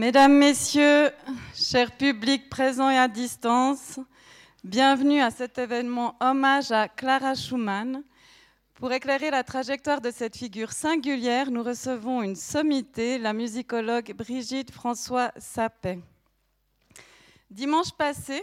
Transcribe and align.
Mesdames, 0.00 0.32
Messieurs, 0.32 1.10
chers 1.54 1.94
publics 1.94 2.48
présents 2.48 2.88
et 2.88 2.96
à 2.96 3.06
distance, 3.06 4.00
bienvenue 4.64 5.20
à 5.20 5.30
cet 5.30 5.58
événement 5.58 6.16
hommage 6.20 6.72
à 6.72 6.88
Clara 6.88 7.34
Schumann. 7.34 8.02
Pour 8.76 8.94
éclairer 8.94 9.30
la 9.30 9.44
trajectoire 9.44 10.00
de 10.00 10.10
cette 10.10 10.38
figure 10.38 10.72
singulière, 10.72 11.50
nous 11.50 11.62
recevons 11.62 12.22
une 12.22 12.34
sommité, 12.34 13.18
la 13.18 13.34
musicologue 13.34 14.14
Brigitte 14.14 14.70
François 14.70 15.32
Sapet. 15.36 15.98
Dimanche 17.50 17.92
passé, 17.92 18.42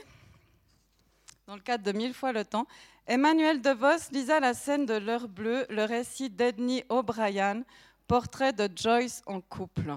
dans 1.47 1.55
le 1.55 1.61
cadre 1.61 1.91
de 1.91 1.97
Mille 1.97 2.13
fois 2.13 2.33
le 2.33 2.45
temps, 2.45 2.67
Emmanuel 3.07 3.63
DeVos 3.63 4.11
lisa 4.11 4.39
la 4.39 4.53
scène 4.53 4.85
de 4.85 4.93
L'heure 4.93 5.27
bleue, 5.27 5.65
le 5.71 5.85
récit 5.85 6.29
d'Edney 6.29 6.85
O'Brien, 6.89 7.63
portrait 8.07 8.53
de 8.53 8.69
Joyce 8.75 9.23
en 9.25 9.41
couple. 9.41 9.95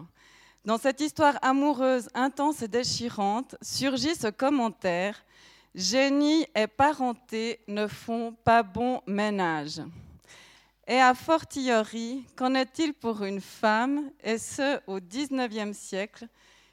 Dans 0.65 0.77
cette 0.77 1.01
histoire 1.01 1.39
amoureuse, 1.41 2.09
intense 2.13 2.61
et 2.61 2.69
déchirante, 2.69 3.57
surgit 3.63 4.15
ce 4.15 4.29
commentaire 4.29 5.25
Génie 5.75 6.47
et 6.55 6.67
parenté 6.67 7.61
ne 7.67 7.87
font 7.87 8.37
pas 8.45 8.63
bon 8.63 9.01
ménage. 9.07 9.81
Et 10.87 10.99
a 11.01 11.15
fortiori, 11.15 12.25
qu'en 12.37 12.55
est-il 12.55 12.93
pour 12.93 13.23
une 13.23 13.41
femme, 13.41 14.11
et 14.23 14.37
ce 14.37 14.81
au 14.87 14.99
XIXe 14.99 15.77
siècle, 15.77 16.27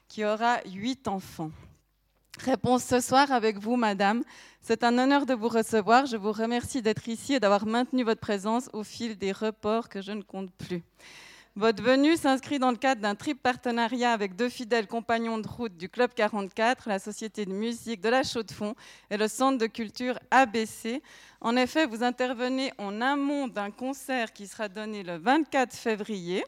qui 0.08 0.24
aura 0.24 0.58
huit 0.66 1.06
enfants? 1.06 1.52
Réponse 2.40 2.84
ce 2.84 3.00
soir 3.00 3.32
avec 3.32 3.58
vous, 3.58 3.76
madame. 3.76 4.22
C'est 4.60 4.84
un 4.84 4.98
honneur 4.98 5.24
de 5.24 5.34
vous 5.34 5.48
recevoir. 5.48 6.06
Je 6.06 6.16
vous 6.16 6.32
remercie 6.32 6.82
d'être 6.82 7.08
ici 7.08 7.34
et 7.34 7.40
d'avoir 7.40 7.64
maintenu 7.64 8.02
votre 8.02 8.20
présence 8.20 8.68
au 8.72 8.82
fil 8.82 9.16
des 9.16 9.32
reports 9.32 9.88
que 9.88 10.02
je 10.02 10.12
ne 10.12 10.22
compte 10.22 10.52
plus. 10.52 10.82
Votre 11.58 11.82
venue 11.82 12.16
s'inscrit 12.16 12.60
dans 12.60 12.70
le 12.70 12.76
cadre 12.76 13.00
d'un 13.00 13.16
triple 13.16 13.40
partenariat 13.40 14.12
avec 14.12 14.36
deux 14.36 14.48
fidèles 14.48 14.86
compagnons 14.86 15.38
de 15.38 15.48
route 15.48 15.76
du 15.76 15.88
Club 15.88 16.12
44, 16.14 16.88
la 16.88 17.00
Société 17.00 17.46
de 17.46 17.52
musique 17.52 18.00
de 18.00 18.08
la 18.08 18.22
Chaux-de-Fonds 18.22 18.76
et 19.10 19.16
le 19.16 19.26
Centre 19.26 19.58
de 19.58 19.66
culture 19.66 20.20
ABC. 20.30 21.02
En 21.40 21.56
effet, 21.56 21.84
vous 21.86 22.04
intervenez 22.04 22.72
en 22.78 23.00
amont 23.00 23.48
d'un 23.48 23.72
concert 23.72 24.32
qui 24.32 24.46
sera 24.46 24.68
donné 24.68 25.02
le 25.02 25.16
24 25.18 25.74
février. 25.74 26.44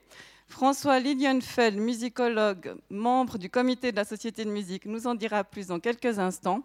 François 0.47 1.01
Lilienfeld, 1.01 1.77
musicologue, 1.77 2.77
membre 2.89 3.37
du 3.37 3.51
comité 3.51 3.91
de 3.91 3.97
la 3.97 4.05
Société 4.05 4.45
de 4.45 4.51
musique, 4.51 4.87
nous 4.87 5.09
en 5.09 5.17
dira 5.17 5.43
plus 5.43 5.67
dans 5.67 5.81
quelques 5.81 6.21
instants. 6.21 6.63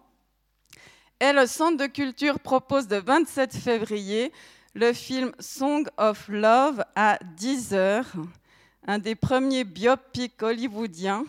Et 1.18 1.32
le 1.32 1.46
Centre 1.46 1.78
de 1.78 1.86
culture 1.86 2.38
propose 2.38 2.88
le 2.88 3.00
27 3.00 3.56
février 3.56 4.30
le 4.76 4.92
film 4.92 5.32
Song 5.40 5.88
of 5.96 6.28
Love 6.28 6.84
à 6.94 7.18
10 7.38 7.72
heures, 7.72 8.12
un 8.86 8.98
des 8.98 9.14
premiers 9.14 9.64
biopics 9.64 10.42
hollywoodiens 10.42 11.24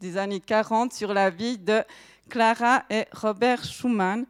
des 0.00 0.16
années 0.16 0.40
40 0.40 0.90
sur 0.90 1.12
la 1.12 1.28
vie 1.28 1.58
de 1.58 1.84
Clara 2.30 2.84
et 2.88 3.04
Robert 3.12 3.62
Schumann. 3.62 4.24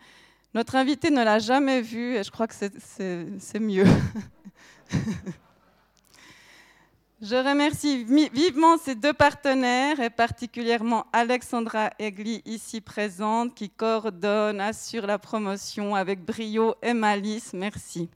Notre 0.54 0.74
invité 0.74 1.10
ne 1.10 1.22
l'a 1.22 1.38
jamais 1.38 1.82
vu 1.82 2.16
et 2.16 2.24
je 2.24 2.32
crois 2.32 2.48
que 2.48 2.54
c'est 2.56 3.60
mieux. 3.60 3.86
Je 7.22 7.36
remercie 7.36 8.02
vivement 8.32 8.76
ces 8.78 8.96
deux 8.96 9.12
partenaires 9.12 10.00
et 10.00 10.10
particulièrement 10.10 11.06
Alexandra 11.12 11.90
Egli 12.00 12.42
ici 12.44 12.80
présente 12.80 13.54
qui 13.54 13.70
coordonne, 13.70 14.60
assure 14.60 15.06
la 15.06 15.20
promotion 15.20 15.94
avec 15.94 16.24
brio 16.24 16.74
et 16.82 16.94
malice. 16.94 17.52
Merci. 17.52 18.10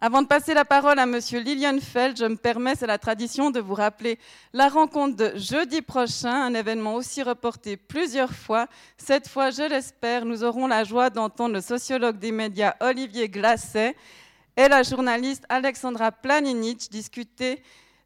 Avant 0.00 0.22
de 0.22 0.28
passer 0.28 0.54
la 0.54 0.64
parole 0.64 1.00
à 1.00 1.06
Monsieur 1.06 1.40
Lilienfeld, 1.40 2.16
je 2.16 2.24
me 2.24 2.36
permets, 2.36 2.76
c'est 2.76 2.86
la 2.86 2.98
tradition, 2.98 3.50
de 3.50 3.58
vous 3.58 3.74
rappeler 3.74 4.20
la 4.52 4.68
rencontre 4.68 5.16
de 5.16 5.36
jeudi 5.36 5.82
prochain, 5.82 6.44
un 6.44 6.54
événement 6.54 6.94
aussi 6.94 7.20
reporté 7.20 7.76
plusieurs 7.76 8.32
fois. 8.32 8.68
Cette 8.96 9.26
fois, 9.26 9.50
je 9.50 9.68
l'espère, 9.68 10.24
nous 10.24 10.44
aurons 10.44 10.68
la 10.68 10.84
joie 10.84 11.10
d'entendre 11.10 11.54
le 11.54 11.60
sociologue 11.60 12.20
des 12.20 12.30
médias 12.30 12.76
Olivier 12.78 13.28
Glasset 13.28 13.96
et 14.56 14.68
la 14.68 14.84
journaliste 14.84 15.42
Alexandra 15.48 16.12
Planinic 16.12 16.88
discuter 16.92 17.60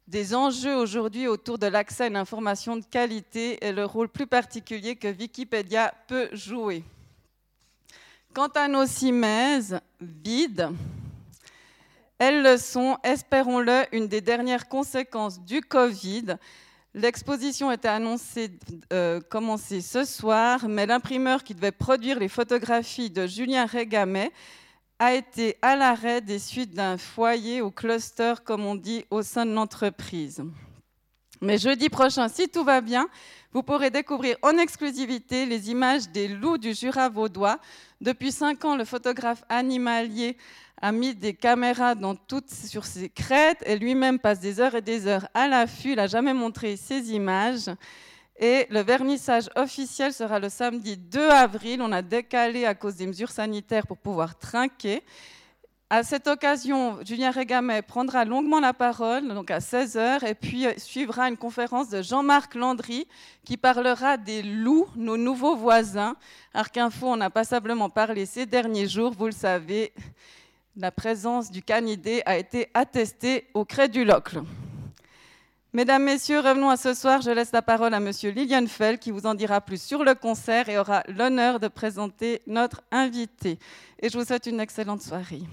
des 0.07 0.33
enjeux 0.33 0.75
aujourd'hui 0.75 1.27
autour 1.27 1.59
de 1.59 1.67
l'accès 1.67 2.05
à 2.05 2.07
une 2.07 2.15
information 2.15 2.75
de 2.75 2.83
qualité 2.83 3.63
et 3.63 3.71
le 3.71 3.85
rôle 3.85 4.09
plus 4.09 4.25
particulier 4.25 4.95
que 4.95 5.09
Wikipédia 5.09 5.93
peut 6.07 6.29
jouer. 6.33 6.83
Quant 8.33 8.49
à 8.55 8.67
nos 8.67 8.87
simèses 8.87 9.79
vides, 10.01 10.71
elles 12.19 12.43
le 12.43 12.57
sont, 12.57 12.97
espérons-le, 13.03 13.83
une 13.91 14.07
des 14.07 14.21
dernières 14.21 14.67
conséquences 14.67 15.39
du 15.41 15.61
Covid. 15.61 16.37
L'exposition 16.93 17.71
était 17.71 17.87
annoncée 17.87 18.51
euh, 18.91 19.19
commencer 19.19 19.81
ce 19.81 20.03
soir, 20.03 20.67
mais 20.69 20.85
l'imprimeur 20.85 21.43
qui 21.43 21.55
devait 21.55 21.71
produire 21.71 22.19
les 22.19 22.29
photographies 22.29 23.09
de 23.09 23.25
Julien 23.25 23.65
Régamet 23.65 24.31
a 24.99 25.15
été 25.15 25.57
à 25.61 25.75
l'arrêt 25.75 26.21
des 26.21 26.39
suites 26.39 26.73
d'un 26.73 26.97
foyer 26.97 27.61
ou 27.61 27.71
cluster, 27.71 28.35
comme 28.45 28.65
on 28.65 28.75
dit, 28.75 29.05
au 29.09 29.23
sein 29.23 29.45
de 29.45 29.53
l'entreprise. 29.53 30.43
Mais 31.41 31.57
jeudi 31.57 31.89
prochain, 31.89 32.29
si 32.29 32.47
tout 32.47 32.63
va 32.63 32.79
bien, 32.79 33.09
vous 33.51 33.63
pourrez 33.63 33.89
découvrir 33.89 34.37
en 34.43 34.57
exclusivité 34.57 35.45
les 35.45 35.69
images 35.69 36.09
des 36.09 36.27
loups 36.29 36.57
du 36.57 36.73
Jura 36.73 37.09
vaudois. 37.09 37.59
Depuis 38.03 38.33
cinq 38.33 38.65
ans, 38.65 38.75
le 38.75 38.83
photographe 38.83 39.45
animalier 39.47 40.35
a 40.81 40.91
mis 40.91 41.15
des 41.15 41.33
caméras 41.33 41.95
dans 41.95 42.15
toutes, 42.15 42.49
sur 42.49 42.83
ses 42.83 43.07
crêtes 43.07 43.63
et 43.65 43.77
lui-même 43.77 44.19
passe 44.19 44.41
des 44.41 44.59
heures 44.59 44.75
et 44.75 44.81
des 44.81 45.07
heures 45.07 45.25
à 45.33 45.47
l'affût. 45.47 45.91
Il 45.91 45.95
n'a 45.95 46.07
jamais 46.07 46.33
montré 46.33 46.75
ces 46.75 47.13
images. 47.13 47.69
Et 48.37 48.67
le 48.69 48.81
vernissage 48.81 49.49
officiel 49.55 50.11
sera 50.11 50.37
le 50.37 50.49
samedi 50.49 50.97
2 50.97 51.29
avril. 51.29 51.81
On 51.81 51.93
a 51.93 52.01
décalé 52.01 52.65
à 52.65 52.75
cause 52.75 52.95
des 52.95 53.07
mesures 53.07 53.31
sanitaires 53.31 53.87
pour 53.87 53.99
pouvoir 53.99 54.37
trinquer. 54.37 55.01
À 55.95 56.01
cette 56.01 56.25
occasion, 56.25 56.97
Julien 57.05 57.29
Régamet 57.29 57.83
prendra 57.83 58.25
longuement 58.25 58.59
la 58.59 58.73
parole, 58.73 59.27
donc 59.27 59.51
à 59.51 59.59
16h, 59.59 60.25
et 60.25 60.33
puis 60.33 60.65
suivra 60.77 61.29
une 61.29 61.37
conférence 61.37 61.89
de 61.89 62.01
Jean-Marc 62.01 62.55
Landry 62.55 63.07
qui 63.45 63.57
parlera 63.57 64.17
des 64.17 64.41
loups, 64.41 64.87
nos 64.95 65.17
nouveaux 65.17 65.55
voisins. 65.55 66.15
Arc 66.55 66.77
Info, 66.77 67.05
on 67.09 67.21
a 67.21 67.29
passablement 67.29 67.91
parlé 67.91 68.25
ces 68.25 68.47
derniers 68.47 68.87
jours, 68.87 69.13
vous 69.15 69.27
le 69.27 69.33
savez 69.33 69.93
la 70.75 70.89
présence 70.89 71.51
du 71.51 71.61
canidé 71.61 72.23
a 72.25 72.37
été 72.37 72.69
attestée 72.73 73.45
au 73.53 73.63
Crédulocle. 73.63 74.41
Mesdames, 75.73 76.05
Messieurs, 76.05 76.39
revenons 76.39 76.71
à 76.71 76.77
ce 76.77 76.95
soir. 76.95 77.21
Je 77.21 77.29
laisse 77.29 77.51
la 77.51 77.61
parole 77.61 77.93
à 77.93 77.99
Monsieur 77.99 78.31
Lilienfeld 78.31 78.97
qui 78.97 79.11
vous 79.11 79.27
en 79.27 79.35
dira 79.35 79.61
plus 79.61 79.79
sur 79.79 80.03
le 80.03 80.15
concert 80.15 80.69
et 80.69 80.79
aura 80.79 81.03
l'honneur 81.07 81.59
de 81.59 81.67
présenter 81.67 82.41
notre 82.47 82.81
invité. 82.91 83.59
Et 83.99 84.09
je 84.09 84.17
vous 84.17 84.25
souhaite 84.25 84.47
une 84.47 84.59
excellente 84.59 85.03
soirée. 85.03 85.43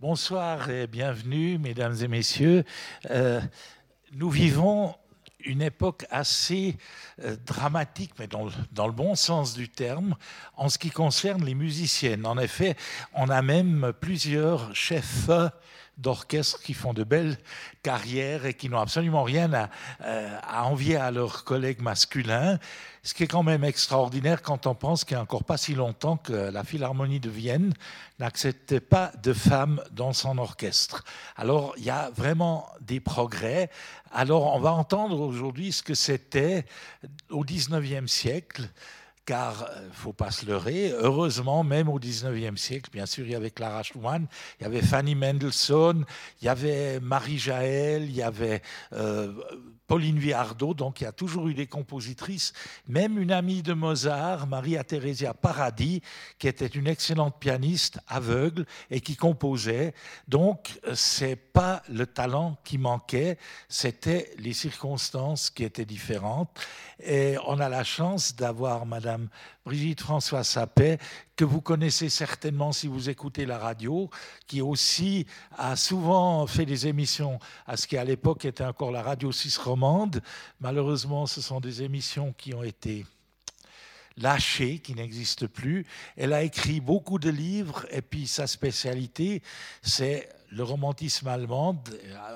Bonsoir 0.00 0.70
et 0.70 0.86
bienvenue, 0.86 1.58
mesdames 1.58 1.94
et 2.00 2.08
messieurs. 2.08 2.64
Euh, 3.10 3.38
nous 4.12 4.30
vivons 4.30 4.94
une 5.40 5.60
époque 5.60 6.06
assez 6.08 6.78
euh, 7.22 7.36
dramatique, 7.44 8.12
mais 8.18 8.26
dans, 8.26 8.48
dans, 8.72 8.86
le 8.86 8.94
bon 8.94 9.14
sens 9.14 9.52
du 9.52 9.68
terme, 9.68 10.16
en 10.56 10.70
ce 10.70 10.78
qui 10.78 10.88
concerne 10.88 11.44
les 11.44 11.54
musiciennes. 11.54 12.24
En 12.24 12.38
effet, 12.38 12.76
on 13.12 13.28
a 13.28 13.42
même 13.42 13.92
plusieurs 14.00 14.74
chefs 14.74 15.28
d'orchestre 16.00 16.60
qui 16.60 16.74
font 16.74 16.92
de 16.92 17.04
belles 17.04 17.38
carrières 17.82 18.46
et 18.46 18.54
qui 18.54 18.68
n'ont 18.68 18.80
absolument 18.80 19.22
rien 19.22 19.52
à, 19.52 19.70
euh, 20.02 20.38
à, 20.42 20.64
envier 20.64 20.96
à 20.96 21.10
leurs 21.10 21.44
collègues 21.44 21.80
masculins. 21.80 22.58
Ce 23.02 23.14
qui 23.14 23.22
est 23.22 23.26
quand 23.26 23.42
même 23.42 23.64
extraordinaire 23.64 24.42
quand 24.42 24.66
on 24.66 24.74
pense 24.74 25.04
qu'il 25.04 25.16
n'y 25.16 25.20
a 25.20 25.22
encore 25.22 25.44
pas 25.44 25.56
si 25.56 25.74
longtemps 25.74 26.16
que 26.16 26.32
la 26.32 26.64
Philharmonie 26.64 27.20
de 27.20 27.30
Vienne 27.30 27.72
n'acceptait 28.18 28.80
pas 28.80 29.12
de 29.22 29.32
femmes 29.32 29.82
dans 29.92 30.12
son 30.12 30.36
orchestre. 30.38 31.04
Alors 31.36 31.74
il 31.78 31.84
y 31.84 31.90
a 31.90 32.10
vraiment 32.10 32.68
des 32.80 33.00
progrès. 33.00 33.70
Alors 34.12 34.54
on 34.54 34.60
va 34.60 34.72
entendre 34.72 35.20
aujourd'hui 35.20 35.72
ce 35.72 35.82
que 35.82 35.94
c'était 35.94 36.66
au 37.30 37.44
XIXe 37.44 38.10
siècle 38.10 38.68
car 39.24 39.68
il 39.76 39.82
euh, 39.84 39.92
faut 39.92 40.12
pas 40.12 40.30
se 40.30 40.46
leurrer, 40.46 40.92
heureusement, 40.92 41.62
même 41.62 41.88
au 41.88 41.98
19e 41.98 42.56
siècle, 42.56 42.90
bien 42.92 43.06
sûr, 43.06 43.26
il 43.26 43.32
y 43.32 43.34
avait 43.34 43.50
Clara 43.50 43.82
Schumann, 43.82 44.26
il 44.58 44.64
y 44.64 44.66
avait 44.66 44.82
Fanny 44.82 45.14
Mendelssohn, 45.14 46.04
il 46.40 46.44
y 46.46 46.48
avait 46.48 47.00
Marie 47.00 47.38
Jaël, 47.38 48.04
il 48.04 48.14
y 48.14 48.22
avait 48.22 48.62
euh, 48.92 49.32
Pauline 49.90 50.20
Viardot, 50.20 50.72
donc 50.72 51.00
il 51.00 51.04
y 51.04 51.06
a 51.08 51.12
toujours 51.12 51.48
eu 51.48 51.54
des 51.54 51.66
compositrices, 51.66 52.52
même 52.86 53.18
une 53.18 53.32
amie 53.32 53.60
de 53.60 53.72
Mozart, 53.72 54.46
Maria 54.46 54.84
Theresia 54.84 55.34
Paradis, 55.34 56.00
qui 56.38 56.46
était 56.46 56.68
une 56.68 56.86
excellente 56.86 57.40
pianiste 57.40 57.98
aveugle 58.06 58.66
et 58.88 59.00
qui 59.00 59.16
composait. 59.16 59.92
Donc 60.28 60.78
c'est 60.94 61.34
pas 61.34 61.82
le 61.88 62.06
talent 62.06 62.56
qui 62.62 62.78
manquait, 62.78 63.36
c'était 63.68 64.30
les 64.38 64.52
circonstances 64.52 65.50
qui 65.50 65.64
étaient 65.64 65.84
différentes. 65.84 66.56
Et 67.02 67.36
on 67.46 67.58
a 67.60 67.68
la 67.68 67.82
chance 67.82 68.36
d'avoir 68.36 68.84
Madame 68.84 69.28
Brigitte 69.64 70.02
François 70.02 70.44
Sapet, 70.44 70.98
que 71.34 71.44
vous 71.44 71.62
connaissez 71.62 72.10
certainement 72.10 72.72
si 72.72 72.88
vous 72.88 73.08
écoutez 73.08 73.46
la 73.46 73.58
radio, 73.58 74.10
qui 74.46 74.60
aussi 74.60 75.26
a 75.56 75.76
souvent 75.76 76.46
fait 76.46 76.66
des 76.66 76.86
émissions 76.86 77.38
à 77.66 77.76
ce 77.78 77.86
qui 77.86 77.96
à 77.96 78.04
l'époque 78.04 78.44
était 78.44 78.64
encore 78.64 78.90
la 78.90 79.02
radio 79.02 79.32
suisse 79.32 79.56
romande. 79.56 80.20
Malheureusement, 80.60 81.26
ce 81.26 81.40
sont 81.40 81.60
des 81.60 81.82
émissions 81.82 82.34
qui 82.36 82.54
ont 82.54 82.62
été 82.62 83.06
lâchées, 84.18 84.80
qui 84.80 84.94
n'existent 84.94 85.46
plus. 85.46 85.86
Elle 86.16 86.34
a 86.34 86.42
écrit 86.42 86.80
beaucoup 86.80 87.18
de 87.18 87.30
livres 87.30 87.86
et 87.90 88.02
puis 88.02 88.26
sa 88.26 88.46
spécialité, 88.46 89.42
c'est 89.82 90.28
le 90.50 90.64
romantisme 90.64 91.28
allemand, 91.28 91.82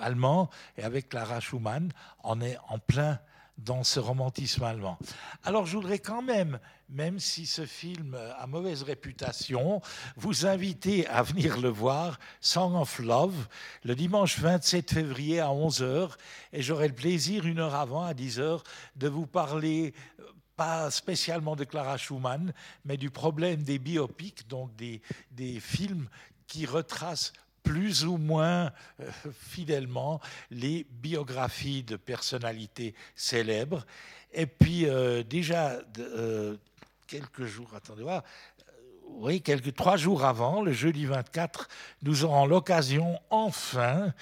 allemand 0.01 0.49
et 0.79 0.85
avec 0.85 1.11
Clara 1.11 1.41
Schumann, 1.41 1.93
on 2.23 2.41
est 2.41 2.57
en 2.69 2.79
plein 2.79 3.19
dans 3.59 3.85
ce 3.85 4.01
romantisme 4.01 4.65
allemand. 4.65 4.99
Alors 5.45 5.67
je 5.67 5.77
voudrais 5.77 5.99
quand 5.99 6.23
même, 6.23 6.59
même 6.89 7.19
si 7.19 7.47
ce 7.47 7.67
film 7.67 8.17
a 8.39 8.47
mauvaise 8.47 8.83
réputation, 8.83 9.81
vous 10.17 10.47
inviter 10.47 11.07
à 11.07 11.23
venir 11.23 11.61
le 11.61 11.69
voir, 11.69 12.19
Song 12.41 12.75
of 12.75 12.99
Love, 12.99 13.49
le 13.85 13.95
dimanche 13.95 14.39
27 14.39 14.91
février 14.91 15.41
à 15.41 15.49
11h, 15.49 16.11
et 16.53 16.63
j'aurai 16.63 16.89
le 16.89 16.95
plaisir, 16.95 17.47
une 17.47 17.61
heure 17.61 17.75
avant, 17.75 18.03
à 18.03 18.13
10h, 18.13 18.63
de 18.97 19.09
vous 19.09 19.27
parler 19.27 19.95
euh, 20.21 20.25
pas 20.57 20.91
spécialement 20.91 21.57
de 21.57 21.65
Clara 21.65 21.97
Schumann, 21.97 22.53
mais 22.85 22.97
du 22.97 23.11
problème 23.11 23.63
des 23.63 23.79
biopics, 23.79 24.47
donc 24.49 24.75
des, 24.77 25.01
des 25.31 25.59
films 25.59 26.09
qui 26.47 26.67
retracent 26.67 27.33
plus 27.65 28.05
ou 28.05 28.19
moins 28.19 28.71
euh, 29.01 29.11
fidèlement 29.33 30.21
les 30.51 30.87
biographies 30.89 31.83
de 31.83 31.97
personnalités 31.97 32.95
célèbres. 33.17 33.85
Et 34.33 34.47
puis 34.47 34.87
euh, 34.87 35.25
déjà 35.25 35.81
euh, 35.99 36.57
quelques 37.09 37.47
jours, 37.47 37.71
attendez 37.75 38.05
voir, 38.05 38.23
quelques 39.43 39.75
trois 39.75 39.97
jours 39.97 40.25
avant, 40.25 40.63
le 40.63 40.73
jeudi 40.73 41.07
24, 41.07 41.69
nous 42.03 42.25
aurons 42.25 42.47
l'occasion 42.47 43.19
enfin 43.31 44.13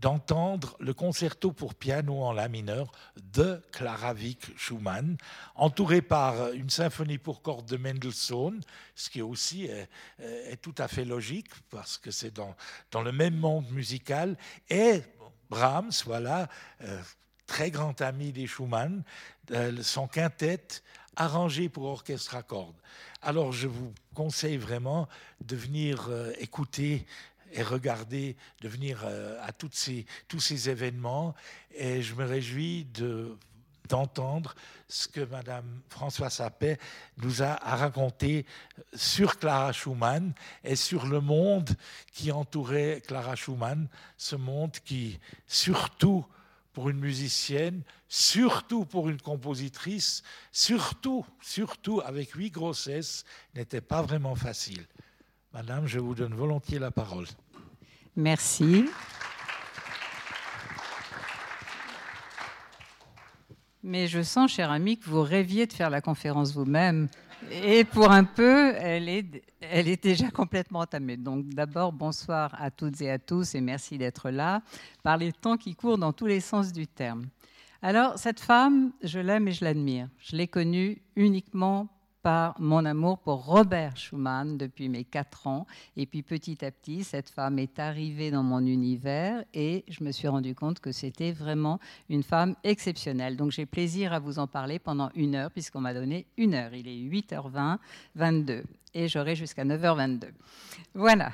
d'entendre 0.00 0.76
le 0.78 0.92
concerto 0.94 1.52
pour 1.52 1.74
piano 1.74 2.22
en 2.22 2.32
la 2.32 2.48
mineur 2.48 2.92
de 3.32 3.62
Clara 3.72 4.12
Wieck 4.12 4.56
Schumann, 4.56 5.16
entouré 5.54 6.02
par 6.02 6.52
une 6.52 6.70
symphonie 6.70 7.18
pour 7.18 7.42
cordes 7.42 7.68
de 7.68 7.76
Mendelssohn, 7.76 8.60
ce 8.94 9.10
qui 9.10 9.22
aussi 9.22 9.64
est, 9.66 10.56
tout 10.60 10.74
à 10.78 10.88
fait 10.88 11.04
logique 11.04 11.50
parce 11.70 11.98
que 11.98 12.10
c'est 12.10 12.34
dans, 12.34 12.54
dans, 12.90 13.02
le 13.02 13.12
même 13.12 13.36
monde 13.36 13.70
musical, 13.70 14.36
et 14.68 15.02
Brahms, 15.48 15.92
voilà, 16.04 16.48
euh, 16.82 17.00
très 17.46 17.70
grand 17.70 18.00
ami 18.00 18.32
des 18.32 18.46
Schumann, 18.46 19.02
euh, 19.52 19.82
son 19.82 20.08
quintet 20.08 20.66
arrangé 21.14 21.68
pour 21.68 21.84
orchestre 21.84 22.36
à 22.36 22.42
cordes. 22.42 22.76
Alors 23.22 23.52
je 23.52 23.66
vous 23.66 23.92
conseille 24.14 24.58
vraiment 24.58 25.08
de 25.44 25.56
venir 25.56 26.08
euh, 26.08 26.32
écouter 26.38 27.06
et 27.52 27.62
regarder, 27.62 28.36
de 28.60 28.68
venir 28.68 29.02
euh, 29.04 29.40
à 29.42 29.50
ces, 29.72 30.06
tous 30.28 30.40
ces 30.40 30.68
événements. 30.68 31.34
Et 31.74 32.02
je 32.02 32.14
me 32.14 32.24
réjouis 32.24 32.84
de 32.94 33.36
d'entendre 33.86 34.54
ce 34.88 35.08
que 35.08 35.20
Madame 35.20 35.80
Françoise 35.88 36.34
Sapet 36.34 36.78
nous 37.18 37.42
a 37.42 37.54
raconté 37.54 38.46
sur 38.94 39.38
Clara 39.38 39.72
Schumann 39.72 40.34
et 40.64 40.76
sur 40.76 41.06
le 41.06 41.20
monde 41.20 41.70
qui 42.12 42.30
entourait 42.32 43.02
Clara 43.06 43.36
Schumann, 43.36 43.88
ce 44.16 44.36
monde 44.36 44.72
qui, 44.84 45.18
surtout 45.46 46.24
pour 46.72 46.90
une 46.90 46.98
musicienne, 46.98 47.82
surtout 48.08 48.84
pour 48.84 49.08
une 49.08 49.20
compositrice, 49.20 50.22
surtout, 50.52 51.24
surtout 51.40 52.00
avec 52.04 52.32
huit 52.32 52.50
grossesses, 52.50 53.24
n'était 53.54 53.80
pas 53.80 54.02
vraiment 54.02 54.34
facile. 54.34 54.86
Madame, 55.56 55.86
je 55.86 55.98
vous 55.98 56.14
donne 56.14 56.34
volontiers 56.34 56.78
la 56.78 56.90
parole. 56.90 57.24
Merci. 58.14 58.90
Mais 63.82 64.06
je 64.06 64.20
sens, 64.20 64.52
cher 64.52 64.70
ami, 64.70 64.98
que 64.98 65.08
vous 65.08 65.22
rêviez 65.22 65.66
de 65.66 65.72
faire 65.72 65.88
la 65.88 66.02
conférence 66.02 66.52
vous-même. 66.52 67.08
Et 67.50 67.84
pour 67.84 68.10
un 68.10 68.24
peu, 68.24 68.74
elle 68.74 69.08
est, 69.08 70.02
déjà 70.02 70.30
complètement 70.30 70.80
entamée. 70.80 71.16
Donc 71.16 71.48
d'abord, 71.48 71.90
bonsoir 71.90 72.54
à 72.60 72.70
toutes 72.70 73.00
et 73.00 73.10
à 73.10 73.18
tous 73.18 73.54
et 73.54 73.62
merci 73.62 73.96
d'être 73.96 74.28
là 74.28 74.60
par 75.02 75.16
les 75.16 75.32
temps 75.32 75.56
qui 75.56 75.74
courent 75.74 75.96
dans 75.96 76.12
tous 76.12 76.26
les 76.26 76.40
sens 76.40 76.70
du 76.70 76.86
terme. 76.86 77.28
Alors, 77.80 78.18
cette 78.18 78.40
femme, 78.40 78.92
je 79.02 79.20
l'aime 79.20 79.48
et 79.48 79.52
je 79.52 79.64
l'admire. 79.64 80.10
Je 80.18 80.36
l'ai 80.36 80.48
connue 80.48 81.00
uniquement 81.16 81.88
par 82.26 82.60
mon 82.60 82.84
amour 82.84 83.18
pour 83.20 83.44
Robert 83.44 83.96
Schumann 83.96 84.58
depuis 84.58 84.88
mes 84.88 85.04
quatre 85.04 85.46
ans. 85.46 85.64
Et 85.96 86.06
puis 86.06 86.24
petit 86.24 86.64
à 86.64 86.72
petit, 86.72 87.04
cette 87.04 87.30
femme 87.30 87.60
est 87.60 87.78
arrivée 87.78 88.32
dans 88.32 88.42
mon 88.42 88.66
univers 88.66 89.44
et 89.54 89.84
je 89.86 90.02
me 90.02 90.10
suis 90.10 90.26
rendu 90.26 90.52
compte 90.52 90.80
que 90.80 90.90
c'était 90.90 91.30
vraiment 91.30 91.78
une 92.08 92.24
femme 92.24 92.56
exceptionnelle. 92.64 93.36
Donc 93.36 93.52
j'ai 93.52 93.64
plaisir 93.64 94.12
à 94.12 94.18
vous 94.18 94.40
en 94.40 94.48
parler 94.48 94.80
pendant 94.80 95.08
une 95.14 95.36
heure 95.36 95.52
puisqu'on 95.52 95.80
m'a 95.80 95.94
donné 95.94 96.26
une 96.36 96.54
heure. 96.54 96.74
Il 96.74 96.88
est 96.88 96.96
8h20, 96.96 97.78
22 98.16 98.64
et 98.94 99.06
j'aurai 99.06 99.36
jusqu'à 99.36 99.64
9h22. 99.64 100.24
Voilà. 100.94 101.30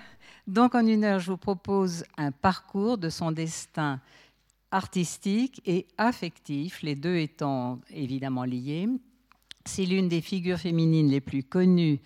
Donc 0.46 0.74
en 0.74 0.86
une 0.86 1.04
heure, 1.04 1.20
je 1.20 1.30
vous 1.30 1.38
propose 1.38 2.04
un 2.18 2.32
parcours 2.32 2.98
de 2.98 3.08
son 3.08 3.32
destin 3.32 3.98
artistique 4.70 5.62
et 5.64 5.86
affectif, 5.96 6.82
les 6.82 6.96
deux 6.96 7.16
étant 7.16 7.80
évidemment 7.88 8.44
liés, 8.44 8.90
c'est 9.64 9.84
l'une 9.84 10.08
des 10.08 10.20
figures 10.20 10.58
féminines 10.58 11.08
les 11.08 11.20
plus 11.20 11.42
connues, 11.42 12.00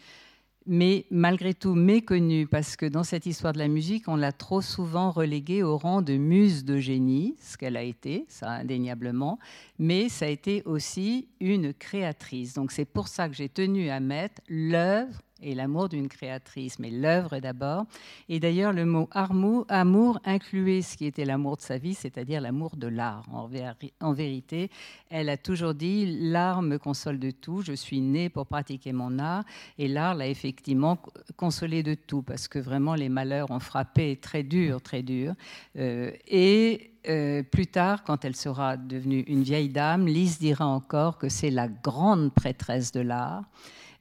mais 0.67 1.07
malgré 1.11 1.55
tout 1.55 1.75
méconnue, 1.75 2.47
parce 2.47 2.77
que 2.77 2.87
dans 2.87 3.05
cette 3.05 3.27
histoire 3.27 3.53
de 3.53 3.59
la 3.59 3.69
musique, 3.69 4.09
on 4.09 4.17
l'a 4.17 4.33
trop 4.33 4.61
souvent 4.61 5.11
reléguée 5.11 5.63
au 5.63 5.77
rang 5.79 6.03
de 6.03 6.15
muse 6.15 6.65
de 6.65 6.79
génie, 6.79 7.37
ce 7.41 7.57
qu'elle 7.57 7.77
a 7.77 7.83
été, 7.83 8.25
ça 8.29 8.51
indéniablement, 8.51 9.39
mais 9.79 10.09
ça 10.09 10.27
a 10.27 10.29
été 10.29 10.63
aussi 10.65 11.29
une 11.41 11.73
créatrice. 11.73 12.55
Donc 12.55 12.73
c'est 12.73 12.85
pour 12.85 13.07
ça 13.07 13.29
que 13.29 13.35
j'ai 13.35 13.49
tenu 13.49 13.91
à 13.91 14.01
mettre 14.01 14.43
l'œuvre 14.49 15.21
et 15.43 15.55
l'amour 15.55 15.89
d'une 15.89 16.09
créatrice, 16.09 16.79
mais 16.79 16.91
l'œuvre 16.91 17.39
d'abord. 17.41 17.85
Et 18.29 18.41
d'ailleurs, 18.41 18.73
le 18.73 18.85
mot 18.87 19.09
amour 19.13 20.19
incluait 20.25 20.83
ce 20.83 20.97
qui 20.97 21.05
était 21.07 21.25
l'amour 21.25 21.57
de 21.57 21.63
sa 21.63 21.79
vie, 21.79 21.95
c'est-à-dire 21.95 22.41
l'amour 22.41 22.77
de 22.77 22.87
l'art. 22.87 23.25
En, 23.31 24.13
vérité, 24.13 24.71
elle 25.11 25.29
a 25.29 25.37
toujours 25.37 25.75
dit 25.75 26.31
l'art 26.31 26.63
me 26.63 26.79
console 26.79 27.19
de 27.19 27.31
tout. 27.31 27.63
Je 27.63 27.73
suis 27.73 28.01
née 28.01 28.29
pour 28.29 28.47
pratiquer 28.47 28.93
mon 28.93 29.19
art, 29.19 29.45
et 29.79 29.89
l'art 29.89 30.15
l'a 30.15 30.29
effectivement 30.29 30.99
consolé 31.37 31.83
de 31.83 31.95
tout, 31.95 32.23
parce 32.23 32.49
que 32.49 32.59
vraiment 32.59 32.95
les 32.95 33.09
malheurs 33.09 33.51
ont 33.51 33.61
frappé 33.61 34.17
très 34.17 34.43
dur, 34.43 34.81
très 34.81 35.03
dur. 35.03 35.35
Euh, 35.77 36.13
et 36.29 36.93
euh, 37.09 37.43
plus 37.43 37.67
tard, 37.67 38.05
quand 38.05 38.25
elle 38.25 38.37
sera 38.37 38.77
devenue 38.77 39.21
une 39.21 39.43
vieille 39.43 39.69
dame, 39.69 40.07
Lise 40.07 40.39
dira 40.39 40.67
encore 40.67 41.19
que 41.19 41.29
c'est 41.29 41.51
la 41.51 41.69
grande 41.69 42.33
prêtresse 42.33 42.91
de 42.91 43.01
l'art 43.01 43.45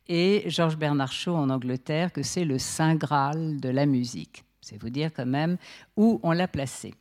et 0.07 0.43
Georges 0.47 0.77
Bernard 0.77 1.11
Shaw 1.11 1.35
en 1.35 1.49
Angleterre 1.49 2.11
que 2.11 2.23
c'est 2.23 2.45
le 2.45 2.59
Saint 2.59 2.95
Graal 2.95 3.59
de 3.59 3.69
la 3.69 3.85
musique. 3.85 4.43
C'est 4.61 4.81
vous 4.81 4.89
dire 4.89 5.11
quand 5.13 5.25
même 5.25 5.57
où 5.95 6.19
on 6.23 6.31
l'a 6.31 6.47
placé. 6.47 6.93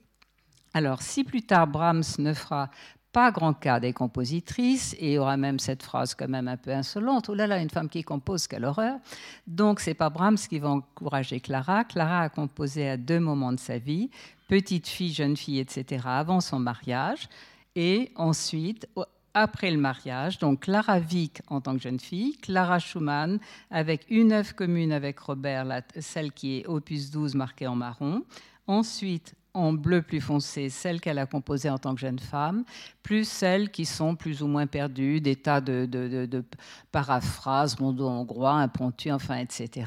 Alors, 0.74 1.02
si 1.02 1.24
plus 1.24 1.42
tard 1.42 1.66
Brahms 1.66 2.02
ne 2.18 2.34
fera 2.34 2.68
pas 3.14 3.30
grand 3.30 3.54
cas 3.54 3.78
des 3.78 3.92
compositrices 3.92 4.96
et 4.98 5.18
aura 5.18 5.36
même 5.36 5.60
cette 5.60 5.84
phrase 5.84 6.16
quand 6.16 6.28
même 6.28 6.48
un 6.48 6.56
peu 6.56 6.72
insolente 6.72 7.28
oh 7.28 7.34
là 7.34 7.46
là 7.46 7.58
une 7.60 7.70
femme 7.70 7.88
qui 7.88 8.02
compose 8.02 8.48
quelle 8.48 8.64
horreur 8.64 8.98
donc 9.46 9.78
c'est 9.78 9.94
pas 9.94 10.10
Brahms 10.10 10.36
qui 10.36 10.58
va 10.58 10.70
encourager 10.70 11.38
Clara 11.38 11.84
Clara 11.84 12.22
a 12.22 12.28
composé 12.28 12.88
à 12.88 12.96
deux 12.96 13.20
moments 13.20 13.52
de 13.52 13.60
sa 13.60 13.78
vie 13.78 14.10
petite 14.48 14.88
fille 14.88 15.12
jeune 15.12 15.36
fille 15.36 15.60
etc 15.60 16.02
avant 16.06 16.40
son 16.40 16.58
mariage 16.58 17.28
et 17.76 18.10
ensuite 18.16 18.88
après 19.34 19.70
le 19.70 19.78
mariage, 19.78 20.38
donc 20.38 20.60
Clara 20.60 20.98
Wieck 20.98 21.42
en 21.48 21.60
tant 21.60 21.74
que 21.74 21.82
jeune 21.82 22.00
fille, 22.00 22.36
Clara 22.38 22.78
Schumann 22.78 23.38
avec 23.70 24.06
une 24.08 24.32
œuvre 24.32 24.54
commune 24.54 24.92
avec 24.92 25.18
Robert, 25.18 25.82
celle 26.00 26.32
qui 26.32 26.58
est 26.58 26.66
opus 26.66 27.10
12 27.10 27.34
marquée 27.34 27.66
en 27.66 27.76
marron. 27.76 28.24
Ensuite, 28.66 29.34
en 29.54 29.72
bleu 29.72 30.02
plus 30.02 30.20
foncé, 30.20 30.68
celles 30.68 31.00
qu'elle 31.00 31.18
a 31.18 31.26
composées 31.26 31.70
en 31.70 31.78
tant 31.78 31.94
que 31.94 32.00
jeune 32.00 32.18
femme, 32.18 32.64
plus 33.04 33.26
celles 33.26 33.70
qui 33.70 33.84
sont 33.84 34.16
plus 34.16 34.42
ou 34.42 34.48
moins 34.48 34.66
perdues, 34.66 35.20
des 35.20 35.36
tas 35.36 35.60
de, 35.60 36.44
paraphrases, 36.90 37.76
rondo 37.76 38.08
hongrois, 38.08 38.54
impromptus, 38.54 39.12
enfin, 39.12 39.36
etc., 39.36 39.86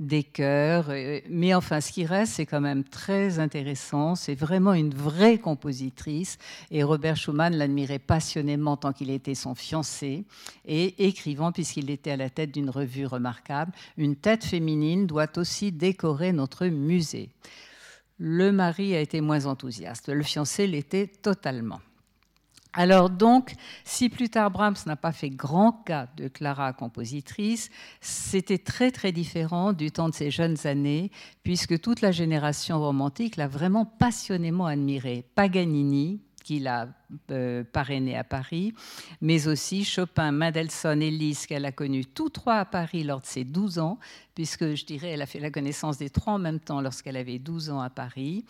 des 0.00 0.24
chœurs. 0.24 0.90
Mais 1.30 1.54
enfin, 1.54 1.80
ce 1.80 1.92
qui 1.92 2.04
reste, 2.06 2.34
c'est 2.34 2.46
quand 2.46 2.60
même 2.60 2.82
très 2.82 3.38
intéressant. 3.38 4.16
C'est 4.16 4.34
vraiment 4.34 4.72
une 4.72 4.92
vraie 4.92 5.38
compositrice. 5.38 6.38
Et 6.70 6.82
Robert 6.82 7.16
Schumann 7.16 7.54
l'admirait 7.54 8.00
passionnément 8.00 8.76
tant 8.76 8.92
qu'il 8.92 9.10
était 9.10 9.36
son 9.36 9.54
fiancé 9.54 10.24
et 10.66 11.06
écrivant, 11.06 11.52
puisqu'il 11.52 11.90
était 11.90 12.10
à 12.10 12.16
la 12.16 12.30
tête 12.30 12.52
d'une 12.52 12.70
revue 12.70 13.06
remarquable. 13.06 13.72
Une 13.96 14.16
tête 14.16 14.44
féminine 14.44 15.06
doit 15.06 15.38
aussi 15.38 15.70
décorer 15.70 16.32
notre 16.32 16.66
musée. 16.66 17.30
Le 18.18 18.50
mari 18.50 18.94
a 18.94 19.00
été 19.00 19.20
moins 19.20 19.46
enthousiaste, 19.46 20.08
le 20.08 20.22
fiancé 20.22 20.66
l'était 20.66 21.06
totalement. 21.06 21.80
Alors 22.72 23.10
donc, 23.10 23.54
si 23.84 24.08
plus 24.08 24.28
tard 24.28 24.50
Brahms 24.50 24.76
n'a 24.86 24.96
pas 24.96 25.12
fait 25.12 25.30
grand 25.30 25.72
cas 25.72 26.08
de 26.16 26.28
Clara 26.28 26.72
compositrice, 26.72 27.70
c'était 28.00 28.58
très 28.58 28.90
très 28.90 29.10
différent 29.10 29.72
du 29.72 29.90
temps 29.90 30.08
de 30.08 30.14
ses 30.14 30.30
jeunes 30.30 30.58
années, 30.64 31.10
puisque 31.42 31.80
toute 31.80 32.02
la 32.02 32.12
génération 32.12 32.78
romantique 32.78 33.36
l'a 33.36 33.48
vraiment 33.48 33.84
passionnément 33.84 34.66
admirée. 34.66 35.24
Paganini, 35.34 36.20
qu'il 36.48 36.66
a 36.66 36.88
euh, 37.30 37.62
parrainé 37.62 38.16
à 38.16 38.24
Paris, 38.24 38.72
mais 39.20 39.48
aussi 39.48 39.84
Chopin, 39.84 40.32
Mendelssohn 40.32 41.02
et 41.02 41.10
Liszt, 41.10 41.46
qu'elle 41.46 41.66
a 41.66 41.72
connus 41.72 42.06
tous 42.06 42.30
trois 42.30 42.54
à 42.54 42.64
Paris 42.64 43.04
lors 43.04 43.20
de 43.20 43.26
ses 43.26 43.44
12 43.44 43.78
ans, 43.78 43.98
puisque 44.34 44.74
je 44.74 44.86
dirais 44.86 45.10
elle 45.10 45.20
a 45.20 45.26
fait 45.26 45.40
la 45.40 45.50
connaissance 45.50 45.98
des 45.98 46.08
trois 46.08 46.32
en 46.32 46.38
même 46.38 46.58
temps 46.58 46.80
lorsqu'elle 46.80 47.18
avait 47.18 47.38
12 47.38 47.68
ans 47.68 47.80
à 47.80 47.90
Paris. 47.90 48.46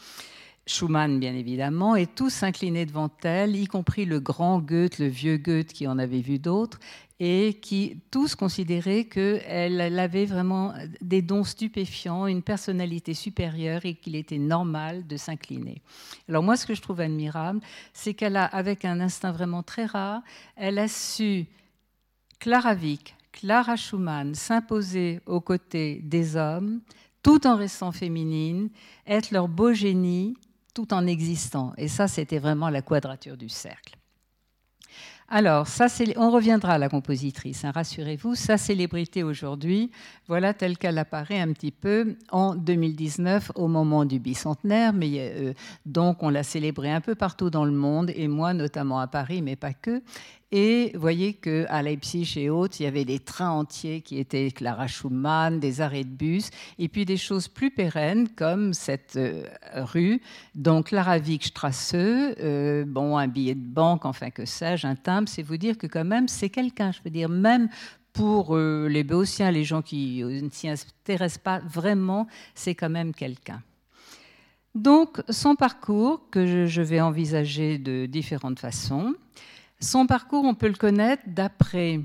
Schumann, 0.64 1.18
bien 1.18 1.34
évidemment, 1.34 1.96
et 1.96 2.06
tous 2.06 2.30
s'inclinaient 2.30 2.86
devant 2.86 3.10
elle, 3.24 3.56
y 3.56 3.66
compris 3.66 4.04
le 4.04 4.20
grand 4.20 4.60
Goethe, 4.60 5.00
le 5.00 5.06
vieux 5.06 5.38
Goethe 5.38 5.72
qui 5.72 5.88
en 5.88 5.98
avait 5.98 6.20
vu 6.20 6.38
d'autres, 6.38 6.78
et 7.20 7.54
qui 7.60 8.00
tous 8.10 8.34
considéraient 8.34 9.04
qu'elle 9.04 9.98
avait 9.98 10.25
vraiment 10.25 10.75
des 11.00 11.20
dons 11.20 11.44
stupéfiants, 11.44 12.26
une 12.26 12.42
personnalité 12.42 13.12
supérieure 13.12 13.84
et 13.84 13.94
qu'il 13.94 14.14
était 14.14 14.38
normal 14.38 15.06
de 15.06 15.16
s'incliner. 15.16 15.82
Alors 16.28 16.42
moi, 16.42 16.56
ce 16.56 16.64
que 16.64 16.75
je 16.75 16.82
trouve 16.82 17.00
admirable, 17.00 17.60
c'est 17.92 18.14
qu'elle 18.14 18.37
a, 18.37 18.44
avec 18.44 18.84
un 18.84 19.00
instinct 19.00 19.32
vraiment 19.32 19.62
très 19.62 19.87
rare, 19.87 20.22
elle 20.54 20.78
a 20.78 20.87
su, 20.87 21.46
Clara 22.38 22.75
Wieck, 22.75 23.16
Clara 23.32 23.76
Schumann, 23.76 24.34
s'imposer 24.34 25.20
aux 25.26 25.40
côtés 25.40 26.00
des 26.04 26.37
hommes, 26.37 26.80
tout 27.22 27.48
en 27.48 27.56
restant 27.56 27.90
féminine, 27.90 28.70
être 29.06 29.32
leur 29.32 29.48
beau 29.48 29.72
génie, 29.72 30.37
tout 30.72 30.94
en 30.94 31.06
existant. 31.06 31.72
Et 31.76 31.88
ça, 31.88 32.06
c'était 32.06 32.38
vraiment 32.38 32.70
la 32.70 32.82
quadrature 32.82 33.37
du 33.37 33.48
cercle. 33.48 33.97
Alors, 35.30 35.66
ça, 35.66 35.88
on 36.16 36.30
reviendra 36.30 36.73
à 36.73 36.78
la 36.78 36.88
compositrice, 36.88 37.62
hein, 37.62 37.70
rassurez-vous. 37.70 38.35
Sa 38.35 38.56
célébrité 38.56 39.23
aujourd'hui, 39.23 39.90
voilà 40.26 40.54
telle 40.54 40.78
qu'elle 40.78 40.97
apparaît 40.97 41.38
un 41.38 41.52
petit 41.52 41.70
peu 41.70 42.16
en 42.30 42.54
2019 42.54 43.52
au 43.54 43.68
moment 43.68 44.06
du 44.06 44.20
bicentenaire. 44.20 44.94
Mais, 44.94 45.11
euh, 45.18 45.52
donc, 45.85 46.23
on 46.23 46.30
l'a 46.30 46.42
célébrée 46.42 46.90
un 46.90 47.02
peu 47.02 47.14
partout 47.14 47.50
dans 47.50 47.66
le 47.66 47.73
monde, 47.73 48.11
et 48.16 48.26
moi 48.26 48.54
notamment 48.54 49.00
à 49.00 49.06
Paris, 49.06 49.42
mais 49.42 49.54
pas 49.54 49.75
que. 49.75 50.02
Et 50.50 50.92
vous 50.94 51.00
voyez 51.00 51.34
qu'à 51.34 51.82
Leipzig 51.82 52.38
et 52.38 52.48
autres, 52.48 52.76
il 52.80 52.84
y 52.84 52.86
avait 52.86 53.04
des 53.04 53.18
trains 53.18 53.50
entiers 53.50 54.00
qui 54.00 54.18
étaient 54.18 54.50
Clara 54.50 54.86
Schumann, 54.86 55.60
des 55.60 55.82
arrêts 55.82 56.04
de 56.04 56.08
bus, 56.08 56.48
et 56.78 56.88
puis 56.88 57.04
des 57.04 57.18
choses 57.18 57.48
plus 57.48 57.70
pérennes 57.70 58.28
comme 58.30 58.72
cette 58.72 59.16
euh, 59.16 59.44
rue, 59.74 60.22
donc 60.54 60.86
Clara 60.86 61.18
Wigstrasse, 61.18 61.92
euh, 61.94 62.86
bon, 62.86 63.18
un 63.18 63.28
billet 63.28 63.54
de 63.54 63.60
banque, 63.60 64.06
enfin 64.06 64.30
que 64.30 64.46
sais-je, 64.46 64.86
un 64.86 64.96
timbre, 64.96 65.28
c'est 65.28 65.42
vous 65.42 65.58
dire 65.58 65.76
que 65.76 65.86
quand 65.86 66.04
même, 66.04 66.28
c'est 66.28 66.48
quelqu'un, 66.48 66.92
je 66.92 67.00
veux 67.04 67.10
dire, 67.10 67.28
même 67.28 67.68
pour 68.14 68.56
euh, 68.56 68.88
les 68.88 69.04
Béotiens, 69.04 69.50
les 69.50 69.64
gens 69.64 69.82
qui 69.82 70.24
ne 70.24 70.48
s'y 70.50 70.68
intéressent 70.68 71.42
pas 71.42 71.58
vraiment, 71.58 72.26
c'est 72.54 72.74
quand 72.74 72.88
même 72.88 73.12
quelqu'un. 73.12 73.62
Donc, 74.74 75.20
son 75.28 75.56
parcours, 75.56 76.22
que 76.30 76.66
je 76.66 76.82
vais 76.82 77.00
envisager 77.00 77.78
de 77.78 78.06
différentes 78.06 78.60
façons. 78.60 79.14
Son 79.80 80.06
parcours, 80.06 80.44
on 80.44 80.54
peut 80.54 80.66
le 80.66 80.75
connaître 80.75 81.23
d'après 81.26 82.00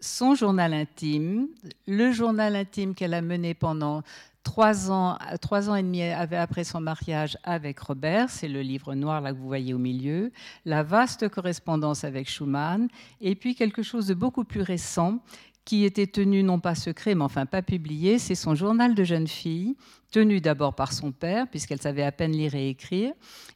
son 0.00 0.34
journal 0.34 0.74
intime, 0.74 1.46
le 1.86 2.10
journal 2.10 2.56
intime 2.56 2.96
qu'elle 2.96 3.14
a 3.14 3.22
mené 3.22 3.54
pendant 3.54 4.02
trois 4.42 4.90
ans, 4.90 5.16
trois 5.40 5.70
ans 5.70 5.76
et 5.76 5.84
demi 5.84 6.02
après 6.02 6.64
son 6.64 6.80
mariage 6.80 7.38
avec 7.44 7.78
Robert, 7.78 8.28
c'est 8.28 8.48
le 8.48 8.60
livre 8.60 8.96
noir 8.96 9.20
là 9.20 9.32
que 9.32 9.38
vous 9.38 9.46
voyez 9.46 9.72
au 9.72 9.78
milieu, 9.78 10.32
la 10.64 10.82
vaste 10.82 11.28
correspondance 11.28 12.02
avec 12.02 12.28
Schumann, 12.28 12.88
et 13.20 13.36
puis 13.36 13.54
quelque 13.54 13.84
chose 13.84 14.08
de 14.08 14.14
beaucoup 14.14 14.42
plus 14.42 14.62
récent 14.62 15.20
qui 15.64 15.84
était 15.84 16.06
tenu 16.06 16.42
non 16.42 16.58
pas 16.58 16.74
secret, 16.74 17.14
mais 17.14 17.24
enfin 17.24 17.46
pas 17.46 17.62
publié, 17.62 18.18
c'est 18.18 18.34
son 18.34 18.54
journal 18.54 18.94
de 18.94 19.04
jeune 19.04 19.28
fille, 19.28 19.76
tenu 20.10 20.40
d'abord 20.40 20.74
par 20.74 20.92
son 20.92 21.12
père, 21.12 21.48
puisqu'elle 21.48 21.80
savait 21.80 22.02
à 22.02 22.12
peine 22.12 22.32
lire 22.32 22.54
et 22.54 22.68
écrire, 22.68 23.12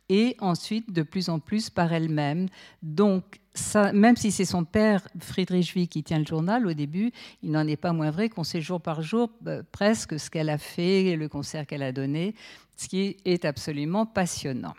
et 0.09 0.37
ensuite 0.41 0.93
de 0.93 1.03
plus 1.03 1.29
en 1.29 1.41
plus 1.41 1.69
par 1.69 1.93
elle-même. 1.93 2.47
Donc, 2.83 3.41
même 3.93 4.17
si 4.17 4.31
c'est 4.31 4.45
son 4.45 4.65
père, 4.65 5.07
Friedrich 5.19 5.73
Wieck, 5.75 5.91
qui 5.91 6.05
tient 6.05 6.19
le 6.19 6.27
journal 6.27 6.67
au 6.67 6.75
début, 6.75 7.11
il 7.43 7.51
n'en 7.51 7.67
est 7.67 7.77
pas 7.77 7.93
moins 7.93 8.11
vrai 8.11 8.29
qu'on 8.29 8.45
sait 8.45 8.61
jour 8.61 8.81
par 8.81 9.03
jour 9.03 9.31
euh, 9.47 9.63
presque 9.73 10.21
ce 10.21 10.31
qu'elle 10.31 10.51
a 10.51 10.59
fait, 10.59 11.17
le 11.17 11.29
concert 11.29 11.67
qu'elle 11.67 11.83
a 11.83 11.93
donné, 11.93 12.35
ce 12.77 12.89
qui 12.89 13.17
est 13.25 13.45
absolument 13.45 14.07
passionnant. 14.07 14.75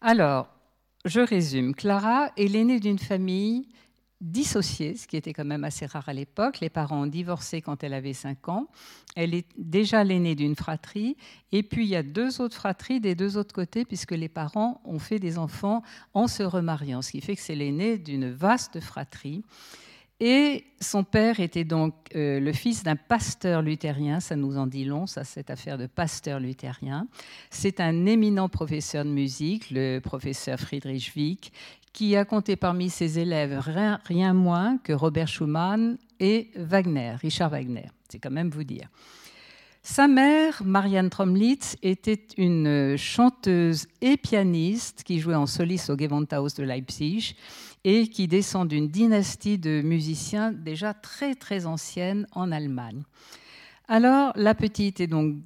Alors, 0.00 0.48
je 1.04 1.20
résume. 1.20 1.74
Clara 1.74 2.30
est 2.36 2.48
l'aînée 2.48 2.80
d'une 2.80 2.98
famille 2.98 3.68
dissociée, 4.20 4.96
ce 4.96 5.06
qui 5.06 5.16
était 5.16 5.32
quand 5.32 5.44
même 5.44 5.64
assez 5.64 5.86
rare 5.86 6.08
à 6.08 6.12
l'époque. 6.12 6.60
Les 6.60 6.68
parents 6.68 7.02
ont 7.02 7.06
divorcé 7.06 7.62
quand 7.62 7.82
elle 7.82 7.94
avait 7.94 8.12
5 8.12 8.48
ans. 8.48 8.68
Elle 9.16 9.34
est 9.34 9.46
déjà 9.56 10.04
l'aînée 10.04 10.34
d'une 10.34 10.54
fratrie. 10.54 11.16
Et 11.52 11.62
puis, 11.62 11.84
il 11.84 11.88
y 11.88 11.96
a 11.96 12.02
deux 12.02 12.40
autres 12.40 12.56
fratries 12.56 13.00
des 13.00 13.14
deux 13.14 13.36
autres 13.36 13.54
côtés, 13.54 13.84
puisque 13.84 14.12
les 14.12 14.28
parents 14.28 14.80
ont 14.84 14.98
fait 14.98 15.18
des 15.18 15.38
enfants 15.38 15.82
en 16.12 16.26
se 16.26 16.42
remariant, 16.42 17.02
ce 17.02 17.12
qui 17.12 17.20
fait 17.20 17.36
que 17.36 17.42
c'est 17.42 17.54
l'aînée 17.54 17.96
d'une 17.96 18.30
vaste 18.30 18.80
fratrie. 18.80 19.42
Et 20.22 20.66
son 20.82 21.02
père 21.02 21.40
était 21.40 21.64
donc 21.64 21.94
euh, 22.14 22.40
le 22.40 22.52
fils 22.52 22.82
d'un 22.82 22.96
pasteur 22.96 23.62
luthérien, 23.62 24.20
ça 24.20 24.36
nous 24.36 24.58
en 24.58 24.66
dit 24.66 24.84
long, 24.84 25.06
ça, 25.06 25.24
cette 25.24 25.48
affaire 25.48 25.78
de 25.78 25.86
pasteur 25.86 26.40
luthérien. 26.40 27.08
C'est 27.48 27.80
un 27.80 28.04
éminent 28.04 28.50
professeur 28.50 29.06
de 29.06 29.10
musique, 29.10 29.70
le 29.70 29.98
professeur 30.00 30.60
Friedrich 30.60 31.12
Wieck, 31.16 31.52
qui 31.92 32.16
a 32.16 32.24
compté 32.24 32.56
parmi 32.56 32.90
ses 32.90 33.18
élèves 33.18 33.58
rien, 33.58 34.34
moins 34.34 34.78
que 34.78 34.92
Robert 34.92 35.28
Schumann 35.28 35.98
et 36.18 36.50
Wagner, 36.56 37.16
Richard 37.20 37.50
Wagner. 37.50 37.90
C'est 38.08 38.18
quand 38.18 38.30
même 38.30 38.50
vous 38.50 38.64
dire. 38.64 38.88
Sa 39.82 40.08
mère, 40.08 40.62
Marianne 40.64 41.08
Tromlitz, 41.08 41.76
était 41.82 42.26
une 42.36 42.96
chanteuse 42.98 43.86
et 44.02 44.18
pianiste 44.18 45.02
qui 45.04 45.20
jouait 45.20 45.34
en 45.34 45.46
soliste 45.46 45.88
au 45.88 45.96
Gewandhaus 45.96 46.54
de 46.54 46.62
Leipzig 46.62 47.34
et 47.84 48.08
qui 48.08 48.28
descend 48.28 48.68
d'une 48.68 48.88
dynastie 48.88 49.58
de 49.58 49.80
musiciens 49.82 50.52
déjà 50.52 50.92
très 50.92 51.34
très 51.34 51.64
ancienne 51.64 52.26
en 52.32 52.52
Allemagne. 52.52 53.02
Alors 53.88 54.32
la 54.36 54.54
petite 54.54 55.00
est 55.00 55.06
donc 55.06 55.36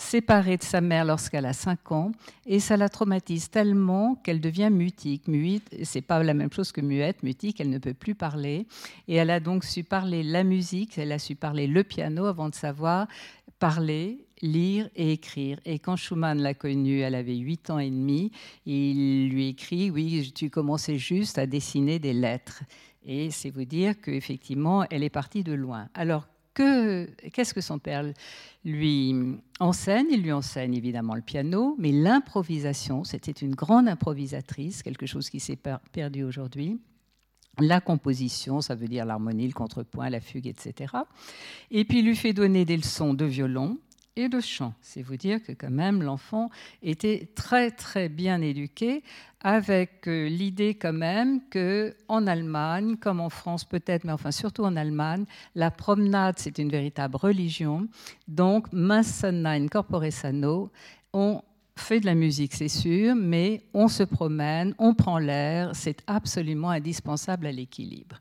séparée 0.00 0.56
de 0.56 0.62
sa 0.62 0.80
mère 0.80 1.04
lorsqu'elle 1.04 1.46
a 1.46 1.52
5 1.52 1.92
ans, 1.92 2.12
et 2.46 2.60
ça 2.60 2.76
la 2.76 2.88
traumatise 2.88 3.50
tellement 3.50 4.14
qu'elle 4.16 4.40
devient 4.40 4.70
mutique. 4.70 5.28
Muette, 5.28 5.74
c'est 5.84 6.00
pas 6.00 6.22
la 6.22 6.34
même 6.34 6.52
chose 6.52 6.72
que 6.72 6.80
muette, 6.80 7.22
mutique, 7.22 7.60
elle 7.60 7.70
ne 7.70 7.78
peut 7.78 7.94
plus 7.94 8.14
parler, 8.14 8.66
et 9.08 9.14
elle 9.14 9.30
a 9.30 9.40
donc 9.40 9.64
su 9.64 9.84
parler 9.84 10.22
la 10.22 10.44
musique, 10.44 10.98
elle 10.98 11.12
a 11.12 11.18
su 11.18 11.34
parler 11.36 11.66
le 11.66 11.84
piano 11.84 12.24
avant 12.24 12.48
de 12.48 12.54
savoir 12.54 13.06
parler, 13.58 14.26
lire 14.40 14.88
et 14.96 15.12
écrire. 15.12 15.60
Et 15.66 15.78
quand 15.78 15.96
Schumann 15.96 16.40
l'a 16.40 16.54
connue, 16.54 17.00
elle 17.00 17.14
avait 17.14 17.36
8 17.36 17.70
ans 17.70 17.78
et 17.78 17.90
demi, 17.90 18.32
il 18.64 19.28
lui 19.28 19.48
écrit, 19.48 19.90
oui, 19.90 20.32
tu 20.34 20.48
commençais 20.48 20.96
juste 20.96 21.38
à 21.38 21.46
dessiner 21.46 21.98
des 21.98 22.14
lettres. 22.14 22.62
Et 23.04 23.30
c'est 23.30 23.50
vous 23.50 23.64
dire 23.64 24.00
qu'effectivement, 24.00 24.84
elle 24.90 25.02
est 25.02 25.10
partie 25.10 25.44
de 25.44 25.52
loin. 25.52 25.88
Alors, 25.94 26.26
qu'est-ce 26.54 27.54
que 27.54 27.60
son 27.60 27.78
père 27.78 28.04
lui 28.64 29.14
enseigne? 29.58 30.06
Il 30.10 30.22
lui 30.22 30.32
enseigne 30.32 30.74
évidemment 30.74 31.14
le 31.14 31.22
piano, 31.22 31.76
mais 31.78 31.92
l'improvisation, 31.92 33.04
c'était 33.04 33.32
une 33.32 33.54
grande 33.54 33.88
improvisatrice, 33.88 34.82
quelque 34.82 35.06
chose 35.06 35.30
qui 35.30 35.40
s'est 35.40 35.58
perdu 35.92 36.24
aujourd'hui. 36.24 36.80
La 37.58 37.80
composition, 37.80 38.60
ça 38.60 38.74
veut 38.74 38.88
dire 38.88 39.04
l'harmonie, 39.04 39.46
le 39.46 39.52
contrepoint, 39.52 40.08
la 40.08 40.20
fugue, 40.20 40.46
etc. 40.46 40.94
Et 41.70 41.84
puis 41.84 41.98
il 41.98 42.06
lui 42.06 42.16
fait 42.16 42.32
donner 42.32 42.64
des 42.64 42.76
leçons 42.76 43.12
de 43.12 43.24
violon, 43.24 43.78
et 44.16 44.28
de 44.28 44.40
chant. 44.40 44.74
C'est 44.80 45.02
vous 45.02 45.16
dire 45.16 45.42
que 45.42 45.52
quand 45.52 45.70
même 45.70 46.02
l'enfant 46.02 46.50
était 46.82 47.30
très 47.34 47.70
très 47.70 48.08
bien 48.08 48.40
éduqué 48.40 49.02
avec 49.40 50.06
euh, 50.08 50.28
l'idée 50.28 50.74
quand 50.74 50.92
même 50.92 51.40
que 51.48 51.94
en 52.08 52.26
Allemagne, 52.26 52.96
comme 52.96 53.20
en 53.20 53.30
France 53.30 53.64
peut-être, 53.64 54.04
mais 54.04 54.12
enfin 54.12 54.30
surtout 54.30 54.64
en 54.64 54.76
Allemagne, 54.76 55.24
la 55.54 55.70
promenade 55.70 56.34
c'est 56.38 56.58
une 56.58 56.70
véritable 56.70 57.16
religion. 57.16 57.88
Donc 58.28 58.66
main 58.72 59.02
sana 59.02 59.58
corpore 59.68 60.12
sano, 60.12 60.70
on 61.12 61.42
fait 61.76 62.00
de 62.00 62.06
la 62.06 62.14
musique, 62.14 62.54
c'est 62.54 62.68
sûr, 62.68 63.14
mais 63.14 63.62
on 63.72 63.88
se 63.88 64.02
promène, 64.02 64.74
on 64.78 64.94
prend 64.94 65.18
l'air, 65.18 65.70
c'est 65.74 66.02
absolument 66.06 66.70
indispensable 66.70 67.46
à 67.46 67.52
l'équilibre. 67.52 68.20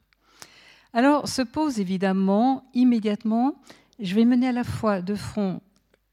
Alors 0.94 1.28
se 1.28 1.42
pose 1.42 1.80
évidemment 1.80 2.64
immédiatement, 2.74 3.56
je 4.00 4.16
vais 4.16 4.26
mener 4.26 4.48
à 4.48 4.52
la 4.54 4.64
fois 4.64 5.02
de 5.02 5.14
front 5.14 5.62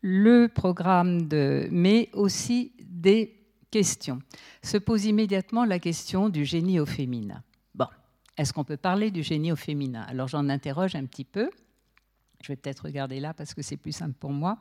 le 0.03 0.49
programme, 0.49 1.29
de, 1.29 1.69
mais 1.71 2.11
aussi 2.13 2.73
des 2.81 3.37
questions. 3.71 4.21
Se 4.63 4.77
pose 4.77 5.05
immédiatement 5.05 5.65
la 5.65 5.79
question 5.79 6.29
du 6.29 6.45
génie 6.45 6.81
au 6.81 6.87
féminin. 6.87 7.43
Bon, 7.75 7.87
est-ce 8.37 8.53
qu'on 8.53 8.65
peut 8.65 8.77
parler 8.77 9.11
du 9.11 9.23
génie 9.23 9.53
au 9.53 9.57
féminin? 9.57 10.05
Alors 10.09 10.29
j'en 10.29 10.49
interroge 10.49 10.95
un 10.95 11.05
petit 11.05 11.25
peu. 11.25 11.51
Je 12.43 12.49
vais 12.49 12.57
peut-être 12.57 12.85
regarder 12.85 13.21
là 13.21 13.35
parce 13.35 13.55
que 13.55 13.63
c'est 13.63 13.77
plus 13.77 13.93
simple 13.93 14.15
pour 14.19 14.31
moi. 14.31 14.59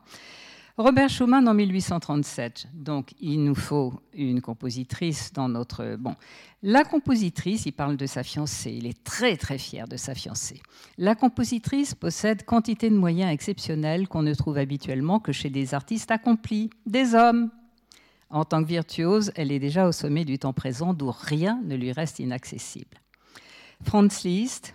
Robert 0.78 1.08
Schumann 1.08 1.48
en 1.48 1.54
1837. 1.54 2.68
Donc, 2.74 3.14
il 3.18 3.42
nous 3.42 3.54
faut 3.54 3.94
une 4.12 4.42
compositrice 4.42 5.32
dans 5.32 5.48
notre. 5.48 5.96
Bon, 5.96 6.14
la 6.62 6.84
compositrice, 6.84 7.64
il 7.64 7.72
parle 7.72 7.96
de 7.96 8.04
sa 8.04 8.22
fiancée. 8.22 8.72
Il 8.72 8.86
est 8.86 9.02
très 9.02 9.38
très 9.38 9.56
fier 9.56 9.88
de 9.88 9.96
sa 9.96 10.14
fiancée. 10.14 10.60
La 10.98 11.14
compositrice 11.14 11.94
possède 11.94 12.44
quantité 12.44 12.90
de 12.90 12.94
moyens 12.94 13.32
exceptionnels 13.32 14.06
qu'on 14.06 14.22
ne 14.22 14.34
trouve 14.34 14.58
habituellement 14.58 15.18
que 15.18 15.32
chez 15.32 15.48
des 15.48 15.72
artistes 15.72 16.10
accomplis, 16.10 16.68
des 16.84 17.14
hommes. 17.14 17.48
En 18.28 18.44
tant 18.44 18.62
que 18.62 18.68
virtuose, 18.68 19.32
elle 19.34 19.52
est 19.52 19.58
déjà 19.58 19.88
au 19.88 19.92
sommet 19.92 20.26
du 20.26 20.38
temps 20.38 20.52
présent, 20.52 20.92
d'où 20.92 21.10
rien 21.10 21.58
ne 21.64 21.74
lui 21.74 21.92
reste 21.92 22.18
inaccessible. 22.18 22.98
Franz 23.82 24.28
Liszt, 24.28 24.74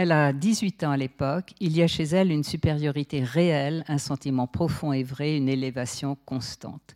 elle 0.00 0.12
a 0.12 0.32
18 0.32 0.84
ans 0.84 0.92
à 0.92 0.96
l'époque. 0.96 1.54
Il 1.58 1.76
y 1.76 1.82
a 1.82 1.88
chez 1.88 2.04
elle 2.04 2.30
une 2.30 2.44
supériorité 2.44 3.20
réelle, 3.24 3.84
un 3.88 3.98
sentiment 3.98 4.46
profond 4.46 4.92
et 4.92 5.02
vrai, 5.02 5.36
une 5.36 5.48
élévation 5.48 6.16
constante. 6.24 6.94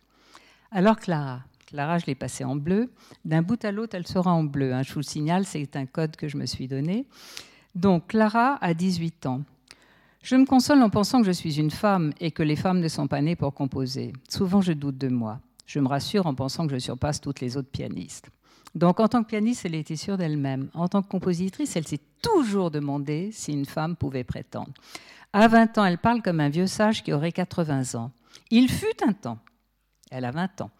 Alors 0.71 0.95
Clara, 0.95 1.41
Clara, 1.67 1.97
je 1.97 2.05
l'ai 2.05 2.15
passée 2.15 2.45
en 2.45 2.55
bleu. 2.55 2.93
D'un 3.25 3.41
bout 3.41 3.61
à 3.65 3.73
l'autre, 3.73 3.97
elle 3.97 4.07
sera 4.07 4.31
en 4.31 4.45
bleu. 4.45 4.73
Hein. 4.73 4.83
Je 4.83 4.93
vous 4.93 4.99
le 4.99 5.03
signale, 5.03 5.45
c'est 5.45 5.75
un 5.75 5.85
code 5.85 6.15
que 6.15 6.29
je 6.29 6.37
me 6.37 6.45
suis 6.45 6.69
donné. 6.69 7.05
Donc 7.75 8.07
Clara 8.07 8.57
a 8.61 8.73
18 8.73 9.25
ans. 9.25 9.41
Je 10.21 10.37
me 10.37 10.45
console 10.45 10.81
en 10.81 10.89
pensant 10.89 11.19
que 11.19 11.27
je 11.27 11.33
suis 11.33 11.59
une 11.59 11.71
femme 11.71 12.13
et 12.21 12.31
que 12.31 12.41
les 12.41 12.55
femmes 12.55 12.79
ne 12.79 12.87
sont 12.87 13.07
pas 13.07 13.19
nées 13.19 13.35
pour 13.35 13.53
composer. 13.53 14.13
Souvent, 14.29 14.61
je 14.61 14.71
doute 14.71 14.97
de 14.97 15.09
moi. 15.09 15.41
Je 15.65 15.81
me 15.81 15.89
rassure 15.89 16.25
en 16.25 16.35
pensant 16.35 16.67
que 16.67 16.73
je 16.73 16.79
surpasse 16.79 17.19
toutes 17.19 17.41
les 17.41 17.57
autres 17.57 17.69
pianistes. 17.69 18.29
Donc 18.75 18.99
en 18.99 19.07
tant 19.07 19.23
que 19.23 19.29
pianiste, 19.29 19.65
elle 19.65 19.75
était 19.75 19.95
sûre 19.95 20.17
d'elle-même. 20.17 20.69
En 20.73 20.87
tant 20.87 21.01
que 21.01 21.07
compositrice, 21.07 21.75
elle 21.75 21.87
s'est 21.87 22.01
toujours 22.21 22.71
demandé 22.71 23.29
si 23.31 23.53
une 23.53 23.65
femme 23.65 23.95
pouvait 23.95 24.23
prétendre. 24.23 24.73
À 25.31 25.47
20 25.47 25.77
ans, 25.77 25.85
elle 25.85 25.97
parle 25.97 26.21
comme 26.21 26.39
un 26.39 26.49
vieux 26.49 26.67
sage 26.67 27.03
qui 27.03 27.13
aurait 27.13 27.31
80 27.31 27.95
ans. 27.99 28.11
Il 28.49 28.69
fut 28.69 29.03
un 29.07 29.13
temps, 29.13 29.39
elle 30.11 30.25
a 30.25 30.31
20 30.31 30.61
ans, 30.61 30.71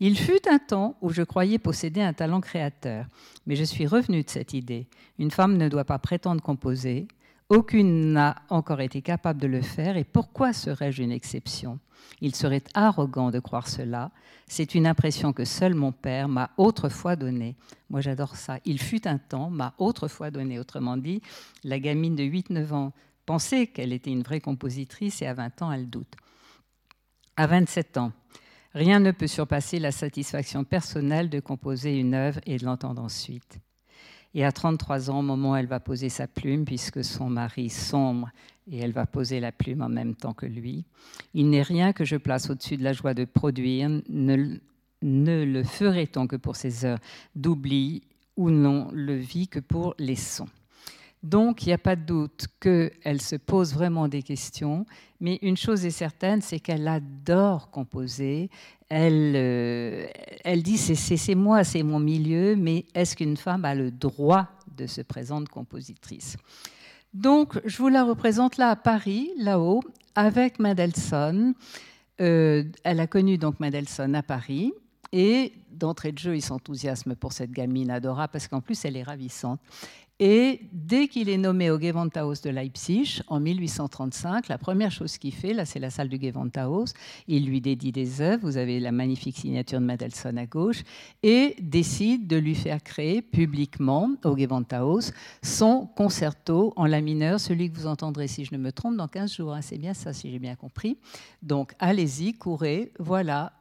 il 0.00 0.18
fut 0.18 0.48
un 0.48 0.58
temps 0.58 0.96
où 1.00 1.10
je 1.10 1.22
croyais 1.22 1.58
posséder 1.58 2.02
un 2.02 2.12
talent 2.12 2.40
créateur, 2.40 3.06
mais 3.46 3.56
je 3.56 3.64
suis 3.64 3.86
revenue 3.86 4.22
de 4.22 4.30
cette 4.30 4.52
idée. 4.52 4.88
Une 5.18 5.30
femme 5.30 5.56
ne 5.56 5.68
doit 5.68 5.84
pas 5.84 5.98
prétendre 5.98 6.42
composer, 6.42 7.06
aucune 7.50 8.12
n'a 8.12 8.36
encore 8.48 8.80
été 8.80 9.02
capable 9.02 9.40
de 9.40 9.48
le 9.48 9.60
faire, 9.60 9.96
et 9.96 10.04
pourquoi 10.04 10.52
serais-je 10.52 11.02
une 11.02 11.12
exception? 11.12 11.80
Il 12.20 12.34
serait 12.34 12.62
arrogant 12.74 13.30
de 13.30 13.40
croire 13.40 13.68
cela. 13.68 14.12
C'est 14.46 14.74
une 14.74 14.86
impression 14.86 15.32
que 15.32 15.44
seul 15.44 15.74
mon 15.74 15.92
père 15.92 16.28
m'a 16.28 16.50
autrefois 16.56 17.16
donnée. 17.16 17.56
Moi, 17.88 18.00
j'adore 18.00 18.36
ça. 18.36 18.58
Il 18.64 18.80
fut 18.80 19.06
un 19.06 19.18
temps, 19.18 19.50
m'a 19.50 19.74
autrefois 19.78 20.30
donné. 20.30 20.58
Autrement 20.58 20.96
dit, 20.96 21.22
la 21.64 21.80
gamine 21.80 22.14
de 22.14 22.22
8-9 22.22 22.72
ans 22.72 22.92
pensait 23.26 23.66
qu'elle 23.66 23.92
était 23.92 24.12
une 24.12 24.22
vraie 24.22 24.40
compositrice, 24.40 25.20
et 25.20 25.26
à 25.26 25.34
20 25.34 25.62
ans, 25.62 25.72
elle 25.72 25.90
doute. 25.90 26.14
À 27.36 27.46
27 27.48 27.96
ans, 27.96 28.12
rien 28.74 29.00
ne 29.00 29.10
peut 29.10 29.26
surpasser 29.26 29.80
la 29.80 29.92
satisfaction 29.92 30.62
personnelle 30.62 31.28
de 31.28 31.40
composer 31.40 31.98
une 31.98 32.14
œuvre 32.14 32.40
et 32.46 32.58
de 32.58 32.64
l'entendre 32.64 33.02
ensuite. 33.02 33.58
Et 34.34 34.44
à 34.44 34.52
33 34.52 35.10
ans, 35.10 35.18
au 35.18 35.22
moment 35.22 35.52
où 35.52 35.56
elle 35.56 35.66
va 35.66 35.80
poser 35.80 36.08
sa 36.08 36.26
plume, 36.26 36.64
puisque 36.64 37.02
son 37.02 37.28
mari 37.28 37.68
sombre 37.68 38.30
et 38.70 38.78
elle 38.78 38.92
va 38.92 39.06
poser 39.06 39.40
la 39.40 39.50
plume 39.50 39.82
en 39.82 39.88
même 39.88 40.14
temps 40.14 40.34
que 40.34 40.46
lui, 40.46 40.84
il 41.34 41.50
n'est 41.50 41.62
rien 41.62 41.92
que 41.92 42.04
je 42.04 42.16
place 42.16 42.48
au-dessus 42.50 42.76
de 42.76 42.84
la 42.84 42.92
joie 42.92 43.14
de 43.14 43.24
produire, 43.24 43.88
ne, 44.08 44.58
ne 45.02 45.44
le 45.44 45.64
ferait-on 45.64 46.28
que 46.28 46.36
pour 46.36 46.54
ces 46.54 46.84
heures 46.84 47.00
d'oubli 47.34 48.02
ou 48.36 48.50
non 48.50 48.88
le 48.92 49.16
vit 49.16 49.48
que 49.48 49.58
pour 49.58 49.94
les 49.98 50.16
sons. 50.16 50.48
Donc, 51.22 51.64
il 51.64 51.68
n'y 51.68 51.72
a 51.74 51.78
pas 51.78 51.96
de 51.96 52.02
doute 52.02 52.46
qu'elle 52.60 53.20
se 53.20 53.36
pose 53.36 53.74
vraiment 53.74 54.08
des 54.08 54.22
questions, 54.22 54.86
mais 55.20 55.38
une 55.42 55.56
chose 55.56 55.84
est 55.84 55.90
certaine, 55.90 56.40
c'est 56.40 56.60
qu'elle 56.60 56.88
adore 56.88 57.70
composer. 57.70 58.48
Elle, 58.88 59.34
euh, 59.36 60.06
elle 60.44 60.62
dit 60.62 60.78
c'est 60.78 61.34
moi, 61.34 61.62
c'est 61.62 61.82
mon 61.82 62.00
milieu, 62.00 62.56
mais 62.56 62.86
est-ce 62.94 63.16
qu'une 63.16 63.36
femme 63.36 63.66
a 63.66 63.74
le 63.74 63.90
droit 63.90 64.48
de 64.76 64.86
se 64.86 65.02
présenter 65.02 65.50
compositrice? 65.50 66.38
Donc, 67.12 67.60
je 67.66 67.76
vous 67.78 67.88
la 67.88 68.04
représente 68.04 68.56
là 68.56 68.70
à 68.70 68.76
Paris, 68.76 69.30
là-haut, 69.36 69.82
avec 70.14 70.58
Mendelssohn. 70.58 71.54
Euh, 72.20 72.64
elle 72.82 73.00
a 73.00 73.06
connu 73.06 73.36
donc 73.36 73.60
Mendelssohn 73.60 74.14
à 74.14 74.22
Paris. 74.22 74.72
Et 75.12 75.52
d'entrée 75.70 76.12
de 76.12 76.18
jeu, 76.18 76.36
il 76.36 76.42
s'enthousiasme 76.42 77.14
pour 77.16 77.32
cette 77.32 77.50
gamine 77.50 77.90
adorable 77.90 78.32
parce 78.32 78.48
qu'en 78.48 78.60
plus, 78.60 78.84
elle 78.84 78.96
est 78.96 79.02
ravissante. 79.02 79.60
Et 80.22 80.60
dès 80.70 81.08
qu'il 81.08 81.30
est 81.30 81.38
nommé 81.38 81.70
au 81.70 81.80
Gewandhaus 81.80 82.42
de 82.42 82.50
Leipzig 82.50 83.22
en 83.28 83.40
1835, 83.40 84.48
la 84.48 84.58
première 84.58 84.92
chose 84.92 85.16
qu'il 85.16 85.32
fait, 85.32 85.54
là 85.54 85.64
c'est 85.64 85.78
la 85.78 85.88
salle 85.88 86.10
du 86.10 86.18
Gewandhaus, 86.20 86.92
il 87.26 87.46
lui 87.46 87.62
dédie 87.62 87.90
des 87.90 88.20
œuvres, 88.20 88.42
vous 88.42 88.58
avez 88.58 88.80
la 88.80 88.92
magnifique 88.92 89.38
signature 89.38 89.80
de 89.80 89.86
Mendelssohn 89.86 90.36
à 90.36 90.44
gauche, 90.44 90.82
et 91.22 91.56
décide 91.58 92.26
de 92.26 92.36
lui 92.36 92.54
faire 92.54 92.82
créer 92.82 93.22
publiquement 93.22 94.10
au 94.22 94.36
Gewandhaus 94.36 95.10
son 95.42 95.86
concerto 95.96 96.74
en 96.76 96.84
la 96.84 97.00
mineur, 97.00 97.40
celui 97.40 97.70
que 97.70 97.78
vous 97.78 97.86
entendrez 97.86 98.28
si 98.28 98.44
je 98.44 98.54
ne 98.54 98.58
me 98.58 98.72
trompe 98.72 98.96
dans 98.96 99.08
15 99.08 99.36
jours. 99.36 99.54
Hein. 99.54 99.62
c'est 99.62 99.78
bien 99.78 99.94
ça 99.94 100.12
si 100.12 100.30
j'ai 100.30 100.38
bien 100.38 100.54
compris. 100.54 100.98
Donc 101.42 101.72
allez-y, 101.78 102.34
courez, 102.34 102.92
voilà 102.98 103.54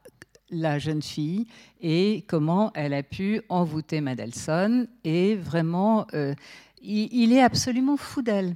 la 0.52 0.80
jeune 0.80 1.02
fille 1.02 1.48
et 1.82 2.26
comment 2.28 2.72
elle 2.74 2.94
a 2.94 3.04
pu 3.04 3.42
envoûter 3.50 4.02
Mendelssohn. 4.02 4.88
Et 5.04 5.36
vraiment, 5.36 6.08
euh, 6.14 6.34
il, 6.82 7.34
est 7.34 7.42
absolument 7.42 7.98
fou 7.98 8.22
d'elle. 8.22 8.56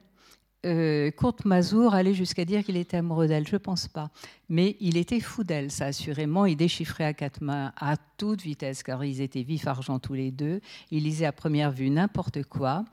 Euh, 0.65 1.12
Kurt 1.12 1.43
Mazur 1.43 1.93
allait 1.93 2.13
jusqu'à 2.13 2.45
dire 2.45 2.63
qu'il 2.63 2.77
était 2.77 2.97
amoureux 2.97 3.27
d'elle, 3.27 3.45
je 3.45 3.58
pense 3.58 3.89
pas. 3.89 4.12
Mais 4.47 4.77
il 4.79 4.95
était 4.95 5.19
fou 5.19 5.43
d'elle, 5.43 5.71
ça 5.71 5.88
assurément. 5.88 6.45
Il 6.45 6.56
déchiffrait 6.56 7.03
à 7.03 7.13
quatre 7.13 7.41
mains 7.41 7.73
à 7.75 7.97
toute 8.17 8.41
vitesse, 8.41 8.82
car 8.82 9.03
ils 9.03 9.19
étaient 9.19 9.43
vifs 9.43 9.67
argent 9.67 9.99
tous 9.99 10.13
les 10.13 10.32
deux. 10.32 10.62
Il 10.89 11.03
lisait 11.03 11.25
à 11.25 11.34
première 11.34 11.71
vue 11.71 11.89
n'importe 11.89 12.43
quoi. 12.43 12.86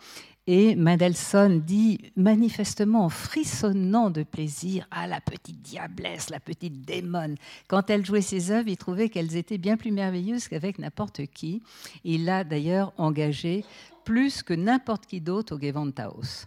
Et 0.46 0.74
Mendelssohn 0.74 1.60
dit 1.60 2.12
manifestement 2.16 3.04
en 3.04 3.08
frissonnant 3.08 4.10
de 4.10 4.22
plaisir 4.22 4.86
à 4.90 5.06
la 5.06 5.20
petite 5.20 5.60
diablesse, 5.62 6.30
la 6.30 6.40
petite 6.40 6.82
démone. 6.82 7.36
Quand 7.68 7.90
elle 7.90 8.04
jouait 8.04 8.22
ses 8.22 8.50
œuvres, 8.50 8.68
il 8.68 8.76
trouvait 8.76 9.10
qu'elles 9.10 9.36
étaient 9.36 9.58
bien 9.58 9.76
plus 9.76 9.92
merveilleuses 9.92 10.48
qu'avec 10.48 10.78
n'importe 10.78 11.26
qui. 11.26 11.62
Il 12.04 12.24
l'a 12.24 12.42
d'ailleurs 12.42 12.92
engagée 12.96 13.64
plus 14.04 14.42
que 14.42 14.54
n'importe 14.54 15.06
qui 15.06 15.20
d'autre 15.20 15.54
au 15.54 15.60
Gewandhaus. 15.60 16.46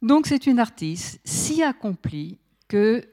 Donc 0.00 0.26
c'est 0.26 0.46
une 0.46 0.58
artiste 0.58 1.20
si 1.24 1.62
accomplie 1.62 2.38
que 2.68 3.04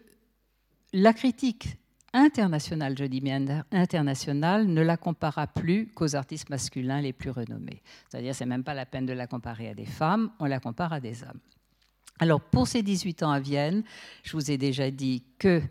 la 0.94 1.14
critique 1.14 1.79
internationale, 2.14 2.96
je 2.98 3.06
dis 3.06 3.22
bien 3.22 3.46
internationale, 3.72 4.68
ne 4.68 4.82
la 4.82 4.98
comparera 4.98 5.48
plus 5.48 5.88
qu'aux 5.88 6.16
artistes 6.16 6.50
masculins 6.50 7.02
les 7.02 7.14
plus 7.14 7.30
renommés. 7.30 7.82
C'est-à-dire, 8.10 8.36
c'est 8.36 8.46
même 8.46 8.64
pas 8.64 8.74
la 8.74 8.86
peine 8.86 9.06
de 9.06 9.14
la 9.14 9.28
comparer 9.28 9.70
à 9.70 9.74
des 9.74 9.86
femmes, 9.86 10.32
on 10.40 10.46
la 10.46 10.60
compare 10.60 10.94
à 10.94 11.00
des 11.00 11.24
hommes. 11.24 11.40
Alors, 12.20 12.42
pour 12.42 12.68
ses 12.68 12.84
18 12.84 13.24
ans 13.24 13.32
à 13.32 13.40
Vienne, 13.40 13.84
je 14.24 14.34
vous 14.34 14.52
ai 14.52 14.58
déjà 14.58 14.92
dit 14.92 15.24
que 15.38 15.62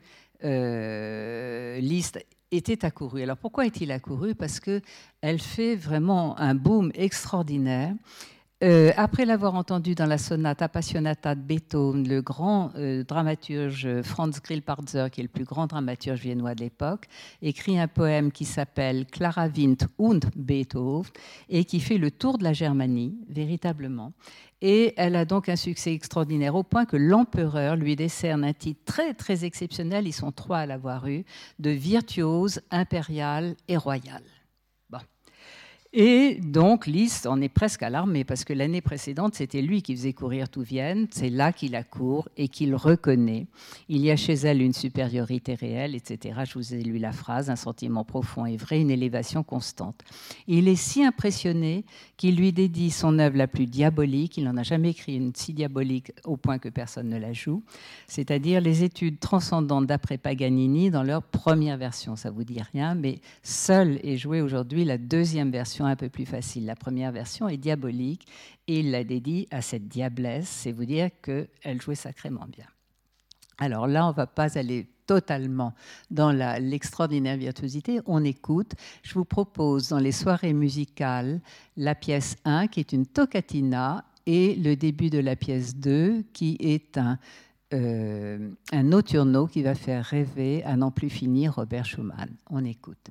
euh, 0.44 1.79
Liszt 1.81 2.24
était 2.51 2.85
accouru. 2.85 3.22
Alors, 3.22 3.37
pourquoi 3.37 3.66
est-il 3.66 3.92
accouru? 3.92 4.35
Parce 4.35 4.59
qu'elle 4.59 5.38
fait 5.38 5.77
vraiment 5.77 6.38
un 6.38 6.55
boom 6.55 6.90
extraordinaire. 6.94 7.94
Euh, 8.64 8.90
après 8.97 9.25
l'avoir 9.25 9.55
entendu 9.55 9.94
dans 9.94 10.07
la 10.07 10.18
sonate 10.18 10.62
Appassionata 10.62 11.37
de 11.37 11.40
Beethoven, 11.40 12.09
le 12.09 12.21
grand 12.23 12.73
euh, 12.75 13.05
dramaturge 13.05 14.03
Franz 14.03 14.40
Grillparzer, 14.42 15.12
qui 15.12 15.21
est 15.21 15.23
le 15.23 15.29
plus 15.29 15.44
grand 15.44 15.68
dramaturge 15.68 16.18
viennois 16.18 16.57
de 16.57 16.62
l'époque, 16.62 17.07
écrit 17.40 17.79
un 17.79 17.87
poème 17.87 18.33
qui 18.33 18.44
s'appelle 18.44 19.07
Clara 19.07 19.47
Wind 19.47 19.87
und 19.97 20.23
Beethoven 20.35 21.09
et 21.49 21.64
qui 21.64 21.79
fait 21.79 21.99
le 21.99 22.11
tour 22.11 22.37
de 22.37 22.42
la 22.42 22.53
Germanie, 22.53 23.16
véritablement. 23.29 24.12
Et 24.61 24.92
elle 24.97 25.14
a 25.14 25.25
donc 25.25 25.49
un 25.49 25.55
succès 25.55 25.94
extraordinaire 25.94 26.57
au 26.57 26.64
point 26.64 26.85
que 26.85 26.97
l'empereur 26.97 27.77
lui 27.77 27.94
décerne 27.94 28.42
un 28.42 28.55
titre 28.55 28.81
très 28.85 29.14
très 29.14 29.44
exceptionnel, 29.44 30.09
ils 30.09 30.12
sont 30.12 30.33
trois 30.33 30.59
à 30.59 30.66
l'avoir 30.66 31.07
eu, 31.07 31.25
de 31.61 31.71
virtuose 31.71 32.61
impériale 32.73 33.55
et 33.68 33.77
royale. 33.77 34.25
Et 35.94 36.35
donc 36.42 36.87
Liszt 36.87 37.27
en 37.27 37.40
est 37.40 37.48
presque 37.48 37.83
alarmé 37.83 38.22
parce 38.22 38.44
que 38.44 38.53
l'année 38.53 38.83
précédente, 38.83 39.35
c'était 39.35 39.62
lui 39.62 39.81
qui 39.81 39.96
faisait 39.96 40.12
courir 40.12 40.51
tout 40.51 40.61
Vienne. 40.61 41.07
C'est 41.11 41.31
là 41.31 41.51
qu'il 41.51 41.74
accourt 41.74 42.29
et 42.37 42.48
qu'il 42.48 42.74
reconnaît. 42.74 43.46
Il 43.88 44.03
y 44.05 44.11
a 44.11 44.16
chez 44.16 44.35
elle 44.35 44.61
une 44.61 44.74
supériorité 44.74 45.55
réelle, 45.55 45.94
etc. 45.94 46.40
Je 46.44 46.55
vous 46.55 46.74
ai 46.74 46.83
lu 46.83 46.98
la 46.98 47.12
phrase, 47.12 47.48
un 47.48 47.57
sentiment 47.57 48.05
profond 48.05 48.44
et 48.44 48.59
vrai, 48.59 48.83
une 48.83 48.90
élévation 48.90 49.42
constante. 49.42 50.03
Il 50.46 50.68
est 50.68 50.77
si 50.77 51.03
impressionné 51.03 51.87
qu'il 52.18 52.37
lui 52.37 52.53
dédie 52.53 52.90
son 52.90 53.18
œuvre 53.18 53.38
la 53.38 53.48
plus 53.48 53.64
diabolique. 53.64 54.37
Il 54.37 54.44
n'en 54.44 54.59
a 54.59 54.64
jamais 54.64 54.90
écrit 54.90 55.16
une 55.16 55.35
si 55.35 55.55
diabolique 55.55 56.12
au 56.24 56.37
point 56.37 56.59
que 56.59 56.68
personne 56.68 57.09
ne 57.09 57.18
la 57.18 57.33
joue, 57.33 57.62
c'est-à-dire 58.07 58.61
les 58.61 58.85
études 58.85 59.20
transcendantes 59.20 59.87
d'après 59.87 60.18
Paganini 60.18 60.90
dans 60.90 61.03
leur 61.03 61.22
première 61.22 61.79
version. 61.79 62.14
Ça 62.14 62.31
vous 62.31 62.44
dit 62.44 62.61
rien, 62.72 62.94
mais 62.94 63.20
seule 63.42 64.01
est 64.03 64.18
jouée 64.18 64.42
aujourd'hui 64.42 64.85
la 64.85 64.98
deuxième 64.98 65.51
un 65.87 65.97
peu 65.97 66.09
plus 66.09 66.27
facile. 66.27 66.67
La 66.67 66.77
première 66.77 67.12
version 67.12 67.49
est 67.49 67.57
diabolique 67.57 68.27
et 68.67 68.81
il 68.81 68.91
la 68.91 69.05
dédie 69.05 69.47
à 69.51 69.62
cette 69.62 69.88
diablesse, 69.88 70.49
c'est 70.49 70.73
vous 70.73 70.85
dire 70.85 71.11
qu'elle 71.23 71.81
jouait 71.81 71.95
sacrément 71.95 72.47
bien. 72.47 72.67
Alors 73.59 73.87
là, 73.87 74.07
on 74.07 74.11
ne 74.11 74.14
va 74.14 74.27
pas 74.27 74.57
aller 74.59 74.88
totalement 75.07 75.75
dans 76.11 76.31
l'extraordinaire 76.33 77.37
virtuosité, 77.37 78.01
on 78.07 78.25
écoute. 78.25 78.73
Je 79.03 79.14
vous 79.14 79.25
propose 79.25 79.88
dans 79.88 79.99
les 79.99 80.12
soirées 80.12 80.53
musicales 80.53 81.41
la 81.77 81.95
pièce 81.95 82.37
1 82.45 82.69
qui 82.69 82.81
est 82.81 82.93
une 82.93 83.07
toccatina 83.07 84.05
et 84.27 84.55
le 84.55 84.77
début 84.77 85.09
de 85.11 85.19
la 85.19 85.35
pièce 85.35 85.75
2 85.77 86.25
qui 86.35 86.57
est 86.61 86.99
un, 86.99 87.19
euh, 87.73 88.51
qui 89.51 89.62
va 89.62 89.75
faire 89.75 90.05
rêver 90.05 90.62
à 90.64 90.77
n'en 90.77 90.91
plus 90.91 91.11
finir 91.11 91.55
Robert 91.55 91.87
Schumann. 91.87 92.31
On 92.51 92.64
écoute. 92.64 93.11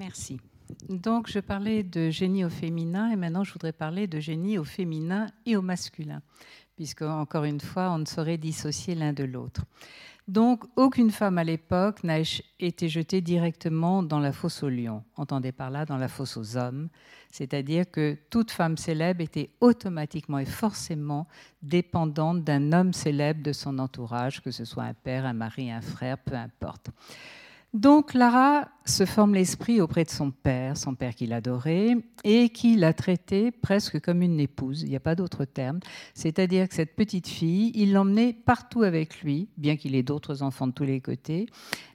Merci. 0.00 0.40
Donc, 0.88 1.28
je 1.28 1.40
parlais 1.40 1.82
de 1.82 2.08
génie 2.08 2.42
au 2.42 2.48
féminin 2.48 3.10
et 3.10 3.16
maintenant 3.16 3.44
je 3.44 3.52
voudrais 3.52 3.74
parler 3.74 4.06
de 4.06 4.18
génie 4.18 4.56
au 4.56 4.64
féminin 4.64 5.26
et 5.44 5.56
au 5.56 5.62
masculin, 5.62 6.22
puisque, 6.74 7.02
encore 7.02 7.44
une 7.44 7.60
fois, 7.60 7.90
on 7.90 7.98
ne 7.98 8.06
saurait 8.06 8.38
dissocier 8.38 8.94
l'un 8.94 9.12
de 9.12 9.24
l'autre. 9.24 9.66
Donc, 10.26 10.64
aucune 10.76 11.10
femme 11.10 11.36
à 11.36 11.44
l'époque 11.44 12.02
n'a 12.02 12.20
été 12.58 12.88
jetée 12.88 13.20
directement 13.20 14.02
dans 14.02 14.20
la 14.20 14.32
fosse 14.32 14.62
aux 14.62 14.70
lions. 14.70 15.04
Entendez 15.16 15.52
par 15.52 15.68
là 15.68 15.84
dans 15.84 15.98
la 15.98 16.08
fosse 16.08 16.38
aux 16.38 16.56
hommes, 16.56 16.88
c'est-à-dire 17.30 17.90
que 17.90 18.16
toute 18.30 18.52
femme 18.52 18.78
célèbre 18.78 19.20
était 19.20 19.50
automatiquement 19.60 20.38
et 20.38 20.46
forcément 20.46 21.28
dépendante 21.60 22.42
d'un 22.42 22.72
homme 22.72 22.94
célèbre 22.94 23.42
de 23.42 23.52
son 23.52 23.78
entourage, 23.78 24.40
que 24.40 24.50
ce 24.50 24.64
soit 24.64 24.84
un 24.84 24.94
père, 24.94 25.26
un 25.26 25.34
mari, 25.34 25.70
un 25.70 25.82
frère, 25.82 26.16
peu 26.16 26.36
importe. 26.36 26.88
Donc 27.72 28.10
Clara 28.10 28.68
se 28.84 29.06
forme 29.06 29.34
l'esprit 29.34 29.80
auprès 29.80 30.02
de 30.02 30.10
son 30.10 30.32
père, 30.32 30.76
son 30.76 30.96
père 30.96 31.14
qu'il 31.14 31.32
adorait, 31.32 31.96
et 32.24 32.48
qui 32.48 32.74
l'a 32.74 32.92
traité 32.92 33.52
presque 33.52 34.00
comme 34.00 34.22
une 34.22 34.40
épouse, 34.40 34.82
il 34.82 34.88
n'y 34.88 34.96
a 34.96 35.00
pas 35.00 35.14
d'autre 35.14 35.44
terme. 35.44 35.78
C'est-à-dire 36.14 36.68
que 36.68 36.74
cette 36.74 36.96
petite 36.96 37.28
fille, 37.28 37.70
il 37.76 37.92
l'emmenait 37.92 38.32
partout 38.32 38.82
avec 38.82 39.22
lui, 39.22 39.48
bien 39.56 39.76
qu'il 39.76 39.94
ait 39.94 40.02
d'autres 40.02 40.42
enfants 40.42 40.66
de 40.66 40.72
tous 40.72 40.84
les 40.84 41.00
côtés. 41.00 41.46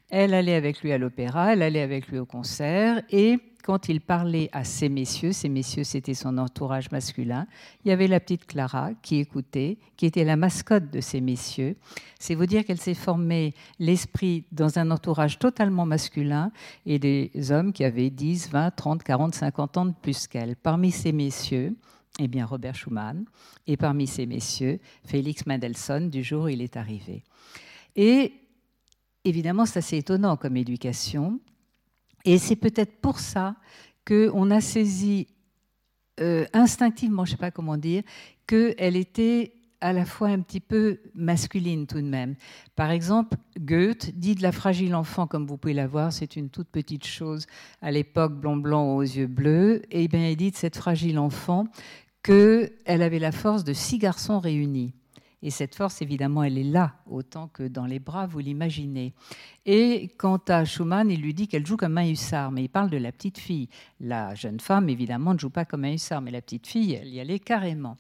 Elle 0.10 0.34
allait 0.34 0.56
avec 0.56 0.82
lui 0.82 0.94
à 0.94 0.98
l'opéra, 0.98 1.52
elle 1.52 1.62
allait 1.62 1.82
avec 1.82 2.08
lui 2.08 2.20
au 2.20 2.26
concert, 2.26 3.02
et 3.10 3.38
quand 3.66 3.90
il 3.90 4.00
parlait 4.00 4.48
à 4.52 4.64
ces 4.64 4.90
messieurs, 4.90 5.32
ces 5.32 5.50
messieurs 5.50 5.84
c'était 5.84 6.14
son 6.14 6.38
entourage 6.38 6.92
masculin, 6.92 7.48
il 7.84 7.90
y 7.90 7.92
avait 7.92 8.06
la 8.06 8.20
petite 8.20 8.46
Clara 8.46 8.92
qui 9.02 9.16
écoutait, 9.16 9.80
qui 9.98 10.06
était 10.06 10.24
la 10.24 10.36
mascotte 10.36 10.92
de 10.92 11.02
ces 11.02 11.20
messieurs. 11.20 11.76
C'est 12.20 12.36
vous 12.36 12.46
dire 12.46 12.64
qu'elle 12.64 12.80
s'est 12.80 12.94
formée 12.94 13.56
l'esprit 13.80 14.46
dans 14.52 14.78
un 14.78 14.92
entourage 14.92 15.40
totalement 15.40 15.88
masculin 15.88 16.52
et 16.86 17.00
des 17.00 17.32
hommes 17.50 17.74
qui 17.74 17.84
avaient 17.84 18.12
10, 18.12 18.52
20, 18.52 18.70
30, 18.70 19.02
40, 19.02 19.34
50 19.34 19.78
ans 19.78 19.86
de 19.88 19.96
plus 20.00 20.28
qu'elle. 20.28 20.56
Parmi 20.56 20.92
ces 20.92 21.12
messieurs, 21.12 21.76
eh 22.20 22.28
bien 22.28 22.46
Robert 22.46 22.76
Schumann, 22.76 23.26
et 23.66 23.78
parmi 23.78 24.06
ces 24.06 24.28
messieurs, 24.28 24.80
Félix 25.06 25.48
Mendelssohn, 25.48 26.12
du 26.12 26.24
jour 26.24 26.44
où 26.44 26.50
il 26.50 26.62
est 26.62 26.78
arrivé. 26.78 27.24
Et 27.96 28.32
évidemment, 29.24 29.66
c'est 29.66 29.80
assez 29.80 29.98
étonnant 29.98 30.38
comme 30.38 30.56
éducation. 30.56 31.40
Et 32.26 32.38
c'est 32.38 32.56
peut-être 32.56 33.00
pour 33.00 33.20
ça 33.20 33.56
qu'on 34.06 34.52
a 34.52 34.62
saisi 34.62 35.28
euh, 36.20 36.46
instinctivement, 36.54 37.26
je 37.26 37.32
ne 37.32 37.36
sais 37.38 37.40
pas 37.40 37.52
comment 37.52 37.78
dire, 37.78 38.04
qu'elle 38.48 38.96
était 38.96 39.54
à 39.82 39.94
la 39.94 40.06
fois 40.06 40.30
un 40.30 40.40
petit 40.40 40.60
peu 40.60 41.00
masculine 41.14 41.86
tout 41.86 42.02
de 42.02 42.08
même. 42.08 42.36
Par 42.76 42.90
exemple, 42.92 43.38
Goethe 43.60 44.18
dit 44.18 44.34
de 44.34 44.42
la 44.42 44.52
fragile 44.52 44.96
enfant, 44.96 45.28
comme 45.28 45.46
vous 45.46 45.58
pouvez 45.58 45.74
la 45.74 45.88
voir, 45.88 46.14
c'est 46.14 46.36
une 46.36 46.50
toute 46.50 46.70
petite 46.70 47.06
chose 47.06 47.46
à 47.82 47.92
l'époque, 47.92 48.34
blond-blanc 48.34 48.96
aux 48.96 49.02
yeux 49.02 49.28
bleus, 49.28 49.82
et 49.92 50.08
bien 50.08 50.30
il 50.30 50.38
dit 50.38 50.52
de 50.52 50.56
cette 50.56 50.78
fragile 50.78 51.20
enfant 51.20 51.68
qu'elle 52.24 52.72
avait 52.88 53.20
la 53.20 53.32
force 53.32 53.64
de 53.64 53.74
six 53.74 54.00
garçons 54.00 54.40
réunis. 54.40 54.94
Et 55.46 55.52
cette 55.52 55.76
force, 55.76 56.02
évidemment, 56.02 56.42
elle 56.42 56.58
est 56.58 56.64
là, 56.64 56.96
autant 57.06 57.50
que 57.50 57.62
dans 57.62 57.86
les 57.86 58.00
bras, 58.00 58.26
vous 58.26 58.40
l'imaginez. 58.40 59.14
Et 59.68 60.10
quant 60.18 60.42
à 60.48 60.66
Schumann, 60.66 61.12
il 61.12 61.22
lui 61.22 61.36
dit 61.36 61.48
qu'elle 61.48 61.68
joue 61.68 61.78
comme 61.78 62.00
un 62.00 62.10
hussard, 62.10 62.52
mais 62.52 62.64
il 62.64 62.68
parle 62.68 62.90
de 62.90 62.98
la 62.98 63.12
petite 63.12 63.38
fille. 63.38 63.70
La 64.00 64.34
jeune 64.34 64.60
femme, 64.60 64.90
évidemment, 64.90 65.36
ne 65.36 65.40
joue 65.40 65.52
pas 65.52 65.64
comme 65.64 65.86
un 65.86 65.94
hussard, 65.94 66.24
mais 66.24 66.32
la 66.32 66.42
petite 66.42 66.66
fille, 66.66 66.94
elle 66.94 67.10
y 67.10 67.20
allait 67.20 67.38
carrément. 67.38 68.00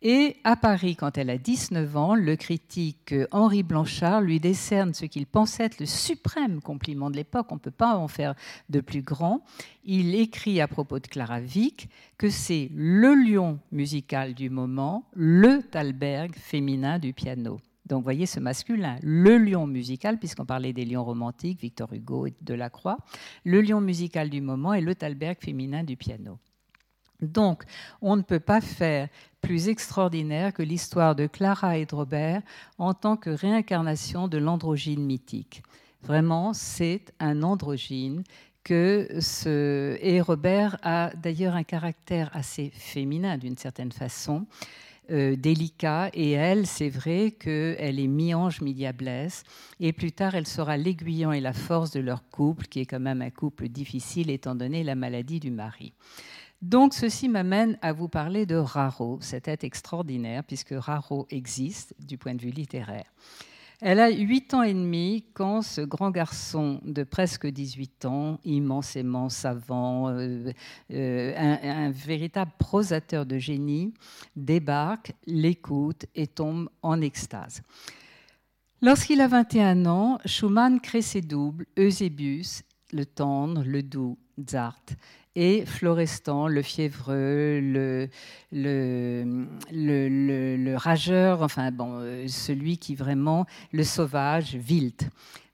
Et 0.00 0.36
à 0.44 0.54
Paris, 0.54 0.94
quand 0.94 1.18
elle 1.18 1.28
a 1.28 1.38
19 1.38 1.96
ans, 1.96 2.14
le 2.14 2.36
critique 2.36 3.12
Henri 3.32 3.64
Blanchard 3.64 4.20
lui 4.20 4.38
décerne 4.38 4.94
ce 4.94 5.06
qu'il 5.06 5.26
pense 5.26 5.58
être 5.58 5.80
le 5.80 5.86
suprême 5.86 6.60
compliment 6.60 7.10
de 7.10 7.16
l'époque, 7.16 7.48
on 7.50 7.56
ne 7.56 7.60
peut 7.60 7.72
pas 7.72 7.96
en 7.96 8.06
faire 8.06 8.34
de 8.68 8.80
plus 8.80 9.02
grand. 9.02 9.42
Il 9.84 10.14
écrit 10.14 10.60
à 10.60 10.68
propos 10.68 11.00
de 11.00 11.08
Clara 11.08 11.40
Wieck 11.40 11.88
que 12.16 12.30
c'est 12.30 12.70
le 12.76 13.14
lion 13.14 13.58
musical 13.72 14.34
du 14.34 14.50
moment, 14.50 15.04
le 15.14 15.62
Thalberg 15.62 16.36
féminin 16.36 17.00
du 17.00 17.12
piano. 17.12 17.58
Donc, 17.86 18.04
voyez 18.04 18.26
ce 18.26 18.38
masculin, 18.38 18.98
le 19.02 19.38
lion 19.38 19.66
musical, 19.66 20.18
puisqu'on 20.18 20.44
parlait 20.44 20.74
des 20.74 20.84
lions 20.84 21.04
romantiques, 21.04 21.60
Victor 21.60 21.92
Hugo 21.92 22.26
et 22.26 22.34
Delacroix, 22.42 22.98
le 23.44 23.62
lion 23.62 23.80
musical 23.80 24.30
du 24.30 24.42
moment 24.42 24.74
et 24.74 24.82
le 24.82 24.94
Thalberg 24.94 25.38
féminin 25.40 25.82
du 25.82 25.96
piano. 25.96 26.38
Donc, 27.20 27.64
on 28.00 28.16
ne 28.16 28.22
peut 28.22 28.40
pas 28.40 28.60
faire 28.60 29.08
plus 29.40 29.68
extraordinaire 29.68 30.52
que 30.52 30.62
l'histoire 30.62 31.14
de 31.14 31.26
Clara 31.26 31.78
et 31.78 31.86
de 31.86 31.94
Robert 31.94 32.42
en 32.78 32.94
tant 32.94 33.16
que 33.16 33.30
réincarnation 33.30 34.28
de 34.28 34.38
l'androgyne 34.38 35.04
mythique. 35.04 35.62
Vraiment, 36.02 36.52
c'est 36.52 37.12
un 37.18 37.42
androgyne 37.42 38.22
que 38.62 39.08
ce... 39.20 39.96
Et 40.00 40.20
Robert 40.20 40.78
a 40.82 41.10
d'ailleurs 41.16 41.54
un 41.54 41.64
caractère 41.64 42.30
assez 42.34 42.70
féminin 42.74 43.38
d'une 43.38 43.56
certaine 43.56 43.92
façon. 43.92 44.46
Euh, 45.10 45.36
délicat 45.36 46.10
et 46.12 46.32
elle, 46.32 46.66
c'est 46.66 46.90
vrai 46.90 47.30
qu'elle 47.30 47.98
est 47.98 48.06
mi-ange, 48.06 48.60
mi-diablesse 48.60 49.42
et 49.80 49.94
plus 49.94 50.12
tard 50.12 50.34
elle 50.34 50.46
sera 50.46 50.76
l'aiguillon 50.76 51.32
et 51.32 51.40
la 51.40 51.54
force 51.54 51.92
de 51.92 52.00
leur 52.00 52.28
couple 52.28 52.66
qui 52.66 52.80
est 52.80 52.84
quand 52.84 53.00
même 53.00 53.22
un 53.22 53.30
couple 53.30 53.68
difficile 53.68 54.28
étant 54.28 54.54
donné 54.54 54.84
la 54.84 54.94
maladie 54.94 55.40
du 55.40 55.50
mari. 55.50 55.94
Donc 56.60 56.92
ceci 56.92 57.28
m'amène 57.28 57.78
à 57.82 57.92
vous 57.92 58.08
parler 58.08 58.44
de 58.44 58.56
Raro, 58.56 59.18
cette 59.20 59.46
être 59.46 59.64
extraordinaire, 59.64 60.42
puisque 60.42 60.74
Raro 60.76 61.26
existe 61.30 61.94
du 62.00 62.18
point 62.18 62.34
de 62.34 62.42
vue 62.42 62.50
littéraire. 62.50 63.06
Elle 63.80 64.00
a 64.00 64.10
8 64.10 64.54
ans 64.54 64.62
et 64.64 64.74
demi 64.74 65.24
quand 65.34 65.62
ce 65.62 65.80
grand 65.80 66.10
garçon 66.10 66.80
de 66.82 67.04
presque 67.04 67.46
18 67.46 68.06
ans, 68.06 68.40
immensément 68.44 69.28
savant, 69.28 70.08
euh, 70.08 70.50
euh, 70.90 71.34
un, 71.36 71.90
véritable 71.92 72.50
prosateur 72.58 73.24
de 73.24 73.38
génie, 73.38 73.94
débarque, 74.34 75.12
l'écoute 75.26 76.06
et 76.16 76.26
tombe 76.26 76.68
en 76.82 77.00
extase. 77.00 77.62
Lorsqu'il 78.82 79.20
a 79.20 79.28
21 79.28 79.86
ans, 79.86 80.18
Schumann 80.24 80.80
crée 80.80 81.02
ses 81.02 81.20
doubles, 81.20 81.66
Eusebius, 81.78 82.64
le 82.92 83.06
tendre, 83.06 83.62
le 83.64 83.84
doux, 83.84 84.18
Zart 84.48 84.82
et 85.38 85.64
Florestan, 85.64 86.48
le 86.48 86.62
fiévreux, 86.62 87.60
le, 87.62 88.08
le, 88.50 89.24
le, 89.70 90.74
rageur, 90.76 91.42
enfin 91.42 91.70
bon, 91.70 92.00
euh, 92.00 92.26
celui 92.26 92.76
qui 92.76 92.96
vraiment, 92.96 93.46
le 93.70 93.84
sauvage, 93.84 94.58
Wild. 94.68 95.00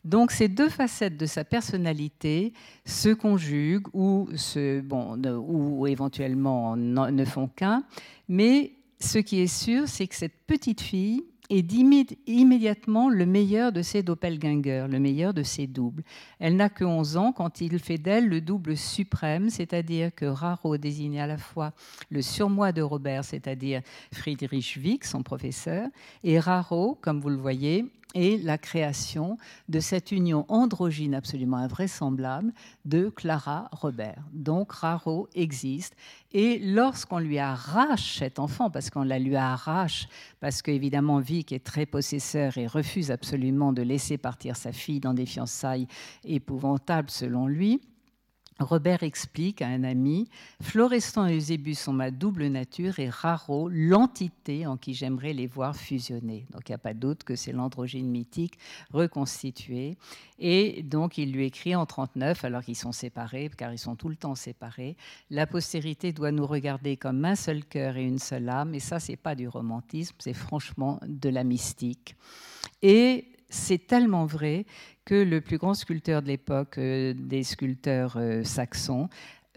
Donc 0.02 0.30
ces 0.30 0.48
deux 0.48 0.70
facettes 0.70 1.18
de 1.18 1.26
sa 1.26 1.44
personnalité 1.44 2.54
se 2.86 3.10
conjuguent 3.10 3.88
ou, 3.92 4.26
se, 4.36 4.80
bon, 4.80 5.20
ou 5.22 5.86
éventuellement 5.86 6.76
ne 6.76 7.24
font 7.26 7.48
qu'un, 7.48 7.84
mais 8.26 8.72
ce 9.00 9.18
qui 9.18 9.40
est 9.40 9.54
sûr, 9.54 9.86
c'est 9.86 10.06
que 10.06 10.14
cette 10.14 10.46
petite 10.46 10.80
fille 10.80 11.24
et 11.50 11.64
immédiatement 12.26 13.08
le 13.08 13.26
meilleur 13.26 13.72
de 13.72 13.82
ses 13.82 14.02
doppelgangers, 14.02 14.86
le 14.88 14.98
meilleur 14.98 15.34
de 15.34 15.42
ses 15.42 15.66
doubles. 15.66 16.02
Elle 16.38 16.56
n'a 16.56 16.68
que 16.68 16.84
11 16.84 17.16
ans 17.16 17.32
quand 17.32 17.60
il 17.60 17.78
fait 17.78 17.98
d'elle 17.98 18.28
le 18.28 18.40
double 18.40 18.76
suprême, 18.76 19.50
c'est-à-dire 19.50 20.14
que 20.14 20.24
Raro 20.24 20.76
désigne 20.76 21.20
à 21.20 21.26
la 21.26 21.38
fois 21.38 21.72
le 22.10 22.22
surmoi 22.22 22.72
de 22.72 22.82
Robert, 22.82 23.24
c'est-à-dire 23.24 23.82
Friedrich 24.12 24.78
Wieck, 24.82 25.04
son 25.04 25.22
professeur, 25.22 25.88
et 26.22 26.38
Raro, 26.38 26.98
comme 27.00 27.20
vous 27.20 27.30
le 27.30 27.36
voyez, 27.36 27.84
et 28.14 28.38
la 28.38 28.58
création 28.58 29.36
de 29.68 29.80
cette 29.80 30.12
union 30.12 30.46
androgyne 30.48 31.14
absolument 31.14 31.58
invraisemblable 31.58 32.52
de 32.84 33.08
Clara 33.08 33.68
Robert. 33.72 34.22
Donc 34.32 34.72
Raro 34.72 35.28
existe 35.34 35.96
et 36.32 36.58
lorsqu'on 36.58 37.18
lui 37.18 37.38
arrache 37.38 38.18
cet 38.18 38.38
enfant, 38.38 38.70
parce 38.70 38.90
qu'on 38.90 39.04
la 39.04 39.18
lui 39.18 39.36
arrache, 39.36 40.08
parce 40.40 40.62
qu'évidemment 40.62 41.18
Vic 41.18 41.52
est 41.52 41.64
très 41.64 41.86
possesseur 41.86 42.58
et 42.58 42.66
refuse 42.66 43.10
absolument 43.10 43.72
de 43.72 43.82
laisser 43.82 44.18
partir 44.18 44.56
sa 44.56 44.72
fille 44.72 45.00
dans 45.00 45.14
des 45.14 45.26
fiançailles 45.26 45.86
épouvantables 46.24 47.10
selon 47.10 47.46
lui, 47.46 47.80
Robert 48.60 49.02
explique 49.02 49.62
à 49.62 49.66
un 49.66 49.82
ami 49.82 50.28
Florestan 50.62 51.26
et 51.26 51.36
Eusébus 51.36 51.74
sont 51.74 51.92
ma 51.92 52.12
double 52.12 52.46
nature 52.46 53.00
et 53.00 53.08
Raro, 53.08 53.68
l'entité 53.68 54.66
en 54.66 54.76
qui 54.76 54.94
j'aimerais 54.94 55.32
les 55.32 55.48
voir 55.48 55.76
fusionner. 55.76 56.46
Donc 56.52 56.68
il 56.68 56.72
n'y 56.72 56.76
a 56.76 56.78
pas 56.78 56.94
doute 56.94 57.24
que 57.24 57.34
c'est 57.34 57.50
l'androgyne 57.50 58.08
mythique 58.08 58.58
reconstitué. 58.92 59.96
Et 60.38 60.82
donc 60.84 61.18
il 61.18 61.32
lui 61.32 61.44
écrit 61.44 61.74
en 61.74 61.84
39, 61.84 62.44
alors 62.44 62.62
qu'ils 62.62 62.76
sont 62.76 62.92
séparés, 62.92 63.50
car 63.56 63.72
ils 63.72 63.78
sont 63.78 63.96
tout 63.96 64.08
le 64.08 64.16
temps 64.16 64.36
séparés 64.36 64.96
La 65.30 65.46
postérité 65.48 66.12
doit 66.12 66.32
nous 66.32 66.46
regarder 66.46 66.96
comme 66.96 67.24
un 67.24 67.36
seul 67.36 67.64
cœur 67.64 67.96
et 67.96 68.04
une 68.04 68.20
seule 68.20 68.48
âme. 68.48 68.74
Et 68.74 68.80
ça, 68.80 69.00
c'est 69.00 69.16
pas 69.16 69.34
du 69.34 69.48
romantisme, 69.48 70.14
c'est 70.20 70.32
franchement 70.32 71.00
de 71.06 71.28
la 71.28 71.42
mystique. 71.42 72.14
Et 72.82 73.33
c'est 73.54 73.86
tellement 73.86 74.26
vrai 74.26 74.66
que 75.04 75.14
le 75.14 75.40
plus 75.40 75.58
grand 75.58 75.74
sculpteur 75.74 76.22
de 76.22 76.28
l'époque, 76.28 76.78
euh, 76.78 77.14
des 77.16 77.42
sculpteurs 77.42 78.14
euh, 78.16 78.42
saxons, 78.42 79.08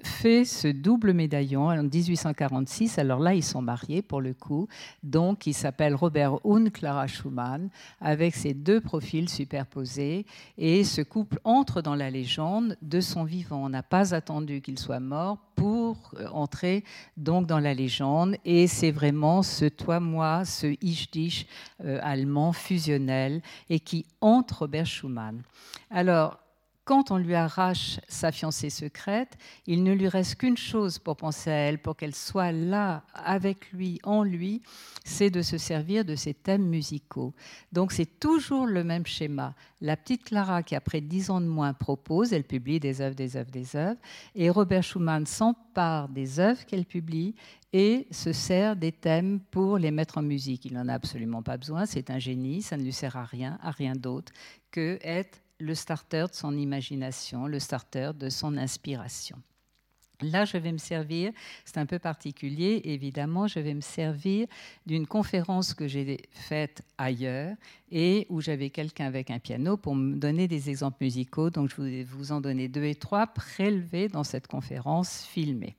fait 0.04 0.46
ce 0.46 0.68
double 0.68 1.14
médaillon 1.14 1.68
en 1.68 1.84
1846. 1.84 3.00
Alors 3.00 3.20
là, 3.20 3.34
ils 3.34 3.44
sont 3.44 3.62
mariés 3.62 4.02
pour 4.02 4.22
le 4.22 4.34
coup. 4.34 4.68
Donc, 5.04 5.48
il 5.48 5.54
s'appelle 5.54 5.96
Robert 5.96 6.46
und 6.46 6.70
Clara 6.72 7.08
Schumann, 7.08 7.70
avec 8.00 8.36
ces 8.36 8.54
deux 8.54 8.80
profils 8.80 9.28
superposés. 9.28 10.26
Et 10.58 10.84
ce 10.84 11.02
couple 11.02 11.40
entre 11.44 11.82
dans 11.82 11.96
la 11.96 12.12
légende 12.12 12.78
de 12.82 13.02
son 13.02 13.24
vivant. 13.24 13.66
On 13.66 13.70
n'a 13.70 13.84
pas 13.84 14.14
attendu 14.14 14.62
qu'il 14.62 14.78
soit 14.78 15.00
mort 15.00 15.40
pour 15.56 15.77
euh, 16.16 16.28
entrer 16.30 16.84
donc 17.16 17.46
dans 17.48 17.60
la 17.60 17.74
légende. 17.74 18.36
Et 18.44 18.68
c'est 18.68 18.92
vraiment 18.92 19.44
ce 19.44 19.66
toi-moi, 19.66 20.46
ce 20.46 20.68
ich-dich 20.82 21.48
euh, 21.84 22.00
allemand 22.02 22.54
fusionnel 22.54 23.42
et 23.70 23.80
qui 23.80 24.06
entre 24.22 24.60
Robert 24.60 24.86
Schumann. 24.86 25.42
Alors, 25.90 26.40
quand 26.88 27.12
on 27.12 27.18
lui 27.18 27.36
arrache 27.36 28.00
sa 28.08 28.32
fiancée 28.32 28.70
secrète, 28.70 29.38
il 29.66 29.84
ne 29.84 29.92
lui 29.92 30.08
reste 30.08 30.36
qu'une 30.36 30.56
chose 30.56 31.00
pour 31.00 31.18
penser 31.18 31.52
à 31.52 31.54
elle, 31.54 31.80
pour 31.80 31.98
qu'elle 31.98 32.16
soit 32.16 32.54
là 32.54 33.04
avec 33.14 33.74
lui, 33.74 34.00
en 34.04 34.24
lui, 34.24 34.62
c'est 35.04 35.30
de 35.30 35.42
se 35.42 35.58
servir 35.58 36.06
de 36.06 36.16
ses 36.16 36.34
thèmes 36.34 36.66
musicaux. 36.66 37.34
Donc 37.74 37.92
c'est 37.92 38.22
toujours 38.22 38.66
le 38.66 38.86
même 38.86 39.06
schéma. 39.06 39.54
La 39.82 39.98
petite 39.98 40.24
Clara, 40.24 40.64
qui 40.64 40.76
après 40.76 41.02
dix 41.02 41.30
ans 41.30 41.42
de 41.42 41.46
moins 41.46 41.74
propose, 41.74 42.32
elle 42.32 42.46
publie 42.46 42.80
des 42.80 43.02
œuvres, 43.02 43.16
des 43.16 43.36
œuvres, 43.36 43.52
des 43.52 43.76
œuvres, 43.76 44.00
et 44.34 44.50
Robert 44.50 44.84
Schumann 44.84 45.26
s'empare 45.26 46.08
des 46.08 46.40
œuvres 46.40 46.66
qu'elle 46.66 46.86
publie 46.86 47.36
et 47.74 48.08
se 48.12 48.32
sert 48.32 48.78
des 48.78 48.94
thèmes 48.94 49.42
pour 49.52 49.78
les 49.78 49.92
mettre 49.92 50.20
en 50.20 50.24
musique. 50.24 50.64
Il 50.64 50.74
n'en 50.74 50.88
a 50.88 50.94
absolument 50.94 51.44
pas 51.44 51.58
besoin, 51.58 51.86
c'est 51.86 52.10
un 52.12 52.20
génie, 52.20 52.62
ça 52.62 52.78
ne 52.78 52.84
lui 52.84 52.94
sert 52.94 53.18
à 53.18 53.26
rien, 53.26 53.60
à 53.62 53.72
rien 53.72 53.94
d'autre 53.94 54.32
que 54.72 55.00
être 55.02 55.42
le 55.60 55.76
starter 55.76 56.26
de 56.30 56.36
son 56.36 56.58
imagination, 56.58 57.48
le 57.48 57.60
starter 57.60 58.12
de 58.16 58.30
son 58.30 58.58
inspiration. 58.58 59.42
Là, 60.22 60.46
je 60.46 60.58
vais 60.58 60.72
me 60.72 60.80
servir, 60.80 61.32
c'est 61.64 61.78
un 61.78 61.86
peu 61.86 62.00
particulier, 62.00 62.82
évidemment, 62.86 63.46
je 63.46 63.60
vais 63.60 63.76
me 63.76 63.82
servir 63.82 64.48
d'une 64.88 65.06
conférence 65.06 65.76
que 65.76 65.88
j'ai 65.88 66.22
faite 66.32 66.82
ailleurs 66.98 67.56
et 67.92 68.26
où 68.30 68.42
j'avais 68.42 68.72
quelqu'un 68.72 69.06
avec 69.06 69.30
un 69.30 69.38
piano 69.38 69.78
pour 69.78 69.96
me 69.96 70.16
donner 70.16 70.48
des 70.48 70.72
exemples 70.72 70.98
musicaux. 71.02 71.52
Donc, 71.52 71.70
je 71.70 71.82
vais 71.82 72.04
vous 72.04 72.32
en 72.32 72.42
donner 72.42 72.68
deux 72.68 72.86
et 72.86 72.96
trois 72.96 73.28
prélevés 73.28 74.08
dans 74.08 74.24
cette 74.24 74.48
conférence 74.48 75.24
filmée. 75.24 75.76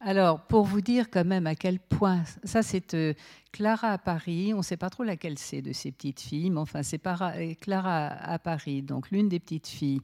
Alors, 0.00 0.40
pour 0.40 0.64
vous 0.64 0.82
dire 0.82 1.10
quand 1.10 1.24
même 1.24 1.46
à 1.46 1.54
quel 1.54 1.78
point, 1.80 2.22
ça 2.44 2.62
c'est 2.62 2.92
euh, 2.94 3.14
Clara 3.50 3.92
à 3.92 3.98
Paris, 3.98 4.52
on 4.52 4.58
ne 4.58 4.62
sait 4.62 4.76
pas 4.76 4.90
trop 4.90 5.04
laquelle 5.04 5.38
c'est 5.38 5.62
de 5.62 5.72
ces 5.72 5.90
petites 5.90 6.20
filles, 6.20 6.50
mais 6.50 6.60
enfin 6.60 6.82
c'est 6.82 7.00
euh, 7.06 7.54
Clara 7.60 8.08
à 8.08 8.38
Paris, 8.38 8.82
donc 8.82 9.10
l'une 9.10 9.30
des 9.30 9.40
petites 9.40 9.66
filles, 9.66 10.02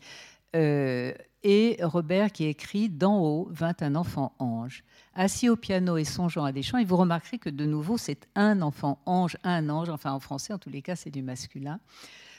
euh, 0.56 1.12
et 1.42 1.78
Robert 1.82 2.32
qui 2.32 2.44
écrit 2.44 2.88
D'en 2.88 3.18
haut 3.18 3.48
vint 3.50 3.74
un 3.80 3.94
enfant 3.94 4.32
ange. 4.38 4.82
Assis 5.14 5.50
au 5.50 5.56
piano 5.56 5.98
et 5.98 6.04
songeant 6.04 6.44
à 6.44 6.52
des 6.52 6.62
chants, 6.62 6.78
et 6.78 6.84
vous 6.84 6.96
remarquerez 6.96 7.38
que 7.38 7.50
de 7.50 7.66
nouveau 7.66 7.98
c'est 7.98 8.26
un 8.34 8.62
enfant 8.62 8.98
ange, 9.04 9.36
un 9.44 9.68
ange, 9.68 9.90
enfin 9.90 10.12
en 10.12 10.20
français 10.20 10.54
en 10.54 10.58
tous 10.58 10.70
les 10.70 10.80
cas 10.80 10.96
c'est 10.96 11.10
du 11.10 11.22
masculin. 11.22 11.80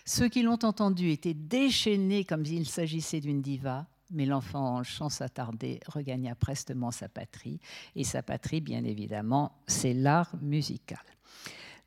Ceux 0.06 0.28
qui 0.28 0.42
l'ont 0.42 0.60
entendu 0.64 1.12
étaient 1.12 1.36
déchaînés 1.36 2.26
comme 2.26 2.44
s'il 2.46 2.68
s'agissait 2.68 3.22
d'une 3.22 3.42
diva 3.42 3.86
mais 4.14 4.26
l'enfant, 4.26 4.84
sans 4.84 5.10
s'attarder, 5.10 5.80
regagna 5.88 6.36
prestement 6.36 6.92
sa 6.92 7.10
patrie. 7.10 7.60
Et 7.96 8.04
sa 8.04 8.24
patrie, 8.24 8.62
bien 8.62 8.84
évidemment, 8.84 9.52
c'est 9.68 9.94
l'art 9.94 10.34
musical. 10.42 11.04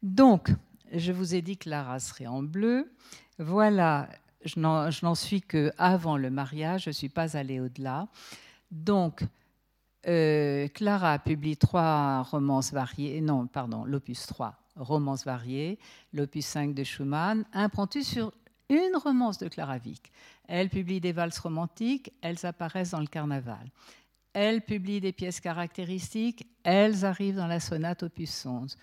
Donc, 0.02 0.50
je 0.92 1.12
vous 1.12 1.34
ai 1.34 1.42
dit 1.42 1.56
que 1.56 1.70
l'art 1.70 2.00
serait 2.00 2.26
en 2.26 2.42
bleu. 2.42 2.92
Voilà, 3.38 4.08
je 4.44 4.60
n'en 4.60 5.14
suis 5.14 5.42
que 5.42 5.72
avant 5.78 6.16
le 6.16 6.30
mariage, 6.30 6.84
je 6.84 6.90
ne 6.90 6.94
suis 6.94 7.08
pas 7.08 7.36
allée 7.36 7.60
au-delà. 7.60 8.08
Donc, 8.70 9.24
euh, 10.06 10.68
Clara 10.68 11.18
publie 11.18 11.56
trois 11.56 12.22
romances 12.22 12.72
variées, 12.72 13.20
non, 13.20 13.46
pardon, 13.46 13.84
l'opus 13.84 14.26
3, 14.26 14.54
romances 14.76 15.24
variées, 15.24 15.78
l'opus 16.12 16.46
5 16.46 16.74
de 16.74 16.84
Schumann, 16.84 17.44
impromptu 17.52 18.04
sur 18.04 18.32
une 18.68 18.96
romance 18.96 19.38
de 19.38 19.48
Clara 19.48 19.78
Wieck. 19.84 20.10
Elle 20.48 20.68
publie 20.68 21.00
des 21.00 21.12
valses 21.12 21.38
romantiques, 21.38 22.12
elles 22.22 22.44
apparaissent 22.44 22.90
dans 22.90 23.00
le 23.00 23.06
carnaval. 23.06 23.70
Elle 24.32 24.62
publie 24.62 25.00
des 25.00 25.12
pièces 25.12 25.40
caractéristiques, 25.40 26.46
elles 26.62 27.04
arrivent 27.04 27.36
dans 27.36 27.46
la 27.46 27.60
sonate 27.60 28.02
opus 28.02 28.44
11. 28.44 28.76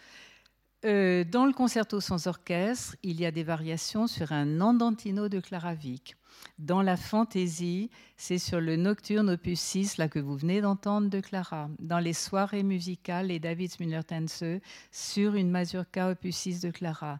Euh, 0.86 1.24
dans 1.24 1.46
le 1.46 1.54
concerto 1.54 2.02
sans 2.02 2.28
orchestre, 2.28 2.98
il 3.04 3.22
y 3.22 3.26
a 3.26 3.32
des 3.32 3.43
variations 3.43 4.06
sur 4.08 4.34
un 4.34 4.60
andantino 4.60 5.30
de 5.30 5.39
Clara 5.39 5.74
Wieck. 5.74 6.17
Dans 6.60 6.82
la 6.82 6.98
fantaisie, 6.98 7.89
c'est 8.17 8.38
sur 8.38 8.60
le 8.60 8.76
nocturne 8.76 9.30
opus 9.30 9.60
6 9.62 9.98
là, 9.98 10.10
que 10.10 10.19
vous 10.19 10.36
venez 10.36 10.60
d'entendre 10.60 11.10
de 11.10 11.22
Clara. 11.22 11.69
Dans 11.80 12.00
les 12.00 12.13
soirées 12.13 12.63
musicales, 12.63 13.28
les 13.28 13.39
Davids 13.39 13.78
Müller-Tänze 13.80 14.60
sur 14.91 15.36
une 15.36 15.52
mazurka 15.52 16.10
opus 16.10 16.36
6 16.36 16.62
de 16.62 16.72
Clara. 16.72 17.19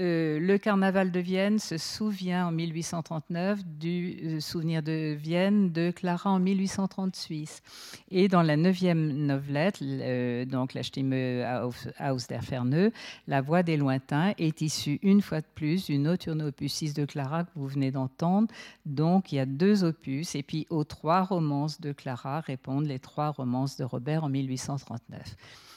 Euh, 0.00 0.40
le 0.40 0.56
carnaval 0.56 1.12
de 1.12 1.20
Vienne 1.20 1.58
se 1.58 1.76
souvient 1.76 2.46
en 2.46 2.52
1839 2.52 3.62
du 3.66 4.16
euh, 4.24 4.40
souvenir 4.40 4.82
de 4.82 5.12
Vienne 5.12 5.70
de 5.70 5.90
Clara 5.90 6.30
en 6.30 6.38
1838. 6.38 7.62
Et 8.10 8.28
dans 8.28 8.40
la 8.40 8.56
neuvième 8.56 9.12
novelette, 9.26 9.82
euh, 9.82 10.46
donc 10.46 10.72
La 10.72 10.82
Stimme 10.82 11.12
aus 11.12 12.26
der 12.26 12.42
Ferne, 12.42 12.90
La 13.26 13.42
voix 13.42 13.62
des 13.62 13.76
lointains 13.76 14.32
est 14.38 14.62
issue 14.62 14.98
une 15.02 15.20
fois 15.20 15.42
de 15.42 15.46
plus 15.54 15.84
d'une 15.84 16.08
autre 16.08 16.30
opus 16.30 16.72
6 16.72 16.94
de 16.94 17.04
Clara 17.04 17.44
que 17.44 17.50
vous 17.54 17.68
venez 17.68 17.90
d'entendre. 17.90 18.48
Donc 18.86 19.30
il 19.30 19.36
y 19.36 19.40
a 19.40 19.46
deux 19.46 19.84
opus, 19.84 20.34
et 20.34 20.42
puis 20.42 20.66
aux 20.70 20.84
trois 20.84 21.20
romances 21.20 21.82
de 21.82 21.92
Clara 21.92 22.40
répondent 22.40 22.86
les 22.86 22.98
trois 22.98 23.28
romances 23.28 23.76
de 23.76 23.84
Robert 23.84 24.24
en 24.24 24.30
1839. 24.30 25.36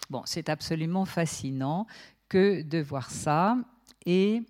Bon, 0.10 0.22
c'est 0.24 0.48
absolument 0.48 1.04
fascinant 1.04 1.86
que 2.30 2.62
de 2.62 2.82
voir 2.82 3.12
ça. 3.12 3.58
Et 4.06 4.42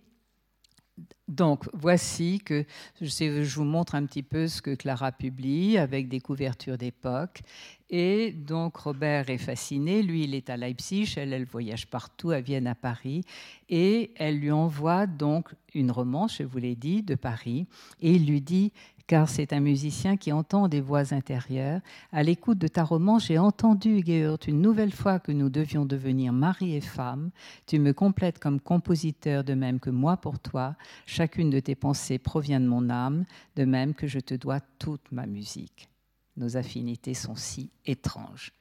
donc, 1.28 1.68
voici 1.74 2.40
que 2.40 2.66
je 3.02 3.56
vous 3.56 3.64
montre 3.64 3.96
un 3.96 4.06
petit 4.06 4.22
peu 4.22 4.48
ce 4.48 4.62
que 4.62 4.76
Clara 4.76 5.12
publie 5.12 5.78
avec 5.78 6.08
des 6.08 6.20
couvertures 6.20 6.78
d'époque. 6.78 7.42
Et 7.90 8.32
donc, 8.32 8.78
Robert 8.78 9.30
est 9.30 9.40
fasciné. 9.40 10.04
Lui, 10.04 10.26
il 10.26 10.36
est 10.36 10.52
à 10.52 10.58
Leipzig. 10.58 11.16
Elle, 11.18 11.34
elle 11.34 11.46
voyage 11.46 11.88
partout, 11.88 12.30
à 12.30 12.42
Vienne, 12.42 12.68
à 12.68 12.76
Paris. 12.76 13.24
Et 13.70 14.12
elle 14.18 14.40
lui 14.40 14.52
envoie 14.52 15.08
donc 15.08 15.50
une 15.74 15.90
romance, 15.90 16.38
je 16.38 16.44
vous 16.44 16.60
l'ai 16.60 16.76
dit, 16.76 17.02
de 17.02 17.16
Paris. 17.16 17.66
Et 18.02 18.12
il 18.12 18.28
lui 18.28 18.42
dit 18.42 18.72
car 19.08 19.30
c'est 19.30 19.54
un 19.54 19.60
musicien 19.60 20.18
qui 20.18 20.32
entend 20.32 20.68
des 20.68 20.82
voix 20.82 21.14
intérieures. 21.14 21.82
À 22.12 22.24
l'écoute 22.24 22.58
de 22.58 22.68
ta 22.68 22.84
romance, 22.84 23.28
j'ai 23.28 23.38
entendu, 23.38 24.02
Geert, 24.04 24.38
une 24.48 24.62
nouvelle 24.62 24.92
fois 24.92 25.20
que 25.20 25.32
nous 25.32 25.50
devions 25.50 25.86
devenir 25.86 26.34
mari 26.34 26.76
et 26.76 26.82
femme. 26.82 27.32
Tu 27.68 27.80
me 27.80 27.94
complètes 27.94 28.40
comme 28.40 28.60
compositeur 28.60 29.44
de 29.44 29.54
même 29.54 29.80
que 29.80 29.90
moi 29.90 30.18
pour 30.18 30.40
toi. 30.40 30.76
Chacune 31.06 31.50
de 31.50 31.60
tes 31.60 31.76
pensées 31.76 32.18
provient 32.18 32.60
de 32.60 32.68
mon 32.68 32.90
âme, 32.90 33.26
de 33.56 33.66
même 33.66 33.94
que 33.94 34.08
je 34.08 34.20
te 34.20 34.34
dois 34.34 34.60
toute 34.80 35.12
ma 35.12 35.26
musique. 35.26 35.90
Nos 36.38 36.58
affinités 36.58 37.14
sont 37.14 37.36
si 37.36 37.70
étranges. 37.86 38.52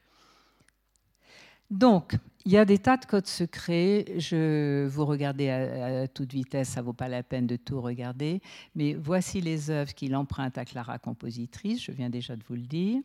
Donc, 1.71 2.15
il 2.45 2.51
y 2.51 2.57
a 2.57 2.65
des 2.65 2.77
tas 2.77 2.97
de 2.97 3.05
codes 3.05 3.25
secrets. 3.25 4.05
Je 4.17 4.85
vous 4.87 5.05
regardez 5.05 5.49
à, 5.49 6.07
toute 6.07 6.31
vitesse, 6.31 6.69
ça 6.69 6.81
vaut 6.81 6.93
pas 6.93 7.07
la 7.07 7.23
peine 7.23 7.47
de 7.47 7.55
tout 7.55 7.81
regarder. 7.81 8.41
Mais 8.75 8.93
voici 8.93 9.41
les 9.41 9.71
œuvres 9.71 9.93
qu'il 9.93 10.15
emprunte 10.15 10.57
à 10.57 10.65
Clara 10.65 10.99
compositrice. 10.99 11.81
Je 11.81 11.91
viens 11.91 12.09
déjà 12.09 12.35
de 12.35 12.43
vous 12.47 12.55
le 12.55 12.61
dire. 12.61 13.01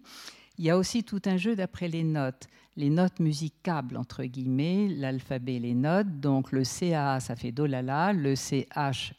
Il 0.59 0.65
y 0.65 0.71
a 0.71 0.77
aussi 0.77 1.05
tout 1.05 1.23
un 1.25 1.39
jeu 1.39 1.57
d'après 1.57 1.89
les 1.89 2.05
notes, 2.05 2.49
les 2.77 2.91
notes 2.91 3.19
musicables 3.19 3.97
entre 3.97 4.25
guillemets, 4.25 4.89
l'alphabet, 4.89 5.59
les 5.59 5.75
notes. 5.75 6.21
Donc 6.21 6.53
le 6.53 6.65
CA, 6.65 7.19
ça 7.19 7.35
fait 7.35 7.51
do 7.51 7.65
la 7.65 7.81
la, 7.81 8.13
le 8.13 8.35
CH 8.37 9.15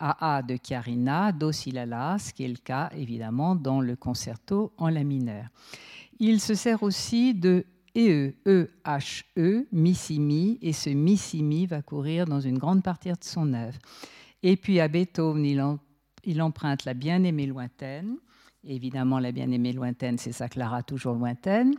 AA 0.00 0.42
de 0.42 0.58
Chiarina, 0.60 1.30
Do 1.30 1.52
si 1.52 1.70
la 1.70 1.86
la, 1.86 2.18
ce 2.18 2.32
qui 2.32 2.44
est 2.44 2.48
le 2.48 2.56
cas 2.56 2.90
évidemment 2.96 3.54
dans 3.54 3.80
le 3.80 3.94
concerto 3.94 4.72
en 4.78 4.88
la 4.88 5.04
mineur. 5.04 5.46
Il 6.18 6.40
se 6.40 6.54
sert 6.54 6.82
aussi 6.82 7.34
de 7.34 7.64
E, 7.96 8.34
E, 8.46 8.68
H, 8.84 9.24
E, 9.36 9.66
Mi, 9.72 9.94
Si, 9.94 10.18
Mi, 10.18 10.58
et 10.62 10.72
ce 10.72 10.90
Mi, 10.90 11.16
Si, 11.16 11.42
Mi 11.42 11.66
va 11.66 11.82
courir 11.82 12.26
dans 12.26 12.40
une 12.40 12.58
grande 12.58 12.82
partie 12.82 13.10
de 13.10 13.16
son 13.20 13.52
œuvre. 13.54 13.78
Et 14.42 14.56
puis 14.56 14.80
à 14.80 14.88
Beethoven, 14.88 15.78
il, 16.24 16.42
emprunte 16.42 16.84
la 16.84 16.94
bien-aimée 16.94 17.46
lointaine. 17.46 18.16
Évidemment, 18.66 19.18
la 19.18 19.32
bien-aimée 19.32 19.72
lointaine, 19.72 20.18
c'est 20.18 20.32
sa 20.32 20.48
Clara 20.48 20.82
toujours 20.82 21.14
lointaine. 21.14 21.74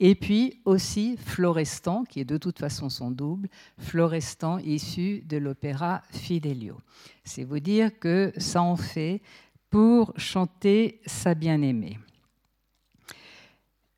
Et 0.00 0.14
puis 0.14 0.60
aussi 0.64 1.16
Florestan, 1.16 2.04
qui 2.04 2.20
est 2.20 2.24
de 2.24 2.38
toute 2.38 2.58
façon 2.58 2.88
son 2.88 3.10
double, 3.10 3.48
Florestan 3.78 4.58
issu 4.58 5.22
de 5.22 5.38
l'opéra 5.38 6.02
Fidelio. 6.10 6.76
C'est 7.24 7.44
vous 7.44 7.60
dire 7.60 7.98
que 7.98 8.32
ça 8.36 8.62
en 8.62 8.76
fait 8.76 9.22
pour 9.70 10.12
chanter 10.16 11.00
sa 11.04 11.34
bien-aimée. 11.34 11.98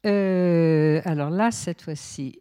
Euh, 0.07 1.01
alors 1.05 1.31
là, 1.31 1.51
cette 1.51 1.83
fois-ci, 1.83 2.41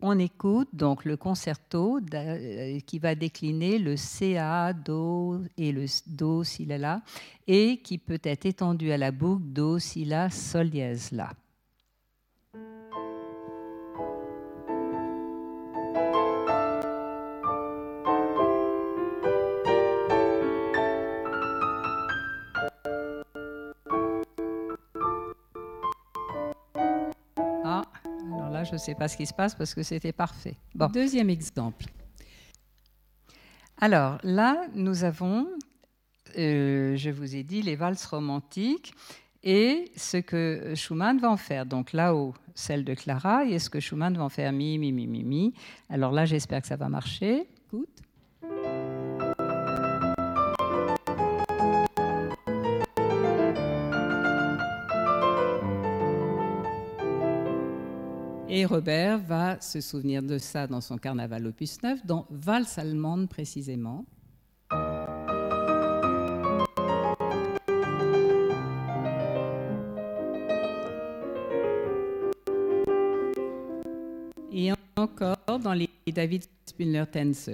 on 0.00 0.18
écoute 0.18 0.68
donc 0.72 1.04
le 1.04 1.16
concerto 1.16 2.00
euh, 2.14 2.80
qui 2.80 2.98
va 2.98 3.14
décliner 3.14 3.78
le 3.78 3.96
CA, 3.96 4.72
Do 4.72 5.42
et 5.56 5.72
le 5.72 5.86
Do, 6.06 6.44
Si, 6.44 6.64
La, 6.64 7.02
et 7.46 7.78
qui 7.78 7.98
peut 7.98 8.20
être 8.22 8.46
étendu 8.46 8.92
à 8.92 8.98
la 8.98 9.10
boucle 9.10 9.44
Do, 9.44 9.78
Si, 9.78 10.04
La, 10.04 10.30
Sol, 10.30 10.70
dièse, 10.70 11.12
La. 11.12 11.32
Je 28.64 28.72
ne 28.72 28.78
sais 28.78 28.94
pas 28.94 29.08
ce 29.08 29.16
qui 29.16 29.26
se 29.26 29.34
passe 29.34 29.54
parce 29.54 29.74
que 29.74 29.82
c'était 29.82 30.12
parfait. 30.12 30.56
Deuxième 30.92 31.30
exemple. 31.30 31.86
Alors 33.78 34.18
là, 34.22 34.66
nous 34.74 35.04
avons 35.04 35.46
euh, 36.38 36.96
je 36.96 37.10
vous 37.10 37.36
ai 37.36 37.42
dit, 37.42 37.62
les 37.62 37.76
valses 37.76 38.04
romantiques 38.06 38.94
et 39.42 39.90
ce 39.96 40.16
que 40.16 40.72
Schumann 40.74 41.18
va 41.18 41.30
en 41.30 41.36
faire. 41.36 41.66
Donc 41.66 41.92
là-haut, 41.92 42.34
celle 42.54 42.84
de 42.84 42.94
Clara, 42.94 43.44
et 43.44 43.58
ce 43.58 43.70
que 43.70 43.80
Schumann 43.80 44.16
va 44.16 44.24
en 44.24 44.28
faire 44.28 44.52
mi, 44.52 44.78
mi, 44.78 44.92
mi, 44.92 45.06
mi, 45.06 45.22
mi. 45.22 45.54
Alors 45.88 46.12
là, 46.12 46.24
j'espère 46.24 46.60
que 46.60 46.66
ça 46.66 46.76
va 46.76 46.88
marcher. 46.88 47.46
Écoute. 47.66 47.88
Et 58.58 58.64
Robert 58.64 59.18
va 59.18 59.60
se 59.60 59.82
souvenir 59.82 60.22
de 60.22 60.38
ça 60.38 60.66
dans 60.66 60.80
son 60.80 60.96
carnaval 60.96 61.46
opus 61.46 61.82
9, 61.82 62.06
dans 62.06 62.26
Valse 62.30 62.78
allemande 62.78 63.28
précisément. 63.28 64.06
Et 74.50 74.72
encore 74.96 75.36
dans 75.62 75.74
les 75.74 75.90
David 76.10 76.44
Spindler 76.64 77.04
Tense. 77.12 77.50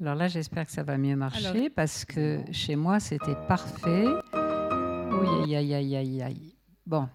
Alors 0.00 0.14
là, 0.14 0.28
j'espère 0.28 0.64
que 0.64 0.70
ça 0.72 0.84
va 0.84 0.96
mieux 0.96 1.16
marcher 1.16 1.70
parce 1.70 2.04
que 2.04 2.40
chez 2.52 2.76
moi, 2.76 3.00
c'était 3.00 3.34
parfait. 3.48 4.06
Oui, 4.32 5.56
aïe, 5.56 5.74
aïe, 5.74 5.96
aïe, 5.96 6.22
aïe. 6.22 6.54
Bon, 6.86 7.08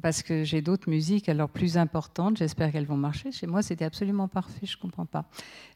parce 0.00 0.22
que 0.22 0.42
j'ai 0.42 0.62
d'autres 0.62 0.88
musiques 0.88 1.28
alors 1.28 1.50
plus 1.50 1.76
importantes. 1.76 2.38
J'espère 2.38 2.72
qu'elles 2.72 2.86
vont 2.86 2.96
marcher. 2.96 3.30
Chez 3.30 3.46
moi, 3.46 3.60
c'était 3.60 3.84
absolument 3.84 4.26
parfait. 4.26 4.64
Je 4.64 4.76
ne 4.78 4.80
comprends 4.80 5.04
pas. 5.04 5.26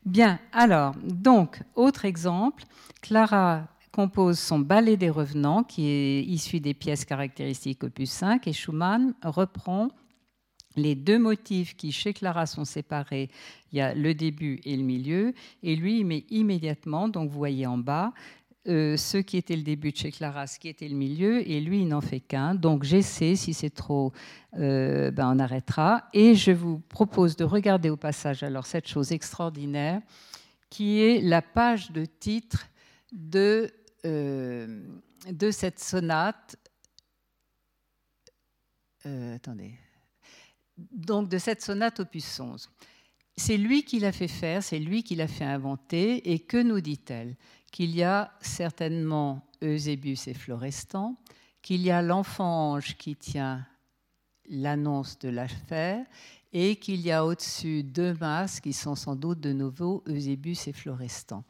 Bien, 0.06 0.38
alors, 0.52 0.94
donc, 1.04 1.62
autre 1.74 2.06
exemple. 2.06 2.64
Clara 3.02 3.68
compose 3.92 4.38
son 4.38 4.58
ballet 4.58 4.96
des 4.96 5.10
revenants, 5.10 5.64
qui 5.64 5.86
est 5.86 6.22
issu 6.22 6.60
des 6.60 6.72
pièces 6.72 7.04
caractéristiques 7.04 7.84
opus 7.84 8.10
5, 8.10 8.46
et 8.46 8.54
Schumann 8.54 9.12
reprend 9.22 9.88
les 10.76 10.94
deux 10.94 11.18
motifs 11.18 11.76
qui, 11.76 11.92
chez 11.92 12.12
Clara, 12.12 12.46
sont 12.46 12.64
séparés, 12.64 13.30
il 13.72 13.78
y 13.78 13.80
a 13.80 13.94
le 13.94 14.14
début 14.14 14.60
et 14.64 14.76
le 14.76 14.82
milieu, 14.82 15.34
et 15.62 15.76
lui, 15.76 16.00
il 16.00 16.06
met 16.06 16.24
immédiatement, 16.30 17.08
donc 17.08 17.30
vous 17.30 17.38
voyez 17.38 17.66
en 17.66 17.78
bas, 17.78 18.12
euh, 18.68 18.96
ce 18.96 19.18
qui 19.18 19.38
était 19.38 19.56
le 19.56 19.62
début 19.62 19.90
de 19.90 19.96
chez 19.96 20.12
Clara, 20.12 20.46
ce 20.46 20.60
qui 20.60 20.68
était 20.68 20.86
le 20.86 20.94
milieu, 20.94 21.48
et 21.48 21.60
lui, 21.60 21.82
il 21.82 21.88
n'en 21.88 22.00
fait 22.00 22.20
qu'un. 22.20 22.54
Donc 22.54 22.84
j'essaie, 22.84 23.34
si 23.34 23.54
c'est 23.54 23.70
trop, 23.70 24.12
euh, 24.56 25.10
ben, 25.10 25.34
on 25.34 25.40
arrêtera. 25.40 26.04
Et 26.12 26.36
je 26.36 26.52
vous 26.52 26.78
propose 26.78 27.34
de 27.34 27.42
regarder 27.42 27.90
au 27.90 27.96
passage 27.96 28.44
alors 28.44 28.66
cette 28.66 28.86
chose 28.86 29.10
extraordinaire, 29.10 30.00
qui 30.70 31.00
est 31.00 31.20
la 31.20 31.42
page 31.42 31.90
de 31.90 32.04
titre 32.04 32.68
de, 33.10 33.68
euh, 34.04 34.84
de 35.28 35.50
cette 35.50 35.80
sonate. 35.80 36.56
attendez 39.04 39.74
donc 40.90 41.28
de 41.28 41.38
cette 41.38 41.62
sonate 41.62 42.00
opus 42.00 42.40
11. 42.40 42.68
C'est 43.36 43.56
lui 43.56 43.84
qui 43.84 44.00
l'a 44.00 44.12
fait 44.12 44.28
faire, 44.28 44.62
c'est 44.62 44.78
lui 44.78 45.02
qui 45.02 45.14
l'a 45.14 45.28
fait 45.28 45.44
inventer. 45.44 46.32
Et 46.32 46.40
que 46.40 46.62
nous 46.62 46.80
dit-elle? 46.80 47.36
Qu'il 47.70 47.94
y 47.96 48.02
a 48.02 48.32
certainement 48.40 49.48
Eusébius 49.62 50.28
et 50.28 50.34
Florestan, 50.34 51.16
qu'il 51.62 51.80
y 51.80 51.90
a 51.90 52.02
l'enfant 52.02 52.72
ange 52.72 52.96
qui 52.98 53.16
tient 53.16 53.66
l'annonce 54.48 55.18
de 55.18 55.30
l'affaire 55.30 56.04
et 56.52 56.76
qu'il 56.76 57.00
y 57.00 57.10
a 57.10 57.24
au-dessus 57.24 57.82
deux 57.82 58.12
masses 58.14 58.60
qui 58.60 58.74
sont 58.74 58.94
sans 58.94 59.16
doute 59.16 59.40
de 59.40 59.52
nouveau 59.52 60.02
Eusébius 60.06 60.68
et 60.68 60.72
Florestan 60.72 61.44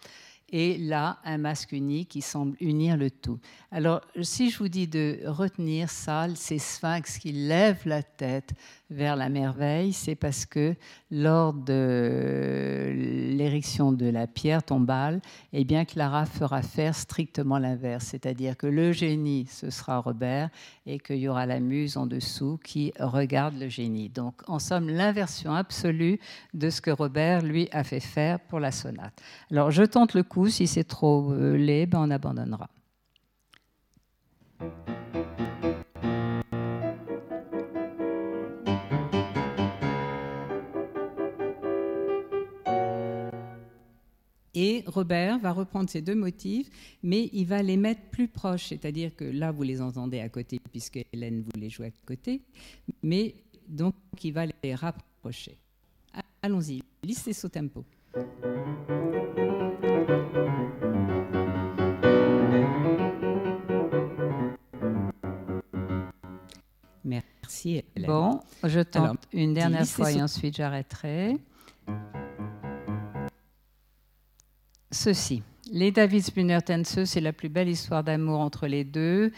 et 0.52 0.76
là 0.76 1.18
un 1.24 1.38
masque 1.38 1.72
unique 1.72 2.10
qui 2.10 2.20
semble 2.20 2.56
unir 2.60 2.96
le 2.96 3.10
tout. 3.10 3.40
Alors 3.70 4.02
si 4.20 4.50
je 4.50 4.58
vous 4.58 4.68
dis 4.68 4.86
de 4.86 5.20
retenir 5.24 5.88
ça, 5.90 6.26
ces 6.34 6.58
sphinx 6.58 7.18
qui 7.18 7.32
lèvent 7.32 7.86
la 7.86 8.02
tête 8.02 8.52
vers 8.90 9.16
la 9.16 9.30
merveille, 9.30 9.94
c'est 9.94 10.14
parce 10.14 10.44
que 10.44 10.74
lors 11.10 11.54
de 11.54 12.92
l'érection 13.34 13.92
de 13.92 14.06
la 14.06 14.26
pierre 14.26 14.62
tombale, 14.62 15.22
eh 15.54 15.64
bien 15.64 15.86
Clara 15.86 16.26
fera 16.26 16.60
faire 16.60 16.94
strictement 16.94 17.58
l'inverse, 17.58 18.04
c'est-à-dire 18.04 18.56
que 18.58 18.66
le 18.66 18.92
génie 18.92 19.46
ce 19.48 19.70
sera 19.70 19.98
Robert 19.98 20.50
et 20.84 20.98
qu'il 20.98 21.16
y 21.16 21.28
aura 21.28 21.46
la 21.46 21.60
muse 21.60 21.96
en 21.96 22.06
dessous 22.06 22.60
qui 22.62 22.92
regarde 22.98 23.58
le 23.58 23.70
génie. 23.70 24.10
Donc 24.10 24.42
en 24.46 24.58
somme 24.58 24.90
l'inversion 24.90 25.54
absolue 25.54 26.20
de 26.52 26.68
ce 26.68 26.82
que 26.82 26.90
Robert 26.90 27.40
lui 27.40 27.68
a 27.72 27.84
fait 27.84 28.00
faire 28.00 28.38
pour 28.38 28.60
la 28.60 28.70
sonate. 28.70 29.22
Alors 29.50 29.70
je 29.70 29.84
tente 29.84 30.12
le 30.12 30.22
coup 30.22 30.41
si 30.48 30.66
c'est 30.66 30.84
trop 30.84 31.32
euh, 31.32 31.56
laid, 31.56 31.86
ben 31.86 32.00
on 32.00 32.10
abandonnera. 32.10 32.68
Et 44.54 44.84
Robert 44.86 45.38
va 45.38 45.52
reprendre 45.52 45.88
ces 45.88 46.02
deux 46.02 46.14
motifs, 46.14 46.68
mais 47.02 47.30
il 47.32 47.46
va 47.46 47.62
les 47.62 47.76
mettre 47.76 48.02
plus 48.10 48.28
proches, 48.28 48.68
c'est-à-dire 48.68 49.16
que 49.16 49.24
là, 49.24 49.50
vous 49.50 49.62
les 49.62 49.80
entendez 49.80 50.20
à 50.20 50.28
côté, 50.28 50.60
puisque 50.70 51.00
Hélène 51.12 51.42
voulait 51.52 51.70
jouer 51.70 51.86
à 51.86 52.06
côté, 52.06 52.42
mais 53.02 53.34
donc 53.66 53.94
il 54.22 54.32
va 54.32 54.44
les 54.46 54.74
rapprocher. 54.74 55.56
Allons-y, 56.42 56.82
listez 57.02 57.32
ce 57.32 57.46
tempo. 57.46 57.84
Merci. 67.04 67.84
Bon, 68.06 68.40
je 68.64 68.80
tente 68.80 69.20
une 69.32 69.54
dernière 69.54 69.86
fois 69.86 70.10
et 70.10 70.22
ensuite 70.22 70.56
j'arrêterai. 70.56 71.36
Ceci. 74.90 75.42
Les 75.72 75.90
David 75.90 76.22
Spinner 76.22 76.60
Tense, 76.60 77.04
c'est 77.04 77.20
la 77.20 77.32
plus 77.32 77.48
belle 77.48 77.68
histoire 77.68 78.04
d'amour 78.04 78.40
entre 78.40 78.66
les 78.66 78.84
deux 78.84 79.32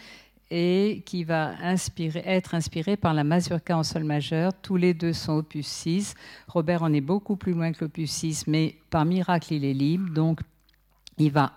et 0.51 1.01
qui 1.05 1.23
va 1.23 1.53
inspirer, 1.61 2.23
être 2.25 2.55
inspiré 2.55 2.97
par 2.97 3.13
la 3.13 3.23
mazurka 3.23 3.77
en 3.77 3.83
sol 3.83 4.03
majeur. 4.03 4.51
Tous 4.61 4.75
les 4.75 4.93
deux 4.93 5.13
sont 5.13 5.33
opus 5.33 5.67
6. 5.67 6.13
Robert 6.47 6.83
en 6.83 6.93
est 6.93 7.01
beaucoup 7.01 7.35
plus 7.35 7.53
loin 7.53 7.71
que 7.71 7.85
l'opus 7.85 8.11
6, 8.11 8.47
mais 8.47 8.75
par 8.89 9.05
miracle, 9.05 9.53
il 9.53 9.65
est 9.65 9.73
libre. 9.73 10.13
Donc, 10.13 10.41
il 11.17 11.31
va 11.31 11.53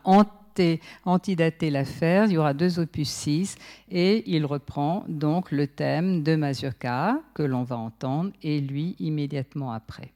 antidater 1.04 1.70
l'affaire. 1.70 2.26
Il 2.26 2.32
y 2.32 2.38
aura 2.38 2.54
deux 2.54 2.78
opus 2.78 3.08
6 3.08 3.56
et 3.90 4.24
il 4.30 4.44
reprend 4.46 5.04
donc 5.08 5.50
le 5.52 5.66
thème 5.66 6.22
de 6.22 6.36
mazurka 6.36 7.20
que 7.34 7.42
l'on 7.42 7.62
va 7.62 7.76
entendre 7.76 8.32
et 8.42 8.60
lui 8.60 8.96
immédiatement 8.98 9.72
après. 9.72 10.12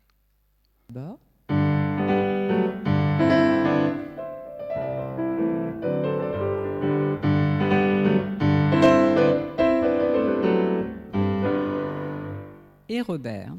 et 12.92 13.00
Robert. 13.00 13.54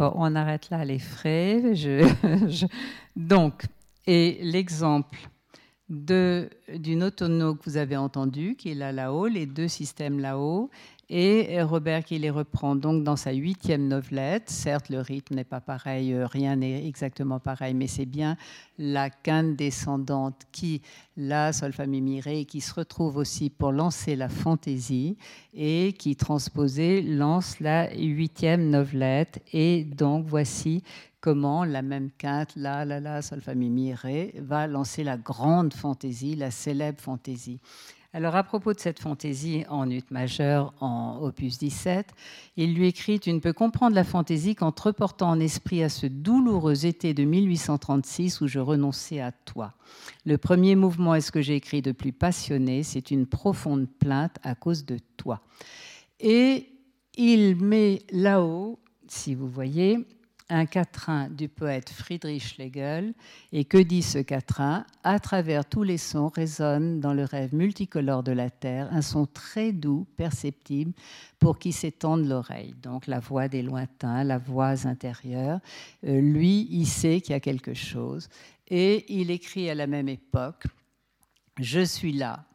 On 0.00 0.34
arrête 0.34 0.70
là 0.70 0.84
les 0.84 0.98
frais. 0.98 1.62
Donc, 3.16 3.62
et 4.06 4.38
l'exemple 4.42 5.18
d'une 5.88 7.02
autono 7.02 7.54
que 7.54 7.64
vous 7.64 7.76
avez 7.76 7.96
entendu, 7.96 8.56
qui 8.56 8.70
est 8.70 8.74
là 8.74 8.92
là-haut, 8.92 9.26
les 9.26 9.46
deux 9.46 9.68
systèmes 9.68 10.18
là-haut, 10.18 10.70
et 11.10 11.62
Robert 11.62 12.04
qui 12.04 12.18
les 12.18 12.28
reprend 12.28 12.76
donc 12.76 13.02
dans 13.02 13.16
sa 13.16 13.32
huitième 13.32 13.88
novelette. 13.88 14.50
Certes, 14.50 14.90
le 14.90 15.00
rythme 15.00 15.36
n'est 15.36 15.44
pas 15.44 15.60
pareil, 15.60 16.12
euh, 16.12 16.26
rien 16.26 16.56
n'est 16.56 16.86
exactement 16.86 17.40
pareil, 17.40 17.72
mais 17.72 17.86
c'est 17.86 18.04
bien 18.04 18.36
la 18.76 19.08
quinte 19.08 19.56
descendante 19.56 20.42
qui, 20.52 20.82
la 21.16 21.52
sol, 21.54 21.72
fa, 21.72 21.86
mi, 21.86 22.20
ré, 22.20 22.44
qui 22.44 22.60
se 22.60 22.74
retrouve 22.74 23.16
aussi 23.16 23.48
pour 23.48 23.72
lancer 23.72 24.16
la 24.16 24.28
fantaisie 24.28 25.16
et 25.54 25.94
qui, 25.98 26.14
transposée, 26.14 27.00
lance 27.00 27.58
la 27.60 27.90
huitième 27.94 28.68
novelette. 28.68 29.42
Et 29.54 29.84
donc, 29.84 30.26
voici 30.26 30.82
comment 31.20 31.64
la 31.64 31.82
même 31.82 32.10
quinte, 32.18 32.54
la, 32.54 32.84
la, 32.84 33.00
la, 33.00 33.22
sol, 33.22 33.40
fa, 33.40 33.54
mi, 33.54 33.94
ré, 33.94 34.34
va 34.38 34.66
lancer 34.66 35.04
la 35.04 35.16
grande 35.16 35.72
fantaisie, 35.72 36.36
la 36.36 36.50
célèbre 36.50 37.00
fantaisie. 37.00 37.60
Alors 38.18 38.34
à 38.34 38.42
propos 38.42 38.72
de 38.72 38.80
cette 38.80 38.98
fantaisie 38.98 39.62
en 39.68 39.88
ut 39.88 40.02
majeur 40.10 40.74
en 40.80 41.20
opus 41.22 41.56
17, 41.56 42.08
il 42.56 42.74
lui 42.74 42.88
écrit 42.88 43.20
Tu 43.20 43.32
ne 43.32 43.38
peux 43.38 43.52
comprendre 43.52 43.94
la 43.94 44.02
fantaisie 44.02 44.56
qu'en 44.56 44.72
te 44.72 44.82
reportant 44.82 45.30
en 45.30 45.38
esprit 45.38 45.84
à 45.84 45.88
ce 45.88 46.08
douloureux 46.08 46.84
été 46.84 47.14
de 47.14 47.22
1836 47.22 48.40
où 48.40 48.48
je 48.48 48.58
renonçais 48.58 49.20
à 49.20 49.30
toi. 49.30 49.74
Le 50.26 50.36
premier 50.36 50.74
mouvement 50.74 51.14
est 51.14 51.20
ce 51.20 51.30
que 51.30 51.40
j'ai 51.40 51.54
écrit 51.54 51.80
de 51.80 51.92
plus 51.92 52.12
passionné, 52.12 52.82
c'est 52.82 53.12
une 53.12 53.24
profonde 53.24 53.86
plainte 53.88 54.34
à 54.42 54.56
cause 54.56 54.84
de 54.84 54.98
toi. 55.16 55.40
Et 56.18 56.66
il 57.16 57.54
met 57.54 58.02
là-haut, 58.10 58.80
si 59.06 59.36
vous 59.36 59.48
voyez, 59.48 60.04
un 60.50 60.66
quatrain 60.66 61.28
du 61.28 61.48
poète 61.48 61.90
Friedrich 61.90 62.42
Schlegel. 62.42 63.14
Et 63.52 63.64
que 63.64 63.78
dit 63.78 64.02
ce 64.02 64.18
quatrain? 64.18 64.84
À 65.04 65.18
travers 65.20 65.64
tous 65.64 65.82
les 65.82 65.98
sons 65.98 66.28
résonne 66.28 67.00
dans 67.00 67.12
le 67.12 67.24
rêve 67.24 67.54
multicolore 67.54 68.22
de 68.22 68.32
la 68.32 68.50
terre 68.50 68.88
un 68.92 69.02
son 69.02 69.26
très 69.26 69.72
doux, 69.72 70.06
perceptible, 70.16 70.92
pour 71.38 71.58
qui 71.58 71.72
s'étende 71.72 72.26
l'oreille. 72.26 72.74
Donc 72.82 73.06
la 73.06 73.20
voix 73.20 73.48
des 73.48 73.62
lointains, 73.62 74.24
la 74.24 74.38
voix 74.38 74.86
intérieure. 74.86 75.60
Euh, 76.06 76.20
lui, 76.20 76.68
il 76.70 76.86
sait 76.86 77.20
qu'il 77.20 77.32
y 77.32 77.36
a 77.36 77.40
quelque 77.40 77.74
chose. 77.74 78.28
Et 78.68 79.04
il 79.12 79.30
écrit 79.30 79.70
à 79.70 79.74
la 79.74 79.86
même 79.86 80.08
époque 80.08 80.64
Je 81.58 81.80
suis 81.80 82.12
là, 82.12 82.47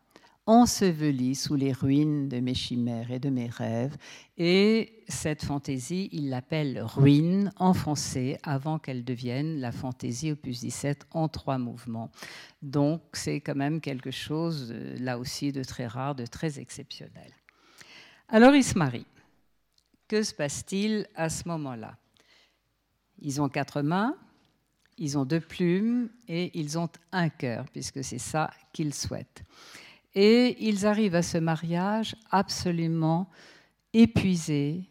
enseveli 0.45 1.35
sous 1.35 1.55
les 1.55 1.71
ruines 1.71 2.27
de 2.27 2.39
mes 2.39 2.53
chimères 2.53 3.11
et 3.11 3.19
de 3.19 3.29
mes 3.29 3.47
rêves. 3.47 3.95
Et 4.37 5.03
cette 5.07 5.43
fantaisie, 5.43 6.09
il 6.11 6.29
l'appelle 6.29 6.81
ruine 6.81 7.51
en 7.57 7.73
français 7.73 8.39
avant 8.43 8.79
qu'elle 8.79 9.05
devienne 9.05 9.59
la 9.59 9.71
fantaisie 9.71 10.31
opus 10.31 10.59
17 10.59 11.07
en 11.11 11.29
trois 11.29 11.57
mouvements. 11.57 12.11
Donc 12.61 13.01
c'est 13.13 13.39
quand 13.39 13.55
même 13.55 13.79
quelque 13.79 14.11
chose, 14.11 14.71
euh, 14.71 14.97
là 14.99 15.17
aussi, 15.17 15.51
de 15.51 15.63
très 15.63 15.87
rare, 15.87 16.15
de 16.15 16.25
très 16.25 16.59
exceptionnel. 16.59 17.31
Alors 18.27 18.53
ils 18.55 18.63
se 18.63 18.77
marient. 18.77 19.05
Que 20.07 20.23
se 20.23 20.33
passe-t-il 20.33 21.07
à 21.15 21.29
ce 21.29 21.47
moment-là? 21.47 21.97
Ils 23.19 23.41
ont 23.41 23.47
quatre 23.47 23.81
mains, 23.81 24.17
ils 24.97 25.17
ont 25.17 25.25
deux 25.25 25.39
plumes 25.39 26.09
et 26.27 26.51
ils 26.59 26.77
ont 26.77 26.89
un 27.11 27.29
cœur, 27.29 27.65
puisque 27.71 28.03
c'est 28.03 28.19
ça 28.19 28.51
qu'ils 28.73 28.93
souhaitent. 28.93 29.43
Et 30.15 30.57
ils 30.59 30.85
arrivent 30.85 31.15
à 31.15 31.23
ce 31.23 31.37
mariage 31.37 32.15
absolument 32.29 33.29
épuisés, 33.93 34.83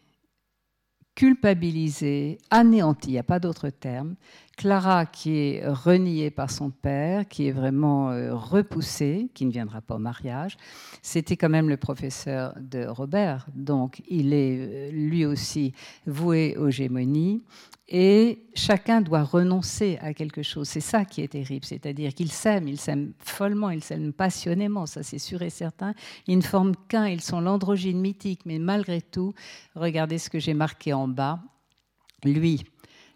culpabilisés, 1.15 2.39
anéantis, 2.49 3.09
il 3.09 3.13
n'y 3.13 3.19
a 3.19 3.23
pas 3.23 3.39
d'autre 3.39 3.69
terme. 3.69 4.15
Clara 4.55 5.05
qui 5.05 5.37
est 5.37 5.67
reniée 5.67 6.29
par 6.29 6.51
son 6.51 6.69
père, 6.69 7.27
qui 7.27 7.47
est 7.47 7.51
vraiment 7.51 8.11
euh, 8.11 8.35
repoussée, 8.35 9.29
qui 9.33 9.45
ne 9.45 9.51
viendra 9.51 9.81
pas 9.81 9.95
au 9.95 9.99
mariage. 9.99 10.57
C'était 11.01 11.37
quand 11.37 11.49
même 11.49 11.69
le 11.69 11.77
professeur 11.77 12.53
de 12.59 12.85
Robert, 12.85 13.47
donc 13.55 14.01
il 14.07 14.33
est 14.33 14.57
euh, 14.59 14.91
lui 14.91 15.25
aussi 15.25 15.73
voué 16.05 16.55
aux 16.57 16.69
gémonies 16.69 17.43
et 17.89 18.45
chacun 18.55 19.01
doit 19.01 19.23
renoncer 19.23 19.97
à 20.01 20.13
quelque 20.13 20.41
chose. 20.41 20.67
C'est 20.67 20.79
ça 20.79 21.03
qui 21.03 21.21
est 21.21 21.29
terrible, 21.29 21.65
c'est-à-dire 21.65 22.13
qu'ils 22.13 22.31
s'aiment, 22.31 22.67
ils 22.67 22.79
s'aiment 22.79 23.13
follement, 23.19 23.69
ils 23.69 23.83
s'aiment 23.83 24.13
passionnément, 24.13 24.85
ça 24.85 25.03
c'est 25.03 25.19
sûr 25.19 25.41
et 25.41 25.49
certain. 25.49 25.93
Ils 26.27 26.37
ne 26.37 26.43
forment 26.43 26.75
qu'un, 26.87 27.07
ils 27.07 27.21
sont 27.21 27.41
l'androgyne 27.41 27.99
mythique, 27.99 28.41
mais 28.45 28.59
malgré 28.59 29.01
tout, 29.01 29.33
regardez 29.75 30.17
ce 30.17 30.29
que 30.29 30.39
j'ai 30.39 30.53
marqué 30.53 30.93
en 30.93 31.07
bas. 31.07 31.39
Lui, 32.23 32.63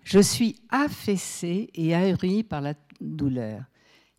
je 0.08 0.20
suis 0.20 0.56
affaissé 0.70 1.70
et 1.76 1.94
ahuri 1.94 2.42
par 2.44 2.62
la 2.62 2.76
douleur. 3.02 3.64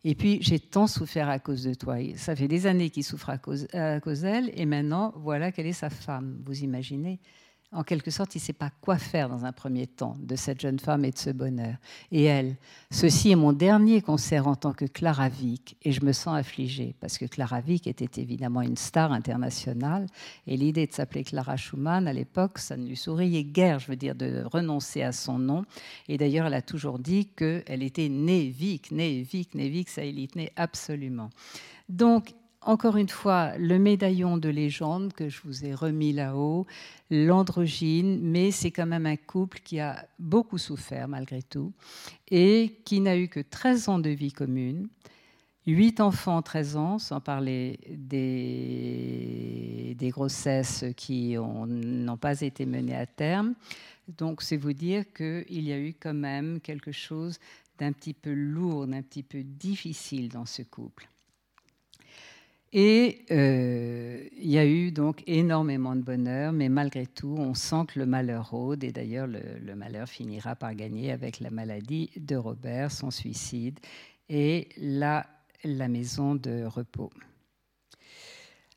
Et 0.03 0.13
puis, 0.13 0.37
j'ai 0.39 0.59
tant 0.59 0.85
souffert 0.85 1.27
à 1.27 1.39
cause 1.39 1.63
de 1.63 1.73
toi. 1.73 1.95
Ça 2.15 2.35
fait 2.35 2.47
des 2.47 2.67
années 2.67 2.91
qu'il 2.91 3.03
souffre 3.03 3.31
à 3.31 3.39
cause, 3.39 3.67
à 3.73 3.99
cause 3.99 4.21
d'elle, 4.21 4.51
et 4.53 4.67
maintenant, 4.67 5.13
voilà 5.17 5.51
quelle 5.51 5.65
est 5.65 5.73
sa 5.73 5.89
femme. 5.89 6.41
Vous 6.45 6.63
imaginez 6.63 7.19
en 7.71 7.83
quelque 7.83 8.09
sorte, 8.09 8.33
il 8.33 8.39
ne 8.39 8.43
sait 8.43 8.53
pas 8.53 8.71
quoi 8.81 8.97
faire 8.97 9.29
dans 9.29 9.45
un 9.45 9.51
premier 9.51 9.85
temps 9.85 10.17
de 10.19 10.35
cette 10.35 10.59
jeune 10.59 10.79
femme 10.79 11.05
et 11.05 11.11
de 11.11 11.17
ce 11.17 11.29
bonheur. 11.29 11.75
Et 12.11 12.23
elle, 12.23 12.55
ceci 12.89 13.29
est 13.29 13.35
mon 13.35 13.53
dernier 13.53 14.01
concert 14.01 14.47
en 14.47 14.55
tant 14.55 14.73
que 14.73 14.85
Clara 14.85 15.29
Vick, 15.29 15.77
et 15.83 15.91
je 15.91 16.03
me 16.03 16.11
sens 16.11 16.35
affligée, 16.35 16.95
parce 16.99 17.19
que 17.19 17.25
Clara 17.25 17.61
Vick 17.61 17.85
était 17.85 18.19
évidemment 18.19 18.63
une 18.63 18.75
star 18.75 19.11
internationale, 19.11 20.07
et 20.47 20.57
l'idée 20.57 20.87
de 20.87 20.93
s'appeler 20.93 21.23
Clara 21.23 21.57
Schumann, 21.57 22.07
à 22.07 22.13
l'époque, 22.13 22.57
ça 22.57 22.75
ne 22.75 22.87
lui 22.87 22.97
souriait 22.97 23.43
guère, 23.43 23.77
je 23.77 23.87
veux 23.87 23.95
dire, 23.95 24.15
de 24.15 24.43
renoncer 24.51 25.03
à 25.03 25.11
son 25.11 25.37
nom. 25.37 25.63
Et 26.07 26.17
d'ailleurs, 26.17 26.47
elle 26.47 26.55
a 26.55 26.63
toujours 26.63 26.97
dit 26.97 27.27
qu'elle 27.27 27.83
était 27.83 28.09
née 28.09 28.49
Vick, 28.49 28.91
née 28.91 29.21
Vick, 29.21 29.53
née 29.53 29.69
Vick, 29.69 29.89
ça 29.89 30.03
il 30.03 30.27
tenait 30.27 30.51
absolument. 30.55 31.29
Donc, 31.87 32.33
encore 32.61 32.97
une 32.97 33.09
fois, 33.09 33.57
le 33.57 33.79
médaillon 33.79 34.37
de 34.37 34.49
légende 34.49 35.13
que 35.13 35.29
je 35.29 35.39
vous 35.45 35.65
ai 35.65 35.73
remis 35.73 36.11
là-haut, 36.11 36.67
l'androgyne, 37.09 38.19
mais 38.21 38.51
c'est 38.51 38.71
quand 38.71 38.85
même 38.85 39.05
un 39.05 39.15
couple 39.15 39.59
qui 39.63 39.79
a 39.79 40.05
beaucoup 40.19 40.57
souffert 40.57 41.07
malgré 41.07 41.41
tout 41.41 41.71
et 42.29 42.81
qui 42.83 42.99
n'a 42.99 43.17
eu 43.17 43.29
que 43.29 43.39
13 43.39 43.89
ans 43.89 43.99
de 43.99 44.09
vie 44.09 44.33
commune, 44.33 44.89
8 45.67 46.01
enfants 46.01 46.37
en 46.37 46.41
13 46.41 46.75
ans, 46.75 46.99
sans 46.99 47.21
parler 47.21 47.79
des, 47.89 48.35
des 49.97 50.09
grossesses 50.09 50.83
qui 50.97 51.37
n'ont 51.37 52.17
pas 52.17 52.41
été 52.41 52.65
menées 52.65 52.95
à 52.95 53.05
terme. 53.05 53.53
Donc 54.17 54.41
c'est 54.41 54.57
vous 54.57 54.73
dire 54.73 55.05
qu'il 55.13 55.61
y 55.61 55.71
a 55.71 55.79
eu 55.79 55.93
quand 55.93 56.13
même 56.13 56.59
quelque 56.59 56.91
chose 56.91 57.39
d'un 57.77 57.93
petit 57.93 58.13
peu 58.13 58.33
lourd, 58.33 58.87
d'un 58.87 59.01
petit 59.01 59.23
peu 59.23 59.43
difficile 59.43 60.27
dans 60.27 60.45
ce 60.45 60.63
couple. 60.63 61.07
Et 62.71 63.25
euh, 63.31 64.27
il 64.37 64.49
y 64.49 64.59
a 64.59 64.65
eu 64.65 64.91
donc 64.91 65.23
énormément 65.25 65.95
de 65.95 66.01
bonheur, 66.01 66.53
mais 66.53 66.69
malgré 66.69 67.07
tout, 67.07 67.35
on 67.37 67.55
sent 67.55 67.85
que 67.87 67.99
le 67.99 68.05
malheur 68.05 68.51
rôde, 68.51 68.83
et 68.83 68.91
d'ailleurs 68.91 69.25
le, 69.25 69.75
malheur 69.75 70.07
finira 70.07 70.55
par 70.55 70.75
gagner 70.75 71.11
avec 71.11 71.39
la 71.39 71.49
maladie 71.49 72.11
de 72.15 72.35
Robert, 72.35 72.91
son 72.91 73.09
suicide, 73.09 73.79
et 74.29 74.69
la, 74.77 75.25
la 75.63 75.87
maison 75.87 76.35
de 76.35 76.63
repos. 76.65 77.09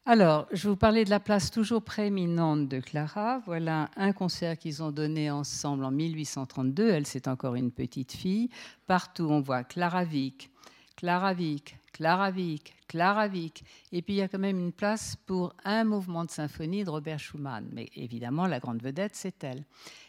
Alors, 0.07 0.49
je 0.53 0.69
vous 0.69 0.75
parlais 0.75 1.05
de 1.05 1.11
la 1.11 1.21
place 1.21 1.51
toujours 1.51 1.83
prééminente 1.83 2.69
de 2.69 2.81
Clara. 2.81 3.41
Voilà 3.47 3.89
un 3.97 4.13
concert 4.13 4.59
qu'ils 4.59 4.83
ont 4.83 4.91
donné 4.91 5.31
ensemble 5.31 5.85
en 5.85 5.93
1832. 5.93 6.89
Elle, 6.89 7.07
c'est 7.07 7.29
encore 7.29 7.55
une 7.55 7.71
petite 7.71 8.11
fille. 8.11 8.49
Partout, 8.89 9.29
on 9.31 9.41
voit 9.41 9.63
Clara 9.63 10.05
Vick, 10.05 10.51
Clara 10.97 11.35
Vick, 11.35 11.77
Clara 11.93 12.31
Vick, 12.31 12.75
Clara 12.89 13.29
Vick. 13.29 13.65
Et 13.93 14.03
puis 14.03 14.15
il 14.15 14.17
y 14.19 14.23
a 14.23 14.29
quand 14.29 14.39
même 14.39 14.59
une 14.59 14.73
place 14.73 15.17
pour 15.27 15.55
un 15.65 15.85
mouvement 15.85 16.25
de 16.25 16.31
symphonie 16.31 16.85
de 16.85 16.91
Robert 16.91 17.19
Schumann. 17.19 17.69
Mais 17.73 17.89
évidemment, 17.95 18.47
la 18.47 18.61
grande 18.61 18.83
vedette, 18.83 19.15
c'est 19.15 19.45
elle. 19.45 19.65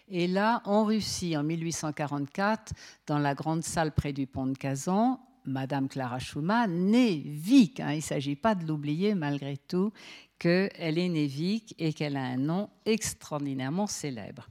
Et 0.07 0.27
là, 0.27 0.61
en 0.65 0.83
Russie, 0.85 1.35
en 1.37 1.43
1844, 1.43 2.73
dans 3.07 3.19
la 3.19 3.35
grande 3.35 3.63
salle 3.63 3.93
près 3.93 4.13
du 4.13 4.27
pont 4.27 4.47
de 4.47 4.57
Kazan, 4.57 5.19
Madame 5.45 5.89
Clara 5.89 6.19
Schumann, 6.19 6.71
née 6.71 7.21
Vick, 7.25 7.79
hein, 7.79 7.91
il 7.91 7.97
ne 7.97 8.01
s'agit 8.01 8.35
pas 8.35 8.55
de 8.55 8.65
l'oublier 8.65 9.13
malgré 9.13 9.57
tout, 9.57 9.91
qu'elle 10.39 10.97
est 10.97 11.09
née 11.09 11.27
Vick 11.27 11.75
et 11.77 11.93
qu'elle 11.93 12.17
a 12.17 12.23
un 12.23 12.37
nom 12.37 12.69
extraordinairement 12.85 13.87
célèbre. 13.87 14.47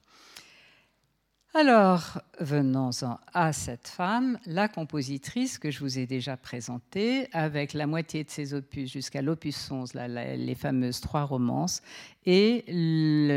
Alors, 1.55 2.19
venons-en 2.41 3.19
à 3.35 3.53
cette 3.53 3.87
femme, 3.87 4.39
la 4.47 4.69
compositrice 4.69 5.59
que 5.59 5.71
je 5.71 5.81
vous 5.81 5.99
ai 5.99 6.07
déjà 6.07 6.39
présentée, 6.39 7.29
avec 7.33 7.75
la 7.75 7.87
moitié 7.87 8.25
de 8.25 8.31
ses 8.31 8.55
opus 8.55 8.91
jusqu'à 8.91 9.21
l'opus 9.21 9.71
11, 9.71 9.93
les 9.93 10.55
fameuses 10.55 11.03
trois 11.03 11.25
romances, 11.25 11.83
et 12.25 12.65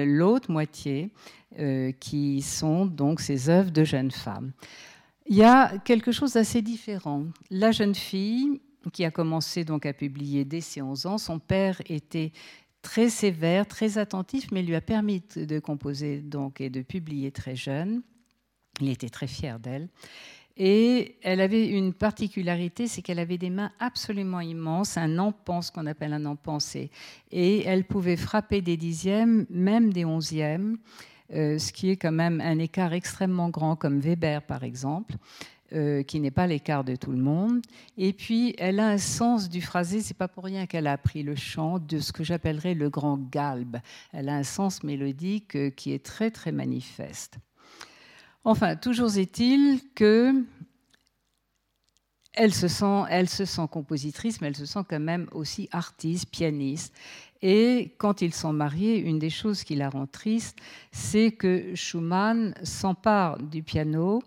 l'autre 0.05 0.49
moitié 0.49 1.11
euh, 1.59 1.91
qui 1.91 2.41
sont 2.41 2.86
donc 2.86 3.20
ses 3.20 3.49
œuvres 3.49 3.72
de 3.72 3.84
jeunes 3.84 4.11
femmes. 4.11 4.53
Il 5.26 5.36
y 5.36 5.43
a 5.43 5.78
quelque 5.80 6.13
chose 6.13 6.34
d'assez 6.34 6.61
différent. 6.61 7.26
La 7.51 7.74
jeune 7.74 7.95
fille, 7.95 8.61
qui 8.93 9.03
a 9.03 9.11
commencé 9.11 9.66
donc 9.66 9.86
à 9.86 9.91
publier 9.91 10.45
dès 10.45 10.61
ses 10.61 10.82
11 10.82 11.05
ans, 11.05 11.18
son 11.18 11.39
père 11.39 11.82
était 11.88 12.32
très 12.86 13.09
sévère, 13.09 13.65
très 13.65 13.97
attentif, 13.97 14.51
mais 14.51 14.61
lui 14.61 14.75
a 14.75 14.81
permis 14.81 15.23
de 15.36 15.59
composer 15.59 16.21
donc 16.21 16.61
et 16.61 16.69
de 16.69 16.83
publier 16.83 17.31
très 17.31 17.55
jeune. 17.55 18.03
Il 18.79 18.89
était 18.89 19.09
très 19.09 19.25
fier 19.25 19.59
d'elle. 19.59 19.89
Et 20.55 21.17
elle 21.23 21.41
avait 21.41 21.67
une 21.67 21.93
particularité, 21.93 22.88
c'est 22.88 23.01
qu'elle 23.01 23.17
avait 23.17 23.39
des 23.39 23.49
mains 23.49 23.71
absolument 23.79 24.39
immenses, 24.39 24.97
un 24.97 25.17
empan, 25.17 25.63
ce 25.63 25.71
qu'on 25.71 25.88
appelle 25.88 26.13
un 26.13 26.25
empan, 26.25 26.59
et 27.31 27.63
elle 27.65 27.86
pouvait 27.86 28.15
frapper 28.15 28.61
des 28.61 28.77
dixièmes, 28.77 29.47
même 29.49 29.91
des 29.91 30.05
onzièmes, 30.05 30.77
euh, 31.33 31.57
ce 31.57 31.73
qui 31.73 31.89
est 31.89 31.97
quand 31.97 32.11
même 32.11 32.39
un 32.39 32.59
écart 32.59 32.93
extrêmement 32.93 33.49
grand, 33.49 33.75
comme 33.75 33.99
Weber 33.99 34.43
par 34.43 34.63
exemple. 34.63 35.15
Euh, 35.76 36.03
qui 36.03 36.21
n'est 36.21 36.32
pas 36.32 36.47
l'écart 36.47 36.86
de 36.86 36.95
tout 36.95 37.11
le 37.11 37.17
monde. 37.17 37.59
Et 37.97 38.13
puis, 38.13 38.55
elle 38.59 38.80
a 38.80 38.88
un 38.88 38.97
sens 38.97 39.49
du 39.49 39.61
phrasé. 39.61 39.99
C'est 39.99 40.13
pas 40.13 40.30
pour 40.30 40.45
rien 40.45 40.67
qu'elle 40.67 40.88
a 40.88 40.93
appris 40.93 41.21
le 41.21 41.36
chant 41.36 41.80
de 41.80 41.99
ce 41.99 42.13
que 42.13 42.23
j'appellerais 42.23 42.76
le 42.76 42.89
grand 42.89 43.17
galbe. 43.17 43.78
Elle 44.13 44.30
a 44.30 44.36
un 44.36 44.43
sens 44.43 44.84
mélodique 44.84 45.57
euh, 45.57 45.69
qui 45.71 45.91
est 45.91 46.05
très 46.05 46.32
très 46.32 46.53
manifeste. 46.53 47.39
Enfin, 48.45 48.78
toujours 48.78 49.17
est-il 49.17 49.82
que 49.95 50.45
elle 52.32 52.53
se 52.53 52.69
sent, 52.69 53.03
elle 53.09 53.28
se 53.28 53.43
sent 53.43 53.67
compositrice, 53.69 54.39
mais 54.39 54.47
elle 54.47 54.55
se 54.55 54.65
sent 54.65 54.84
quand 54.89 54.99
même 55.01 55.28
aussi 55.34 55.67
artiste, 55.73 56.30
pianiste. 56.30 56.93
Et 57.41 57.95
quand 57.97 58.21
ils 58.21 58.34
sont 58.34 58.53
mariés, 58.53 58.97
une 58.97 59.19
des 59.19 59.30
choses 59.30 59.65
qui 59.65 59.76
la 59.76 59.89
rend 59.89 60.07
triste, 60.07 60.57
c'est 60.93 61.32
que 61.32 61.76
Schumann 61.76 62.53
s'empare 62.63 63.39
du 63.39 63.61
piano 63.61 64.21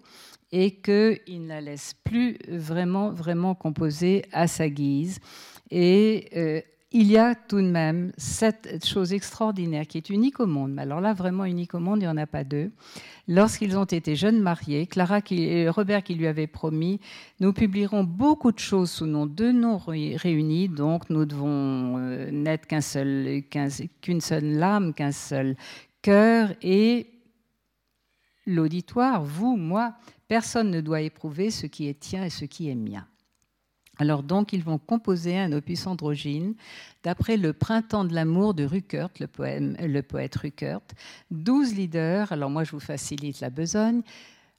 et 0.53 0.81
qu'il 0.81 1.43
ne 1.43 1.49
la 1.49 1.61
laisse 1.61 1.95
plus 2.05 2.39
vraiment, 2.49 3.11
vraiment 3.11 3.55
composer 3.55 4.25
à 4.33 4.47
sa 4.47 4.69
guise. 4.69 5.21
Et 5.71 6.29
euh, 6.37 6.61
il 6.91 7.11
y 7.11 7.19
a 7.19 7.35
tout 7.35 7.61
de 7.61 7.69
même 7.69 8.13
cette 8.17 8.83
chose 8.87 9.13
extraordinaire 9.13 9.87
qui 9.87 9.99
est 9.99 10.09
unique 10.09 10.41
au 10.41 10.47
monde, 10.47 10.73
mais 10.73 10.83
alors 10.83 11.03
là, 11.03 11.13
vraiment 11.13 11.45
unique 11.45 11.75
au 11.75 11.81
monde, 11.81 11.99
il 11.99 12.05
n'y 12.05 12.09
en 12.09 12.17
a 12.17 12.27
pas 12.27 12.45
deux. 12.45 12.71
Lorsqu'ils 13.27 13.77
ont 13.77 13.85
été 13.85 14.17
jeunes 14.17 14.41
mariés, 14.41 14.87
Clara 14.87 15.21
et 15.31 15.69
Robert 15.69 16.03
qui 16.03 16.15
lui 16.15 16.27
avait 16.27 16.47
promis, 16.47 16.99
nous 17.41 17.53
publierons 17.53 18.05
beaucoup 18.05 18.53
de 18.53 18.59
choses 18.59 18.91
sous 18.91 19.05
nos 19.05 19.27
deux 19.27 19.53
noms 19.53 19.77
réunis, 19.77 20.71
donc 20.71 21.11
nous 21.11 21.27
devons 21.27 21.99
euh, 21.99 22.31
n'être 22.31 22.67
qu'un 22.67 22.81
seul, 22.81 23.43
qu'une 24.01 24.23
seule 24.23 24.63
âme, 24.63 24.95
qu'un 24.95 25.13
seul 25.13 25.57
cœur, 26.01 26.55
et 26.63 27.07
l'auditoire, 28.47 29.23
vous, 29.23 29.57
moi, 29.57 29.93
personne 30.29 30.71
ne 30.71 30.81
doit 30.81 31.01
éprouver 31.01 31.51
ce 31.51 31.67
qui 31.67 31.89
est 31.89 31.99
tien 31.99 32.25
et 32.25 32.31
ce 32.31 32.45
qui 32.45 32.69
est 32.69 32.75
mien. 32.75 33.07
Alors 34.01 34.23
donc, 34.23 34.53
ils 34.53 34.63
vont 34.63 34.79
composer 34.79 35.37
un 35.37 35.51
opus 35.53 35.87
androgyne 35.87 36.55
d'après 37.03 37.37
le 37.37 37.53
Printemps 37.53 38.05
de 38.05 38.15
l'amour 38.15 38.55
de 38.55 38.65
Ruckert, 38.65 39.11
le, 39.19 39.27
le 39.87 40.03
poète 40.03 40.37
Ruckert. 40.37 40.83
Douze 41.33 41.75
leaders, 41.75 42.31
alors 42.31 42.49
moi 42.49 42.63
je 42.63 42.71
vous 42.71 42.81
facilite 42.81 43.41
la 43.41 43.51
besogne. 43.51 44.03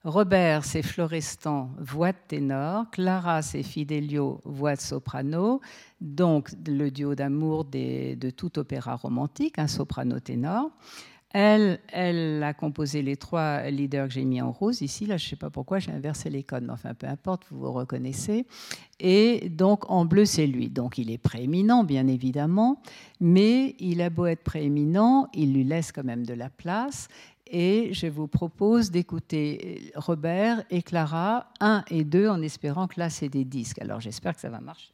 Robert, 0.05 0.63
c'est 0.63 0.81
Florestan, 0.81 1.71
voix 1.77 2.13
de 2.13 2.17
ténor. 2.27 2.89
Clara, 2.91 3.41
c'est 3.41 3.63
Fidelio, 3.63 4.39
voix 4.45 4.75
de 4.75 4.81
soprano. 4.81 5.59
Donc, 5.99 6.51
le 6.65 6.89
duo 6.89 7.15
d'amour 7.15 7.65
de 7.65 8.29
tout 8.29 8.59
opéra 8.59 8.95
romantique, 8.95 9.59
un 9.59 9.67
soprano-ténor. 9.67 10.71
Elle, 11.31 12.41
a 12.43 12.53
composé 12.53 13.03
les 13.03 13.15
trois 13.15 13.69
leaders 13.69 14.07
que 14.07 14.13
j'ai 14.13 14.25
mis 14.25 14.41
en 14.41 14.51
rose 14.51 14.81
ici. 14.81 15.05
Là, 15.05 15.17
je 15.17 15.25
ne 15.25 15.29
sais 15.29 15.35
pas 15.35 15.51
pourquoi 15.51 15.77
j'ai 15.77 15.91
inversé 15.91 16.29
les 16.29 16.43
codes, 16.43 16.63
mais 16.63 16.73
enfin, 16.73 16.95
peu 16.95 17.05
importe, 17.05 17.43
vous 17.51 17.59
vous 17.59 17.71
reconnaissez. 17.71 18.47
Et 18.99 19.49
donc, 19.49 19.89
en 19.91 20.05
bleu, 20.05 20.25
c'est 20.25 20.47
lui. 20.47 20.69
Donc, 20.69 20.97
il 20.97 21.11
est 21.11 21.19
prééminent, 21.19 21.83
bien 21.83 22.07
évidemment, 22.07 22.81
mais 23.19 23.75
il 23.79 24.01
a 24.01 24.09
beau 24.09 24.25
être 24.25 24.43
prééminent, 24.43 25.27
il 25.33 25.53
lui 25.53 25.63
laisse 25.63 25.91
quand 25.91 26.03
même 26.03 26.25
de 26.25 26.33
la 26.33 26.49
place. 26.49 27.07
Et 27.51 27.93
je 27.93 28.07
vous 28.07 28.27
propose 28.27 28.89
d'écouter 28.89 29.91
Robert 29.95 30.63
et 30.69 30.81
Clara, 30.81 31.51
1 31.59 31.83
et 31.89 32.03
2, 32.03 32.27
en 32.27 32.41
espérant 32.41 32.87
que 32.87 32.99
là, 32.99 33.09
c'est 33.09 33.29
des 33.29 33.45
disques. 33.45 33.79
Alors, 33.79 33.99
j'espère 33.99 34.33
que 34.33 34.41
ça 34.41 34.49
va 34.49 34.61
marcher. 34.61 34.93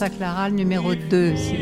Clara, 0.00 0.48
le 0.48 0.56
numéro 0.56 0.94
2, 0.94 1.36
s'il 1.36 1.61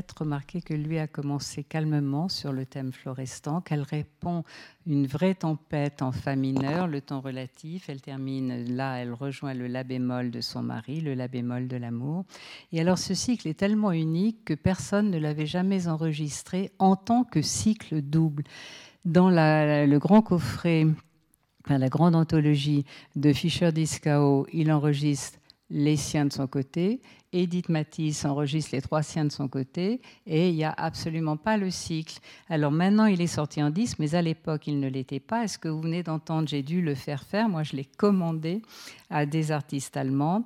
peut-être 0.00 0.20
remarqué 0.20 0.62
que 0.62 0.72
lui 0.72 0.98
a 0.98 1.06
commencé 1.06 1.62
calmement 1.62 2.30
sur 2.30 2.52
le 2.52 2.64
thème 2.64 2.90
florestan, 2.90 3.60
qu'elle 3.60 3.82
répond 3.82 4.44
une 4.86 5.06
vraie 5.06 5.34
tempête 5.34 6.00
en 6.00 6.10
fa 6.10 6.36
mineur, 6.36 6.86
le 6.86 7.02
temps 7.02 7.20
relatif. 7.20 7.90
Elle 7.90 8.00
termine 8.00 8.74
là, 8.74 8.96
elle 8.96 9.12
rejoint 9.12 9.52
le 9.52 9.66
la 9.66 9.84
bémol 9.84 10.30
de 10.30 10.40
son 10.40 10.62
mari, 10.62 11.02
le 11.02 11.12
la 11.12 11.28
bémol 11.28 11.68
de 11.68 11.76
l'amour. 11.76 12.24
Et 12.72 12.80
alors 12.80 12.96
ce 12.96 13.12
cycle 13.12 13.46
est 13.46 13.58
tellement 13.58 13.92
unique 13.92 14.46
que 14.46 14.54
personne 14.54 15.10
ne 15.10 15.18
l'avait 15.18 15.44
jamais 15.44 15.86
enregistré 15.86 16.72
en 16.78 16.96
tant 16.96 17.24
que 17.24 17.42
cycle 17.42 18.00
double. 18.00 18.44
Dans 19.04 19.28
le 19.28 19.98
grand 19.98 20.22
coffret, 20.22 20.86
la 21.68 21.88
grande 21.90 22.16
anthologie 22.16 22.86
de 23.16 23.34
Fischer 23.34 23.70
Discao, 23.70 24.46
il 24.50 24.72
enregistre 24.72 25.39
les 25.70 25.96
siens 25.96 26.26
de 26.26 26.32
son 26.32 26.46
côté. 26.46 27.00
Edith 27.32 27.68
Matisse 27.68 28.24
enregistre 28.24 28.70
les 28.74 28.82
trois 28.82 29.02
siens 29.02 29.24
de 29.24 29.32
son 29.32 29.48
côté 29.48 30.00
et 30.26 30.48
il 30.48 30.56
n'y 30.56 30.64
a 30.64 30.74
absolument 30.76 31.36
pas 31.36 31.56
le 31.56 31.70
cycle. 31.70 32.18
Alors 32.48 32.72
maintenant, 32.72 33.06
il 33.06 33.20
est 33.20 33.28
sorti 33.28 33.62
en 33.62 33.70
10, 33.70 33.98
mais 34.00 34.14
à 34.14 34.22
l'époque, 34.22 34.66
il 34.66 34.80
ne 34.80 34.88
l'était 34.88 35.20
pas. 35.20 35.44
Est-ce 35.44 35.58
que 35.58 35.68
vous 35.68 35.80
venez 35.80 36.02
d'entendre 36.02 36.48
J'ai 36.48 36.62
dû 36.62 36.82
le 36.82 36.94
faire 36.94 37.22
faire. 37.22 37.48
Moi, 37.48 37.62
je 37.62 37.76
l'ai 37.76 37.84
commandé 37.84 38.62
à 39.10 39.26
des 39.26 39.52
artistes 39.52 39.96
allemands. 39.96 40.44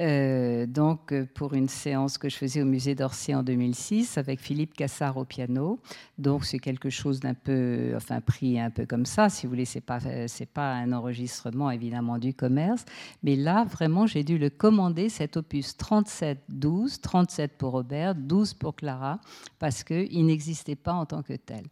Euh, 0.00 0.66
donc, 0.66 1.12
euh, 1.12 1.24
pour 1.34 1.54
une 1.54 1.68
séance 1.68 2.18
que 2.18 2.28
je 2.28 2.36
faisais 2.36 2.62
au 2.62 2.64
musée 2.64 2.94
d'Orsay 2.94 3.34
en 3.34 3.42
2006 3.42 4.18
avec 4.18 4.40
Philippe 4.40 4.74
Cassard 4.74 5.16
au 5.16 5.24
piano. 5.24 5.78
Donc, 6.18 6.44
c'est 6.44 6.58
quelque 6.58 6.90
chose 6.90 7.20
d'un 7.20 7.34
peu, 7.34 7.92
enfin, 7.94 8.20
pris 8.20 8.58
un 8.58 8.70
peu 8.70 8.86
comme 8.86 9.06
ça. 9.06 9.28
Si 9.28 9.46
vous 9.46 9.50
voulez, 9.50 9.66
pas, 9.86 9.98
euh, 10.06 10.26
c'est 10.28 10.46
pas 10.46 10.72
un 10.72 10.92
enregistrement 10.92 11.70
évidemment 11.70 12.18
du 12.18 12.34
commerce. 12.34 12.84
Mais 13.22 13.36
là, 13.36 13.64
vraiment, 13.64 14.06
j'ai 14.06 14.24
dû 14.24 14.36
le 14.38 14.50
commander, 14.50 15.08
cet 15.08 15.36
opus 15.36 15.76
37-12, 15.76 17.00
37 17.00 17.52
pour 17.56 17.72
Robert, 17.72 18.14
12 18.14 18.54
pour 18.54 18.74
Clara, 18.74 19.20
parce 19.58 19.84
qu'il 19.84 20.26
n'existait 20.26 20.76
pas 20.76 20.94
en 20.94 21.06
tant 21.06 21.22
que 21.22 21.34
tel. 21.34 21.64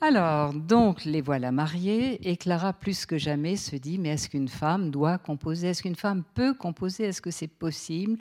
Alors, 0.00 0.54
donc, 0.54 1.04
les 1.04 1.20
voilà 1.20 1.50
mariés, 1.50 2.20
et 2.28 2.36
Clara, 2.36 2.72
plus 2.72 3.04
que 3.04 3.18
jamais, 3.18 3.56
se 3.56 3.74
dit, 3.74 3.98
mais 3.98 4.10
est-ce 4.10 4.28
qu'une 4.28 4.48
femme 4.48 4.90
doit 4.90 5.18
composer? 5.18 5.68
Est-ce 5.68 5.82
qu'une 5.82 5.96
femme 5.96 6.22
peut 6.34 6.54
composer? 6.54 7.04
Est-ce 7.04 7.20
que 7.20 7.32
c'est 7.32 7.48
possible? 7.48 8.16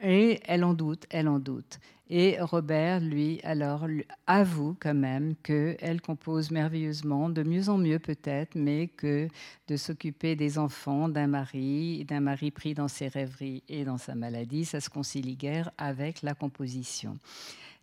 Et 0.00 0.38
elle 0.46 0.62
en 0.62 0.72
doute, 0.72 1.04
elle 1.10 1.26
en 1.26 1.40
doute. 1.40 1.80
Et 2.08 2.36
Robert, 2.40 3.00
lui, 3.00 3.40
alors, 3.42 3.88
avoue 4.28 4.76
quand 4.78 4.94
même 4.94 5.34
qu'elle 5.42 6.00
compose 6.00 6.52
merveilleusement, 6.52 7.28
de 7.28 7.42
mieux 7.42 7.68
en 7.68 7.78
mieux 7.78 7.98
peut-être, 7.98 8.54
mais 8.54 8.86
que 8.86 9.26
de 9.66 9.76
s'occuper 9.76 10.36
des 10.36 10.58
enfants, 10.58 11.08
d'un 11.08 11.26
mari, 11.26 12.04
d'un 12.04 12.20
mari 12.20 12.52
pris 12.52 12.74
dans 12.74 12.86
ses 12.86 13.08
rêveries 13.08 13.64
et 13.68 13.84
dans 13.84 13.98
sa 13.98 14.14
maladie, 14.14 14.64
ça 14.64 14.80
se 14.80 14.88
concilie 14.88 15.34
guère 15.34 15.72
avec 15.76 16.22
la 16.22 16.34
composition. 16.34 17.18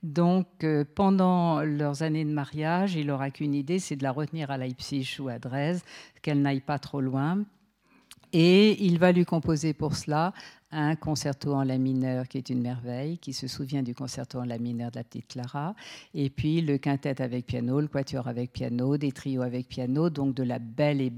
Donc, 0.03 0.47
euh, 0.63 0.83
pendant 0.95 1.61
leurs 1.61 2.03
années 2.03 2.25
de 2.25 2.33
mariage, 2.33 2.95
il 2.95 3.07
n'aura 3.07 3.31
qu'une 3.31 3.55
idée, 3.55 3.79
c'est 3.79 3.95
de 3.95 4.03
la 4.03 4.11
retenir 4.11 4.51
à 4.51 4.57
Leipzig 4.57 5.17
ou 5.19 5.29
à 5.29 5.39
Dresde, 5.39 5.81
qu'elle 6.21 6.41
n'aille 6.41 6.59
pas 6.59 6.77
trop 6.77 6.99
loin. 6.99 7.43
Et 8.33 8.83
il 8.83 8.99
va 8.99 9.11
lui 9.11 9.23
composer 9.23 9.73
pour 9.73 9.95
cela 9.95 10.33
un 10.73 10.95
concerto 10.95 11.53
en 11.53 11.63
la 11.63 11.77
mineur 11.77 12.27
qui 12.27 12.37
est 12.37 12.49
une 12.49 12.61
merveille, 12.61 13.17
qui 13.17 13.33
se 13.33 13.47
souvient 13.47 13.83
du 13.83 13.93
concerto 13.93 14.39
en 14.39 14.45
la 14.45 14.57
mineur 14.57 14.91
de 14.91 14.97
la 14.97 15.03
petite 15.03 15.27
Clara, 15.27 15.75
et 16.13 16.29
puis 16.29 16.61
le 16.61 16.77
quintet 16.77 17.21
avec 17.21 17.45
piano, 17.45 17.79
le 17.79 17.87
quatuor 17.87 18.27
avec 18.27 18.51
piano, 18.51 18.97
des 18.97 19.11
trios 19.11 19.41
avec 19.41 19.67
piano, 19.67 20.09
donc 20.09 20.35
de 20.35 20.43
la 20.43 20.59
belle 20.59 21.01
et 21.01 21.11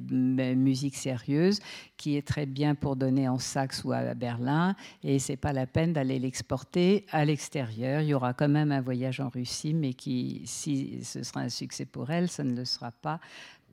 musique 0.55 0.95
sérieuse 0.95 1.59
qui 1.97 2.17
est 2.17 2.27
très 2.27 2.45
bien 2.45 2.75
pour 2.75 2.95
donner 2.95 3.27
en 3.27 3.39
Saxe 3.39 3.83
ou 3.83 3.93
à 3.93 4.13
Berlin, 4.13 4.75
et 5.03 5.19
c'est 5.19 5.37
pas 5.37 5.53
la 5.53 5.65
peine 5.65 5.93
d'aller 5.93 6.19
l'exporter 6.19 7.05
à 7.11 7.23
l'extérieur. 7.25 8.01
Il 8.01 8.09
y 8.09 8.13
aura 8.13 8.33
quand 8.33 8.49
même 8.49 8.71
un 8.71 8.81
voyage 8.81 9.19
en 9.19 9.29
Russie, 9.29 9.73
mais 9.73 9.91
si 10.45 10.99
ce 11.03 11.23
sera 11.23 11.41
un 11.41 11.49
succès 11.49 11.85
pour 11.85 12.11
elle, 12.11 12.29
ça 12.29 12.43
ne 12.43 12.55
le 12.55 12.65
sera 12.65 12.91
pas 12.91 13.19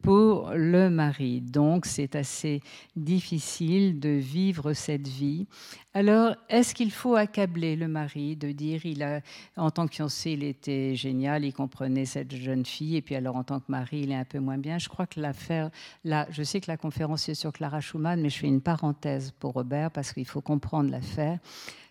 pour 0.02 0.50
le 0.54 0.90
mari. 0.90 1.40
Donc 1.40 1.86
c'est 1.86 2.16
assez 2.16 2.60
difficile 2.96 4.00
de 4.00 4.10
vivre 4.10 4.72
cette 4.72 5.08
vie. 5.08 5.46
Alors, 5.94 6.34
est-ce 6.48 6.74
qu'il 6.74 6.90
faut 6.90 7.16
accabler 7.16 7.76
le 7.76 7.86
mari 7.86 8.34
de 8.36 8.50
dire, 8.50 8.84
il 8.86 9.02
a, 9.02 9.20
en 9.56 9.70
tant 9.70 9.86
que 9.86 9.94
fiancé, 9.94 10.32
il 10.32 10.42
était 10.42 10.96
génial, 10.96 11.44
il 11.44 11.52
comprenait 11.52 12.06
cette 12.06 12.34
jeune 12.34 12.64
fille, 12.64 12.96
et 12.96 13.02
puis 13.02 13.14
alors 13.14 13.36
en 13.36 13.44
tant 13.44 13.60
que 13.60 13.70
mari, 13.70 14.00
il 14.04 14.10
est 14.10 14.16
un 14.16 14.24
peu 14.24 14.38
moins 14.38 14.58
bien? 14.58 14.78
Je 14.78 14.88
crois 14.88 15.06
que 15.06 15.20
l'affaire, 15.20 15.70
là, 16.04 16.26
je 16.30 16.42
sais 16.42 16.60
que 16.60 16.70
la 16.70 16.78
conférence 16.78 17.28
est 17.28 17.34
sur 17.34 17.52
Clara 17.52 17.80
Schumann, 17.80 18.20
mais 18.20 18.30
je 18.30 18.38
fais 18.38 18.48
une 18.48 18.62
parenthèse 18.62 19.32
pour 19.38 19.52
Robert 19.52 19.90
parce 19.90 20.12
qu'il 20.12 20.26
faut 20.26 20.40
comprendre 20.40 20.90
l'affaire. 20.90 21.38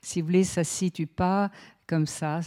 Si 0.01 0.19
vous 0.19 0.27
voulez, 0.27 0.43
ça 0.43 0.61
ne 0.61 0.65
situe 0.65 1.05
pas 1.05 1.51
comme 1.91 2.07
ça. 2.07 2.39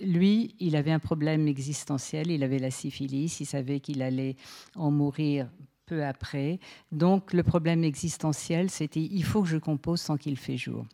Lui, 0.00 0.54
il 0.60 0.76
avait 0.76 0.92
un 0.92 1.00
problème 1.00 1.48
existentiel, 1.48 2.30
il 2.30 2.44
avait 2.44 2.60
la 2.60 2.70
syphilis, 2.70 3.40
il 3.40 3.46
savait 3.46 3.80
qu'il 3.80 4.00
allait 4.00 4.36
en 4.76 4.92
mourir 4.92 5.50
peu 5.86 6.04
après. 6.04 6.60
Donc 6.92 7.32
le 7.32 7.42
problème 7.42 7.82
existentiel, 7.82 8.70
c'était 8.70 9.00
il 9.00 9.24
faut 9.24 9.42
que 9.42 9.48
je 9.48 9.56
compose 9.56 10.00
sans 10.00 10.16
qu'il 10.16 10.36
fait 10.36 10.56
jour. 10.56 10.86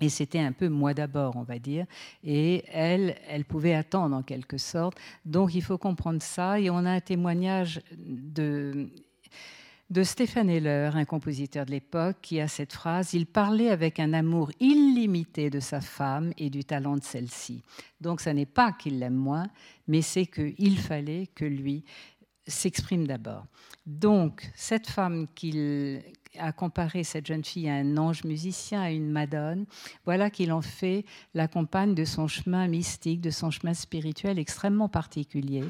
Et 0.00 0.08
c'était 0.08 0.40
un 0.40 0.50
peu 0.50 0.68
moi 0.68 0.94
d'abord, 0.94 1.36
on 1.36 1.44
va 1.44 1.60
dire. 1.60 1.86
Et 2.24 2.64
elle, 2.72 3.14
elle 3.28 3.44
pouvait 3.44 3.74
attendre 3.74 4.16
en 4.16 4.24
quelque 4.24 4.58
sorte. 4.58 4.98
Donc 5.24 5.54
il 5.54 5.62
faut 5.62 5.78
comprendre 5.78 6.20
ça. 6.20 6.58
Et 6.58 6.70
on 6.70 6.78
a 6.78 6.90
un 6.90 7.00
témoignage 7.00 7.80
de 7.96 8.90
de 9.90 10.02
Stéphane 10.02 10.50
Heller, 10.50 10.96
un 10.96 11.06
compositeur 11.06 11.64
de 11.64 11.70
l'époque, 11.70 12.18
qui 12.20 12.40
a 12.40 12.48
cette 12.48 12.74
phrase 12.74 13.14
Il 13.14 13.26
parlait 13.26 13.70
avec 13.70 13.98
un 14.00 14.12
amour 14.12 14.50
illimité 14.60 15.48
de 15.48 15.60
sa 15.60 15.80
femme 15.80 16.32
et 16.36 16.50
du 16.50 16.64
talent 16.64 16.96
de 16.96 17.02
celle-ci. 17.02 17.62
Donc, 18.00 18.20
ce 18.20 18.30
n'est 18.30 18.46
pas 18.46 18.72
qu'il 18.72 18.98
l'aime 18.98 19.14
moins, 19.14 19.46
mais 19.86 20.02
c'est 20.02 20.26
qu'il 20.26 20.78
fallait 20.78 21.28
que 21.34 21.46
lui 21.46 21.84
s'exprime 22.46 23.06
d'abord. 23.06 23.46
Donc, 23.86 24.50
cette 24.54 24.88
femme 24.88 25.26
qu'il 25.34 26.02
a 26.38 26.52
comparé 26.52 27.04
cette 27.04 27.26
jeune 27.26 27.44
fille 27.44 27.68
à 27.68 27.74
un 27.74 27.96
ange 27.96 28.24
musicien, 28.24 28.82
à 28.82 28.90
une 28.90 29.10
madone, 29.10 29.66
voilà 30.04 30.30
qu'il 30.30 30.52
en 30.52 30.62
fait 30.62 31.04
la 31.34 31.48
compagne 31.48 31.94
de 31.94 32.04
son 32.04 32.28
chemin 32.28 32.66
mystique, 32.68 33.20
de 33.20 33.30
son 33.30 33.50
chemin 33.50 33.74
spirituel 33.74 34.38
extrêmement 34.38 34.88
particulier, 34.88 35.64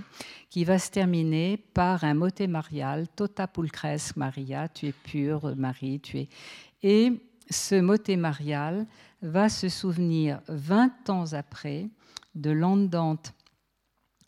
qui 0.50 0.64
va 0.64 0.78
se 0.78 0.90
terminer 0.90 1.56
par 1.56 2.04
un 2.04 2.14
motet 2.14 2.46
marial, 2.46 3.06
Tota 3.16 3.46
pulcres 3.46 4.12
Maria, 4.16 4.68
tu 4.68 4.86
es 4.86 4.92
pure 4.92 5.54
Marie, 5.56 6.00
tu 6.00 6.18
es... 6.18 6.28
Et 6.82 7.12
ce 7.50 7.80
motet 7.80 8.16
marial 8.16 8.86
va 9.22 9.48
se 9.48 9.68
souvenir 9.68 10.40
20 10.48 11.10
ans 11.10 11.32
après 11.32 11.88
de 12.34 12.50
l'andante 12.50 13.34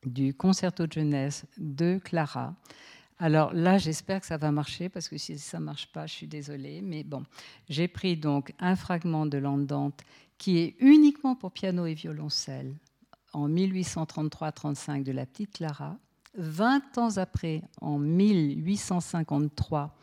du 0.05 0.35
concerto 0.35 0.87
de 0.87 0.93
jeunesse 0.93 1.47
de 1.59 1.99
Clara. 2.03 2.55
Alors 3.23 3.53
là, 3.53 3.77
j'espère 3.77 4.23
que 4.23 4.27
ça 4.27 4.39
va 4.39 4.51
marcher 4.51 4.89
parce 4.89 5.07
que 5.07 5.19
si 5.19 5.39
ça 5.39 5.61
ne 5.61 5.65
marche 5.67 5.93
pas, 5.93 6.07
je 6.07 6.15
suis 6.15 6.27
désolée. 6.27 6.81
Mais 6.81 7.05
bon, 7.05 7.23
j'ai 7.69 7.87
pris 7.87 8.17
donc 8.17 8.55
un 8.59 8.75
fragment 8.77 9.27
de 9.27 9.37
l'andante 9.37 10.01
qui 10.39 10.59
est 10.59 10.75
uniquement 10.81 11.37
pour 11.37 11.53
piano 11.53 11.85
et 11.85 11.93
violoncelle 11.93 12.75
en 13.35 13.47
1833-35 13.47 15.05
de 15.05 15.13
la 15.13 15.27
petite 15.27 15.53
Clara. 15.53 15.99
20 16.39 16.97
ans 16.97 17.19
après, 17.19 17.63
en 17.83 17.99
1853, 17.99 19.95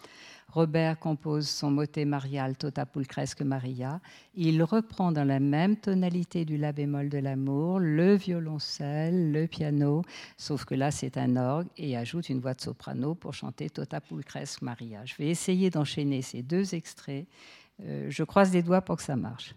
Robert 0.52 0.98
compose 1.00 1.50
son 1.50 1.72
motet 1.72 2.06
marial 2.06 2.56
Tota 2.56 2.86
pulcresque 2.86 3.42
Maria. 3.42 4.00
Il 4.34 4.64
reprend 4.64 5.12
dans 5.12 5.26
la 5.26 5.40
même 5.40 5.76
tonalité 5.76 6.46
du 6.46 6.58
La 6.58 6.72
bémol 6.72 7.10
de 7.10 7.18
l'amour 7.18 7.80
le 7.80 8.16
violoncelle, 8.16 9.32
le 9.32 9.48
piano, 9.48 10.04
sauf 10.38 10.64
que 10.66 10.74
là 10.74 10.90
c'est 10.90 11.18
un 11.18 11.36
orgue 11.36 11.68
et 11.78 11.98
ajoute 11.98 12.30
une 12.30 12.40
voix 12.40 12.54
de 12.54 12.62
soprano 12.62 13.14
pour 13.14 13.34
chanter 13.34 13.70
Tota 13.70 14.00
pulcresque 14.00 14.62
Maria. 14.62 15.04
Je 15.06 15.16
vais 15.16 15.28
essayer 15.28 15.70
d'enchaîner 15.70 16.22
ces 16.22 16.44
deux 16.44 16.76
extraits. 16.76 17.28
Euh, 17.84 18.08
je 18.10 18.24
croise 18.24 18.54
les 18.54 18.64
doigts 18.64 18.82
pour 18.82 18.98
que 18.98 19.04
ça 19.04 19.16
marche. 19.16 19.54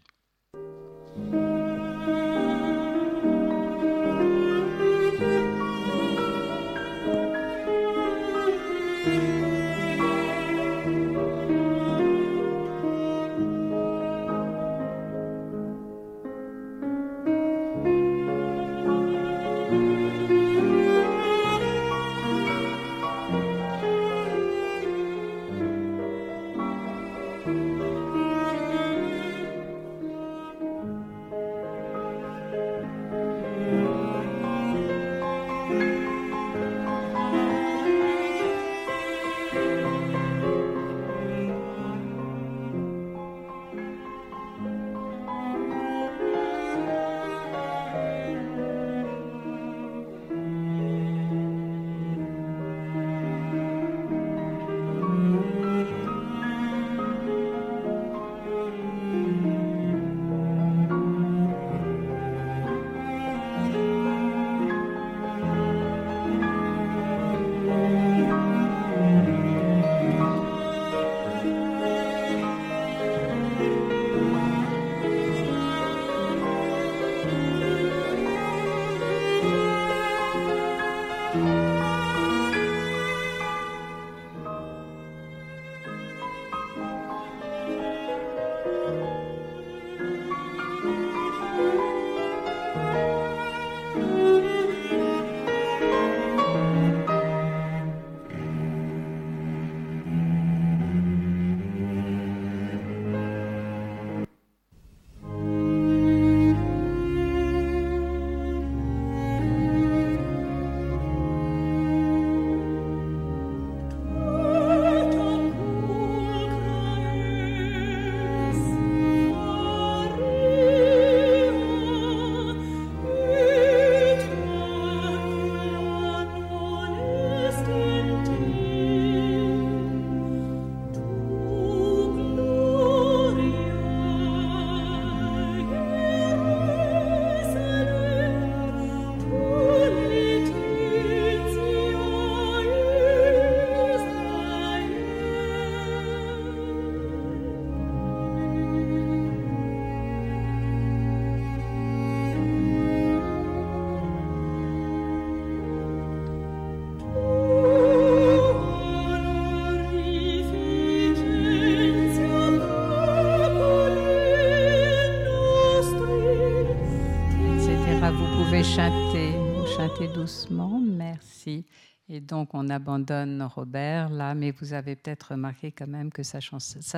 Doucement, 170.21 170.79
merci. 170.79 171.65
Et 172.11 172.21
donc 172.21 172.53
on 172.53 172.69
abandonne 172.69 173.43
Robert 173.43 174.11
là, 174.11 174.35
mais 174.35 174.51
vous 174.51 174.75
avez 174.75 174.95
peut-être 174.95 175.31
remarqué 175.31 175.73
quand 175.73 175.87
même 175.87 176.13
que 176.13 176.23
ça, 176.23 176.41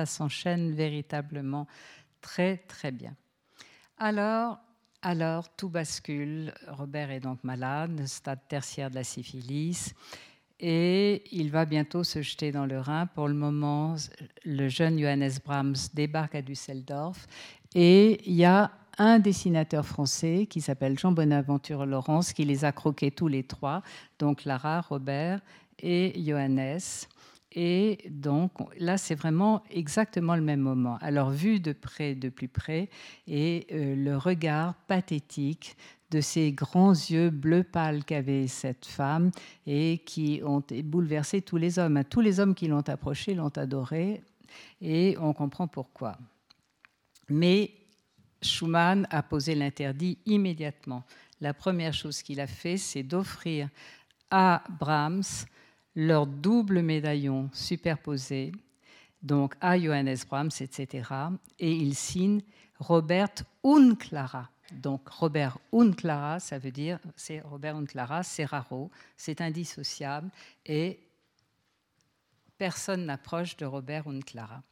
s'enchaîne 0.05 0.73
véritablement 0.73 1.65
très 2.19 2.57
très 2.57 2.91
bien. 2.91 3.15
Alors, 3.97 4.59
alors 5.01 5.55
tout 5.55 5.69
bascule. 5.69 6.53
Robert 6.67 7.11
est 7.11 7.21
donc 7.21 7.41
malade, 7.45 8.05
stade 8.07 8.41
tertiaire 8.49 8.89
de 8.89 8.95
la 8.95 9.05
syphilis 9.05 9.93
et 10.59 11.23
il 11.31 11.49
va 11.49 11.63
bientôt 11.63 12.03
se 12.03 12.21
jeter 12.21 12.51
dans 12.51 12.65
le 12.65 12.77
Rhin. 12.77 13.05
Pour 13.05 13.29
le 13.29 13.35
moment, 13.35 13.95
le 14.43 14.67
jeune 14.67 14.99
Johannes 14.99 15.39
Brahms 15.45 15.75
débarque 15.93 16.35
à 16.35 16.41
Düsseldorf 16.41 17.25
et 17.73 18.21
il 18.29 18.35
y 18.35 18.43
a 18.43 18.69
un 18.97 19.19
dessinateur 19.19 19.85
français 19.85 20.47
qui 20.49 20.61
s'appelle 20.61 20.97
Jean 20.97 21.11
Bonaventure 21.11 21.85
Laurence 21.85 22.33
qui 22.33 22.45
les 22.45 22.65
a 22.65 22.71
croqués 22.71 23.11
tous 23.11 23.27
les 23.27 23.43
trois, 23.43 23.81
donc 24.19 24.45
Lara, 24.45 24.81
Robert 24.81 25.39
et 25.79 26.13
Johannes. 26.23 26.79
Et 27.55 27.99
donc 28.09 28.51
là, 28.79 28.97
c'est 28.97 29.15
vraiment 29.15 29.63
exactement 29.69 30.35
le 30.35 30.41
même 30.41 30.59
moment. 30.59 30.97
Alors 31.01 31.29
vu 31.29 31.59
de 31.59 31.71
près, 31.71 32.15
de 32.15 32.29
plus 32.29 32.47
près, 32.47 32.89
et 33.27 33.67
euh, 33.71 33.95
le 33.95 34.17
regard 34.17 34.73
pathétique 34.87 35.77
de 36.09 36.21
ces 36.21 36.51
grands 36.51 36.91
yeux 36.91 37.29
bleu 37.29 37.63
pâle 37.63 38.03
qu'avait 38.05 38.47
cette 38.47 38.85
femme 38.85 39.31
et 39.65 39.99
qui 40.05 40.41
ont 40.45 40.63
bouleversé 40.83 41.41
tous 41.41 41.57
les 41.57 41.79
hommes. 41.79 42.03
Tous 42.07 42.21
les 42.21 42.39
hommes 42.39 42.53
qui 42.53 42.67
l'ont 42.67 42.87
approchée 42.87 43.33
l'ont 43.33 43.49
adorée 43.49 44.21
et 44.81 45.15
on 45.19 45.33
comprend 45.33 45.67
pourquoi. 45.67 46.17
Mais 47.29 47.71
Schumann 48.43 49.07
a 49.09 49.23
posé 49.23 49.55
l'interdit 49.55 50.17
immédiatement. 50.25 51.03
La 51.41 51.53
première 51.53 51.93
chose 51.93 52.21
qu'il 52.21 52.39
a 52.39 52.47
fait, 52.47 52.77
c'est 52.77 53.03
d'offrir 53.03 53.69
à 54.29 54.63
Brahms 54.79 55.45
leur 55.95 56.25
double 56.25 56.81
médaillon 56.81 57.49
superposé, 57.53 58.51
donc 59.21 59.55
à 59.61 59.77
Johannes 59.77 60.17
Brahms, 60.27 60.51
etc. 60.59 61.09
Et 61.59 61.71
il 61.71 61.95
signe 61.95 62.41
Robert 62.79 63.43
Unclara. 63.63 64.49
Donc 64.71 65.07
Robert 65.09 65.59
Unclara, 65.71 66.39
ça 66.39 66.57
veut 66.57 66.71
dire, 66.71 66.99
c'est 67.15 67.41
Robert 67.41 67.75
Unclara, 67.75 68.23
c'est 68.23 68.45
raro, 68.45 68.89
c'est 69.17 69.41
indissociable 69.41 70.29
et 70.65 70.99
personne 72.57 73.05
n'approche 73.05 73.55
de 73.57 73.65
Robert 73.65 74.07
Unclara. 74.07 74.63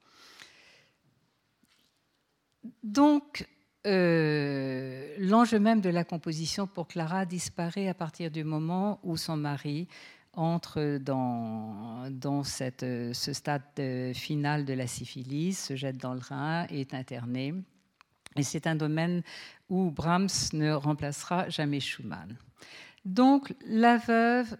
Donc, 2.83 3.47
euh, 3.87 5.15
l'enjeu 5.17 5.59
même 5.59 5.81
de 5.81 5.89
la 5.89 6.03
composition 6.03 6.67
pour 6.67 6.87
Clara 6.87 7.25
disparaît 7.25 7.87
à 7.87 7.93
partir 7.93 8.29
du 8.31 8.43
moment 8.43 8.99
où 9.03 9.17
son 9.17 9.37
mari 9.37 9.87
entre 10.33 10.97
dans, 10.99 12.43
ce 12.43 13.33
stade 13.33 14.13
final 14.13 14.65
de 14.65 14.73
la 14.73 14.87
syphilis, 14.87 15.59
se 15.59 15.75
jette 15.75 15.97
dans 15.97 16.13
le 16.13 16.21
Rhin, 16.21 16.65
est 16.69 16.93
interné. 16.93 17.53
Et 18.37 18.43
c'est 18.43 18.67
un 18.67 18.75
domaine 18.75 19.23
où 19.69 19.91
Brahms 19.91 20.29
ne 20.53 20.71
remplacera 20.71 21.49
jamais 21.49 21.79
Schumann. 21.79 22.37
Donc 23.03 23.53
la 23.65 23.97
veuve 23.97 24.55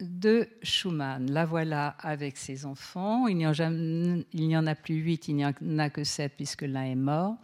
de 0.00 0.48
Schumann, 0.62 1.30
la 1.30 1.44
voilà 1.44 1.88
avec 2.00 2.36
ses 2.36 2.66
enfants. 2.66 3.26
Il 3.28 3.36
n'y 3.36 3.46
en, 3.46 4.66
a 4.66 4.74
plus 4.74 4.96
huit, 4.96 5.28
il 5.28 5.36
n'y 5.36 5.44
en 5.44 5.78
a 5.78 5.90
que 5.90 6.04
sept 6.04 6.32
puisque 6.36 6.62
l'un 6.62 6.84
est 6.84 6.94
mort. 6.94 7.36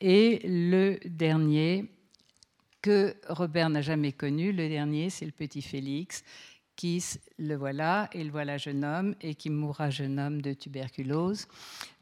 Et 0.00 0.40
le 0.44 0.98
dernier 1.06 1.86
que 2.82 3.16
Robert 3.28 3.70
n'a 3.70 3.80
jamais 3.80 4.12
connu, 4.12 4.52
le 4.52 4.68
dernier, 4.68 5.08
c'est 5.08 5.24
le 5.24 5.32
petit 5.32 5.62
Félix, 5.62 6.22
qui 6.76 7.02
le 7.38 7.56
voilà, 7.56 8.08
et 8.12 8.22
le 8.22 8.30
voilà 8.30 8.58
jeune 8.58 8.84
homme, 8.84 9.14
et 9.20 9.34
qui 9.34 9.50
mourra 9.50 9.90
jeune 9.90 10.20
homme 10.20 10.40
de 10.40 10.52
tuberculose. 10.52 11.46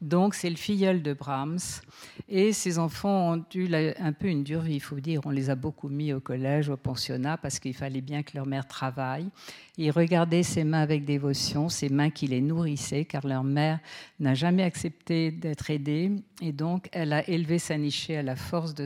Donc 0.01 0.35
c'est 0.35 0.49
le 0.49 0.55
filleul 0.55 1.01
de 1.01 1.13
Brahms. 1.13 1.81
Et 2.29 2.53
ses 2.53 2.77
enfants 2.77 3.33
ont 3.33 3.45
eu 3.55 3.67
un 3.73 4.13
peu 4.13 4.27
une 4.27 4.43
dure 4.43 4.61
vie, 4.61 4.75
il 4.75 4.81
faut 4.81 4.99
dire. 4.99 5.21
On 5.25 5.31
les 5.31 5.49
a 5.49 5.55
beaucoup 5.55 5.89
mis 5.89 6.13
au 6.13 6.19
collège, 6.19 6.69
au 6.69 6.77
pensionnat, 6.77 7.37
parce 7.37 7.59
qu'il 7.59 7.73
fallait 7.73 8.01
bien 8.01 8.21
que 8.21 8.31
leur 8.35 8.45
mère 8.45 8.67
travaille. 8.67 9.29
Ils 9.77 9.89
regardaient 9.89 10.43
ses 10.43 10.63
mains 10.63 10.81
avec 10.81 11.03
dévotion, 11.03 11.67
ses 11.67 11.89
mains 11.89 12.11
qui 12.11 12.27
les 12.27 12.41
nourrissaient, 12.41 13.05
car 13.05 13.25
leur 13.25 13.43
mère 13.43 13.79
n'a 14.19 14.35
jamais 14.35 14.63
accepté 14.63 15.31
d'être 15.31 15.71
aidée. 15.71 16.11
Et 16.41 16.51
donc 16.51 16.89
elle 16.91 17.11
a 17.11 17.27
élevé 17.27 17.57
sa 17.57 17.77
nichée 17.77 18.17
à 18.17 18.23
la 18.23 18.35
force 18.35 18.75
de, 18.75 18.85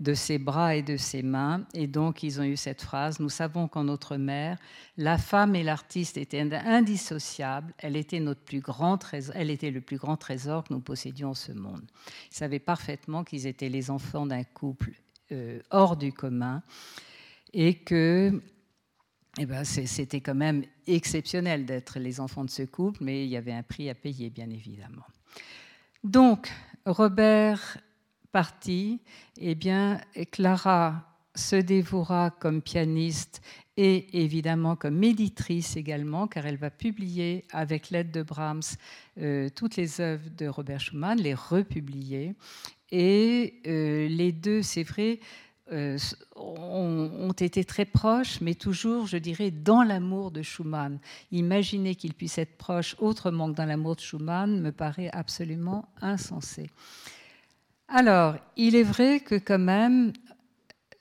de 0.00 0.14
ses 0.14 0.38
bras 0.38 0.74
et 0.74 0.82
de 0.82 0.96
ses 0.96 1.22
mains. 1.22 1.64
Et 1.74 1.86
donc 1.86 2.24
ils 2.24 2.40
ont 2.40 2.44
eu 2.44 2.56
cette 2.56 2.82
phrase, 2.82 3.20
nous 3.20 3.28
savons 3.28 3.68
qu'en 3.68 3.84
notre 3.84 4.16
mère, 4.16 4.56
la 4.96 5.18
femme 5.18 5.54
et 5.54 5.62
l'artiste 5.76 6.16
étaient 6.16 6.40
indissociables. 6.40 7.74
Elle 7.76 7.96
était, 7.96 8.18
notre 8.18 8.40
plus 8.40 8.60
grand 8.60 8.96
trésor, 8.96 9.34
elle 9.36 9.50
était 9.50 9.70
le 9.70 9.82
plus 9.82 9.98
grand 9.98 10.16
trésor 10.16 10.64
que 10.64 10.72
nous 10.72 10.80
possédions 10.80 11.30
en 11.30 11.34
ce 11.34 11.52
monde. 11.52 11.84
Ils 12.30 12.36
savaient 12.36 12.58
parfaitement 12.58 13.24
qu'ils 13.24 13.46
étaient 13.46 13.68
les 13.68 13.90
enfants 13.90 14.24
d'un 14.24 14.42
couple 14.42 14.92
euh, 15.32 15.60
hors 15.70 15.98
du 15.98 16.14
commun 16.14 16.62
et 17.52 17.74
que 17.74 18.40
eh 19.38 19.44
ben, 19.44 19.64
c'était 19.64 20.22
quand 20.22 20.34
même 20.34 20.64
exceptionnel 20.86 21.66
d'être 21.66 21.98
les 21.98 22.20
enfants 22.20 22.46
de 22.46 22.50
ce 22.50 22.62
couple, 22.62 23.04
mais 23.04 23.24
il 23.26 23.28
y 23.28 23.36
avait 23.36 23.52
un 23.52 23.62
prix 23.62 23.90
à 23.90 23.94
payer, 23.94 24.30
bien 24.30 24.48
évidemment. 24.48 25.04
Donc, 26.02 26.50
Robert 26.86 27.76
parti, 28.32 29.02
eh 29.38 29.54
bien, 29.54 30.00
Clara 30.32 31.04
se 31.34 31.56
dévouera 31.56 32.30
comme 32.30 32.62
pianiste 32.62 33.42
et 33.76 34.22
évidemment 34.24 34.76
comme 34.76 34.96
méditrice 34.96 35.76
également, 35.76 36.26
car 36.26 36.46
elle 36.46 36.56
va 36.56 36.70
publier 36.70 37.44
avec 37.52 37.90
l'aide 37.90 38.10
de 38.10 38.22
Brahms 38.22 38.62
euh, 39.20 39.48
toutes 39.54 39.76
les 39.76 40.00
œuvres 40.00 40.28
de 40.36 40.46
Robert 40.46 40.80
Schumann, 40.80 41.18
les 41.20 41.34
republier. 41.34 42.34
Et 42.90 43.60
euh, 43.66 44.08
les 44.08 44.32
deux, 44.32 44.62
c'est 44.62 44.84
vrai, 44.84 45.20
euh, 45.72 45.98
ont, 46.36 47.10
ont, 47.18 47.32
été 47.32 47.64
très 47.64 47.84
proches, 47.84 48.40
mais 48.40 48.54
toujours, 48.54 49.06
je 49.06 49.16
dirais, 49.16 49.50
dans 49.50 49.82
l'amour 49.82 50.30
de 50.30 50.40
Schumann. 50.40 51.00
Imaginer 51.32 51.96
qu'ils 51.96 52.14
puissent 52.14 52.38
être 52.38 52.56
proches 52.56 52.94
autrement 53.00 53.50
que 53.50 53.56
dans 53.56 53.64
l'amour 53.64 53.96
de 53.96 54.00
Schumann 54.00 54.60
me 54.60 54.70
paraît 54.70 55.10
absolument 55.12 55.88
insensé. 56.00 56.70
Alors, 57.88 58.36
il 58.56 58.74
est 58.74 58.84
vrai 58.84 59.20
que 59.20 59.34
quand 59.36 59.58
même, 59.58 60.12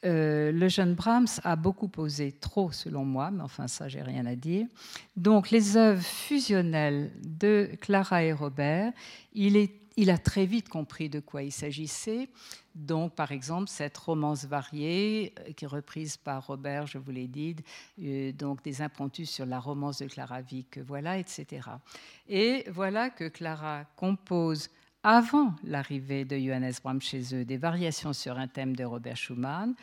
euh, 0.05 0.51
le 0.51 0.67
jeune 0.67 0.93
Brahms 0.93 1.39
a 1.43 1.55
beaucoup 1.55 1.87
posé, 1.87 2.31
trop 2.31 2.71
selon 2.71 3.05
moi, 3.05 3.31
mais 3.31 3.41
enfin 3.41 3.67
ça, 3.67 3.87
j'ai 3.87 4.01
rien 4.01 4.25
à 4.25 4.35
dire. 4.35 4.67
Donc 5.15 5.49
les 5.49 5.77
œuvres 5.77 6.03
fusionnelles 6.03 7.11
de 7.23 7.71
Clara 7.81 8.23
et 8.23 8.33
Robert, 8.33 8.91
il, 9.33 10.09
a 10.09 10.17
très 10.17 10.45
vite 10.45 10.69
compris 10.69 11.09
de 11.09 11.19
quoi 11.19 11.43
il 11.43 11.51
s'agissait. 11.51 12.29
Donc, 12.75 13.15
par 13.15 13.31
exemple, 13.31 13.69
cette 13.69 13.97
romance 13.97 14.43
variée, 14.45 15.33
euh, 15.39 15.53
qui 15.53 15.63
est 15.63 15.67
reprise 15.67 16.17
par 16.17 16.45
Robert, 16.45 16.87
je 16.87 16.97
vous 16.97 17.11
l'ai 17.11 17.27
dit, 17.27 17.55
euh, 18.03 18.33
donc 18.33 18.61
des 18.63 18.81
impromptus 18.81 19.29
sur 19.29 19.45
la 19.45 19.59
romance 19.59 19.99
de 19.99 20.07
Clara 20.07 20.41
Wieck, 20.51 20.79
voilà, 20.85 21.17
etc. 21.17 21.69
Et 22.27 22.65
voilà 22.69 23.09
que 23.09 23.29
Clara 23.29 23.85
compose 23.95 24.69
avant 25.05 25.53
l'arrivée 25.63 26.25
de 26.25 26.35
Johannes 26.35 26.73
Brahms 26.83 26.99
chez 26.99 27.35
eux, 27.35 27.45
des 27.45 27.57
variations 27.57 28.11
sur 28.11 28.39
un 28.39 28.47
thème 28.47 28.75
de 28.75 28.83
Robert 28.83 29.15
Schumann. 29.15 29.75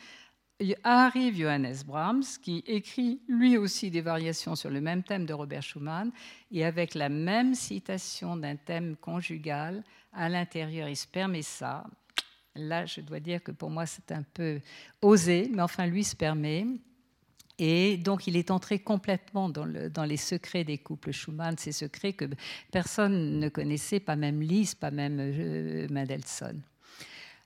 Arrive 0.83 1.37
Johannes 1.37 1.77
Brahms 1.85 2.25
qui 2.41 2.61
écrit 2.67 3.21
lui 3.29 3.57
aussi 3.57 3.89
des 3.89 4.01
variations 4.01 4.55
sur 4.55 4.69
le 4.69 4.81
même 4.81 5.01
thème 5.01 5.25
de 5.25 5.33
Robert 5.33 5.63
Schumann 5.63 6.11
et 6.51 6.65
avec 6.65 6.93
la 6.93 7.07
même 7.07 7.55
citation 7.55 8.35
d'un 8.35 8.57
thème 8.57 8.97
conjugal 8.97 9.83
à 10.11 10.27
l'intérieur, 10.27 10.89
il 10.89 10.97
se 10.97 11.07
permet 11.07 11.41
ça. 11.41 11.85
Là, 12.55 12.85
je 12.85 12.99
dois 12.99 13.21
dire 13.21 13.41
que 13.41 13.51
pour 13.51 13.69
moi, 13.69 13.85
c'est 13.85 14.11
un 14.11 14.23
peu 14.23 14.59
osé, 15.01 15.49
mais 15.53 15.61
enfin, 15.61 15.85
lui 15.85 16.03
se 16.03 16.17
permet. 16.17 16.67
Et 17.59 17.97
donc, 17.97 18.25
il 18.27 18.35
est 18.35 18.49
entré 18.49 18.79
complètement 18.79 19.47
dans, 19.49 19.65
les 20.05 20.17
secrets 20.17 20.63
des 20.63 20.79
couples 20.79 21.11
Schumann, 21.11 21.57
ces 21.57 21.71
secrets 21.71 22.13
que 22.13 22.25
personne 22.71 23.39
ne 23.39 23.49
connaissait, 23.49 23.99
pas 23.99 24.15
même 24.15 24.41
Liszt, 24.41 24.79
pas 24.79 24.91
même 24.91 25.17
euh, 25.19 25.87
Mendelssohn. 25.89 26.59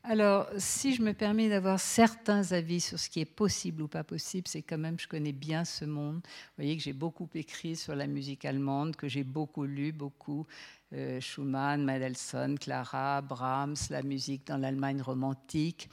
Alors, 0.09 0.47
si 0.57 0.95
je 0.95 1.01
me 1.01 1.11
permets 1.11 1.49
d'avoir 1.49 1.81
certains 1.81 2.53
avis 2.53 2.79
sur 2.79 2.97
ce 2.97 3.09
qui 3.09 3.19
est 3.19 3.25
possible 3.25 3.81
ou 3.81 3.87
pas 3.89 4.05
possible, 4.05 4.47
c'est 4.47 4.61
quand 4.61 4.77
même, 4.77 4.97
je 4.97 5.07
connais 5.07 5.33
bien 5.33 5.65
ce 5.65 5.83
monde. 5.83 6.21
Vous 6.23 6.63
voyez 6.63 6.77
que 6.77 6.83
j'ai 6.83 6.93
beaucoup 6.93 7.27
écrit 7.35 7.75
sur 7.75 7.93
la 7.93 8.07
musique 8.07 8.45
allemande, 8.45 8.95
que 8.95 9.09
j'ai 9.09 9.25
beaucoup 9.25 9.65
lu, 9.65 9.91
beaucoup. 9.91 10.47
Euh, 10.93 11.19
Schumann, 11.19 11.83
Mendelssohn, 11.83 12.57
Clara, 12.57 13.21
Brahms, 13.21 13.75
la 13.89 14.01
musique 14.01 14.47
dans 14.47 14.55
l'Allemagne 14.55 15.01
romantique 15.01 15.89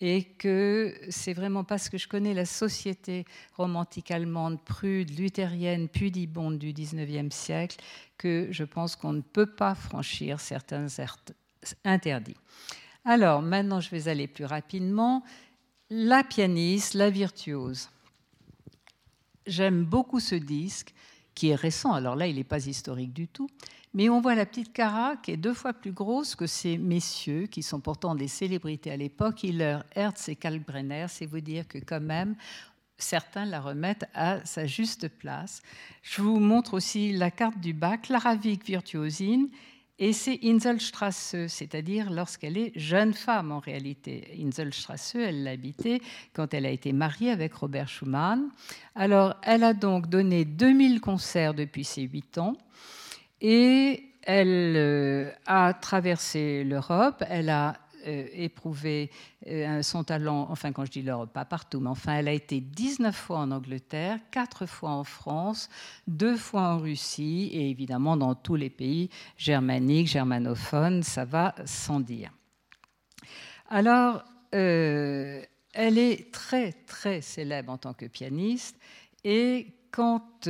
et 0.00 0.24
que 0.24 0.94
c'est 1.08 1.32
vraiment 1.32 1.64
parce 1.64 1.88
que 1.88 1.98
je 1.98 2.08
connais 2.08 2.34
la 2.34 2.46
société 2.46 3.24
romantique 3.56 4.10
allemande, 4.10 4.62
prude, 4.64 5.18
luthérienne, 5.18 5.88
pudibonde 5.88 6.58
du 6.58 6.72
XIXe 6.72 7.34
siècle, 7.34 7.76
que 8.18 8.48
je 8.50 8.64
pense 8.64 8.96
qu'on 8.96 9.12
ne 9.12 9.20
peut 9.20 9.46
pas 9.46 9.74
franchir 9.74 10.40
certains 10.40 10.86
interdits. 11.84 12.36
Alors, 13.04 13.42
maintenant, 13.42 13.80
je 13.80 13.90
vais 13.90 14.08
aller 14.08 14.26
plus 14.26 14.44
rapidement. 14.44 15.22
La 15.90 16.24
pianiste, 16.24 16.94
la 16.94 17.10
virtuose. 17.10 17.88
J'aime 19.46 19.84
beaucoup 19.84 20.20
ce 20.20 20.34
disque 20.34 20.94
qui 21.34 21.50
est 21.50 21.54
récent. 21.54 21.92
Alors 21.92 22.16
là, 22.16 22.26
il 22.26 22.36
n'est 22.36 22.44
pas 22.44 22.66
historique 22.66 23.12
du 23.12 23.28
tout. 23.28 23.48
Mais 23.94 24.08
on 24.08 24.20
voit 24.20 24.34
la 24.34 24.44
petite 24.44 24.72
Cara 24.72 25.14
qui 25.22 25.30
est 25.30 25.36
deux 25.36 25.54
fois 25.54 25.72
plus 25.72 25.92
grosse 25.92 26.34
que 26.34 26.48
ces 26.48 26.78
messieurs 26.78 27.46
qui 27.46 27.62
sont 27.62 27.78
pourtant 27.78 28.16
des 28.16 28.26
célébrités 28.26 28.90
à 28.90 28.96
l'époque. 28.96 29.44
Hiller, 29.44 29.78
Hertz 29.94 30.28
et 30.28 30.34
Kalkbrenner. 30.34 31.06
C'est 31.08 31.26
vous 31.26 31.40
dire 31.40 31.68
que 31.68 31.78
quand 31.78 32.00
même, 32.00 32.34
certains 32.98 33.44
la 33.44 33.60
remettent 33.60 34.06
à 34.12 34.44
sa 34.44 34.66
juste 34.66 35.08
place. 35.08 35.62
Je 36.02 36.22
vous 36.22 36.40
montre 36.40 36.74
aussi 36.74 37.12
la 37.12 37.30
carte 37.30 37.60
du 37.60 37.72
bac, 37.72 38.02
Clara 38.02 38.34
virtuosine, 38.34 39.48
et 40.00 40.12
c'est 40.12 40.40
Inselstrasse, 40.42 41.36
c'est-à-dire 41.46 42.10
lorsqu'elle 42.10 42.58
est 42.58 42.72
jeune 42.74 43.14
femme 43.14 43.52
en 43.52 43.60
réalité. 43.60 44.36
Inselstrasse, 44.40 45.14
elle 45.14 45.44
l'habitait 45.44 46.00
quand 46.32 46.52
elle 46.52 46.66
a 46.66 46.70
été 46.70 46.92
mariée 46.92 47.30
avec 47.30 47.54
Robert 47.54 47.88
Schumann. 47.88 48.48
Alors, 48.96 49.36
elle 49.44 49.62
a 49.62 49.72
donc 49.72 50.08
donné 50.08 50.44
2000 50.44 51.00
concerts 51.00 51.54
depuis 51.54 51.84
ses 51.84 52.02
8 52.02 52.38
ans 52.38 52.56
et 53.46 54.02
elle 54.22 54.74
euh, 54.74 55.30
a 55.44 55.74
traversé 55.74 56.64
l'Europe, 56.64 57.22
elle 57.28 57.50
a 57.50 57.76
euh, 58.06 58.26
éprouvé 58.32 59.10
euh, 59.46 59.82
son 59.82 60.02
talent, 60.02 60.46
enfin 60.48 60.72
quand 60.72 60.86
je 60.86 60.90
dis 60.90 61.02
l'Europe, 61.02 61.30
pas 61.30 61.44
partout, 61.44 61.78
mais 61.78 61.90
enfin 61.90 62.14
elle 62.14 62.28
a 62.28 62.32
été 62.32 62.62
19 62.62 63.14
fois 63.14 63.40
en 63.40 63.50
Angleterre, 63.50 64.18
4 64.30 64.64
fois 64.64 64.92
en 64.92 65.04
France, 65.04 65.68
2 66.06 66.38
fois 66.38 66.62
en 66.70 66.78
Russie. 66.78 67.50
Et 67.52 67.68
évidemment 67.68 68.16
dans 68.16 68.34
tous 68.34 68.54
les 68.54 68.70
pays 68.70 69.10
germaniques, 69.36 70.08
germanophones, 70.08 71.02
ça 71.02 71.26
va 71.26 71.54
sans 71.66 72.00
dire. 72.00 72.32
Alors, 73.68 74.24
elle 74.52 75.48
est 75.74 76.32
très 76.32 76.72
très 76.72 77.20
célèbre 77.20 77.72
en 77.72 77.76
tant 77.76 77.92
que 77.92 78.06
pianiste. 78.06 78.78
Et 79.22 79.66
quand 79.90 80.48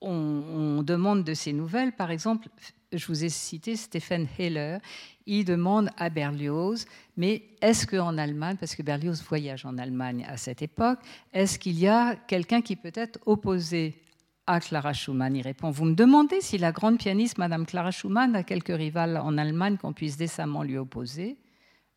on, 0.00 0.82
demande 0.82 1.24
de 1.24 1.34
ses 1.34 1.52
nouvelles, 1.52 1.92
par 1.92 2.10
exemple, 2.10 2.48
je 2.92 3.06
vous 3.06 3.24
ai 3.24 3.28
cité 3.28 3.76
Stephen 3.76 4.28
Heller, 4.38 4.78
il 5.26 5.44
demande 5.44 5.90
à 5.96 6.10
Berlioz, 6.10 6.86
mais 7.16 7.42
est-ce 7.60 7.86
qu'en 7.86 8.16
Allemagne, 8.18 8.56
parce 8.58 8.76
que 8.76 8.82
Berlioz 8.82 9.22
voyage 9.28 9.64
en 9.64 9.78
Allemagne 9.78 10.24
à 10.28 10.36
cette 10.36 10.62
époque, 10.62 11.00
est-ce 11.32 11.58
qu'il 11.58 11.78
y 11.78 11.88
a 11.88 12.14
quelqu'un 12.14 12.62
qui 12.62 12.76
peut 12.76 12.92
être 12.94 13.18
opposé 13.26 14.00
à 14.46 14.60
Clara 14.60 14.92
Schumann? 14.92 15.34
Il 15.34 15.42
répond, 15.42 15.70
vous 15.70 15.86
me 15.86 15.94
demandez 15.94 16.40
si 16.40 16.58
la 16.58 16.72
grande 16.72 16.98
pianiste 16.98 17.38
Madame 17.38 17.66
Clara 17.66 17.90
Schumann 17.90 18.36
a 18.36 18.44
quelques 18.44 18.76
rivales 18.76 19.16
en 19.16 19.36
Allemagne 19.38 19.76
qu'on 19.78 19.92
puisse 19.92 20.16
décemment 20.16 20.62
lui 20.62 20.76
opposer? 20.76 21.36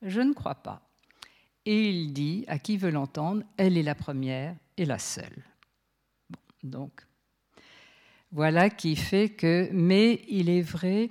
Je 0.01 0.21
ne 0.21 0.33
crois 0.33 0.55
pas. 0.55 0.81
Et 1.65 1.89
il 1.89 2.13
dit, 2.13 2.45
à 2.47 2.57
qui 2.57 2.77
veut 2.77 2.89
l'entendre, 2.89 3.43
elle 3.57 3.77
est 3.77 3.83
la 3.83 3.95
première 3.95 4.55
et 4.77 4.85
la 4.85 4.97
seule. 4.97 5.43
donc, 6.63 7.03
voilà 8.31 8.69
qui 8.69 8.95
fait 8.95 9.29
que, 9.29 9.69
mais 9.71 10.21
il 10.27 10.49
est 10.49 10.61
vrai 10.61 11.09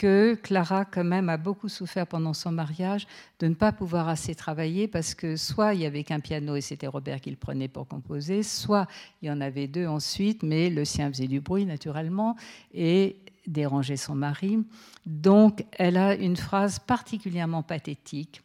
que 0.00 0.34
Clara, 0.34 0.86
quand 0.86 1.04
même, 1.04 1.28
a 1.28 1.36
beaucoup 1.36 1.68
souffert 1.68 2.06
pendant 2.06 2.32
son 2.32 2.52
mariage 2.52 3.06
de 3.38 3.48
ne 3.48 3.54
pas 3.54 3.70
pouvoir 3.70 4.08
assez 4.08 4.34
travailler 4.34 4.88
parce 4.88 5.14
que 5.14 5.36
soit 5.36 5.74
il 5.74 5.82
y 5.82 5.86
avait 5.86 6.04
qu'un 6.04 6.20
piano 6.20 6.56
et 6.56 6.62
c'était 6.62 6.86
Robert 6.86 7.20
qui 7.20 7.28
le 7.28 7.36
prenait 7.36 7.68
pour 7.68 7.86
composer, 7.86 8.42
soit 8.42 8.86
il 9.20 9.28
y 9.28 9.30
en 9.30 9.42
avait 9.42 9.66
deux 9.66 9.86
ensuite, 9.86 10.42
mais 10.42 10.70
le 10.70 10.86
sien 10.86 11.10
faisait 11.10 11.26
du 11.26 11.40
bruit 11.40 11.66
naturellement 11.66 12.34
et 12.72 13.18
dérangeait 13.46 13.98
son 13.98 14.14
mari. 14.14 14.64
Donc, 15.04 15.66
elle 15.72 15.98
a 15.98 16.14
une 16.14 16.36
phrase 16.36 16.78
particulièrement 16.78 17.62
pathétique. 17.62 18.40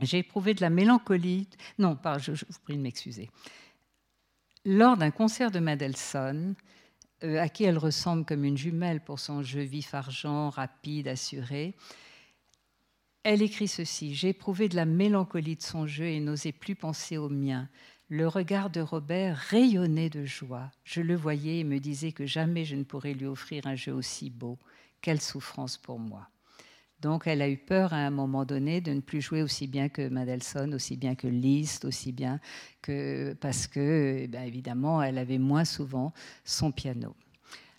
J'ai 0.00 0.18
éprouvé 0.18 0.52
de 0.52 0.60
la 0.60 0.68
mélancolie. 0.68 1.48
Non, 1.78 1.96
je, 2.18 2.34
je 2.34 2.44
vous 2.44 2.60
prie 2.64 2.76
de 2.76 2.82
m'excuser. 2.82 3.30
Lors 4.66 4.98
d'un 4.98 5.10
concert 5.10 5.50
de 5.50 5.58
Mendelssohn, 5.58 6.54
euh, 7.24 7.40
à 7.40 7.48
qui 7.48 7.64
elle 7.64 7.78
ressemble 7.78 8.24
comme 8.24 8.44
une 8.44 8.56
jumelle 8.56 9.00
pour 9.00 9.18
son 9.18 9.42
jeu 9.42 9.62
vif-argent, 9.62 10.50
rapide, 10.50 11.08
assuré. 11.08 11.74
Elle 13.22 13.42
écrit 13.42 13.68
ceci 13.68 14.14
J'ai 14.14 14.28
éprouvé 14.28 14.68
de 14.68 14.76
la 14.76 14.84
mélancolie 14.84 15.56
de 15.56 15.62
son 15.62 15.86
jeu 15.86 16.06
et 16.06 16.20
n'osais 16.20 16.52
plus 16.52 16.74
penser 16.74 17.16
au 17.16 17.28
mien. 17.28 17.68
Le 18.08 18.28
regard 18.28 18.70
de 18.70 18.80
Robert 18.80 19.36
rayonnait 19.36 20.10
de 20.10 20.24
joie. 20.24 20.70
Je 20.84 21.00
le 21.00 21.16
voyais 21.16 21.58
et 21.58 21.64
me 21.64 21.80
disais 21.80 22.12
que 22.12 22.24
jamais 22.24 22.64
je 22.64 22.76
ne 22.76 22.84
pourrais 22.84 23.14
lui 23.14 23.26
offrir 23.26 23.66
un 23.66 23.74
jeu 23.74 23.92
aussi 23.92 24.30
beau. 24.30 24.58
Quelle 25.00 25.20
souffrance 25.20 25.76
pour 25.76 25.98
moi. 25.98 26.28
Donc 27.06 27.28
elle 27.28 27.40
a 27.40 27.48
eu 27.48 27.56
peur 27.56 27.92
à 27.92 27.98
un 27.98 28.10
moment 28.10 28.44
donné 28.44 28.80
de 28.80 28.92
ne 28.92 28.98
plus 28.98 29.20
jouer 29.20 29.40
aussi 29.40 29.68
bien 29.68 29.88
que 29.88 30.08
Mendelssohn, 30.08 30.74
aussi 30.74 30.96
bien 30.96 31.14
que 31.14 31.28
Liszt, 31.28 31.84
aussi 31.84 32.10
bien 32.10 32.40
que 32.82 33.32
parce 33.34 33.68
que 33.68 34.28
eh 34.28 34.44
évidemment 34.44 35.00
elle 35.00 35.18
avait 35.18 35.38
moins 35.38 35.64
souvent 35.64 36.12
son 36.44 36.72
piano. 36.72 37.14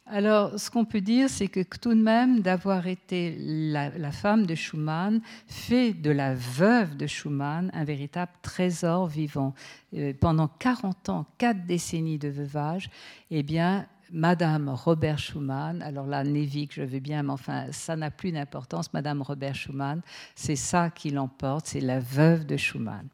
Alors, 0.05 0.57
ce 0.57 0.71
qu'on 0.71 0.85
peut 0.85 1.01
dire, 1.01 1.29
c'est 1.29 1.49
que 1.49 1.59
tout 1.59 1.93
de 1.93 2.01
même, 2.01 2.39
d'avoir 2.39 2.87
été 2.87 3.35
la, 3.37 3.89
la, 3.89 4.13
femme 4.13 4.45
de 4.45 4.55
Schumann 4.55 5.19
fait 5.47 5.91
de 5.91 6.11
la 6.11 6.33
veuve 6.33 6.95
de 6.95 7.07
Schumann 7.07 7.69
un 7.73 7.83
véritable 7.83 8.31
trésor 8.41 9.07
vivant. 9.07 9.53
Euh, 9.93 10.13
pendant 10.17 10.47
40 10.47 11.09
ans, 11.09 11.25
4 11.39 11.65
décennies 11.65 12.19
de 12.19 12.29
veuvage, 12.29 12.89
eh 13.31 13.43
bien, 13.43 13.85
Madame 14.11 14.69
Robert 14.69 15.19
Schumann, 15.19 15.81
alors 15.81 16.07
là, 16.07 16.23
Névic, 16.23 16.73
je 16.73 16.81
veux 16.81 16.99
bien, 16.99 17.23
mais 17.23 17.33
enfin, 17.33 17.67
ça 17.71 17.95
n'a 17.95 18.11
plus 18.11 18.31
d'importance. 18.31 18.93
Madame 18.93 19.21
Robert 19.21 19.55
Schumann, 19.55 20.01
c'est 20.35 20.55
ça 20.55 20.89
qui 20.89 21.09
l'emporte, 21.09 21.67
c'est 21.67 21.81
la 21.81 21.99
veuve 21.99 22.45
de 22.45 22.57
Schumann. 22.57 23.07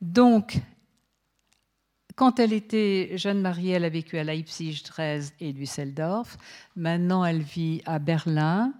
Donc, 0.00 0.60
quand 2.16 2.38
elle 2.38 2.52
était 2.52 3.16
jeune 3.16 3.40
mariée, 3.40 3.72
elle 3.72 3.84
a 3.84 3.88
vécu 3.88 4.18
à 4.18 4.24
Leipzig, 4.24 4.82
Dresde 4.86 5.32
et 5.40 5.52
Düsseldorf. 5.52 6.36
Maintenant, 6.76 7.24
elle 7.24 7.40
vit 7.40 7.82
à 7.86 7.98
Berlin, 7.98 8.74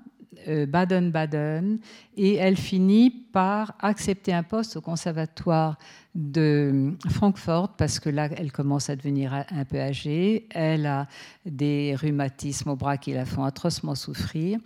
Baden-Baden, 0.46 1.78
et 2.16 2.34
elle 2.34 2.56
finit 2.56 3.10
par 3.10 3.74
accepter 3.80 4.32
un 4.32 4.42
poste 4.42 4.76
au 4.76 4.80
conservatoire 4.80 5.76
de 6.14 6.92
Francfort 7.08 7.76
parce 7.76 8.00
que 8.00 8.10
là, 8.10 8.28
elle 8.36 8.50
commence 8.50 8.90
à 8.90 8.96
devenir 8.96 9.32
un 9.32 9.64
peu 9.64 9.78
âgée. 9.78 10.46
Elle 10.50 10.86
a 10.86 11.06
des 11.46 11.94
rhumatismes 11.96 12.70
au 12.70 12.76
bras 12.76 12.96
qui 12.96 13.12
la 13.12 13.24
font 13.24 13.44
atrocement 13.44 13.94
souffrir. 13.94 14.58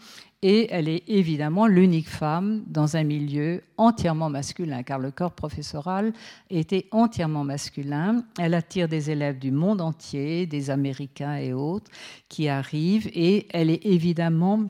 Et 0.43 0.71
elle 0.71 0.89
est 0.89 1.05
évidemment 1.09 1.67
l'unique 1.67 2.09
femme 2.09 2.65
dans 2.67 2.97
un 2.97 3.05
milieu 3.05 3.62
entièrement 3.79 4.29
masculin, 4.29 4.83
car 4.83 4.99
le 4.99 5.11
corps 5.11 5.33
professoral 5.33 6.12
était 6.51 6.87
entièrement 6.91 7.45
masculin. 7.45 8.25
Elle 8.39 8.53
attire 8.53 8.89
des 8.89 9.11
élèves 9.11 9.39
du 9.39 9.51
monde 9.51 9.81
entier, 9.81 10.47
des 10.47 10.69
Américains 10.69 11.37
et 11.37 11.55
autres, 11.55 11.91
qui 12.29 12.49
arrivent. 12.49 13.11
Et 13.15 13.47
elle 13.53 13.71
est 13.71 13.87
évidemment 13.87 14.69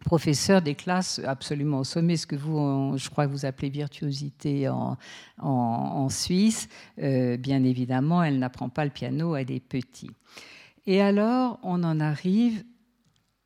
professeur 0.00 0.62
des 0.62 0.74
classes 0.74 1.20
absolument 1.24 1.80
au 1.80 1.84
sommet, 1.84 2.16
ce 2.16 2.26
que 2.26 2.36
vous, 2.36 2.96
je 2.96 3.08
crois 3.10 3.26
vous 3.26 3.44
appelez 3.44 3.70
virtuosité 3.70 4.68
en, 4.68 4.96
en, 5.38 6.08
Suisse. 6.08 6.68
Euh, 7.00 7.36
bien 7.36 7.64
évidemment, 7.64 8.22
elle 8.22 8.38
n'apprend 8.38 8.68
pas 8.68 8.84
le 8.84 8.90
piano, 8.90 9.36
elle 9.36 9.50
est 9.50 9.60
petite. 9.60 10.12
Et 10.86 11.02
alors, 11.02 11.58
on 11.62 11.82
en 11.84 12.00
arrive 12.00 12.64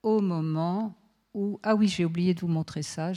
au 0.03 0.20
moment 0.20 0.94
où... 1.34 1.59
Ah 1.62 1.74
oui, 1.74 1.88
j'ai 1.88 2.05
oublié 2.05 2.34
de 2.34 2.40
vous 2.40 2.48
montrer 2.48 2.82
ça. 2.82 3.12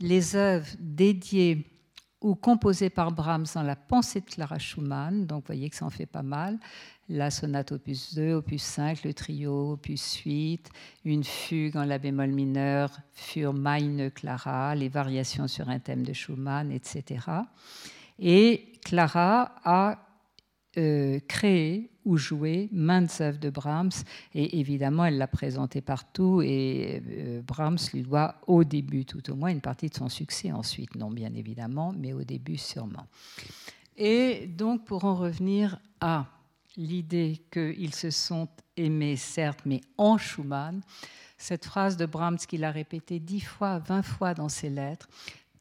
les 0.00 0.36
œuvres 0.36 0.68
dédiées 0.78 1.66
ou 2.22 2.34
composées 2.34 2.90
par 2.90 3.12
Brahms 3.12 3.46
dans 3.54 3.62
la 3.62 3.76
pensée 3.76 4.20
de 4.20 4.26
Clara 4.26 4.58
Schumann, 4.58 5.26
donc 5.26 5.42
vous 5.42 5.46
voyez 5.48 5.68
que 5.68 5.76
ça 5.76 5.84
en 5.84 5.90
fait 5.90 6.06
pas 6.06 6.22
mal, 6.22 6.58
la 7.08 7.30
sonate 7.30 7.72
opus 7.72 8.14
2, 8.14 8.34
opus 8.34 8.62
5, 8.62 9.04
le 9.04 9.14
trio 9.14 9.72
opus 9.72 10.16
8, 10.24 10.70
une 11.04 11.24
fugue 11.24 11.76
en 11.76 11.84
la 11.84 11.98
bémol 11.98 12.30
mineur 12.30 12.90
für 13.12 13.52
meine 13.52 14.10
Clara, 14.10 14.74
les 14.74 14.88
variations 14.88 15.48
sur 15.48 15.68
un 15.68 15.78
thème 15.78 16.04
de 16.04 16.12
Schumann, 16.12 16.70
etc. 16.70 17.26
Et 18.18 18.72
Clara 18.84 19.54
a 19.64 19.98
euh, 20.78 21.20
créé 21.28 21.90
ou 22.04 22.16
joué 22.16 22.68
maintes 22.72 23.20
œuvres 23.20 23.38
de 23.38 23.50
Brahms 23.50 23.92
et 24.34 24.58
évidemment 24.58 25.04
elle 25.04 25.18
l'a 25.18 25.26
présenté 25.26 25.82
partout 25.82 26.40
et 26.42 27.02
euh, 27.06 27.42
Brahms 27.42 27.78
lui 27.92 28.02
doit 28.02 28.36
au 28.46 28.64
début 28.64 29.04
tout 29.04 29.30
au 29.30 29.34
moins 29.34 29.50
une 29.50 29.60
partie 29.60 29.88
de 29.88 29.94
son 29.94 30.08
succès 30.08 30.50
ensuite 30.50 30.94
non 30.96 31.10
bien 31.10 31.32
évidemment 31.34 31.92
mais 31.96 32.14
au 32.14 32.24
début 32.24 32.56
sûrement 32.56 33.06
et 33.98 34.46
donc 34.46 34.84
pour 34.86 35.04
en 35.04 35.14
revenir 35.14 35.78
à 36.00 36.26
l'idée 36.76 37.44
qu'ils 37.50 37.94
se 37.94 38.10
sont 38.10 38.48
aimés, 38.76 39.16
certes, 39.16 39.60
mais 39.66 39.80
en 39.98 40.18
Schumann. 40.18 40.82
Cette 41.38 41.64
phrase 41.64 41.96
de 41.96 42.06
Brahms 42.06 42.38
qu'il 42.38 42.64
a 42.64 42.70
répétée 42.70 43.18
dix 43.18 43.40
fois, 43.40 43.78
vingt 43.78 44.02
fois 44.02 44.32
dans 44.34 44.48
ses 44.48 44.70
lettres, 44.70 45.08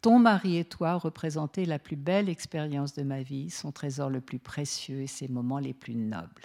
Ton 0.02 0.18
mari 0.18 0.58
et 0.58 0.66
toi 0.66 0.96
représentaient 0.96 1.66
la 1.66 1.78
plus 1.78 1.96
belle 1.96 2.28
expérience 2.28 2.94
de 2.94 3.04
ma 3.04 3.22
vie, 3.22 3.52
son 3.52 3.72
trésor 3.72 4.10
le 4.10 4.20
plus 4.20 4.40
précieux 4.40 5.02
et 5.02 5.08
ses 5.08 5.28
moments 5.28 5.60
les 5.60 5.76
plus 5.76 5.94
nobles. 5.94 6.42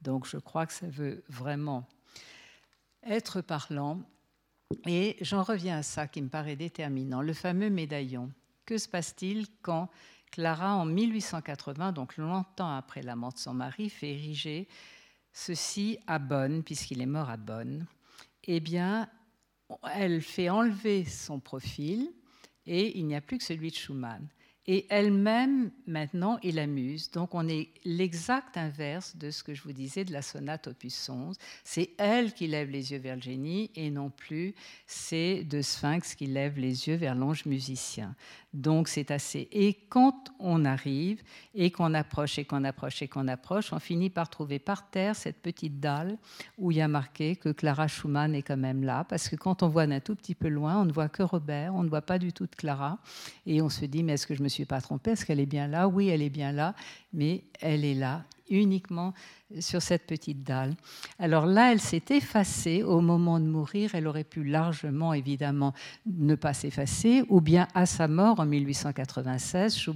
Donc 0.00 0.26
je 0.26 0.38
crois 0.38 0.64
que 0.64 0.72
ça 0.72 0.88
veut 0.88 1.22
vraiment 1.28 1.86
être 3.02 3.42
parlant. 3.42 4.00
Et 4.86 5.16
j'en 5.20 5.42
reviens 5.42 5.78
à 5.78 5.82
ça 5.82 6.08
qui 6.08 6.22
me 6.22 6.28
paraît 6.28 6.56
déterminant, 6.56 7.20
le 7.20 7.34
fameux 7.34 7.68
médaillon. 7.68 8.32
Que 8.64 8.78
se 8.78 8.88
passe-t-il 8.88 9.46
quand 9.60 9.90
Clara, 10.30 10.76
en 10.76 10.84
1880, 10.84 11.92
donc 11.92 12.16
longtemps 12.16 12.76
après 12.76 13.02
la 13.02 13.16
mort 13.16 13.32
de 13.32 13.38
son 13.38 13.54
mari, 13.54 13.88
fait 13.88 14.10
ériger 14.10 14.68
ceci 15.32 15.98
à 16.06 16.18
Bonn, 16.18 16.62
puisqu'il 16.62 17.00
est 17.00 17.06
mort 17.06 17.30
à 17.30 17.36
Bonn. 17.36 17.86
Eh 18.44 18.60
bien, 18.60 19.08
elle 19.94 20.22
fait 20.22 20.48
enlever 20.48 21.04
son 21.04 21.40
profil 21.40 22.12
et 22.66 22.98
il 22.98 23.06
n'y 23.06 23.14
a 23.14 23.20
plus 23.20 23.38
que 23.38 23.44
celui 23.44 23.70
de 23.70 23.76
Schumann 23.76 24.28
et 24.68 24.86
elle-même 24.90 25.70
maintenant 25.86 26.38
est 26.42 26.52
la. 26.52 26.66
Donc 27.12 27.34
on 27.34 27.48
est 27.48 27.68
l'exact 27.84 28.56
inverse 28.56 29.16
de 29.16 29.30
ce 29.30 29.42
que 29.42 29.54
je 29.54 29.62
vous 29.62 29.72
disais 29.72 30.04
de 30.04 30.12
la 30.12 30.20
sonate 30.20 30.66
opus 30.66 31.08
11. 31.08 31.36
C'est 31.64 31.90
elle 31.98 32.34
qui 32.34 32.48
lève 32.48 32.70
les 32.70 32.92
yeux 32.92 32.98
vers 32.98 33.16
le 33.16 33.22
génie 33.22 33.70
et 33.76 33.90
non 33.90 34.10
plus 34.10 34.54
c'est 34.86 35.44
de 35.44 35.62
Sphinx 35.62 36.14
qui 36.14 36.26
lève 36.26 36.58
les 36.58 36.88
yeux 36.88 36.96
vers 36.96 37.14
l'ange 37.14 37.46
musicien. 37.46 38.14
Donc 38.52 38.88
c'est 38.88 39.10
assez. 39.10 39.48
Et 39.52 39.74
quand 39.90 40.32
on 40.38 40.64
arrive 40.64 41.22
et 41.54 41.70
qu'on 41.70 41.92
approche 41.94 42.38
et 42.38 42.44
qu'on 42.44 42.64
approche 42.64 43.02
et 43.02 43.08
qu'on 43.08 43.28
approche, 43.28 43.72
on 43.72 43.78
finit 43.78 44.08
par 44.08 44.30
trouver 44.30 44.58
par 44.58 44.90
terre 44.90 45.14
cette 45.14 45.42
petite 45.42 45.78
dalle 45.78 46.16
où 46.56 46.70
il 46.70 46.78
y 46.78 46.80
a 46.80 46.88
marqué 46.88 47.36
que 47.36 47.50
Clara 47.50 47.86
Schumann 47.86 48.34
est 48.34 48.42
quand 48.42 48.56
même 48.56 48.82
là, 48.82 49.04
parce 49.04 49.28
que 49.28 49.36
quand 49.36 49.62
on 49.62 49.68
voit 49.68 49.86
d'un 49.86 50.00
tout 50.00 50.14
petit 50.14 50.34
peu 50.34 50.48
loin, 50.48 50.80
on 50.80 50.86
ne 50.86 50.92
voit 50.92 51.10
que 51.10 51.22
Robert, 51.22 51.74
on 51.74 51.82
ne 51.82 51.88
voit 51.88 52.02
pas 52.02 52.18
du 52.18 52.32
tout 52.32 52.46
de 52.46 52.54
Clara, 52.54 52.98
et 53.44 53.60
on 53.60 53.68
se 53.68 53.84
dit 53.84 54.02
mais 54.02 54.14
est-ce 54.14 54.26
que 54.26 54.34
je 54.34 54.42
me 54.42 54.48
suis 54.48 54.55
pas 54.64 54.80
trompée 54.80 55.12
Est-ce 55.12 55.26
qu'elle 55.26 55.40
est 55.40 55.46
bien 55.46 55.68
là? 55.68 55.88
Oui, 55.88 56.08
elle 56.08 56.22
est 56.22 56.30
bien 56.30 56.52
là, 56.52 56.74
mais 57.12 57.44
elle 57.60 57.84
est 57.84 57.94
là 57.94 58.24
uniquement 58.48 59.12
sur 59.60 59.80
cette 59.80 60.06
petite 60.06 60.42
dalle. 60.42 60.74
Alors 61.18 61.46
là, 61.46 61.72
elle 61.72 61.80
s'est 61.80 62.02
effacée 62.10 62.82
au 62.82 63.00
moment 63.00 63.38
de 63.38 63.46
mourir. 63.46 63.94
Elle 63.94 64.06
aurait 64.06 64.24
pu 64.24 64.44
largement, 64.44 65.12
évidemment, 65.12 65.72
ne 66.06 66.34
pas 66.34 66.52
s'effacer, 66.52 67.24
ou 67.28 67.40
bien 67.40 67.68
à 67.74 67.86
sa 67.86 68.08
mort 68.08 68.40
en 68.40 68.46
1896. 68.46 69.90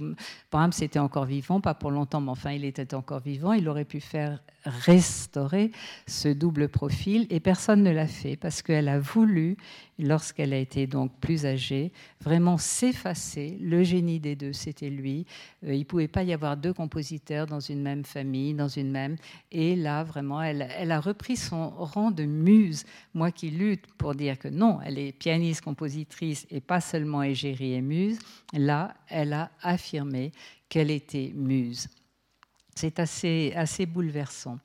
Brahms 0.51 0.71
était 0.81 0.99
encore 0.99 1.25
vivant, 1.25 1.61
pas 1.61 1.73
pour 1.73 1.91
longtemps, 1.91 2.21
mais 2.21 2.31
enfin, 2.31 2.51
il 2.51 2.65
était 2.65 2.93
encore 2.93 3.19
vivant. 3.19 3.53
Il 3.53 3.67
aurait 3.67 3.85
pu 3.85 3.99
faire 3.99 4.39
restaurer 4.65 5.71
ce 6.07 6.27
double 6.29 6.69
profil 6.69 7.25
et 7.29 7.39
personne 7.39 7.83
ne 7.83 7.91
l'a 7.91 8.07
fait 8.07 8.35
parce 8.35 8.61
qu'elle 8.61 8.89
a 8.89 8.99
voulu, 8.99 9.57
lorsqu'elle 9.97 10.53
a 10.53 10.57
été 10.57 10.87
donc 10.87 11.11
plus 11.19 11.45
âgée, 11.45 11.91
vraiment 12.21 12.57
s'effacer. 12.57 13.57
Le 13.61 13.83
génie 13.83 14.19
des 14.19 14.35
deux, 14.35 14.53
c'était 14.53 14.89
lui. 14.89 15.25
Euh, 15.65 15.73
il 15.73 15.79
ne 15.79 15.85
pouvait 15.85 16.07
pas 16.07 16.23
y 16.23 16.33
avoir 16.33 16.57
deux 16.57 16.73
compositeurs 16.73 17.47
dans 17.47 17.59
une 17.59 17.81
même 17.81 18.05
famille, 18.05 18.53
dans 18.53 18.67
une 18.67 18.91
même. 18.91 19.15
Et 19.51 19.75
là, 19.75 20.03
vraiment, 20.03 20.41
elle, 20.41 20.91
a 20.91 20.99
repris 21.01 21.35
son 21.35 21.69
rang 21.71 22.11
de 22.11 22.23
muse. 22.23 22.85
Moi 23.13 23.31
qui 23.31 23.49
lutte 23.49 23.85
pour 23.97 24.15
dire 24.15 24.39
que 24.39 24.47
non, 24.47 24.79
elle 24.85 24.97
est 24.97 25.11
pianiste, 25.11 25.61
compositrice 25.61 26.47
et 26.49 26.61
pas 26.61 26.79
seulement 26.79 27.21
égérie 27.21 27.73
et 27.73 27.81
muse, 27.81 28.17
là, 28.53 28.93
elle 29.09 29.33
a 29.33 29.51
affirmé 29.61 30.31
qu'elle 30.69 30.89
était 30.89 31.33
muse. 31.35 31.89
C'est 32.75 32.99
assez, 32.99 33.51
assez 33.53 33.85
bouleversant. 33.85 34.57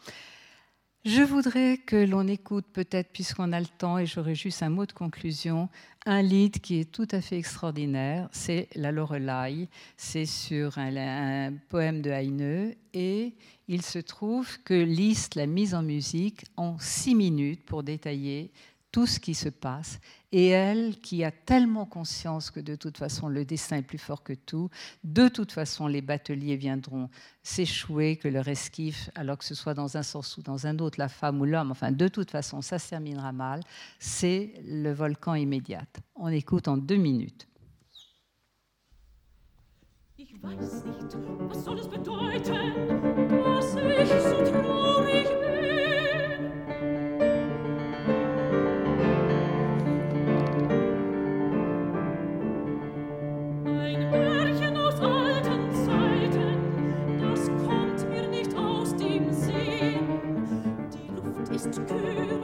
Je 1.09 1.23
voudrais 1.23 1.79
que 1.79 1.95
l'on 1.95 2.27
écoute 2.27 2.65
peut-être, 2.73 3.13
puisqu'on 3.13 3.53
a 3.53 3.61
le 3.61 3.67
temps, 3.67 3.97
et 3.97 4.07
j'aurai 4.07 4.35
juste 4.35 4.65
un 4.65 4.71
mot 4.71 4.87
de 4.87 4.93
conclusion, 4.93 5.69
un 6.05 6.21
lead 6.21 6.59
qui 6.59 6.81
est 6.81 6.91
tout 6.91 7.07
à 7.13 7.21
fait 7.21 7.39
extraordinaire, 7.39 8.29
c'est 8.33 8.69
La 8.75 8.91
Lorelei, 8.91 9.69
c'est 9.97 10.27
sur 10.27 10.79
un, 10.79 10.97
un, 10.97 11.53
poème 11.69 12.03
de 12.03 12.11
Heine, 12.11 12.75
et 12.93 13.37
il 13.69 13.83
se 13.83 14.01
trouve 14.01 14.61
que 14.65 14.75
Liszt 14.75 15.37
l'a 15.37 15.47
mise 15.47 15.77
en 15.77 15.85
musique 15.85 16.45
en 16.57 16.77
six 16.81 17.15
minutes 17.15 17.65
pour 17.65 17.85
détailler 17.85 18.51
tout 18.97 19.05
ce 19.05 19.20
qui 19.20 19.34
se 19.34 19.51
passe. 19.51 20.01
Et 20.32 20.47
elle, 20.47 20.97
qui 21.03 21.22
a 21.22 21.30
tellement 21.30 21.84
conscience 21.84 22.51
que 22.51 22.61
de 22.61 22.76
toute 22.76 22.97
façon 22.97 23.28
le 23.28 23.44
destin 23.44 23.76
est 23.76 23.82
plus 23.82 23.99
fort 23.99 24.22
que 24.22 24.32
tout, 24.32 24.70
de 25.05 25.28
toute 25.28 25.53
façon 25.53 25.86
les 25.86 26.01
bateliers 26.01 26.57
viendront 26.57 27.11
s'échouer, 27.42 28.16
que 28.16 28.26
leur 28.26 28.49
esquif, 28.49 29.11
alors 29.14 29.36
que 29.36 29.44
ce 29.44 29.55
soit 29.55 29.74
dans 29.74 29.99
un 29.99 30.03
sens 30.03 30.38
ou 30.38 30.42
dans 30.42 30.66
un 30.66 30.78
autre, 30.78 30.99
la 30.99 31.11
femme 31.11 31.42
ou 31.42 31.44
l'homme, 31.44 31.72
enfin 31.72 31.92
de 31.92 32.09
toute 32.09 32.30
façon 32.30 32.62
ça 32.62 32.78
se 32.78 32.88
terminera 32.88 33.32
mal, 33.32 33.61
c'est 33.99 34.55
le 34.64 34.94
volcan 34.94 35.34
immédiat. 35.34 35.84
On 36.14 36.28
écoute 36.28 36.66
en 36.66 36.78
deux 36.78 36.97
minutes. 36.97 37.47
just 61.72 61.86
do. 61.88 62.36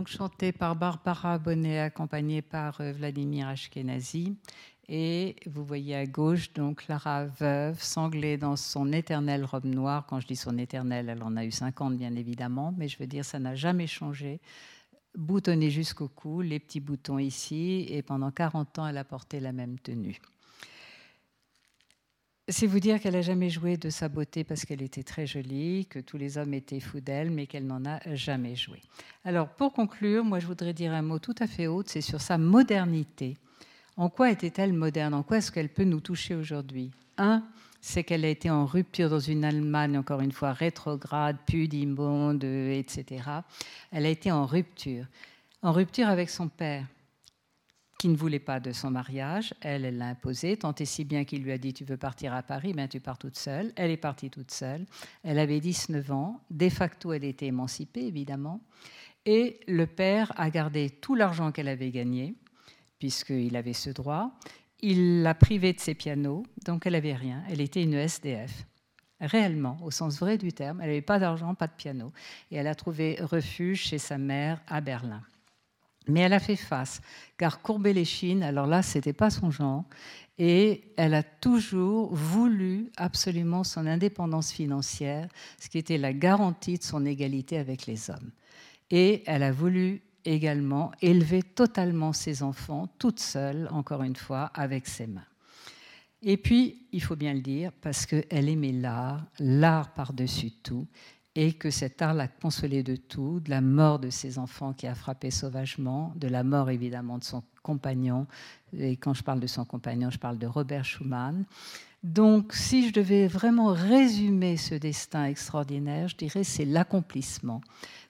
Donc 0.00 0.08
chanté 0.08 0.50
par 0.50 0.76
Barbara 0.76 1.36
Bonnet, 1.36 1.78
accompagnée 1.78 2.40
par 2.40 2.80
euh, 2.80 2.90
Vladimir 2.90 3.48
Ashkenazi. 3.48 4.34
Et 4.88 5.36
vous 5.44 5.62
voyez 5.62 5.94
à 5.94 6.06
gauche 6.06 6.54
donc 6.54 6.84
Clara 6.86 7.26
veuve, 7.26 7.78
sanglée 7.82 8.38
dans 8.38 8.56
son 8.56 8.94
éternelle 8.94 9.44
robe 9.44 9.66
noire. 9.66 10.06
Quand 10.08 10.18
je 10.18 10.26
dis 10.26 10.36
son 10.36 10.56
éternelle, 10.56 11.10
elle 11.10 11.22
en 11.22 11.36
a 11.36 11.44
eu 11.44 11.50
50 11.50 11.98
bien 11.98 12.16
évidemment, 12.16 12.74
mais 12.78 12.88
je 12.88 12.96
veux 12.96 13.06
dire 13.06 13.26
ça 13.26 13.38
n'a 13.38 13.54
jamais 13.54 13.86
changé. 13.86 14.40
Boutonnée 15.18 15.68
jusqu'au 15.68 16.08
cou, 16.08 16.40
les 16.40 16.60
petits 16.60 16.80
boutons 16.80 17.18
ici, 17.18 17.84
et 17.90 18.00
pendant 18.00 18.30
40 18.30 18.78
ans, 18.78 18.86
elle 18.86 18.96
a 18.96 19.04
porté 19.04 19.38
la 19.38 19.52
même 19.52 19.78
tenue. 19.78 20.18
C'est 22.52 22.66
vous 22.66 22.80
dire 22.80 23.00
qu'elle 23.00 23.14
n'a 23.14 23.22
jamais 23.22 23.48
joué 23.48 23.76
de 23.76 23.90
sa 23.90 24.08
beauté 24.08 24.42
parce 24.42 24.64
qu'elle 24.64 24.82
était 24.82 25.04
très 25.04 25.24
jolie, 25.24 25.86
que 25.86 26.00
tous 26.00 26.16
les 26.16 26.36
hommes 26.36 26.52
étaient 26.52 26.80
fous 26.80 27.00
d'elle, 27.00 27.30
mais 27.30 27.46
qu'elle 27.46 27.64
n'en 27.64 27.84
a 27.84 28.00
jamais 28.16 28.56
joué. 28.56 28.82
Alors, 29.24 29.48
pour 29.48 29.72
conclure, 29.72 30.24
moi, 30.24 30.40
je 30.40 30.48
voudrais 30.48 30.72
dire 30.72 30.92
un 30.92 31.02
mot 31.02 31.20
tout 31.20 31.34
à 31.38 31.46
fait 31.46 31.68
autre, 31.68 31.90
c'est 31.92 32.00
sur 32.00 32.20
sa 32.20 32.38
modernité. 32.38 33.36
En 33.96 34.08
quoi 34.08 34.32
était-elle 34.32 34.72
moderne? 34.72 35.14
En 35.14 35.22
quoi 35.22 35.38
est-ce 35.38 35.52
qu'elle 35.52 35.68
peut 35.68 35.84
nous 35.84 36.00
toucher 36.00 36.34
aujourd'hui? 36.34 36.90
Un, 37.18 37.44
c'est 37.80 38.02
qu'elle 38.02 38.24
a 38.24 38.28
été 38.28 38.50
en 38.50 38.66
rupture 38.66 39.08
dans 39.10 39.20
une 39.20 39.44
Allemagne, 39.44 39.96
encore 39.96 40.20
une 40.20 40.32
fois, 40.32 40.52
rétrograde, 40.52 41.36
pudibonde, 41.46 42.42
etc. 42.42 43.22
Elle 43.92 44.06
a 44.06 44.10
été 44.10 44.32
en 44.32 44.44
rupture. 44.44 45.06
En 45.62 45.70
rupture 45.70 46.08
avec 46.08 46.28
son 46.28 46.48
père, 46.48 46.84
qui 48.00 48.08
ne 48.08 48.16
voulait 48.16 48.38
pas 48.38 48.60
de 48.60 48.72
son 48.72 48.90
mariage. 48.90 49.52
Elle, 49.60 49.84
elle 49.84 49.98
l'a 49.98 50.08
imposé, 50.08 50.56
tant 50.56 50.74
et 50.74 50.86
si 50.86 51.04
bien 51.04 51.26
qu'il 51.26 51.42
lui 51.42 51.52
a 51.52 51.58
dit 51.58 51.74
Tu 51.74 51.84
veux 51.84 51.98
partir 51.98 52.32
à 52.32 52.42
Paris 52.42 52.72
ben, 52.72 52.88
Tu 52.88 52.98
pars 52.98 53.18
toute 53.18 53.36
seule. 53.36 53.74
Elle 53.76 53.90
est 53.90 53.98
partie 53.98 54.30
toute 54.30 54.50
seule. 54.50 54.86
Elle 55.22 55.38
avait 55.38 55.60
19 55.60 56.10
ans. 56.10 56.40
De 56.50 56.70
facto, 56.70 57.12
elle 57.12 57.24
était 57.24 57.48
émancipée, 57.48 58.06
évidemment. 58.06 58.62
Et 59.26 59.60
le 59.68 59.86
père 59.86 60.32
a 60.36 60.48
gardé 60.48 60.88
tout 60.88 61.14
l'argent 61.14 61.52
qu'elle 61.52 61.68
avait 61.68 61.90
gagné, 61.90 62.36
puisqu'il 62.98 63.54
avait 63.54 63.74
ce 63.74 63.90
droit. 63.90 64.30
Il 64.80 65.20
l'a 65.20 65.34
privée 65.34 65.74
de 65.74 65.80
ses 65.80 65.94
pianos, 65.94 66.44
donc 66.64 66.86
elle 66.86 66.94
n'avait 66.94 67.12
rien. 67.12 67.42
Elle 67.50 67.60
était 67.60 67.82
une 67.82 67.92
SDF. 67.92 68.64
Réellement, 69.20 69.76
au 69.82 69.90
sens 69.90 70.18
vrai 70.20 70.38
du 70.38 70.54
terme, 70.54 70.80
elle 70.80 70.88
n'avait 70.88 71.02
pas 71.02 71.18
d'argent, 71.18 71.54
pas 71.54 71.66
de 71.66 71.74
piano. 71.74 72.14
Et 72.50 72.56
elle 72.56 72.66
a 72.66 72.74
trouvé 72.74 73.18
refuge 73.20 73.82
chez 73.82 73.98
sa 73.98 74.16
mère 74.16 74.62
à 74.66 74.80
Berlin. 74.80 75.20
Mais 76.10 76.20
elle 76.20 76.32
a 76.32 76.40
fait 76.40 76.56
face, 76.56 77.00
car 77.38 77.62
courber 77.62 77.92
les 77.92 78.04
chines, 78.04 78.42
alors 78.42 78.66
là, 78.66 78.82
ce 78.82 78.98
n'était 78.98 79.12
pas 79.12 79.30
son 79.30 79.50
genre, 79.50 79.84
et 80.38 80.84
elle 80.96 81.14
a 81.14 81.22
toujours 81.22 82.14
voulu 82.14 82.90
absolument 82.96 83.62
son 83.62 83.86
indépendance 83.86 84.52
financière, 84.52 85.28
ce 85.58 85.68
qui 85.68 85.78
était 85.78 85.98
la 85.98 86.12
garantie 86.12 86.78
de 86.78 86.82
son 86.82 87.04
égalité 87.04 87.58
avec 87.58 87.86
les 87.86 88.10
hommes. 88.10 88.30
Et 88.90 89.22
elle 89.26 89.42
a 89.42 89.52
voulu 89.52 90.02
également 90.24 90.92
élever 91.02 91.42
totalement 91.42 92.12
ses 92.12 92.42
enfants, 92.42 92.88
toute 92.98 93.20
seule, 93.20 93.68
encore 93.70 94.02
une 94.02 94.16
fois, 94.16 94.50
avec 94.54 94.86
ses 94.86 95.06
mains. 95.06 95.24
Et 96.22 96.36
puis, 96.36 96.86
il 96.92 97.02
faut 97.02 97.16
bien 97.16 97.32
le 97.32 97.40
dire, 97.40 97.72
parce 97.80 98.04
qu'elle 98.06 98.48
aimait 98.48 98.72
l'art, 98.72 99.24
l'art 99.38 99.94
par-dessus 99.94 100.50
tout, 100.62 100.86
et 101.36 101.52
que 101.52 101.70
cet 101.70 102.02
art 102.02 102.14
l'a 102.14 102.28
consolée 102.28 102.82
de 102.82 102.96
tout, 102.96 103.40
de 103.40 103.50
la 103.50 103.60
mort 103.60 103.98
de 103.98 104.10
ses 104.10 104.38
enfants 104.38 104.72
qui 104.72 104.86
a 104.86 104.94
frappé 104.94 105.30
sauvagement, 105.30 106.12
de 106.16 106.28
la 106.28 106.42
mort 106.42 106.70
évidemment 106.70 107.18
de 107.18 107.24
son 107.24 107.42
compagnon, 107.62 108.26
et 108.76 108.96
quand 108.96 109.14
je 109.14 109.22
parle 109.22 109.40
de 109.40 109.46
son 109.46 109.64
compagnon, 109.64 110.10
je 110.10 110.18
parle 110.18 110.38
de 110.38 110.46
Robert 110.46 110.84
Schumann. 110.84 111.44
Donc, 112.02 112.54
si 112.54 112.88
je 112.88 112.94
devais 112.94 113.26
vraiment 113.26 113.72
résumer 113.74 114.56
ce 114.56 114.74
destin 114.74 115.26
extraordinaire, 115.26 116.08
je 116.08 116.16
dirais 116.16 116.44
c'est 116.44 116.64
l'accomplissement. 116.64 117.60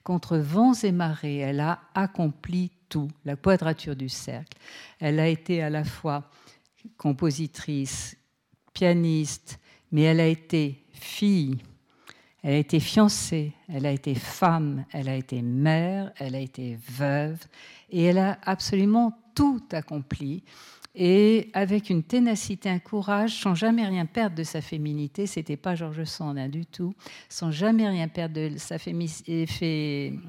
Contre 0.03 0.37
vents 0.37 0.73
et 0.73 0.91
marées, 0.91 1.37
elle 1.37 1.59
a 1.59 1.81
accompli 1.93 2.71
tout, 2.89 3.09
la 3.25 3.35
quadrature 3.35 3.95
du 3.95 4.09
cercle. 4.09 4.57
Elle 4.99 5.19
a 5.19 5.27
été 5.27 5.61
à 5.61 5.69
la 5.69 5.83
fois 5.83 6.29
compositrice, 6.97 8.17
pianiste, 8.73 9.59
mais 9.91 10.03
elle 10.03 10.21
a 10.21 10.27
été 10.27 10.85
fille, 10.91 11.57
elle 12.43 12.53
a 12.53 12.57
été 12.57 12.79
fiancée, 12.79 13.53
elle 13.67 13.85
a 13.85 13.91
été 13.91 14.15
femme, 14.15 14.85
elle 14.91 15.09
a 15.09 15.15
été 15.15 15.41
mère, 15.41 16.11
elle 16.17 16.35
a 16.35 16.39
été 16.39 16.77
veuve, 16.89 17.39
et 17.89 18.03
elle 18.03 18.17
a 18.17 18.39
absolument 18.43 19.17
tout 19.35 19.61
accompli. 19.71 20.43
Et 20.93 21.49
avec 21.53 21.89
une 21.89 22.03
ténacité, 22.03 22.69
un 22.69 22.79
courage, 22.79 23.35
sans 23.41 23.55
jamais 23.55 23.85
rien 23.85 24.05
perdre 24.05 24.35
de 24.35 24.43
sa 24.43 24.59
féminité, 24.61 25.25
c'était 25.25 25.55
pas 25.55 25.75
Georges 25.75 26.03
Sand 26.03 26.37
du 26.49 26.65
tout, 26.65 26.93
sans 27.29 27.51
jamais 27.51 27.87
rien 27.87 28.07
perdre 28.07 28.35
de 28.35 28.57
sa 28.57 28.77
féminité. 28.77 30.19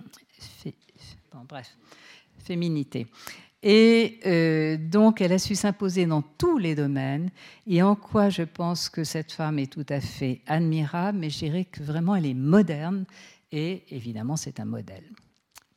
Et 3.63 4.19
euh, 4.27 4.77
donc, 4.77 5.21
elle 5.21 5.33
a 5.33 5.39
su 5.39 5.55
s'imposer 5.55 6.07
dans 6.07 6.23
tous 6.23 6.59
les 6.59 6.75
domaines. 6.75 7.31
Et 7.67 7.83
en 7.83 7.95
quoi 7.95 8.29
je 8.29 8.43
pense 8.43 8.89
que 8.89 9.05
cette 9.05 9.33
femme 9.33 9.59
est 9.59 9.73
tout 9.73 9.87
à 9.89 10.01
fait 10.01 10.41
admirable, 10.47 11.19
mais 11.19 11.31
je 11.31 11.39
dirais 11.39 11.65
que 11.65 11.83
vraiment 11.83 12.17
elle 12.17 12.27
est 12.27 12.35
moderne. 12.35 13.05
Et 13.53 13.85
évidemment, 13.91 14.37
c'est 14.37 14.59
un 14.59 14.65
modèle. 14.65 15.05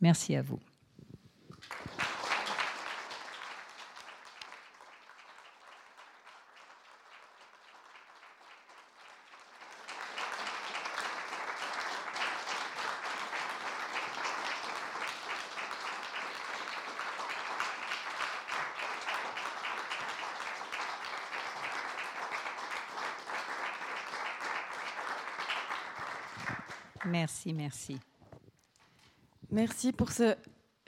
Merci 0.01 0.35
à 0.35 0.41
vous. 0.41 0.59
Merci, 27.25 27.53
merci. 27.53 27.97
Merci 29.49 29.91
pour 29.91 30.11
ce 30.11 30.35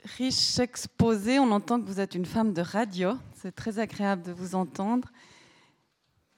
riche 0.04 0.56
exposé. 0.60 1.40
On 1.40 1.50
entend 1.50 1.80
que 1.80 1.86
vous 1.86 1.98
êtes 1.98 2.14
une 2.14 2.26
femme 2.26 2.52
de 2.54 2.60
radio. 2.62 3.18
C'est 3.34 3.50
très 3.52 3.80
agréable 3.80 4.22
de 4.22 4.30
vous 4.30 4.54
entendre. 4.54 5.08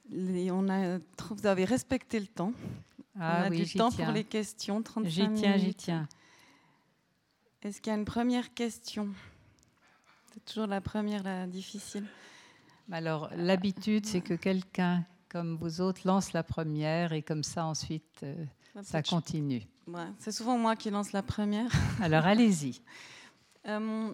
Les- 0.09 0.49
on 0.49 0.67
a, 0.69 0.97
vous 1.29 1.45
avez 1.45 1.65
respecté 1.65 2.19
le 2.19 2.25
temps. 2.25 2.51
on 3.15 3.19
Ah 3.21 3.43
a 3.43 3.49
oui, 3.51 3.63
du 3.63 3.73
temps 3.77 3.91
tiens. 3.91 4.05
pour 4.05 4.13
les 4.15 4.23
questions. 4.23 4.81
35 4.81 5.07
J'y 5.11 5.33
tiens, 5.39 5.57
j'y 5.57 5.75
tiens. 5.75 6.09
Est-ce 7.61 7.79
qu'il 7.79 7.91
y 7.93 7.95
a 7.95 7.99
une 7.99 8.05
première 8.05 8.55
question? 8.55 9.09
C'est 10.33 10.43
toujours 10.45 10.65
la 10.65 10.81
première, 10.81 11.21
la 11.21 11.45
difficile. 11.45 12.07
Alors, 12.91 13.29
l'habitude, 13.35 14.07
c'est 14.07 14.21
que 14.21 14.33
quelqu'un 14.33 15.05
comme 15.29 15.57
vous 15.57 15.79
autres 15.79 16.01
lance 16.05 16.33
la 16.33 16.41
première 16.41 17.13
et 17.13 17.21
comme 17.21 17.43
ça, 17.43 17.65
ensuite, 17.65 18.21
euh, 18.23 18.33
ça 18.83 19.01
continue. 19.03 19.61
Ouais, 19.87 20.07
c'est 20.19 20.31
souvent 20.31 20.57
moi 20.57 20.75
qui 20.75 20.89
lance 20.89 21.11
la 21.11 21.23
première. 21.23 21.69
Alors, 22.01 22.25
allez-y. 22.25 22.81
Euh, 23.67 24.11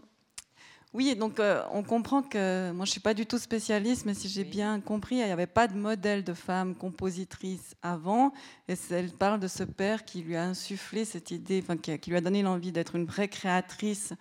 oui, 0.93 1.15
donc 1.15 1.39
euh, 1.39 1.61
on 1.73 1.83
comprend 1.83 2.21
que 2.23 2.71
moi 2.71 2.85
je 2.85 2.91
suis 2.91 2.99
pas 2.99 3.13
du 3.13 3.25
tout 3.25 3.37
spécialiste, 3.37 4.05
mais 4.05 4.13
si 4.13 4.29
j'ai 4.29 4.43
Oui. 4.43 4.49
bien 4.49 4.79
compris, 4.79 5.15
il 5.15 5.25
n'y 5.25 5.31
avait 5.31 5.45
pas 5.45 5.67
de 5.67 5.75
modèle 5.77 6.23
de 6.23 6.33
femme 6.33 6.75
compositrice 6.75 7.75
avant. 7.83 8.33
Et 8.67 8.75
elle 8.89 9.11
parle 9.11 9.39
de 9.39 9.47
ce 9.47 9.63
père 9.63 10.05
qui 10.05 10.21
lui 10.21 10.35
a 10.35 10.43
insufflé 10.43 11.05
cette 11.05 11.31
idée, 11.31 11.61
enfin 11.61 11.77
qui, 11.77 12.09
lui 12.09 12.17
a 12.17 12.21
donné 12.21 12.41
l'envie 12.41 12.71
d'être 12.71 12.95
une 12.95 13.05
vraie 13.05 13.27
créatrice 13.27 14.13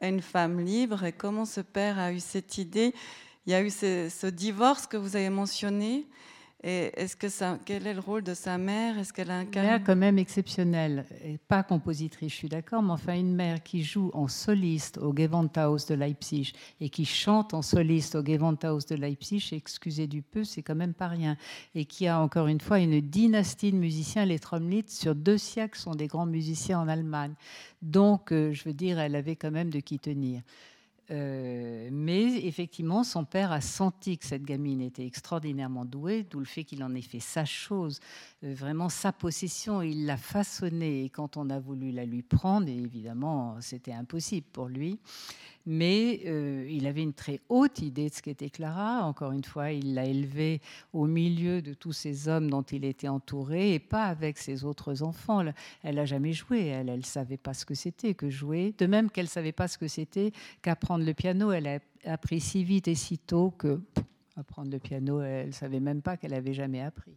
et 0.00 0.08
une 0.08 0.22
femme 0.22 0.58
libre. 0.60 1.04
Et 1.04 1.12
comment 1.12 1.44
ce 1.44 1.60
père 1.60 1.98
a 1.98 2.12
eu 2.12 2.20
cette 2.20 2.58
idée? 2.58 2.92
Il 3.46 3.52
y 3.52 3.54
a 3.54 3.62
eu 3.62 3.70
ce, 3.70 4.08
ce 4.10 4.26
divorce 4.26 4.86
que 4.86 4.96
vous 4.96 5.14
avez 5.16 5.30
mentionné. 5.30 6.06
Et 6.64 6.90
est-ce 6.94 7.16
que 7.16 7.28
ça, 7.28 7.58
quel 7.64 7.86
est 7.86 7.92
le 7.92 8.00
rôle 8.00 8.22
de 8.22 8.32
sa 8.32 8.56
mère? 8.56 8.98
Est-ce 8.98 9.12
qu'elle 9.12 9.30
a 9.30 9.38
un 9.38 9.44
Une 9.44 9.50
mère 9.50 9.84
quand 9.84 9.94
même 9.94 10.18
exceptionnelle, 10.18 11.04
et 11.22 11.36
pas 11.36 11.62
compositrice, 11.62 12.32
je 12.32 12.36
suis 12.36 12.48
d'accord, 12.48 12.82
mais 12.82 12.92
enfin 12.92 13.14
une 13.14 13.34
mère 13.34 13.62
qui 13.62 13.82
joue 13.82 14.10
en 14.14 14.26
soliste 14.26 14.96
au 14.98 15.14
Gewandhaus 15.14 15.86
de 15.86 15.94
Leipzig 15.94 16.52
et 16.80 16.88
qui 16.88 17.04
chante 17.04 17.52
en 17.52 17.60
soliste 17.60 18.14
au 18.14 18.24
Gewandhaus 18.24 18.86
de 18.88 18.94
Leipzig, 18.94 19.50
excusez 19.52 20.06
du 20.06 20.22
peu, 20.22 20.44
c'est 20.44 20.62
quand 20.62 20.74
même 20.74 20.94
pas 20.94 21.08
rien. 21.08 21.36
Et 21.74 21.84
qui 21.84 22.08
a 22.08 22.20
encore 22.20 22.46
une 22.46 22.60
fois 22.60 22.78
une 22.78 23.00
dynastie 23.00 23.70
de 23.70 23.76
musiciens, 23.76 24.24
les 24.24 24.38
Tromlitz, 24.38 24.98
sur 24.98 25.14
deux 25.14 25.38
siècles 25.38 25.78
sont 25.78 25.94
des 25.94 26.06
grands 26.06 26.26
musiciens 26.26 26.80
en 26.80 26.88
Allemagne. 26.88 27.34
Donc, 27.82 28.32
euh, 28.32 28.52
je 28.52 28.64
veux 28.64 28.74
dire, 28.74 28.98
elle 28.98 29.14
avait 29.14 29.36
quand 29.36 29.50
même 29.50 29.70
de 29.70 29.80
qui 29.80 29.98
tenir. 29.98 30.40
Euh, 31.10 31.88
mais 31.92 32.46
effectivement, 32.46 33.04
son 33.04 33.24
père 33.24 33.52
a 33.52 33.60
senti 33.60 34.18
que 34.18 34.26
cette 34.26 34.42
gamine 34.42 34.80
était 34.80 35.06
extraordinairement 35.06 35.84
douée, 35.84 36.26
d'où 36.28 36.40
le 36.40 36.44
fait 36.44 36.64
qu'il 36.64 36.82
en 36.82 36.94
ait 36.94 37.02
fait 37.02 37.20
sa 37.20 37.44
chose, 37.44 38.00
euh, 38.42 38.54
vraiment 38.54 38.88
sa 38.88 39.12
possession. 39.12 39.82
Il 39.82 40.06
l'a 40.06 40.16
façonnée 40.16 41.04
et 41.04 41.10
quand 41.10 41.36
on 41.36 41.48
a 41.50 41.60
voulu 41.60 41.92
la 41.92 42.04
lui 42.04 42.22
prendre, 42.22 42.68
évidemment, 42.68 43.56
c'était 43.60 43.92
impossible 43.92 44.46
pour 44.52 44.68
lui. 44.68 44.98
Mais 45.66 46.20
euh, 46.26 46.66
il 46.70 46.86
avait 46.86 47.02
une 47.02 47.12
très 47.12 47.40
haute 47.48 47.80
idée 47.80 48.08
de 48.08 48.14
ce 48.14 48.22
qu'était 48.22 48.50
Clara. 48.50 49.04
Encore 49.04 49.32
une 49.32 49.44
fois, 49.44 49.72
il 49.72 49.94
l'a 49.94 50.04
élevée 50.04 50.60
au 50.92 51.06
milieu 51.06 51.60
de 51.60 51.74
tous 51.74 51.92
ces 51.92 52.28
hommes 52.28 52.48
dont 52.48 52.62
il 52.62 52.84
était 52.84 53.08
entouré 53.08 53.74
et 53.74 53.78
pas 53.80 54.04
avec 54.04 54.38
ses 54.38 54.64
autres 54.64 55.02
enfants. 55.02 55.44
Elle 55.82 55.96
n'a 55.96 56.04
jamais 56.04 56.32
joué. 56.32 56.66
Elle 56.66 56.86
ne 56.86 57.02
savait 57.02 57.36
pas 57.36 57.52
ce 57.52 57.66
que 57.66 57.74
c'était 57.74 58.14
que 58.14 58.30
jouer. 58.30 58.74
De 58.78 58.86
même 58.86 59.10
qu'elle 59.10 59.26
ne 59.26 59.30
savait 59.30 59.52
pas 59.52 59.66
ce 59.66 59.76
que 59.76 59.88
c'était 59.88 60.32
qu'apprendre 60.62 61.04
le 61.04 61.14
piano. 61.14 61.50
Elle 61.50 61.66
a 61.66 61.78
appris 62.04 62.40
si 62.40 62.62
vite 62.62 62.86
et 62.86 62.94
si 62.94 63.18
tôt 63.18 63.50
que 63.50 63.80
apprendre 64.36 64.70
le 64.70 64.78
piano, 64.78 65.20
elle 65.20 65.48
ne 65.48 65.52
savait 65.52 65.80
même 65.80 66.02
pas 66.02 66.16
qu'elle 66.16 66.34
avait 66.34 66.54
jamais 66.54 66.82
appris. 66.82 67.16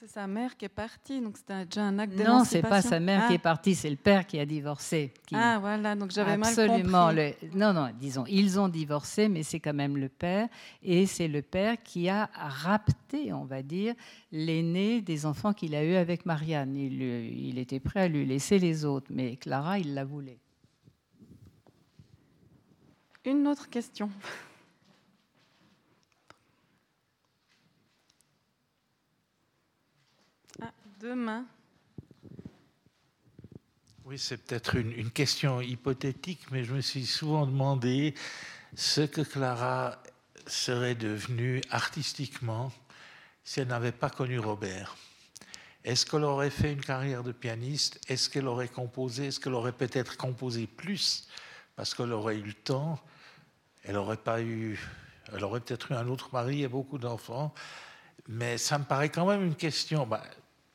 C'est 0.00 0.08
sa 0.08 0.26
mère 0.26 0.56
qui 0.56 0.64
est 0.64 0.68
partie. 0.70 1.20
Donc 1.20 1.36
c'était 1.36 1.66
déjà 1.66 1.82
un 1.82 1.98
acte 1.98 2.14
Non, 2.16 2.42
c'est 2.44 2.62
pas 2.62 2.68
d'émancipation. 2.80 2.88
sa 2.88 3.00
mère 3.00 3.20
Ah. 3.24 3.28
qui 3.28 3.34
est 3.34 3.38
partie, 3.38 3.74
c'est 3.74 3.90
le 3.90 3.96
père 3.96 4.26
qui 4.26 4.38
a 4.38 4.46
divorcé. 4.46 5.12
qui- 5.26 5.34
Ah 5.36 5.58
voilà, 5.60 5.94
donc 5.94 6.10
j'avais 6.10 6.38
mal 6.38 6.48
Absolument. 6.48 7.08
compris. 7.08 7.34
le- 7.42 7.58
Non, 7.58 7.74
non, 7.74 7.90
disons, 8.00 8.24
ils 8.26 8.58
ont 8.58 8.68
divorcé, 8.68 9.28
mais 9.28 9.42
c'est 9.42 9.60
quand 9.60 9.74
même 9.74 9.98
le 9.98 10.08
père. 10.08 10.48
Et 10.82 11.04
c'est 11.04 11.28
le 11.28 11.42
père 11.42 11.76
qui 11.82 12.08
a 12.08 12.30
rapté, 12.34 13.34
on 13.34 13.44
va 13.44 13.62
dire, 13.62 13.94
l'aîné 14.32 15.02
des 15.02 15.26
enfants 15.26 15.52
qu'il 15.52 15.74
a 15.74 15.84
eu 15.84 15.94
avec 15.96 16.24
Marianne. 16.24 16.76
Il, 16.76 17.02
il 17.02 17.58
était 17.58 17.78
prêt 17.80 18.00
à 18.00 18.08
lui 18.08 18.24
laisser 18.24 18.58
les 18.58 18.86
autres, 18.86 19.08
mais 19.10 19.36
Clara, 19.36 19.78
il 19.78 19.92
la 19.92 20.06
voulait. 20.06 20.38
Une 23.26 23.46
autre 23.46 23.68
question. 23.68 24.08
Deux 31.00 31.14
mains. 31.14 31.46
Oui, 34.04 34.18
c'est 34.18 34.36
peut-être 34.36 34.76
une, 34.76 35.10
question 35.10 35.62
hypothétique, 35.62 36.42
mais 36.50 36.62
je 36.62 36.74
me 36.74 36.82
suis 36.82 37.06
souvent 37.06 37.46
demandé 37.46 38.14
ce 38.76 39.00
que 39.00 39.22
Clara 39.22 40.02
serait 40.46 40.94
devenue 40.94 41.62
artistiquement 41.70 42.70
si 43.44 43.60
elle 43.60 43.68
n'avait 43.68 43.92
pas 43.92 44.10
connu 44.10 44.38
Robert. 44.38 44.94
Est-ce 45.84 46.04
qu'elle 46.04 46.24
aurait 46.24 46.50
fait 46.50 46.74
une 46.74 46.84
carrière 46.84 47.22
de 47.22 47.32
pianiste? 47.32 47.98
Est-ce 48.08 48.28
qu'elle 48.28 48.46
aurait 48.46 48.68
composé? 48.68 49.28
Est-ce 49.28 49.40
qu'elle 49.40 49.54
aurait 49.54 49.72
peut-être 49.72 50.18
composé 50.18 50.66
plus? 50.66 51.28
Parce 51.76 51.94
qu'elle 51.94 52.12
aurait 52.12 52.36
eu 52.36 52.42
le 52.42 52.52
temps 52.52 53.00
Elle 53.84 53.96
aurait 53.96 54.18
aurait 55.40 55.60
peut-être 55.60 55.92
eu 55.92 55.94
un 55.94 56.08
autre 56.08 56.28
mari 56.34 56.62
et 56.62 56.68
beaucoup 56.68 56.98
d'enfants. 56.98 57.54
Mais 58.28 58.58
ça 58.58 58.78
me 58.78 58.84
paraît 58.84 59.08
quand 59.08 59.26
même 59.26 59.42
une 59.42 59.56
question 59.56 60.06
bah, 60.06 60.22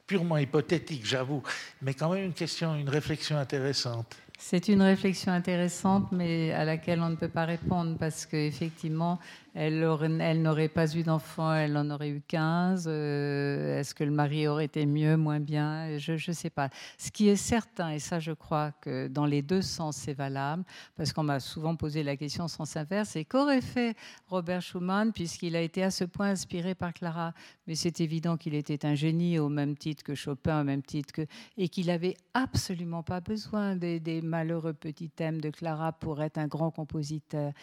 purement 0.07 0.37
hypothétique, 0.37 1.05
j'avoue, 1.05 1.41
mais 1.81 1.93
quand 1.93 2.13
même 2.13 2.25
une 2.25 2.33
question, 2.33 2.75
une 2.75 2.89
réflexion 2.89 3.37
intéressante. 3.37 4.15
C'est 4.37 4.67
une 4.67 4.81
réflexion 4.81 5.31
intéressante, 5.31 6.11
mais 6.11 6.51
à 6.51 6.65
laquelle 6.65 6.99
on 7.01 7.09
ne 7.09 7.15
peut 7.15 7.29
pas 7.29 7.45
répondre 7.45 7.97
parce 7.97 8.25
qu'effectivement, 8.25 9.19
elle, 9.55 9.83
aurait- 9.85 10.11
elle 10.19 10.41
n'aurait 10.41 10.67
pas 10.67 10.93
eu 10.95 11.01
d'enfant, 11.03 11.53
elle 11.53 11.77
en 11.77 11.89
aurait 11.89 12.09
eu 12.09 12.21
15. 12.27 12.85
Euh, 12.87 13.79
Est-ce 13.79 13.95
que 13.95 14.03
le 14.03 14.11
mari 14.11 14.47
aurait 14.47 14.65
été 14.65 14.85
mieux, 14.85 15.15
moins 15.15 15.39
bien 15.39 15.97
Je 15.97 16.11
ne 16.13 16.33
sais 16.35 16.49
pas. 16.49 16.69
Ce 16.97 17.09
qui 17.09 17.29
est 17.29 17.37
certain, 17.37 17.91
et 17.91 17.99
ça 17.99 18.19
je 18.19 18.33
crois 18.33 18.71
que 18.81 19.07
dans 19.07 19.25
les 19.25 19.41
deux 19.41 19.61
sens 19.61 19.95
c'est 19.95 20.13
valable, 20.13 20.63
parce 20.97 21.13
qu'on 21.13 21.23
m'a 21.23 21.39
souvent 21.39 21.75
posé 21.75 22.03
la 22.03 22.17
question 22.17 22.43
en 22.43 22.47
sens 22.49 22.75
inverse, 22.75 23.09
c'est 23.11 23.23
qu'aurait 23.23 23.61
fait 23.61 23.95
Robert 24.27 24.61
Schumann 24.61 25.13
puisqu'il 25.13 25.55
a 25.55 25.61
été 25.61 25.83
à 25.83 25.89
ce 25.91 26.03
point 26.03 26.27
inspiré 26.31 26.75
par 26.75 26.93
Clara? 26.93 27.33
Mais 27.65 27.75
c'est 27.75 28.01
évident 28.01 28.35
qu'il 28.35 28.55
était 28.55 28.85
un 28.85 28.93
génie 28.93 29.39
au 29.39 29.47
même 29.49 29.77
titre 29.77 30.03
que 30.03 30.15
Chopin, 30.15 30.61
au 30.61 30.63
même 30.65 30.83
titre 30.83 31.13
que... 31.13 31.25
et 31.57 31.69
qu'il 31.69 31.87
n'avait 31.87 32.17
absolument 32.33 33.03
pas 33.03 33.21
besoin 33.21 33.77
des 33.77 34.21
malheureux 34.21 34.73
petits 34.73 35.09
thèmes 35.09 35.39
de 35.39 35.49
Clara 35.49 35.93
pour 35.93 36.21
être 36.21 36.37
un 36.37 36.47
grand 36.47 36.71
compositeur. 36.71 37.53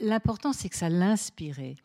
L'important, 0.00 0.52
c'est 0.52 0.68
que 0.68 0.76
ça 0.76 0.88
l'inspirait. 0.88 1.76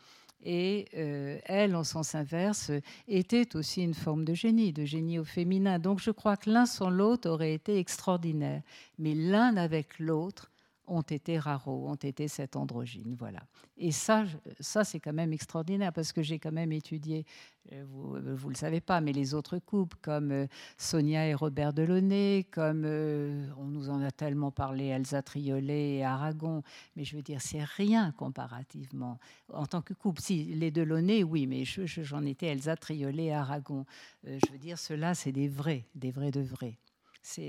Et 0.43 0.85
euh, 0.95 1.39
elle, 1.45 1.75
en 1.75 1.83
sens 1.83 2.13
inverse, 2.13 2.71
était 3.07 3.55
aussi 3.55 3.81
une 3.81 3.95
forme 3.95 4.25
de 4.25 4.33
génie, 4.33 4.73
de 4.73 4.85
génie 4.85 5.17
au 5.17 5.23
féminin. 5.23 5.79
Donc 5.79 5.99
je 5.99 6.11
crois 6.11 6.37
que 6.37 6.51
l'un 6.51 6.67
sans 6.67 6.89
l'autre 6.91 7.29
aurait 7.29 7.53
été 7.53 7.79
extraordinaire. 7.79 8.61
Mais 8.99 9.15
l'un 9.15 9.57
avec 9.57 9.97
l'autre 9.97 10.51
ont 10.87 11.01
été 11.01 11.39
raros, 11.39 11.87
ont 11.89 11.95
été 11.95 12.27
cette 12.27 12.55
androgyne. 12.55 13.15
Voilà. 13.17 13.41
Et 13.77 13.91
ça, 13.91 14.25
ça 14.59 14.83
c'est 14.83 14.99
quand 14.99 15.13
même 15.13 15.33
extraordinaire 15.33 15.91
parce 15.93 16.11
que 16.13 16.21
j'ai 16.21 16.39
quand 16.39 16.51
même 16.51 16.71
étudié, 16.71 17.25
euh, 17.71 17.83
vous 17.87 18.17
ne 18.19 18.49
le 18.49 18.55
savez 18.55 18.81
pas, 18.81 19.01
mais 19.01 19.11
les 19.11 19.33
autres 19.33 19.57
couples 19.59 19.97
comme 20.01 20.31
euh, 20.31 20.47
Sonia 20.77 21.27
et 21.27 21.33
Robert 21.33 21.73
Delaunay, 21.73 22.45
comme 22.51 22.83
euh, 22.85 23.47
on 23.57 23.65
nous 23.65 23.89
en 23.89 24.01
a 24.01 24.11
tellement 24.11 24.51
parlé, 24.51 24.85
Elsa 24.85 25.21
Triolet 25.21 25.97
et 25.97 26.03
Aragon. 26.05 26.61
Mais 26.95 27.03
je 27.03 27.15
veux 27.15 27.23
dire, 27.23 27.41
c'est 27.41 27.63
rien 27.63 28.11
comparativement. 28.11 29.19
En 29.51 29.65
tant 29.65 29.81
que 29.81 29.93
couple, 29.93 30.21
si 30.21 30.45
les 30.45 30.71
Delaunay, 30.71 31.23
oui, 31.23 31.47
mais 31.47 31.65
je- 31.65 31.85
je- 31.85 32.03
j'en 32.03 32.23
étais 32.25 32.47
Elsa 32.47 32.75
Triolet 32.75 33.25
et 33.25 33.33
Aragon. 33.33 33.85
Euh, 34.27 34.39
je 34.45 34.51
veux 34.51 34.59
dire, 34.59 34.77
ceux-là, 34.77 35.15
c'est 35.15 35.31
des 35.31 35.47
vrais, 35.47 35.85
des 35.95 36.11
vrais 36.11 36.31
de 36.31 36.41
vrais. 36.41 36.77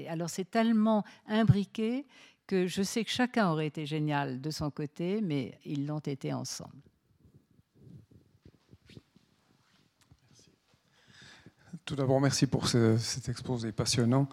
Alors 0.09 0.31
c'est 0.31 0.51
tellement 0.51 1.05
imbriqué 1.27 2.07
que 2.47 2.67
je 2.67 2.83
sais 2.83 3.05
que 3.05 3.11
chacun 3.11 3.51
aurait 3.51 3.67
été 3.67 3.87
génial 3.87 4.41
de 4.41 4.51
son 4.51 4.71
côté, 4.71 5.21
mais 5.21 5.59
ils 5.65 5.87
l'ont 5.87 5.99
été 6.01 6.33
ensemble. 6.33 6.75
Tout 11.85 11.95
d'abord, 11.97 12.21
merci 12.21 12.47
pour 12.47 12.67
ce- 12.69 12.97
cet 12.99 13.29
exposé 13.29 13.71
passionnant. 13.73 14.29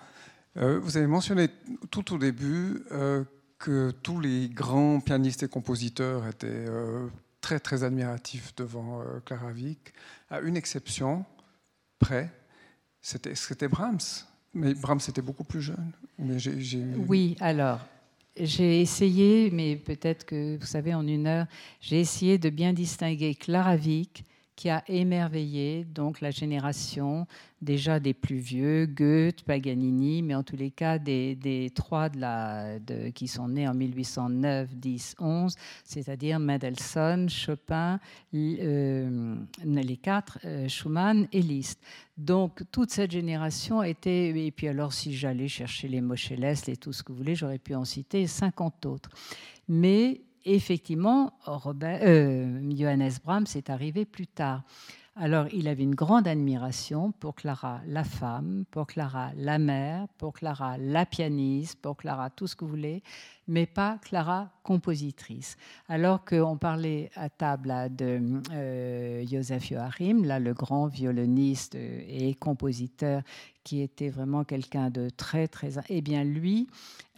Euh, 0.58 0.80
vous 0.80 0.98
avez 0.98 1.08
mentionné 1.08 1.50
tout 1.92 2.14
au 2.14 2.18
début 2.18 2.84
euh, 2.92 3.24
que 3.60 3.92
tous 3.92 4.20
les 4.20 4.50
grands 4.50 5.00
pianistes 5.00 5.44
et 5.44 5.48
compositeurs 5.48 6.28
étaient 6.28 6.48
euh, 6.68 7.08
très 7.42 7.60
très 7.60 7.84
admiratifs 7.84 8.56
devant 8.56 9.02
Clara 9.26 9.52
Wieck, 9.52 9.94
à 10.30 10.40
une 10.40 10.56
exception 10.58 11.26
près, 12.00 12.32
c'était 13.02 13.68
Brahms. 13.68 14.26
Mais 14.56 14.74
Brahms 14.76 15.00
était 15.10 15.22
beaucoup 15.22 15.44
plus 15.44 15.62
jeune. 15.62 15.92
Mais 16.20 16.38
Oui, 17.08 17.36
alors, 17.40 17.80
j'ai 18.38 18.82
essayé, 18.82 19.50
mais 19.52 19.76
peut-être 19.76 20.26
que 20.26 20.58
vous 20.58 20.66
savez, 20.66 20.94
en 20.94 21.06
une 21.08 21.28
heure, 21.28 21.46
j'ai 21.82 22.00
essayé 22.00 22.38
de 22.38 22.50
bien 22.50 22.74
distinguer 22.74 23.36
Clara 23.36 23.76
Wieck, 23.76 24.24
qui 24.56 24.70
a 24.70 24.84
émerveillé 24.88 25.86
donc 25.86 26.22
la 26.22 26.32
génération 26.32 27.28
déjà 27.64 28.00
des 28.00 28.14
plus 28.14 28.38
vieux, 28.38 28.86
Goethe, 28.86 29.44
Paganini, 29.44 30.22
mais 30.22 30.36
en 30.36 30.44
tous 30.44 30.56
les 30.56 30.70
cas 30.70 31.00
des, 31.00 31.72
trois 31.74 32.10
qui 33.16 33.28
sont 33.28 33.48
nés 33.48 33.68
en 33.68 33.74
1809, 33.74 34.76
10, 34.76 35.16
11, 35.20 35.56
c'est-à-dire 35.84 36.40
Mendelssohn, 36.40 37.30
Chopin, 37.30 38.00
euh, 38.34 39.36
les 39.64 39.98
quatre, 39.98 40.40
euh, 40.46 40.68
Schumann 40.68 41.28
et 41.32 41.42
Liszt. 41.42 41.80
Donc 42.18 42.64
toute 42.72 42.92
cette 42.92 43.12
génération 43.12 43.82
était, 43.82 44.30
et 44.46 44.52
puis 44.52 44.68
alors 44.68 44.94
si 44.94 45.16
j'allais 45.16 45.48
chercher 45.48 45.88
les 45.88 46.02
Moscheles 46.02 46.56
et 46.68 46.78
tout 46.78 46.94
ce 46.94 47.02
que 47.02 47.12
vous 47.12 47.18
voulez, 47.18 47.36
j'aurais 47.36 47.60
pu 47.60 47.74
en 47.74 47.86
citer 47.86 48.28
50 48.28 48.86
autres. 48.86 49.10
Mais 49.68 50.22
effectivement, 50.46 51.34
euh, 51.48 52.72
Johannes 52.76 53.12
Brahms 53.24 53.46
est 53.56 53.70
arrivé 53.70 54.06
plus 54.06 54.28
tard. 54.28 54.64
Alors, 55.16 55.46
il 55.54 55.68
avait 55.68 55.84
une 55.84 55.94
grande 55.94 56.28
admiration 56.28 57.12
pour 57.12 57.36
Clara, 57.36 57.82
la 57.86 58.04
femme, 58.04 58.66
pour 58.72 58.88
Clara, 58.88 59.30
la 59.36 59.60
mère, 59.60 60.08
pour 60.18 60.34
Clara, 60.34 60.78
la 60.80 61.06
pianiste, 61.06 61.80
pour 61.80 61.98
Clara, 61.98 62.32
tout 62.32 62.48
ce 62.48 62.56
que 62.56 62.66
vous 62.66 62.72
voulez, 62.72 63.04
mais 63.48 63.66
pas 63.66 63.98
Clara, 64.02 64.50
compositrice. 64.64 65.58
Alors 65.90 66.24
qu'on 66.24 66.58
parlait 66.58 67.12
à 67.16 67.30
table 67.30 67.74
de 67.96 68.42
euh, 68.52 69.26
Joseph 69.28 69.68
Joachim, 69.68 70.24
là, 70.24 70.40
le 70.40 70.54
grand 70.54 70.88
violoniste 70.88 71.76
euh, 71.76 72.02
et 72.08 72.34
compositeur 72.36 73.22
qui 73.64 73.82
était 73.82 74.10
vraiment 74.10 74.44
quelqu'un 74.44 74.90
de 74.90 75.10
très, 75.10 75.48
très... 75.48 75.72
Eh 75.90 76.02
bien, 76.02 76.24
lui, 76.24 76.68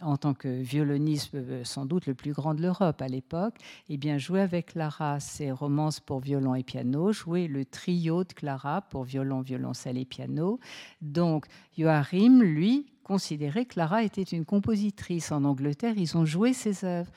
en 0.00 0.16
tant 0.16 0.34
que 0.34 0.48
violoniste, 0.48 1.34
euh, 1.34 1.64
sans 1.64 1.86
doute 1.86 2.06
le 2.06 2.14
plus 2.14 2.32
grand 2.32 2.54
de 2.54 2.62
l'Europe 2.62 3.02
à 3.02 3.08
l'époque, 3.08 3.54
eh 3.88 3.96
bien, 3.96 4.18
jouait 4.18 4.40
avec 4.40 4.72
Clara 4.72 5.18
ses 5.20 5.50
romances 5.50 6.00
pour 6.00 6.20
violon 6.20 6.54
et 6.54 6.62
piano, 6.62 7.12
jouait 7.12 7.48
le 7.48 7.64
trio 7.64 8.24
de 8.24 8.32
Clara 8.32 8.82
pour 8.82 9.04
violon, 9.04 9.40
violoncelle 9.40 9.98
et 9.98 10.04
piano. 10.04 10.60
Donc, 11.00 11.46
Joachim, 11.76 12.40
lui, 12.42 12.86
considérait 13.06 13.66
que 13.66 13.74
Clara 13.74 14.02
était 14.02 14.22
une 14.22 14.44
compositrice. 14.44 15.30
En 15.30 15.44
Angleterre, 15.44 15.94
ils 15.96 16.16
ont 16.16 16.24
joué 16.24 16.52
ses 16.52 16.84
œuvres. 16.84 17.12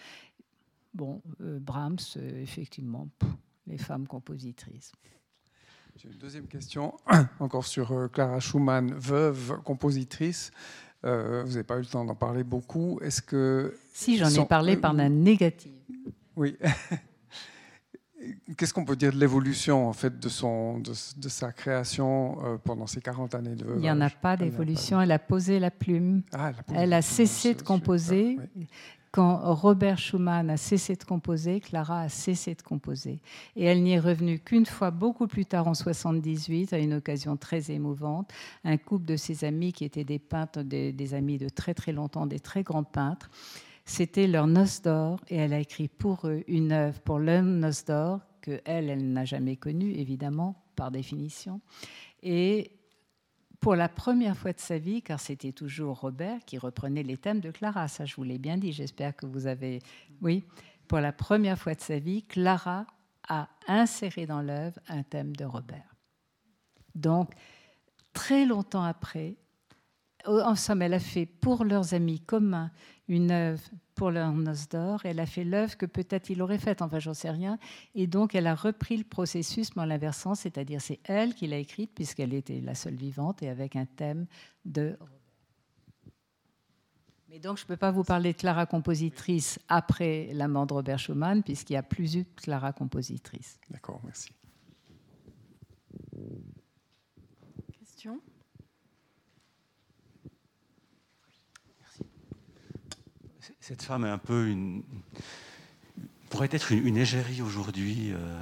Bon, 0.94 1.24
euh, 1.41 1.57
Brahms, 1.60 1.98
euh, 2.18 2.44
effectivement, 2.44 3.07
pff, 3.18 3.30
les 3.66 3.80
femmes 3.80 4.06
compositrices. 4.06 4.91
J'ai 5.95 6.10
une 6.10 6.18
deuxième 6.20 6.45
question, 6.45 6.95
encore 7.40 7.66
sur 7.66 7.91
euh, 7.91 8.07
Clara 8.07 8.40
Schumann, 8.40 8.94
veuve, 8.94 9.61
compositrice. 9.64 10.52
Euh, 11.06 11.41
vous 11.44 11.53
n'avez 11.53 11.64
pas 11.64 11.78
eu 11.78 11.82
le 11.82 11.86
temps 11.88 12.06
d'en 12.06 12.16
parler 12.16 12.44
beaucoup. 12.44 12.99
Est-ce 13.02 13.24
que. 13.24 13.76
Si, 13.91 14.18
j'en 14.18 14.30
ai 14.30 14.45
parlé 14.45 14.78
par 14.78 14.94
la 14.94 15.10
négative. 15.10 15.74
Oui. 16.36 16.56
Qu'est-ce 18.58 18.74
qu'on 18.74 18.86
peut 18.86 18.96
dire 18.96 19.14
de 19.14 19.18
l'évolution 19.18 19.88
en 19.88 19.94
fait 19.94 20.20
de, 20.20 20.30
son, 20.30 20.80
de, 20.80 20.91
de 20.91 21.30
sa 21.30 21.52
création 21.52 22.38
euh, 22.44 22.58
pendant 22.58 22.86
ces 22.88 23.00
40 23.02 23.36
années 23.36 23.56
de 23.56 23.66
Il 23.76 23.82
n'y 23.82 23.91
en 23.91 24.02
a 24.02 24.10
pas 24.10 24.36
d'évolution. 24.36 25.00
Elle 25.00 25.12
a 25.12 25.20
posé 25.20 25.60
la 25.60 25.72
plume. 25.72 26.24
Ah, 26.34 26.50
elle 26.50 26.56
a, 26.60 26.64
posé 26.64 26.80
Elle 26.80 26.94
a 26.94 26.98
le 26.98 27.02
cessé 27.02 27.54
de 27.54 27.62
composer. 27.62 28.38
oui. 28.56 28.68
Quand 29.12 29.56
Robert 29.56 29.98
Schumann 29.98 30.52
a 30.52 30.58
cessé 30.58 30.96
de 30.96 31.04
composer, 31.04 31.62
Clara 31.62 32.02
a 32.02 32.10
cessé 32.10 32.54
de 32.54 32.62
composer. 32.62 33.20
Et 33.56 33.66
elle 33.66 33.82
n'y 33.82 33.94
est 33.94 34.00
revenue 34.00 34.38
qu'une 34.40 34.68
fois, 34.68 34.91
beaucoup 34.91 35.26
plus 35.26 35.48
tard, 35.48 35.68
en 35.68 35.74
78, 35.74 36.74
à 36.74 36.78
une 36.78 36.94
occasion 36.94 37.36
très 37.36 37.72
émouvante. 37.72 38.32
Un 38.64 38.78
couple 38.78 39.06
de 39.06 39.16
ses 39.16 39.46
amis 39.46 39.74
qui 39.74 39.84
étaient 39.84 40.04
des 40.04 40.20
peintres, 40.20 40.62
des, 40.62 40.94
des 40.94 41.14
amis 41.16 41.40
de 41.40 41.50
très 41.50 41.74
très 41.74 41.91
longtemps, 41.91 42.28
des 42.28 42.40
très 42.40 42.62
grands 42.62 42.84
peintres. 42.84 43.32
C'était 43.90 44.28
leur 44.28 44.45
noce 44.45 44.84
d'or 44.84 45.20
et 45.30 45.38
elle 45.38 45.52
a 45.52 45.60
écrit 45.60 45.88
pour 45.88 46.28
eux 46.28 46.44
une 46.48 46.72
œuvre 46.72 46.99
pour 47.02 47.18
leur 47.18 47.41
noce 47.41 47.86
d'or 47.86 48.22
que 48.40 48.61
elle, 48.64 48.88
elle 48.88 49.11
n'a 49.11 49.26
jamais 49.26 49.56
connue, 49.56 49.94
évidemment, 49.94 50.64
par 50.76 50.91
définition. 50.91 51.60
Et 52.22 52.78
pour 53.60 53.76
la 53.76 53.90
première 53.90 54.38
fois 54.38 54.53
de 54.53 54.60
sa 54.60 54.78
vie, 54.78 55.02
car 55.02 55.20
c'était 55.20 55.53
toujours 55.53 56.02
Robert 56.02 56.45
qui 56.45 56.60
reprenait 56.60 57.02
les 57.02 57.18
thèmes 57.18 57.40
de 57.40 57.49
Clara, 57.49 57.88
ça 57.88 58.06
je 58.06 58.16
vous 58.16 58.24
l'ai 58.24 58.38
bien 58.38 58.57
dit, 58.57 58.72
j'espère 58.72 59.16
que 59.16 59.26
vous 59.26 59.48
avez... 59.48 59.80
Oui, 60.22 60.45
pour 60.88 60.99
la 60.99 61.11
première 61.11 61.57
fois 61.57 61.74
de 61.74 61.82
sa 61.82 61.98
vie, 61.98 62.22
Clara 62.22 62.86
a 63.28 63.49
inséré 63.68 64.28
dans 64.28 64.44
l'œuvre 64.44 64.80
un 64.88 65.02
thème 65.02 65.36
de 65.36 65.45
Robert. 65.45 65.95
Donc, 66.94 67.32
très 68.14 68.45
longtemps 68.45 68.84
après, 68.84 69.36
en 70.26 70.56
somme, 70.56 70.82
elle 70.82 70.94
a 70.94 71.00
fait 71.00 71.26
pour 71.26 71.64
leurs 71.64 71.94
amis 71.94 72.20
communs 72.20 72.72
une 73.08 73.32
œuvre 73.32 73.64
pour 73.96 74.12
leur 74.12 74.32
noce 74.32 74.70
d'or. 74.70 75.02
Elle 75.04 75.20
a 75.20 75.26
fait 75.26 75.44
l'œuvre 75.44 75.76
que 75.78 75.86
peut-être 75.86 76.30
il 76.30 76.41
aurait 76.41 76.58
faite, 76.58 76.82
enfin 76.82 77.00
j'en 77.00 77.14
sais 77.14 77.32
rien. 77.32 77.58
Et 77.96 78.08
donc 78.08 78.36
elle 78.36 78.48
a 78.48 78.56
repris 78.56 78.98
le 78.98 79.04
processus, 79.04 79.76
mais 79.76 79.82
en 79.82 79.86
l'inversant, 79.86 80.36
c'est-à-dire 80.36 80.82
c'est 80.82 81.00
elle 81.04 81.34
qui 81.34 81.48
l'a 81.48 81.58
écrite, 81.58 81.91
puisqu'elle 81.94 82.34
était 82.34 82.62
la 82.62 82.76
seule 82.76 82.96
vivante, 82.96 83.44
et 83.44 83.50
avec 83.50 83.76
un 83.76 83.86
thème 83.86 84.26
de 84.66 84.98
mais 87.30 87.38
donc, 87.38 87.58
je 87.58 87.64
ne 87.64 87.68
peux 87.68 87.78
pas 87.78 87.91
vous 87.91 88.04
parler 88.04 88.34
de 88.34 88.38
Clara 88.40 88.66
compositrice 88.66 89.60
après 89.68 90.30
la 90.34 90.48
mort 90.48 90.66
de 90.66 90.74
Robert 90.74 90.98
Schumann, 90.98 91.44
puisqu'il 91.44 91.74
n'y 91.74 91.78
a 91.78 91.84
plus 91.84 92.16
eu 92.16 92.24
de 92.24 92.30
Clara 92.36 92.74
compositrice. 92.74 93.60
D'accord, 93.70 94.02
merci. 94.04 94.32
Question? 97.80 98.20
Cette 103.70 103.84
femme 103.84 104.04
est 104.04 104.10
un 104.10 104.18
peu 104.18 104.48
une. 104.48 104.82
pourrait 106.32 106.50
être 106.52 106.72
une, 106.72 106.98
égérie 106.98 107.44
aujourd'hui 107.44 108.12
euh, 108.12 108.41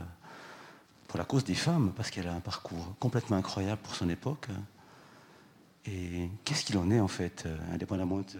pour 1.09 1.19
la 1.19 1.25
cause 1.25 1.43
des 1.43 1.53
femmes, 1.53 1.91
parce 1.97 2.11
qu'elle 2.11 2.29
a 2.29 2.33
un 2.33 2.39
parcours 2.39 2.95
complètement 2.97 3.35
incroyable 3.35 3.81
pour 3.83 3.93
son 3.93 4.07
époque. 4.07 4.47
Et 5.85 6.29
qu'est-ce 6.45 6.63
qu'il 6.63 6.77
en 6.77 6.89
est, 6.91 7.01
en 7.01 7.09
fait, 7.09 7.43
euh, 7.45 7.57
indépendamment 7.73 8.19
de 8.19 8.39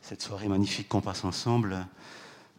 cette 0.00 0.20
soirée 0.20 0.48
magnifique 0.48 0.88
qu'on 0.88 1.00
passe 1.00 1.24
ensemble 1.24 1.86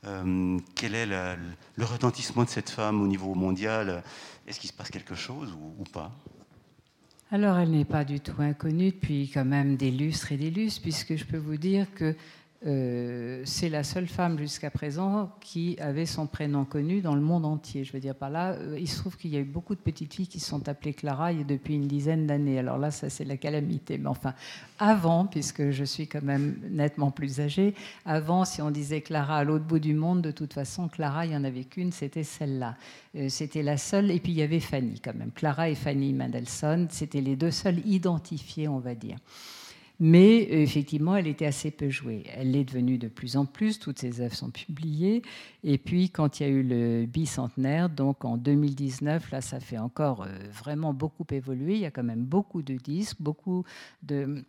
euh, 0.06 0.58
Quel 0.74 0.96
est 0.96 1.06
le 1.06 1.84
retentissement 1.84 2.46
de 2.46 2.50
cette 2.50 2.70
femme 2.70 3.02
au 3.02 3.08
niveau 3.08 3.36
mondial? 3.36 4.02
Est-ce 4.48 4.62
qu'il 4.62 4.70
se 4.70 4.76
passe 4.76 4.90
quelque 4.90 5.16
chose 5.16 5.54
ou 5.78 5.84
pas? 5.84 6.14
Alors, 7.32 7.58
elle 7.58 7.72
n'est 7.72 7.84
pas 7.84 8.06
du 8.06 8.22
tout 8.22 8.40
inconnue 8.42 8.92
depuis 8.92 9.30
quand 9.30 9.44
même 9.44 9.76
des 9.76 9.92
lustres 9.92 10.32
et 10.32 10.38
des 10.38 10.52
lustres, 10.52 10.82
puisque 10.82 11.18
je 11.18 11.26
peux 11.26 11.36
vous 11.36 11.58
dire 11.58 11.94
que 11.96 12.16
euh, 12.66 13.42
c'est 13.46 13.70
la 13.70 13.84
seule 13.84 14.08
femme 14.08 14.40
jusqu'à 14.40 14.72
présent 14.72 15.30
qui 15.40 15.78
avait 15.80 16.06
son 16.06 16.26
prénom 16.26 16.66
connu 16.66 17.02
dans 17.02 17.14
le 17.14 17.22
monde 17.22 17.46
entier. 17.46 17.84
Je 17.84 17.92
veux 17.92 18.00
dire 18.00 18.16
par 18.16 18.30
là, 18.30 18.54
euh, 18.54 18.78
il 18.80 18.88
se 18.88 18.98
trouve 18.98 19.18
qu'il 19.18 19.32
y 19.32 19.38
a 19.38 19.40
eu 19.40 19.46
beaucoup 19.46 19.76
de 19.76 19.80
petites 19.80 20.14
filles 20.14 20.28
qui 20.28 20.40
sont 20.40 20.68
appelées 20.68 20.94
Clara 20.94 21.34
depuis 21.34 21.76
une 21.76 21.88
dizaine 21.88 22.26
d'années. 22.26 22.58
Alors 22.58 22.78
là, 22.78 22.92
ça 22.92 23.10
c'est 23.10 23.26
la 23.26 23.38
calamité. 23.38 23.98
Mais 23.98 24.08
enfin, 24.08 24.34
avant, 24.80 25.26
puisque 25.26 25.70
je 25.70 25.84
suis 25.84 26.08
quand 26.08 26.24
même 26.24 26.60
nettement 26.72 27.12
plus 27.12 27.40
âgée, 27.40 27.76
avant, 28.06 28.46
si 28.46 28.62
on 28.62 28.72
disait 28.72 29.02
Clara 29.02 29.38
à 29.38 29.44
l'autre 29.44 29.66
bout 29.66 29.80
du 29.80 29.94
monde, 29.94 30.22
de 30.22 30.32
toute 30.32 30.54
façon, 30.54 30.88
Clara, 30.88 31.26
il 31.26 31.30
n'y 31.30 31.38
en 31.38 31.44
avait 31.44 31.66
qu'une, 31.66 31.92
c'était 31.92 32.24
celle-là. 32.24 32.78
Euh, 33.16 33.30
c'était 33.30 33.64
la 33.64 33.78
seule, 33.78 34.10
et 34.12 34.20
puis 34.20 34.32
il 34.32 34.38
y 34.38 34.42
avait 34.42 34.60
Fanny 34.60 35.00
quand 35.00 35.14
même. 35.14 35.32
Clara 35.32 35.70
et 35.70 35.76
Fanny 35.76 36.14
Mendelssohn, 36.14 36.88
c'était 36.90 37.22
les 37.22 37.36
deux 37.36 37.52
seules 37.52 37.86
identifiées, 37.86 38.68
on 38.68 38.80
va 38.80 38.96
dire. 38.96 39.18
Mais 40.00 40.48
euh, 40.52 40.62
effectivement, 40.62 41.16
elle 41.16 41.28
était 41.28 41.46
assez 41.46 41.72
peu 41.72 41.90
jouée. 41.90 42.24
Elle 42.36 42.52
l'est 42.52 42.66
devenue 42.66 42.98
de 42.98 43.08
plus 43.08 43.38
en 43.38 43.46
plus, 43.46 43.80
toutes 43.80 44.00
ses 44.00 44.22
œuvres 44.22 44.36
sont 44.36 44.50
publiées. 44.50 45.22
Et 45.64 45.78
puis, 45.78 46.10
quand 46.10 46.40
il 46.40 46.44
y 46.44 46.46
a 46.48 46.50
eu 46.50 46.64
le 46.64 47.06
bicentenaire, 47.06 47.90
donc 47.90 48.26
en 48.26 48.38
2019, 48.38 49.32
là, 49.32 49.42
ça 49.42 49.60
fait 49.60 49.78
encore 49.78 50.24
euh, 50.24 50.30
vraiment 50.52 50.94
beaucoup 50.94 51.26
évoluer. 51.32 51.76
Il 51.76 51.82
y 51.82 51.86
a 51.86 51.92
quand 51.92 52.04
même 52.04 52.26
beaucoup 52.26 52.62
de 52.62 52.76
disques, 52.76 53.18
beaucoup 53.20 53.64
de. 54.04 54.44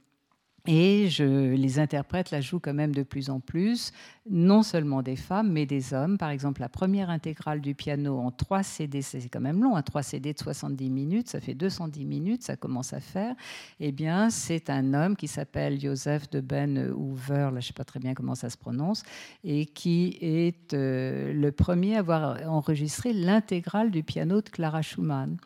Et 0.69 1.09
les 1.21 1.79
interprètes 1.79 2.33
la 2.33 2.41
jouent 2.41 2.59
quand 2.59 2.75
même 2.75 2.93
de 2.93 3.05
plus 3.05 3.31
en 3.31 3.39
plus, 3.39 3.93
non 4.29 4.63
seulement 4.63 5.03
des 5.03 5.17
femmes, 5.17 5.53
mais 5.53 5.67
des 5.67 5.95
hommes. 5.95 6.19
Par 6.19 6.31
exemple, 6.31 6.61
la 6.61 6.69
première 6.69 7.11
intégrale 7.11 7.61
du 7.61 7.75
piano 7.75 8.19
en 8.19 8.31
3 8.31 8.63
CD, 8.63 9.03
c'est 9.03 9.29
quand 9.29 9.41
même 9.41 9.63
long, 9.63 9.77
un 9.77 9.83
3 9.83 10.03
CD 10.03 10.33
de 10.33 10.39
70 10.39 10.91
minutes, 10.91 11.29
ça 11.29 11.41
fait 11.41 11.55
210 11.55 12.05
minutes, 12.05 12.43
ça 12.43 12.57
commence 12.57 12.93
à 12.93 13.01
faire. 13.01 13.35
Eh 13.81 13.93
bien, 13.93 14.31
c'est 14.31 14.71
un 14.71 14.95
homme 14.95 15.17
qui 15.17 15.29
s'appelle 15.29 15.81
Joseph 15.81 16.29
de 16.31 16.41
Ben 16.41 16.91
Hoover, 16.91 17.35
là, 17.35 17.51
je 17.53 17.57
ne 17.57 17.61
sais 17.61 17.73
pas 17.73 17.85
très 17.85 18.01
bien 18.01 18.15
comment 18.15 18.35
ça 18.35 18.51
se 18.51 18.57
prononce, 18.57 19.03
et 19.45 19.67
qui 19.67 20.19
est 20.21 20.75
euh, 20.75 21.33
le 21.33 21.53
premier 21.53 21.97
à 21.97 22.01
avoir 22.01 22.39
enregistré 22.49 23.13
l'intégrale 23.13 23.91
du 23.91 24.03
piano 24.03 24.41
de 24.41 24.49
Clara 24.49 24.83
Schumann. 24.83 25.37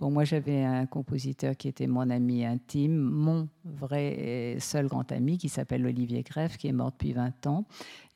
Bon, 0.00 0.10
moi, 0.10 0.24
j'avais 0.24 0.64
un 0.64 0.86
compositeur 0.86 1.56
qui 1.56 1.68
était 1.68 1.86
mon 1.86 2.10
ami 2.10 2.44
intime, 2.44 2.96
mon 2.96 3.48
vrai 3.64 4.54
et 4.54 4.60
seul 4.60 4.88
grand 4.88 5.10
ami, 5.12 5.38
qui 5.38 5.48
s'appelle 5.48 5.86
Olivier 5.86 6.22
Greff, 6.22 6.56
qui 6.56 6.66
est 6.66 6.72
mort 6.72 6.90
depuis 6.90 7.12
20 7.12 7.46
ans. 7.46 7.64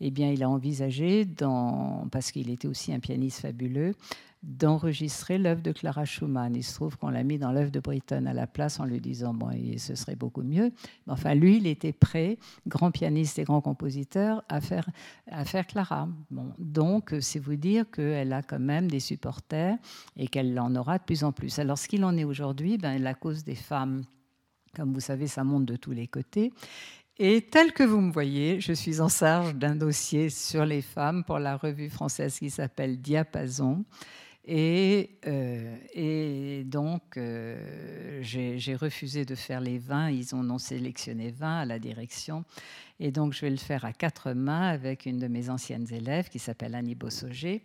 Eh 0.01 0.11
bien, 0.11 0.31
il 0.31 0.43
a 0.43 0.49
envisagé, 0.49 1.27
parce 2.11 2.31
qu'il 2.31 2.51
était 2.51 2.69
aussi 2.69 2.93
un 2.93 3.01
pianiste 3.01 3.41
fabuleux, 3.41 3.95
d'enregistrer 4.43 5.37
l'œuvre 5.37 5.63
de 5.63 5.73
Clara 5.73 6.05
Schumann. 6.05 6.55
Il 6.55 6.63
se 6.63 6.75
trouve 6.75 6.97
qu'on 6.97 7.11
l'a 7.11 7.25
mis 7.25 7.39
dans 7.39 7.51
l'œuvre 7.51 7.73
de 7.73 7.81
Britten 7.81 8.27
à 8.29 8.33
la 8.33 8.47
place 8.47 8.79
en 8.79 8.85
lui 8.85 9.01
disant 9.01 9.35
bon, 9.35 9.51
ce 9.77 9.97
serait 9.97 10.15
beaucoup 10.15 10.43
mieux. 10.43 10.71
Mais 11.07 11.13
enfin, 11.13 11.35
lui, 11.35 11.57
il 11.57 11.67
était 11.67 11.93
prêt, 11.93 12.39
grand 12.67 12.93
pianiste 12.93 13.41
et 13.41 13.45
grand 13.45 13.61
compositeur, 13.61 14.45
à 14.49 14.61
faire, 14.61 14.89
à 15.29 15.45
faire 15.45 15.67
Clara. 15.67 16.09
Donc, 16.59 17.15
c'est 17.21 17.41
vous 17.41 17.57
dire 17.57 17.91
qu'elle 17.91 18.33
a 18.33 18.43
quand 18.43 18.61
même 18.61 18.89
des 18.89 19.01
supporters 19.01 19.77
et 20.17 20.29
qu'elle 20.29 20.59
en 20.61 20.75
aura 20.77 20.99
de 20.99 21.03
plus 21.03 21.25
en 21.25 21.33
plus. 21.33 21.59
Alors, 21.59 21.77
ce 21.77 21.89
qu'il 21.89 22.05
en 22.05 22.17
est 22.17 22.25
aujourd'hui, 22.25 22.79
ben, 22.79 23.03
la 23.03 23.15
cause 23.15 23.43
des 23.43 23.57
femmes, 23.57 24.05
comme 24.77 24.93
vous 24.93 25.01
savez, 25.01 25.27
ça 25.27 25.43
monte 25.43 25.65
de 25.65 25.75
tous 25.75 25.91
les 25.91 26.07
côtés. 26.07 26.53
Et 27.21 27.43
tel 27.43 27.73
que 27.73 27.83
vous 27.83 28.01
me 28.01 28.13
voyez, 28.13 28.61
je 28.61 28.73
suis 28.73 29.01
en 29.01 29.09
charge 29.09 29.57
d'un 29.57 29.75
dossier 29.75 30.31
sur 30.31 30.65
les 30.65 30.83
femmes 30.83 31.25
pour 31.25 31.41
la 31.41 31.57
revue 31.57 31.91
française 31.91 32.39
qui 32.39 32.49
s'appelle 32.49 33.01
Diapason. 33.01 33.85
Et, 34.47 35.19
euh, 35.27 36.63
donc, 36.63 37.17
euh, 37.17 38.21
j'ai 38.23 38.77
refusé 38.77 39.25
de 39.25 39.35
faire 39.35 39.61
les 39.61 39.79
20. 39.79 40.11
Ils 40.11 40.33
ont 40.37 40.59
sélectionné 40.59 41.33
20 41.33 41.59
à 41.59 41.65
la 41.65 41.81
direction. 41.81 42.45
Et 43.01 43.13
donc, 43.13 43.33
je 43.33 43.43
vais 43.43 43.51
le 43.51 43.57
faire 43.57 43.85
à 43.85 43.93
quatre 43.93 44.33
mains 44.33 44.69
avec 44.69 45.07
une 45.07 45.19
de 45.19 45.29
mes 45.29 45.51
anciennes 45.51 45.87
élèves 45.93 46.29
qui 46.29 46.39
s'appelle 46.39 46.75
Annie 46.75 46.95
Bossoger. 46.95 47.63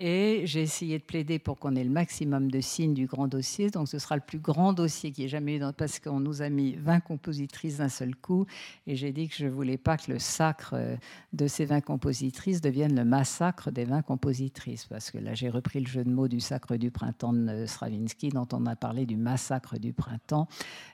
Et 0.00 0.42
j'ai 0.44 0.62
essayé 0.62 0.96
de 1.00 1.02
plaider 1.02 1.40
pour 1.40 1.58
qu'on 1.58 1.74
ait 1.74 1.82
le 1.82 1.90
maximum 1.90 2.52
de 2.52 2.60
signes 2.60 2.94
du 2.94 3.06
grand 3.06 3.26
dossier. 3.26 3.68
Donc, 3.68 3.88
ce 3.88 3.98
sera 3.98 4.14
le 4.14 4.22
plus 4.22 4.38
grand 4.38 4.72
dossier 4.72 5.10
qui 5.10 5.24
ait 5.24 5.28
jamais 5.28 5.56
eu, 5.56 5.60
parce 5.76 5.98
qu'on 5.98 6.20
nous 6.20 6.40
a 6.40 6.48
mis 6.50 6.76
20 6.76 7.00
compositrices 7.00 7.78
d'un 7.78 7.88
seul 7.88 8.14
coup. 8.14 8.46
Et 8.86 8.94
j'ai 8.94 9.10
dit 9.10 9.26
que 9.26 9.34
je 9.34 9.46
ne 9.46 9.50
voulais 9.50 9.76
pas 9.76 9.96
que 9.96 10.12
le 10.12 10.20
sacre 10.20 10.74
euh, 10.74 10.96
de 11.32 11.48
ces 11.48 11.64
20 11.64 11.80
compositrices 11.80 12.60
devienne 12.60 12.94
le 12.94 13.04
massacre 13.04 13.72
des 13.72 13.84
20 13.84 14.02
compositrices. 14.02 14.86
Parce 14.86 15.10
que 15.10 15.18
là, 15.18 15.34
j'ai 15.34 15.48
repris 15.48 15.80
le 15.80 15.88
jeu 15.88 16.04
de 16.04 16.10
mots 16.10 16.28
du 16.28 16.38
sacre 16.38 16.76
du 16.76 16.92
printemps 16.92 17.32
de 17.32 17.48
euh, 17.48 17.66
Stravinsky, 17.66 18.28
dont 18.28 18.46
on 18.52 18.66
a 18.66 18.76
parlé 18.76 19.04
du 19.04 19.16
massacre 19.16 19.78
du 19.80 19.92
printemps. 19.92 20.46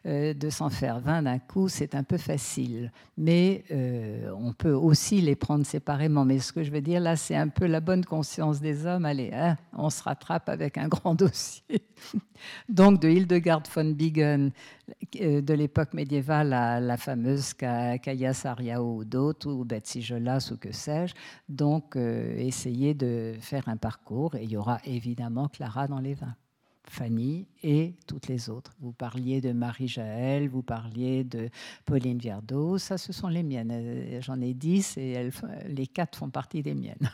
Euh, 0.06 0.32
de 0.32 0.48
s'en 0.48 0.70
faire 0.70 1.00
20 1.00 1.24
d'un 1.24 1.38
coup, 1.38 1.68
c'est 1.68 1.94
un 1.94 2.04
peu 2.04 2.16
facile. 2.16 2.90
Mais 3.18 3.64
euh, 3.74 4.30
on 4.38 4.52
peut 4.52 4.72
aussi 4.72 5.20
les 5.20 5.34
prendre 5.36 5.66
séparément. 5.66 6.24
Mais 6.24 6.38
ce 6.38 6.52
que 6.52 6.62
je 6.62 6.70
veux 6.70 6.80
dire 6.80 7.00
là, 7.00 7.16
c'est 7.16 7.34
un 7.34 7.48
peu 7.48 7.66
la 7.66 7.80
bonne 7.80 8.04
conscience 8.04 8.60
des 8.60 8.86
hommes. 8.86 9.04
Allez, 9.04 9.30
hein, 9.34 9.56
on 9.72 9.90
se 9.90 10.02
rattrape 10.02 10.48
avec 10.48 10.78
un 10.78 10.88
grand 10.88 11.14
dossier. 11.24 11.82
Donc, 12.68 13.00
de 13.00 13.08
Hildegard 13.08 13.62
von 13.74 13.90
Bingen, 13.90 14.52
euh, 15.20 15.40
de 15.40 15.54
l'époque 15.54 15.92
médiévale 15.94 16.52
à 16.52 16.80
la 16.80 16.96
fameuse 16.96 17.52
Ka- 17.54 17.98
Kaya 17.98 18.32
Sariao 18.32 18.98
ou 18.98 19.04
d'autres, 19.04 19.50
ou 19.50 19.64
Betsy 19.64 20.02
Jolas 20.02 20.50
ou 20.52 20.56
que 20.56 20.72
sais-je. 20.72 21.14
Donc, 21.48 21.96
euh, 21.96 22.34
essayer 22.36 22.94
de 22.94 23.34
faire 23.40 23.68
un 23.68 23.76
parcours. 23.76 24.34
Et 24.36 24.44
il 24.44 24.50
y 24.52 24.56
aura 24.56 24.78
évidemment 24.84 25.48
Clara 25.48 25.88
dans 25.88 26.00
les 26.00 26.14
20. 26.14 26.34
Fanny 26.88 27.46
et 27.62 27.94
toutes 28.06 28.28
les 28.28 28.50
autres. 28.50 28.72
Vous 28.80 28.92
parliez 28.92 29.40
de 29.40 29.52
Marie 29.52 29.88
Jaël, 29.88 30.48
vous 30.48 30.62
parliez 30.62 31.24
de 31.24 31.48
Pauline 31.84 32.18
Viardot, 32.18 32.78
ça 32.78 32.98
ce 32.98 33.12
sont 33.12 33.28
les 33.28 33.42
miennes. 33.42 33.70
Euh, 33.72 34.20
J'en 34.20 34.40
ai 34.40 34.54
dix 34.54 34.96
et 34.96 35.30
les 35.66 35.86
quatre 35.86 36.18
font 36.18 36.30
partie 36.30 36.62
des 36.62 36.74
miennes. 36.74 37.10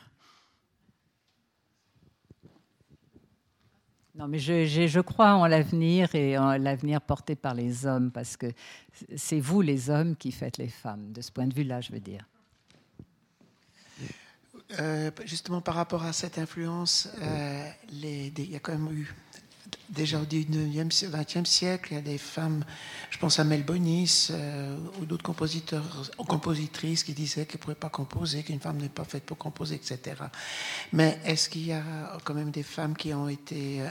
Non, 4.21 4.29
mais 4.29 4.39
je, 4.39 5.01
crois 5.01 5.33
en 5.33 5.47
l'avenir 5.47 6.15
et 6.15 6.37
en 6.37 6.59
l'avenir 6.59 7.01
porté 7.01 7.37
par 7.37 7.55
les 7.55 7.87
hommes, 7.87 8.11
parce 8.11 8.37
que 8.37 8.53
c'est 9.17 9.41
vous, 9.41 9.63
les 9.63 9.89
hommes, 9.89 10.15
qui 10.15 10.31
faites 10.31 10.59
les 10.59 10.69
femmes, 10.69 11.11
de 11.13 11.23
ce 11.23 11.33
point 11.33 11.47
de 11.47 11.55
vue-là, 11.55 11.81
je 11.81 11.91
veux 11.91 12.01
dire. 12.01 12.29
Euh, 14.79 15.11
justement, 15.25 15.63
par 15.63 15.75
rapport 15.75 16.05
à 16.05 16.13
cette 16.13 16.39
influence, 16.39 17.09
euh, 17.23 17.67
il 17.91 18.51
y 18.51 18.57
a 18.57 18.59
quand 18.59 18.73
même 18.73 18.93
eu, 18.93 19.15
déjà 19.89 20.21
au 20.21 20.25
19e, 20.25 20.91
si- 20.91 21.07
20e 21.07 21.45
siècle, 21.45 21.93
il 21.93 21.95
y 21.97 21.99
a 21.99 22.03
des 22.03 22.19
femmes, 22.19 22.65
je 23.11 23.19
pense 23.19 23.39
à 23.39 23.45
Mel 23.45 23.65
Bonis 23.65 24.29
euh, 24.31 24.77
ou 25.01 25.05
d'autres 25.05 25.23
compositeurs, 25.23 25.85
compositrices 26.25 27.05
qui 27.05 27.13
disaient 27.13 27.47
qu'elles 27.47 27.57
ne 27.59 27.63
pourraient 27.63 27.75
pas 27.75 27.89
composer, 27.89 28.43
qu'une 28.43 28.61
femme 28.61 28.79
n'est 28.79 28.89
pas 28.89 29.05
faite 29.05 29.25
pour 29.25 29.37
composer, 29.39 29.75
etc. 29.77 30.17
Mais 30.93 31.19
est-ce 31.25 31.49
qu'il 31.49 31.67
y 31.67 31.73
a 31.73 31.83
quand 32.25 32.35
même 32.35 32.51
des 32.51 32.63
femmes 32.63 32.97
qui 32.97 33.13
ont 33.15 33.29
été, 33.29 33.83
euh, 33.83 33.89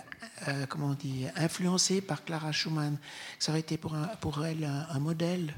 euh, 0.47 0.65
comment 0.67 0.87
on 0.87 0.93
influencées 1.35 2.01
par 2.01 2.23
Clara 2.23 2.51
Schumann? 2.51 2.97
Ça 3.39 3.51
aurait 3.51 3.61
été 3.61 3.77
pour, 3.77 3.95
un- 3.95 4.09
elle 4.45 4.63
un, 4.63 4.99
modèle? 4.99 5.53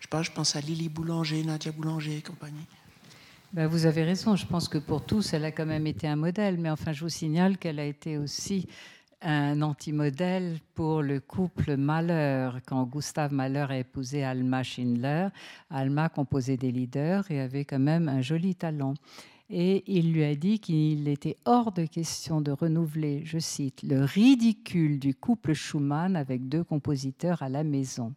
Je 0.00 0.06
pense 0.30 0.56
à 0.56 0.60
Lily 0.60 0.88
Boulanger, 0.88 1.42
Nadia 1.44 1.72
Boulanger 1.72 2.16
et 2.18 2.22
compagnie. 2.22 2.66
Ben, 3.52 3.66
vous 3.66 3.84
avez 3.86 4.04
raison, 4.04 4.36
je 4.36 4.46
pense 4.46 4.68
que 4.68 4.78
pour 4.78 5.04
tous, 5.04 5.32
elle 5.32 5.44
a 5.44 5.50
quand 5.50 5.66
même 5.66 5.86
été 5.86 6.06
un 6.06 6.14
modèle, 6.14 6.56
mais 6.56 6.70
enfin, 6.70 6.92
je 6.92 7.00
vous 7.02 7.08
signale 7.08 7.58
qu'elle 7.58 7.80
a 7.80 7.84
été 7.84 8.16
aussi 8.16 8.68
un 9.22 9.60
antimodèle 9.62 10.58
pour 10.74 11.02
le 11.02 11.20
couple 11.20 11.76
Mahler. 11.76 12.50
Quand 12.66 12.84
Gustave 12.84 13.32
Mahler 13.32 13.66
a 13.68 13.78
épousé 13.78 14.24
Alma 14.24 14.62
Schindler, 14.62 15.28
Alma 15.68 16.08
composait 16.08 16.56
des 16.56 16.72
leaders 16.72 17.30
et 17.30 17.40
avait 17.40 17.64
quand 17.64 17.78
même 17.78 18.08
un 18.08 18.22
joli 18.22 18.54
talent. 18.54 18.94
Et 19.50 19.82
il 19.86 20.12
lui 20.12 20.24
a 20.24 20.34
dit 20.34 20.60
qu'il 20.60 21.08
était 21.08 21.36
hors 21.44 21.72
de 21.72 21.84
question 21.84 22.40
de 22.40 22.52
renouveler, 22.52 23.22
je 23.24 23.38
cite, 23.38 23.82
le 23.82 24.04
ridicule 24.04 25.00
du 25.00 25.14
couple 25.14 25.54
Schumann 25.54 26.14
avec 26.14 26.48
deux 26.48 26.62
compositeurs 26.62 27.42
à 27.42 27.48
la 27.48 27.64
maison. 27.64 28.14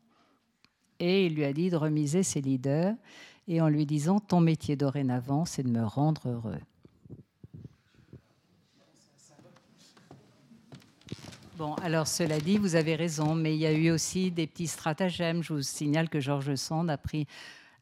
Et 1.00 1.26
il 1.26 1.36
lui 1.36 1.44
a 1.44 1.52
dit 1.52 1.72
de 1.72 1.76
remiser 1.76 2.22
ses 2.22 2.40
leaders 2.40 2.94
et 3.48 3.62
en 3.62 3.68
lui 3.68 3.86
disant 3.86 4.20
Ton 4.20 4.42
métier 4.42 4.76
dorénavant, 4.76 5.46
c'est 5.46 5.64
de 5.64 5.70
me 5.70 5.84
rendre 5.84 6.30
heureux. 6.30 6.60
Alors 11.82 12.08
cela 12.08 12.40
dit, 12.40 12.58
vous 12.58 12.76
avez 12.76 12.96
raison, 12.96 13.36
mais 13.36 13.56
il 13.56 13.60
y 13.60 13.66
a 13.66 13.72
eu 13.72 13.90
aussi 13.92 14.32
des 14.32 14.48
petits 14.48 14.68
stratagèmes. 14.68 15.44
Je 15.44 15.54
vous 15.54 15.62
signale 15.62 16.10
que 16.10 16.20
Georges 16.20 16.56
Sand 16.56 16.90
a 16.90 16.98
pris 16.98 17.26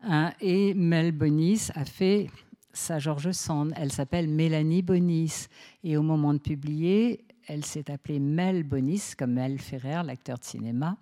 un 0.03 0.33
et 0.39 0.73
Mel 0.75 1.11
Bonis 1.11 1.69
a 1.73 1.85
fait 1.85 2.29
sa 2.73 2.99
Georges 2.99 3.31
Sand. 3.31 3.73
Elle 3.75 3.91
s'appelle 3.91 4.27
Mélanie 4.27 4.83
Bonis. 4.83 5.47
Et 5.83 5.97
au 5.97 6.03
moment 6.03 6.33
de 6.33 6.39
publier, 6.39 7.25
elle 7.47 7.65
s'est 7.65 7.89
appelée 7.89 8.19
Mel 8.19 8.63
Bonis, 8.63 9.13
comme 9.17 9.33
Mel 9.33 9.59
Ferrer, 9.59 10.03
l'acteur 10.05 10.37
de 10.37 10.43
cinéma. 10.43 10.97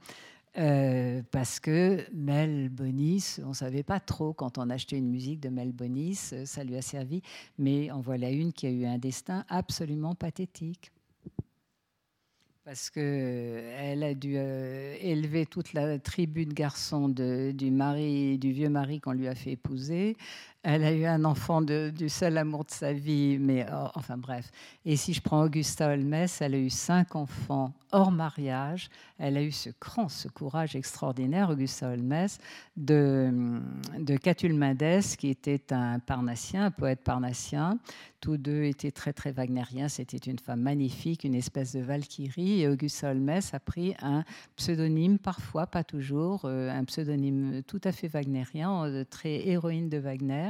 Euh, 0.57 1.21
parce 1.31 1.59
que 1.59 2.05
Mel 2.13 2.69
Bonis, 2.69 3.37
on 3.43 3.49
ne 3.49 3.53
savait 3.53 3.83
pas 3.83 3.99
trop 3.99 4.31
quand 4.33 4.57
on 4.57 4.69
achetait 4.69 4.97
une 4.97 5.09
musique 5.09 5.41
de 5.41 5.49
Mel 5.49 5.73
Bonis, 5.73 6.29
euh, 6.33 6.45
ça 6.45 6.63
lui 6.63 6.75
a 6.75 6.81
servi, 6.81 7.21
mais 7.59 7.91
en 7.91 8.01
voilà 8.01 8.31
une 8.31 8.51
qui 8.51 8.65
a 8.65 8.71
eu 8.71 8.85
un 8.85 8.97
destin 8.97 9.45
absolument 9.47 10.15
pathétique 10.15 10.91
parce 12.65 12.89
qu'elle 12.89 14.03
a 14.03 14.13
dû 14.13 14.33
euh, 14.35 14.95
élever 15.01 15.45
toute 15.45 15.73
la 15.73 15.97
tribu 15.97 16.45
de 16.45 16.53
garçons 16.53 17.09
du 17.09 17.71
mari, 17.71 18.37
du 18.37 18.51
vieux 18.51 18.69
mari 18.69 18.99
qu'on 18.99 19.13
lui 19.13 19.27
a 19.27 19.35
fait 19.35 19.51
épouser. 19.51 20.17
Elle 20.61 20.83
a 20.83 20.91
eu 20.91 21.05
un 21.05 21.23
enfant 21.23 21.61
du 21.61 22.09
seul 22.09 22.37
amour 22.37 22.65
de 22.65 22.71
sa 22.71 22.91
vie, 22.91 23.37
mais 23.39 23.65
oh, 23.71 23.87
enfin 23.95 24.17
bref. 24.17 24.51
Et 24.83 24.97
si 24.97 25.13
je 25.13 25.21
prends 25.21 25.45
Augusta 25.45 25.87
Holmes, 25.87 26.27
elle 26.41 26.53
a 26.53 26.57
eu 26.57 26.69
cinq 26.69 27.15
enfants 27.15 27.73
hors 27.93 28.11
mariage. 28.11 28.89
Elle 29.17 29.37
a 29.37 29.41
eu 29.41 29.53
ce 29.53 29.69
cran, 29.69 30.09
ce 30.09 30.27
courage 30.27 30.75
extraordinaire, 30.75 31.49
Augusta 31.49 31.89
Holmes, 31.89 32.27
de, 32.75 33.31
de 33.99 34.17
Catulle 34.17 34.53
Mendes, 34.53 35.01
qui 35.17 35.29
était 35.29 35.71
un 35.71 35.99
parnassien, 35.99 36.65
un 36.65 36.71
poète 36.71 37.05
parnassien. 37.05 37.79
Tous 38.21 38.37
deux 38.37 38.63
étaient 38.63 38.91
très 38.91 39.13
très 39.13 39.31
wagnériens. 39.31 39.87
C'était 39.87 40.17
une 40.17 40.39
femme 40.39 40.61
magnifique, 40.61 41.23
une 41.23 41.35
espèce 41.35 41.73
de 41.73 41.79
Valkyrie. 41.79 42.61
Et 42.61 42.67
Augusta 42.67 43.11
Holmes 43.11 43.39
a 43.51 43.59
pris 43.59 43.95
un 44.01 44.23
pseudonyme, 44.57 45.17
parfois, 45.19 45.67
pas 45.67 45.83
toujours, 45.83 46.41
euh, 46.43 46.69
un 46.69 46.83
pseudonyme 46.83 47.63
tout 47.63 47.81
à 47.83 47.91
fait 47.91 48.09
wagnérien, 48.09 48.85
euh, 48.85 49.05
très 49.09 49.47
héroïne 49.47 49.89
de 49.89 49.97
Wagner. 49.97 50.49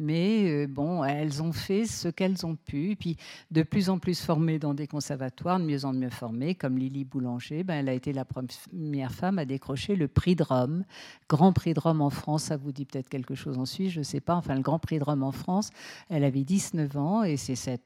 Mais 0.00 0.48
euh, 0.48 0.66
bon, 0.68 1.02
elles 1.02 1.42
ont 1.42 1.52
fait 1.52 1.84
ce 1.84 2.06
qu'elles 2.06 2.46
ont 2.46 2.54
pu. 2.54 2.92
Et 2.92 2.96
puis, 2.96 3.16
de 3.50 3.64
plus 3.64 3.90
en 3.90 3.98
plus 3.98 4.20
formées 4.20 4.60
dans 4.60 4.72
des 4.72 4.86
conservatoires, 4.86 5.58
de 5.58 5.64
mieux 5.64 5.84
en 5.84 5.92
mieux 5.92 6.08
formées, 6.08 6.54
comme 6.54 6.78
Lily 6.78 7.04
Boulanger, 7.04 7.64
ben, 7.64 7.74
elle 7.74 7.88
a 7.88 7.94
été 7.94 8.12
la 8.12 8.24
première 8.24 9.12
femme 9.12 9.40
à 9.40 9.44
décrocher 9.44 9.96
le 9.96 10.06
prix 10.06 10.36
de 10.36 10.44
Rome. 10.44 10.84
Grand 11.28 11.52
prix 11.52 11.74
de 11.74 11.80
Rome 11.80 12.00
en 12.00 12.10
France, 12.10 12.44
ça 12.44 12.56
vous 12.56 12.70
dit 12.70 12.84
peut-être 12.84 13.08
quelque 13.08 13.34
chose 13.34 13.58
en 13.58 13.66
Suisse, 13.66 13.92
je 13.92 13.98
ne 13.98 14.04
sais 14.04 14.20
pas. 14.20 14.36
Enfin, 14.36 14.54
le 14.54 14.62
Grand 14.62 14.78
prix 14.78 15.00
de 15.00 15.04
Rome 15.04 15.24
en 15.24 15.32
France, 15.32 15.70
elle 16.08 16.22
avait 16.22 16.44
19 16.44 16.96
ans 16.96 17.24
et 17.24 17.36
c'est 17.36 17.56
cette 17.56 17.82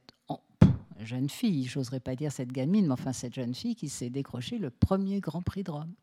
jeune 1.00 1.28
fille, 1.28 1.64
j'oserais 1.64 1.98
pas 1.98 2.14
dire 2.14 2.30
cette 2.30 2.52
gamine, 2.52 2.86
mais 2.86 2.92
enfin 2.92 3.12
cette 3.12 3.34
jeune 3.34 3.54
fille 3.54 3.74
qui 3.74 3.88
s'est 3.88 4.10
décroché 4.10 4.58
le 4.58 4.70
premier 4.70 5.20
Grand 5.20 5.42
Prix 5.42 5.64
de 5.64 5.70
Rome 5.70 5.94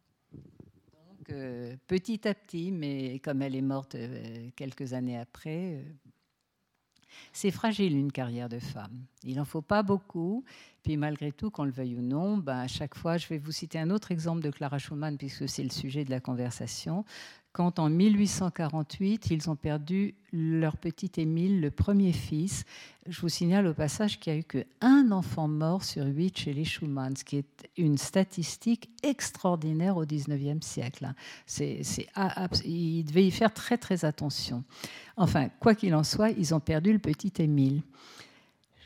petit 1.88 2.28
à 2.28 2.34
petit, 2.34 2.72
mais 2.72 3.20
comme 3.20 3.42
elle 3.42 3.56
est 3.56 3.62
morte 3.62 3.96
euh, 3.96 4.50
quelques 4.56 4.94
années 4.94 5.18
après, 5.18 5.76
euh, 5.76 5.84
c'est 7.34 7.52
fragile 7.52 7.96
une 7.96 8.12
carrière 8.12 8.50
de 8.50 8.60
femme. 8.60 9.06
Il 9.24 9.38
n'en 9.38 9.46
faut 9.46 9.62
pas 9.62 9.84
beaucoup. 9.84 10.44
Puis 10.84 10.98
malgré 10.98 11.32
tout, 11.32 11.50
qu'on 11.50 11.66
le 11.66 11.72
veuille 11.72 11.96
ou 11.96 12.02
non, 12.02 12.38
ben, 12.38 12.60
à 12.60 12.68
chaque 12.68 12.96
fois, 12.96 13.18
je 13.18 13.28
vais 13.28 13.38
vous 13.38 13.52
citer 13.52 13.80
un 13.80 13.90
autre 13.90 14.12
exemple 14.12 14.42
de 14.42 14.50
Clara 14.50 14.78
Schumann, 14.78 15.18
puisque 15.18 15.48
c'est 15.48 15.64
le 15.64 15.70
sujet 15.70 16.06
de 16.06 16.12
la 16.12 16.20
conversation 16.20 17.04
quand 17.60 17.78
en 17.78 17.90
1848, 17.90 19.32
ils 19.32 19.50
ont 19.50 19.58
perdu 19.58 20.16
leur 20.32 20.78
petit 20.78 21.12
Émile, 21.18 21.60
le 21.60 21.70
premier 21.70 22.14
fils. 22.14 22.64
Je 23.06 23.20
vous 23.20 23.28
signale 23.28 23.68
au 23.68 23.74
passage 23.74 24.18
qu'il 24.18 24.32
n'y 24.32 24.40
a 24.40 24.40
eu 24.40 24.46
qu'un 24.46 25.12
enfant 25.12 25.50
mort 25.50 25.84
sur 25.84 26.06
huit 26.06 26.38
chez 26.38 26.54
les 26.54 26.64
Schumann, 26.64 27.18
ce 27.18 27.26
qui 27.26 27.36
est 27.36 27.70
une 27.76 27.98
statistique 27.98 28.90
extraordinaire 29.04 29.98
au 29.98 30.06
XIXe 30.06 30.66
siècle. 30.66 31.12
C'est, 31.46 31.82
ils 32.64 33.04
devaient 33.04 33.28
y 33.28 33.32
faire 33.32 33.54
très 33.54 33.78
très 33.78 34.06
attention. 34.06 34.64
Enfin, 35.18 35.50
quoi 35.60 35.76
qu'il 35.76 35.94
en 35.96 36.06
soit, 36.06 36.30
ils 36.30 36.56
ont 36.56 36.62
perdu 36.62 36.94
le 36.94 37.00
petit 37.00 37.34
Émile. 37.40 37.82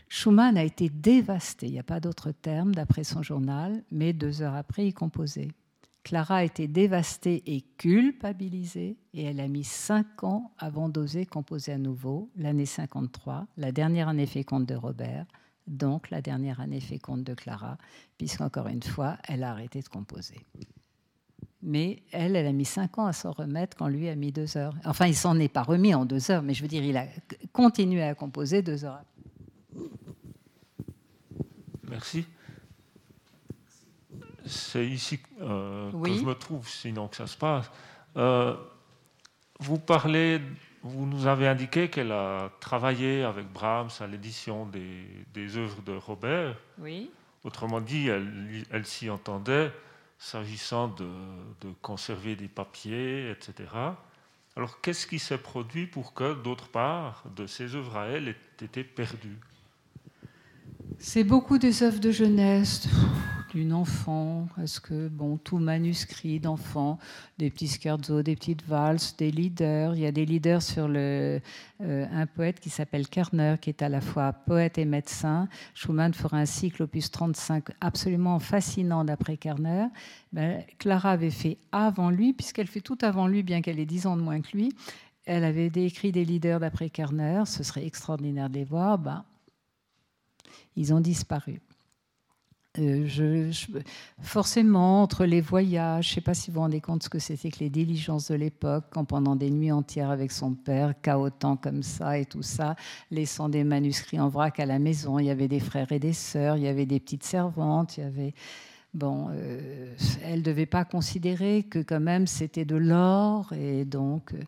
Schumann 0.10 0.58
a 0.58 0.64
été 0.64 0.90
dévasté, 0.90 1.68
il 1.68 1.74
n'y 1.74 1.80
a 1.80 1.84
pas 1.84 2.00
d'autre 2.00 2.32
terme 2.32 2.74
d'après 2.74 3.04
son 3.04 3.22
journal, 3.22 3.84
mais 3.92 4.14
deux 4.14 4.42
heures 4.42 4.56
après, 4.56 4.88
il 4.88 4.96
composait. 4.96 5.50
Clara 6.04 6.38
a 6.38 6.44
été 6.44 6.68
dévastée 6.68 7.44
et 7.46 7.62
culpabilisée 7.78 8.98
et 9.14 9.24
elle 9.24 9.40
a 9.40 9.48
mis 9.48 9.64
cinq 9.64 10.24
ans 10.24 10.52
avant 10.58 10.90
d'oser 10.90 11.26
composer 11.26 11.72
à 11.72 11.78
nouveau, 11.78 12.30
l'année 12.36 12.66
53, 12.66 13.48
la 13.58 13.72
dernière 13.72 14.10
année 14.10 14.26
féconde 14.26 14.66
de 14.66 14.76
Robert, 14.76 15.26
donc 15.66 16.10
la 16.10 16.22
dernière 16.22 16.60
année 16.60 16.82
féconde 16.82 17.24
de 17.24 17.34
Clara, 17.34 17.78
puisqu'encore 18.18 18.68
une 18.68 18.84
fois, 18.84 19.18
elle 19.30 19.44
a 19.44 19.52
arrêté 19.52 19.82
de 19.82 19.88
composer. 19.88 20.46
Mais 21.62 22.04
elle, 22.12 22.36
elle 22.36 22.48
a 22.48 22.52
mis 22.52 22.66
cinq 22.66 23.00
ans 23.00 23.06
à 23.06 23.14
s'en 23.14 23.32
remettre 23.32 23.78
quand 23.78 23.88
lui 23.88 24.10
a 24.10 24.16
mis 24.16 24.34
deux 24.34 24.58
heures. 24.58 24.76
Enfin, 24.84 25.08
il 25.08 25.16
s'en 25.16 25.40
est 25.40 25.48
pas 25.48 25.64
remis 25.64 25.96
en 25.96 26.06
deux 26.06 26.30
heures, 26.30 26.44
mais 26.44 26.54
je 26.54 26.62
veux 26.62 26.68
dire, 26.68 26.84
il 26.84 26.98
a 26.98 27.08
continué 27.54 28.04
à 28.04 28.14
composer 28.14 28.62
deux 28.62 28.84
heures. 28.84 29.06
Merci 31.90 32.26
c'est 34.46 34.86
ici 34.86 35.20
euh, 35.42 35.92
que 35.92 36.14
je 36.14 36.24
me 36.24 36.34
trouve, 36.34 36.68
sinon 36.68 37.08
que 37.08 37.16
ça 37.16 37.28
se 37.28 37.38
passe. 37.38 37.70
Euh, 38.18 38.56
vous 39.60 39.80
parlez, 39.80 40.42
vous 40.82 41.06
nous 41.06 41.28
avez 41.28 41.48
indiqué 41.48 41.90
qu'elle 41.90 42.12
a 42.12 42.52
travaillé 42.60 43.24
avec 43.24 43.48
Brahms 43.52 43.90
à 44.00 44.08
l'édition 44.08 44.66
des, 44.66 45.06
des, 45.34 45.58
œuvres 45.58 45.82
de 45.82 45.94
Robert. 45.94 46.58
Oui. 46.80 47.10
Autrement 47.44 47.82
dit, 47.82 48.08
elle, 48.08 48.66
elle 48.72 48.86
s'y 48.86 49.10
entendait 49.10 49.72
s'agissant 50.18 50.88
de, 50.88 51.10
de, 51.62 51.74
conserver 51.82 52.36
des 52.36 52.48
papiers, 52.48 53.30
etc. 53.32 53.70
Alors, 54.56 54.80
qu'est-ce 54.82 55.06
qui 55.08 55.20
s'est 55.20 55.38
produit 55.38 55.88
pour 55.88 56.14
que, 56.14 56.42
d'autre 56.42 56.70
part, 56.70 57.24
de 57.36 57.48
ces 57.48 57.76
œuvres 57.76 57.98
à 57.98 58.06
elle 58.06 58.30
aient 58.30 58.64
été 58.64 58.84
perdues? 58.84 59.40
C'est 61.00 61.24
beaucoup 61.24 61.58
des 61.58 61.84
œuvres 61.84 62.00
de 62.00 62.12
jeunesse 62.12 62.88
d'une 63.54 63.74
enfant 63.74 64.48
Est-ce 64.62 64.82
que, 64.82 65.08
bon, 65.08 65.38
tout 65.38 65.60
manuscrit 65.60 66.40
d'enfant, 66.40 66.98
des 67.38 67.50
petits 67.50 67.68
scherzo, 67.68 68.24
des 68.24 68.36
petites 68.36 68.64
valses, 68.66 69.16
des 69.18 69.32
leaders. 69.32 69.96
Il 69.96 70.02
y 70.02 70.06
a 70.06 70.12
des 70.12 70.26
leaders 70.26 70.62
sur 70.62 70.88
le, 70.88 71.40
euh, 71.82 72.06
un 72.12 72.26
poète 72.26 72.60
qui 72.60 72.70
s'appelle 72.70 73.08
Kerner, 73.08 73.56
qui 73.62 73.70
est 73.70 73.82
à 73.82 73.90
la 73.90 74.02
fois 74.02 74.34
poète 74.34 74.78
et 74.78 74.86
médecin. 74.86 75.48
Schumann 75.74 76.14
fera 76.14 76.38
un 76.38 76.46
cycle 76.46 76.84
opus 76.84 77.12
35 77.12 77.66
absolument 77.80 78.40
fascinant 78.40 79.06
d'après 79.06 79.38
Kerner. 79.38 79.86
Ben, 80.32 80.64
Clara 80.80 81.12
avait 81.12 81.30
fait 81.30 81.58
avant 81.72 82.10
lui, 82.10 82.34
puisqu'elle 82.34 82.68
fait 82.68 82.82
tout 82.82 82.98
avant 83.02 83.28
lui, 83.28 83.44
bien 83.44 83.62
qu'elle 83.62 83.80
ait 83.80 83.86
10 83.86 84.08
ans 84.08 84.18
de 84.18 84.22
moins 84.22 84.42
que 84.42 84.56
lui. 84.58 84.74
Elle 85.26 85.44
avait 85.44 85.68
écrit 85.68 86.12
des 86.12 86.26
leaders 86.26 86.60
d'après 86.60 86.90
Kerner. 86.90 87.44
Ce 87.46 87.64
serait 87.64 87.86
extraordinaire 87.86 88.50
de 88.50 88.56
les 88.56 88.66
voir. 88.66 88.98
Ben, 88.98 89.24
ils 90.76 90.94
ont 90.94 91.00
disparu. 91.00 91.62
Euh, 92.80 93.52
forcément, 94.20 95.04
entre 95.04 95.26
les 95.26 95.42
voyages, 95.42 96.06
je 96.08 96.12
ne 96.12 96.16
sais 96.16 96.22
pas 96.22 96.34
si 96.34 96.50
vous 96.50 96.56
vous 96.56 96.62
rendez 96.62 96.82
compte 96.82 97.04
ce 97.04 97.10
que 97.10 97.20
c'était 97.20 97.52
que 97.52 97.60
les 97.60 97.70
diligences 97.70 98.32
de 98.32 98.36
l'époque, 98.36 98.86
quand 98.90 99.06
pendant 99.06 99.36
des 99.36 99.52
nuits 99.52 99.72
entières 99.72 100.10
avec 100.10 100.32
son 100.32 100.54
père, 100.56 101.00
chaotant 101.04 101.56
comme 101.56 101.84
ça 101.84 102.18
et 102.18 102.26
tout 102.26 102.42
ça, 102.42 102.76
laissant 103.12 103.48
des 103.48 103.64
manuscrits 103.64 104.20
en 104.20 104.28
vrac 104.28 104.60
à 104.60 104.66
la 104.66 104.80
maison, 104.80 105.20
il 105.20 105.26
y 105.26 105.30
avait 105.30 105.48
des 105.48 105.60
frères 105.60 105.92
et 105.92 106.00
des 106.00 106.14
sœurs, 106.14 106.58
il 106.58 106.64
y 106.64 106.68
avait 106.68 106.88
des 106.88 107.00
petites 107.00 107.24
servantes, 107.24 107.98
il 107.98 108.04
y 108.04 108.08
avait... 108.08 108.34
Bon, 108.96 109.30
euh, 109.32 109.94
elle 110.24 110.40
ne 110.40 110.44
devait 110.44 110.68
pas 110.68 110.86
considérer 110.86 111.64
que 111.64 111.80
quand 111.80 112.00
même 112.00 112.26
c'était 112.26 112.66
de 112.66 112.76
l'or 112.76 113.54
et 113.54 113.86
donc... 113.86 114.34
Euh, 114.34 114.42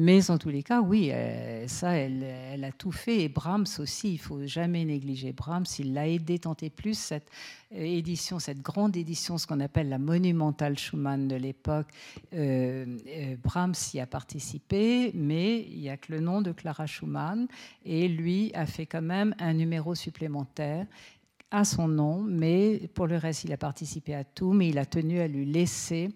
mais 0.00 0.30
en 0.30 0.38
tous 0.38 0.48
les 0.48 0.62
cas, 0.62 0.80
oui, 0.80 1.10
euh, 1.12 1.68
ça, 1.68 1.90
elle, 1.90 2.64
a 2.64 2.72
tout 2.72 2.90
fait. 2.90 3.24
Et 3.24 3.28
Brahms 3.28 3.66
aussi, 3.78 4.14
il 4.14 4.18
faut 4.18 4.46
jamais 4.46 4.82
négliger 4.86 5.32
Brahms. 5.32 5.66
Il 5.78 5.92
l'a 5.92 6.08
aidé 6.08 6.38
tant 6.38 6.56
et 6.62 6.70
plus 6.70 6.98
cette 6.98 7.28
euh, 7.74 7.84
édition, 7.84 8.38
cette 8.38 8.62
grande 8.62 8.96
édition, 8.96 9.36
ce 9.36 9.46
qu'on 9.46 9.60
appelle 9.60 9.90
la 9.90 9.98
monumentale 9.98 10.78
Schumann 10.78 11.28
de 11.28 11.36
l'époque. 11.36 11.88
Euh, 12.32 12.86
Brahms 13.44 13.74
y 13.92 14.00
a 14.00 14.06
participé, 14.06 15.12
mais 15.12 15.66
il 15.70 15.80
n'y 15.80 15.90
a 15.90 15.98
que 15.98 16.12
le 16.12 16.20
nom 16.20 16.40
de 16.40 16.52
Clara 16.52 16.86
Schumann. 16.86 17.46
Et 17.84 18.08
lui 18.08 18.52
a 18.54 18.64
fait 18.64 18.86
quand 18.86 19.02
même 19.02 19.34
un 19.38 19.52
numéro 19.52 19.94
supplémentaire 19.94 20.86
à 21.50 21.64
son 21.64 21.88
nom, 21.88 22.22
mais 22.22 22.88
pour 22.94 23.06
le 23.06 23.16
reste, 23.16 23.44
il 23.44 23.52
a 23.52 23.58
participé 23.58 24.14
à 24.14 24.24
tout, 24.24 24.52
mais 24.54 24.68
il 24.68 24.78
a 24.78 24.86
tenu 24.86 25.20
à 25.20 25.28
lui 25.28 25.44
laisser 25.44 26.08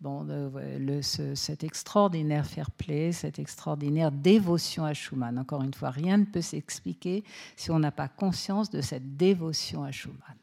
bon, 0.00 0.24
le, 0.24 1.02
cet 1.02 1.64
extraordinaire 1.64 2.46
fair 2.46 2.70
play, 2.70 3.12
cette 3.12 3.38
extraordinaire 3.38 4.12
dévotion 4.12 4.84
à 4.84 4.94
Schumann. 4.94 5.38
Encore 5.38 5.62
une 5.62 5.74
fois, 5.74 5.90
rien 5.90 6.18
ne 6.18 6.24
peut 6.24 6.42
s'expliquer 6.42 7.24
si 7.56 7.70
on 7.70 7.78
n'a 7.78 7.92
pas 7.92 8.08
conscience 8.08 8.70
de 8.70 8.80
cette 8.80 9.16
dévotion 9.16 9.82
à 9.84 9.92
Schumann. 9.92 10.36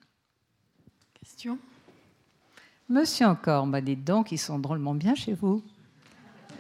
Question? 1.14 1.58
Monsieur 2.90 3.28
encore, 3.28 3.66
bah 3.68 3.82
dites 3.82 4.04
donc, 4.04 4.32
ils 4.32 4.38
sont 4.38 4.60
drôlement 4.60 4.94
bien 4.94 5.16
chez 5.16 5.34
vous. 5.34 5.64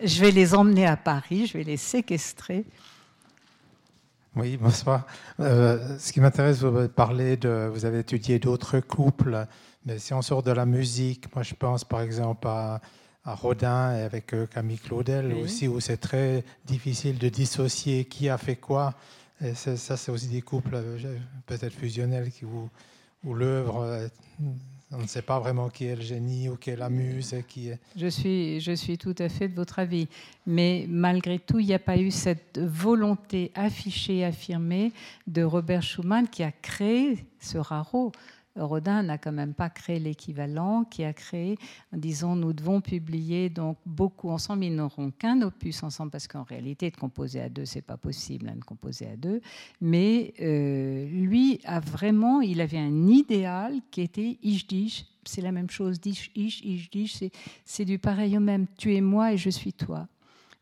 Je 0.01 0.21
vais 0.21 0.31
les 0.31 0.55
emmener 0.55 0.87
à 0.87 0.97
Paris, 0.97 1.47
je 1.47 1.57
vais 1.57 1.63
les 1.63 1.77
séquestrer. 1.77 2.65
Oui, 4.35 4.57
bonsoir. 4.57 5.05
Euh, 5.39 5.99
ce 5.99 6.11
qui 6.11 6.19
m'intéresse, 6.19 6.63
vous 6.63 6.87
parler 6.87 7.37
de, 7.37 7.69
vous 7.71 7.85
avez 7.85 7.99
étudié 7.99 8.39
d'autres 8.39 8.79
couples, 8.79 9.45
mais 9.85 9.99
si 9.99 10.13
on 10.13 10.21
sort 10.21 10.43
de 10.43 10.51
la 10.51 10.65
musique, 10.65 11.33
moi 11.33 11.43
je 11.43 11.53
pense 11.53 11.83
par 11.83 12.01
exemple 12.01 12.47
à, 12.47 12.81
Rodin 13.25 13.95
et 13.95 14.01
avec 14.01 14.33
euh, 14.33 14.47
Camille 14.47 14.79
Claudel 14.79 15.33
aussi, 15.33 15.69
où 15.69 15.79
c'est 15.79 15.97
très 15.97 16.43
difficile 16.65 17.17
de 17.17 17.29
dissocier 17.29 18.03
qui 18.03 18.27
a 18.27 18.37
fait 18.37 18.57
quoi. 18.57 18.93
Et 19.41 19.53
ça, 19.53 19.97
c'est 19.97 20.11
aussi 20.11 20.27
des 20.27 20.41
couples 20.41 20.75
euh, 20.75 21.17
peut-être 21.45 21.73
fusionnels 21.73 22.31
qui, 22.31 22.43
où, 22.43 22.69
où 23.23 23.33
l'œuvre 23.33 24.09
on 24.93 25.01
ne 25.01 25.07
sait 25.07 25.21
pas 25.21 25.39
vraiment 25.39 25.69
qui 25.69 25.85
est 25.85 25.95
le 25.95 26.01
génie 26.01 26.49
ou 26.49 26.55
qui 26.55 26.69
est 26.69 26.75
la 26.75 26.89
muse. 26.89 27.35
Qui 27.47 27.69
est... 27.69 27.79
je, 27.95 28.07
suis, 28.07 28.61
je 28.61 28.73
suis 28.73 28.97
tout 28.97 29.15
à 29.17 29.27
fait 29.27 29.47
de 29.47 29.55
votre 29.55 29.79
avis. 29.79 30.07
Mais 30.45 30.85
malgré 30.87 31.39
tout, 31.39 31.59
il 31.59 31.65
n'y 31.65 31.73
a 31.73 31.79
pas 31.79 31.97
eu 31.97 32.11
cette 32.11 32.59
volonté 32.59 33.51
affichée, 33.55 34.23
affirmée 34.23 34.91
de 35.27 35.43
Robert 35.43 35.81
Schumann 35.81 36.27
qui 36.27 36.43
a 36.43 36.51
créé 36.51 37.25
ce 37.39 37.57
raro. 37.57 38.11
Rodin 38.55 39.03
n'a 39.03 39.17
quand 39.17 39.31
même 39.31 39.53
pas 39.53 39.69
créé 39.69 39.99
l'équivalent, 39.99 40.83
qui 40.83 41.03
a 41.03 41.13
créé 41.13 41.57
en 42.23 42.35
nous 42.35 42.53
devons 42.53 42.81
publier 42.81 43.49
donc 43.49 43.77
beaucoup 43.85 44.29
ensemble. 44.29 44.65
Ils 44.65 44.75
n'auront 44.75 45.11
qu'un 45.11 45.41
opus 45.41 45.81
ensemble 45.83 46.11
parce 46.11 46.27
qu'en 46.27 46.43
réalité, 46.43 46.91
de 46.91 46.97
composer 46.97 47.41
à 47.41 47.49
deux, 47.49 47.65
c'est 47.65 47.81
pas 47.81 47.97
possible 47.97 48.49
hein, 48.49 48.55
de 48.55 48.63
composer 48.63 49.07
à 49.07 49.15
deux. 49.15 49.41
Mais 49.81 50.33
euh, 50.41 51.05
lui 51.09 51.59
a 51.65 51.79
vraiment, 51.79 52.41
il 52.41 52.61
avait 52.61 52.77
un 52.77 53.07
idéal 53.07 53.79
qui 53.91 54.01
était 54.01 54.37
ich 54.43 55.05
C'est 55.25 55.41
la 55.41 55.51
même 55.51 55.69
chose, 55.69 55.97
ich, 56.05 56.31
ich, 56.35 56.89
ich, 56.93 57.23
c'est 57.65 57.85
du 57.85 57.97
pareil 57.97 58.37
au 58.37 58.41
même. 58.41 58.67
Tu 58.77 58.93
es 58.95 59.01
moi 59.01 59.33
et 59.33 59.37
je 59.37 59.49
suis 59.49 59.73
toi. 59.73 60.07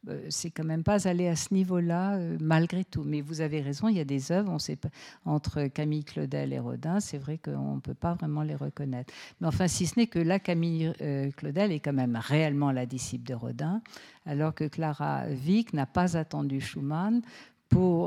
Euh, 0.07 0.26
c'est 0.30 0.49
quand 0.49 0.64
même 0.64 0.84
pas 0.84 1.07
aller 1.07 1.28
à 1.28 1.36
ce 1.36 1.53
niveau-là 1.53 2.15
euh, 2.15 2.38
malgré 2.40 2.84
tout. 2.84 3.03
Mais 3.03 3.22
vous 3.22 3.41
avez 3.41 3.61
raison, 3.61 3.88
il 3.88 3.98
y 3.98 3.99
a 3.99 4.06
des 4.06 4.32
œuvres, 4.32 4.52
on 4.52 4.60
sait 4.60 4.76
pas, 4.76 4.90
entre 5.26 5.68
Camille 5.68 6.03
Claudel 6.03 6.53
et 6.53 6.60
Rodin, 6.60 6.99
c'est 6.99 7.19
vrai 7.19 7.38
qu'on 7.38 7.76
ne 7.76 7.80
peut 7.80 7.94
pas 7.94 8.15
vraiment 8.15 8.41
les 8.41 8.56
reconnaître. 8.56 9.14
Mais 9.40 9.48
enfin, 9.48 9.68
si 9.68 9.86
ce 9.86 9.99
n'est 9.99 10.07
que 10.07 10.19
là, 10.19 10.40
Camille 10.40 10.91
euh, 11.02 11.30
Claudel 11.32 11.72
est 11.72 11.80
quand 11.80 11.94
même 11.94 12.18
réellement 12.19 12.72
la 12.72 12.86
disciple 12.86 13.28
de 13.28 13.36
Rodin, 13.36 13.82
alors 14.26 14.53
que 14.53 14.68
Clara 14.68 15.26
Wieck 15.28 15.73
n'a 15.73 15.86
pas 15.86 16.18
attendu 16.18 16.61
Schumann 16.61 17.22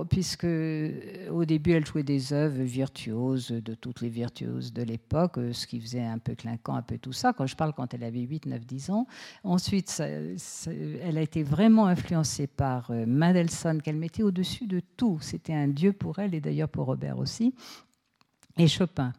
puisque 0.09 0.45
euh, 0.45 1.29
au 1.31 1.45
début 1.45 1.73
elle 1.73 1.87
jouait 1.87 2.03
des 2.03 2.33
œuvres 2.33 2.63
virtuoses 2.63 3.49
de 3.49 3.75
toutes 3.75 4.01
les 4.01 4.09
virtuoses 4.09 4.73
de 4.73 4.83
l'époque, 4.83 5.39
euh, 5.39 5.53
ce 5.53 5.67
qui 5.67 5.81
faisait 5.81 6.05
un 6.05 6.19
peu 6.19 6.35
clinquant, 6.35 6.75
un 6.75 6.83
peu 6.83 6.99
tout 6.99 7.13
ça. 7.13 7.33
Quand 7.33 7.47
je 7.47 7.57
parle 7.57 7.73
quand 7.73 7.95
elle 7.95 8.05
avait 8.05 8.21
8, 8.21 8.47
9, 8.47 8.67
10 8.67 8.91
ans. 8.91 9.07
Ensuite, 9.43 10.01
elle 10.01 11.19
a 11.19 11.21
été 11.21 11.43
vraiment 11.43 11.87
influencée 11.87 12.47
par 12.47 12.91
euh, 12.91 13.07
Mendelssohn, 13.07 13.81
qu'elle 13.81 13.97
mettait 13.97 14.23
au-dessus 14.23 14.67
de 14.67 14.81
tout. 14.97 15.19
C'était 15.21 15.55
un 15.55 15.69
dieu 15.69 15.93
pour 15.93 16.19
elle 16.19 16.35
et 16.35 16.41
d'ailleurs 16.41 16.69
pour 16.69 16.87
Robert 16.87 17.19
aussi. 17.19 17.55
Et 18.57 18.69
Chopin. 18.69 19.13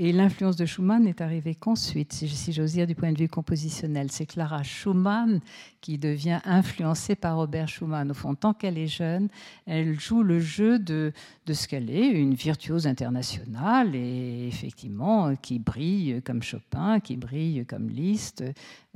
Et 0.00 0.10
l'influence 0.10 0.56
de 0.56 0.66
Schumann 0.66 1.04
n'est 1.04 1.22
arrivée 1.22 1.54
qu'ensuite, 1.54 2.12
si 2.12 2.52
j'ose 2.52 2.72
dire, 2.72 2.88
du 2.88 2.96
point 2.96 3.12
de 3.12 3.18
vue 3.18 3.28
compositionnel. 3.28 4.10
C'est 4.10 4.26
Clara 4.26 4.64
Schumann 4.64 5.38
qui 5.80 5.98
devient 5.98 6.40
influencée 6.44 7.14
par 7.14 7.36
Robert 7.36 7.68
Schumann. 7.68 8.10
Au 8.10 8.14
fond, 8.14 8.34
tant 8.34 8.54
qu'elle 8.54 8.76
est 8.76 8.88
jeune, 8.88 9.28
elle 9.66 10.00
joue 10.00 10.24
le 10.24 10.40
jeu 10.40 10.80
de, 10.80 11.12
de 11.46 11.52
ce 11.52 11.68
qu'elle 11.68 11.90
est, 11.90 12.08
une 12.08 12.34
virtuose 12.34 12.88
internationale 12.88 13.94
et 13.94 14.48
effectivement 14.48 15.36
qui 15.36 15.60
brille 15.60 16.20
comme 16.24 16.42
Chopin, 16.42 16.98
qui 16.98 17.16
brille 17.16 17.64
comme 17.64 17.88
Liszt. 17.88 18.42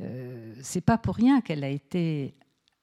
Euh, 0.00 0.52
C'est 0.62 0.80
pas 0.80 0.98
pour 0.98 1.14
rien 1.14 1.40
qu'elle 1.42 1.62
a 1.62 1.70
été 1.70 2.34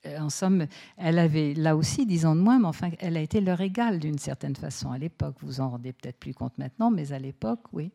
en 0.06 0.30
somme, 0.30 0.68
elle 0.98 1.20
avait 1.20 1.54
là 1.56 1.76
aussi 1.76 2.06
dix 2.06 2.26
ans 2.26 2.36
de 2.36 2.42
moins, 2.42 2.60
mais 2.60 2.68
enfin, 2.68 2.92
elle 3.00 3.18
a 3.18 3.22
été 3.22 3.42
leur 3.42 3.60
égale 3.60 4.00
d'une 4.00 4.20
certaine 4.20 4.56
façon 4.56 4.92
à 4.92 5.00
l'époque. 5.00 5.36
Vous 5.42 5.62
en 5.62 5.72
rendez 5.72 5.94
peut-être 5.94 6.20
plus 6.20 6.34
compte 6.34 6.58
maintenant, 6.60 6.92
mais 6.92 7.12
à 7.12 7.20
l'époque, 7.20 7.62
oui. 7.74 7.92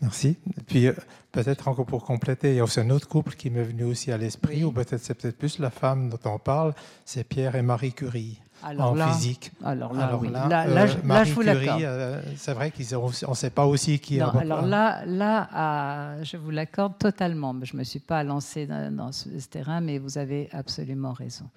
Merci. 0.00 0.36
Et 0.56 0.62
puis, 0.62 0.86
euh, 0.86 0.92
peut-être 1.32 1.68
encore 1.68 1.86
pour 1.86 2.04
compléter, 2.04 2.50
il 2.50 2.56
y 2.56 2.60
a 2.60 2.64
aussi 2.64 2.80
un 2.80 2.90
autre 2.90 3.08
couple 3.08 3.34
qui 3.34 3.50
m'est 3.50 3.62
venu 3.62 3.84
aussi 3.84 4.12
à 4.12 4.18
l'esprit, 4.18 4.64
ou 4.64 4.72
peut-être 4.72 4.98
c'est 4.98 5.14
peut-être 5.14 5.38
plus 5.38 5.58
la 5.58 5.70
femme 5.70 6.10
dont 6.10 6.30
on 6.30 6.38
parle, 6.38 6.74
c'est 7.04 7.24
Pierre 7.24 7.56
et 7.56 7.62
Marie 7.62 7.92
Curie. 7.92 8.40
en 8.62 8.94
physique. 9.12 9.52
Alors 9.64 9.94
là, 9.94 10.18
oui. 10.20 10.30
là, 10.30 10.66
là, 10.66 10.86
je, 10.86 10.98
Marie 11.04 11.30
vous 11.30 11.42
Curie, 11.42 11.84
euh, 11.84 12.20
c'est 12.36 12.52
vrai 12.54 12.70
qu'on 12.70 13.08
ne 13.08 13.34
sait 13.34 13.50
pas 13.50 13.66
aussi 13.66 13.98
qui 13.98 14.18
non, 14.18 14.28
Alors 14.28 14.62
là, 14.62 15.04
là 15.06 16.22
je 16.22 16.36
vous 16.36 16.50
l'accorde 16.50 16.98
totalement. 16.98 17.54
Je 17.62 17.74
ne 17.74 17.78
me 17.78 17.84
suis 17.84 18.00
pas 18.00 18.22
lancée 18.24 18.66
dans, 18.66 19.12
ce, 19.12 19.28
terrain, 19.48 19.80
mais 19.80 19.98
vous 19.98 20.18
avez 20.18 20.48
absolument 20.52 21.12
raison. 21.12 21.48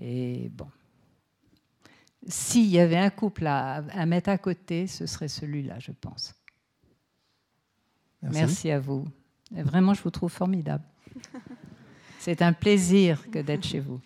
Et 0.00 0.50
bon, 0.54 0.68
s'il 2.28 2.66
y 2.66 2.78
avait 2.78 2.98
un 2.98 3.10
couple 3.10 3.46
à, 3.46 3.82
à 3.92 4.06
mettre 4.06 4.28
à 4.28 4.38
côté, 4.38 4.86
ce 4.86 5.06
serait 5.06 5.28
celui-là, 5.28 5.74
je 5.80 5.92
pense. 5.92 6.37
Merci. 8.22 8.70
à 8.70 8.80
vous. 8.80 9.06
vraiment, 9.50 9.94
je 9.94 10.02
vous 10.02 10.10
trouve 10.10 10.30
formidable. 10.30 10.84
C'est 12.18 12.42
un 12.42 12.52
plaisir 12.52 13.30
que 13.30 13.38
d'être 13.38 13.64
chez 13.64 13.80
vous. 13.80 14.00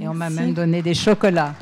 Et 0.00 0.08
on 0.08 0.14
m'a 0.14 0.28
même 0.28 0.54
donné 0.54 0.82
des 0.82 0.94
chocolats. 0.94 1.54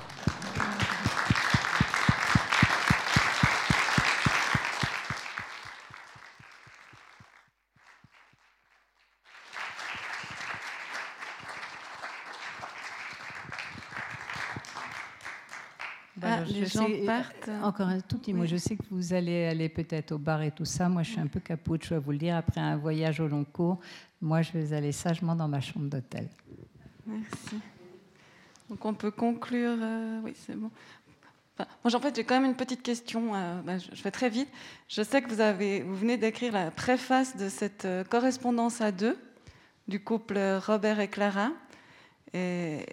Encore 17.63 17.89
un 17.89 18.01
tout 18.01 18.19
petit 18.19 18.33
mot. 18.33 18.47
Je 18.47 18.57
sais 18.57 18.77
que 18.77 18.83
vous 18.91 19.13
allez 19.13 19.47
aller 19.47 19.69
peut-être 19.69 20.13
au 20.13 20.19
bar 20.19 20.43
et 20.43 20.51
tout 20.51 20.65
ça. 20.65 20.89
Moi, 20.89 21.03
je 21.03 21.11
suis 21.11 21.21
un 21.21 21.27
peu 21.27 21.41
capoute, 21.41 21.85
je 21.85 21.91
dois 21.91 21.99
vous 21.99 22.13
le 22.13 22.19
dire. 22.19 22.37
Après 22.37 22.61
un 22.61 22.77
voyage 22.77 23.21
au 23.21 23.29
long 23.29 23.45
cours, 23.45 23.79
moi, 24.21 24.43
je 24.43 24.53
vais 24.53 24.73
aller 24.73 24.93
sagement 24.93 25.35
dans 25.35 25.49
ma 25.49 25.61
chambre 25.61 25.89
d'hôtel. 25.89 26.29
Merci. 27.07 27.61
Donc, 28.69 28.85
on 28.85 28.95
peut 28.95 29.11
conclure. 29.11 29.77
Euh, 29.81 30.21
oui, 30.25 30.33
c'est 30.35 30.55
bon. 30.55 30.71
moi, 31.59 31.95
en 31.95 32.01
fait, 32.01 32.17
j'ai 32.17 32.25
quand 32.25 32.41
même 32.41 32.51
une 32.51 32.57
petite 32.57 32.83
question. 32.83 33.35
Euh, 33.35 33.61
bah, 33.63 33.79
je 33.79 34.01
fais 34.01 34.11
très 34.11 34.31
vite. 34.31 34.49
Je 34.89 35.03
sais 35.03 35.21
que 35.23 35.29
vous, 35.29 35.41
avez, 35.41 35.83
vous 35.83 35.97
venez 35.97 36.17
d'écrire 36.17 36.53
la 36.53 36.71
préface 36.71 37.37
de 37.37 37.49
cette 37.49 37.85
euh, 37.85 38.05
correspondance 38.05 38.81
à 38.81 38.93
deux 38.93 39.19
du 39.89 40.01
couple 40.01 40.39
Robert 40.67 41.01
et 41.01 41.09
Clara. 41.09 41.51
Et 42.35 42.87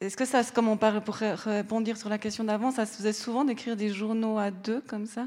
est-ce 0.00 0.16
que 0.16 0.26
ça, 0.26 0.42
comme 0.54 0.68
on 0.68 0.76
parle 0.76 1.00
pour 1.00 1.14
répondre 1.14 1.96
sur 1.96 2.08
la 2.08 2.18
question 2.18 2.44
d'avant, 2.44 2.70
ça 2.70 2.84
se 2.84 2.96
faisait 2.96 3.14
souvent 3.14 3.44
d'écrire 3.44 3.76
des 3.76 3.88
journaux 3.88 4.38
à 4.38 4.50
deux 4.50 4.82
comme 4.82 5.06
ça? 5.06 5.26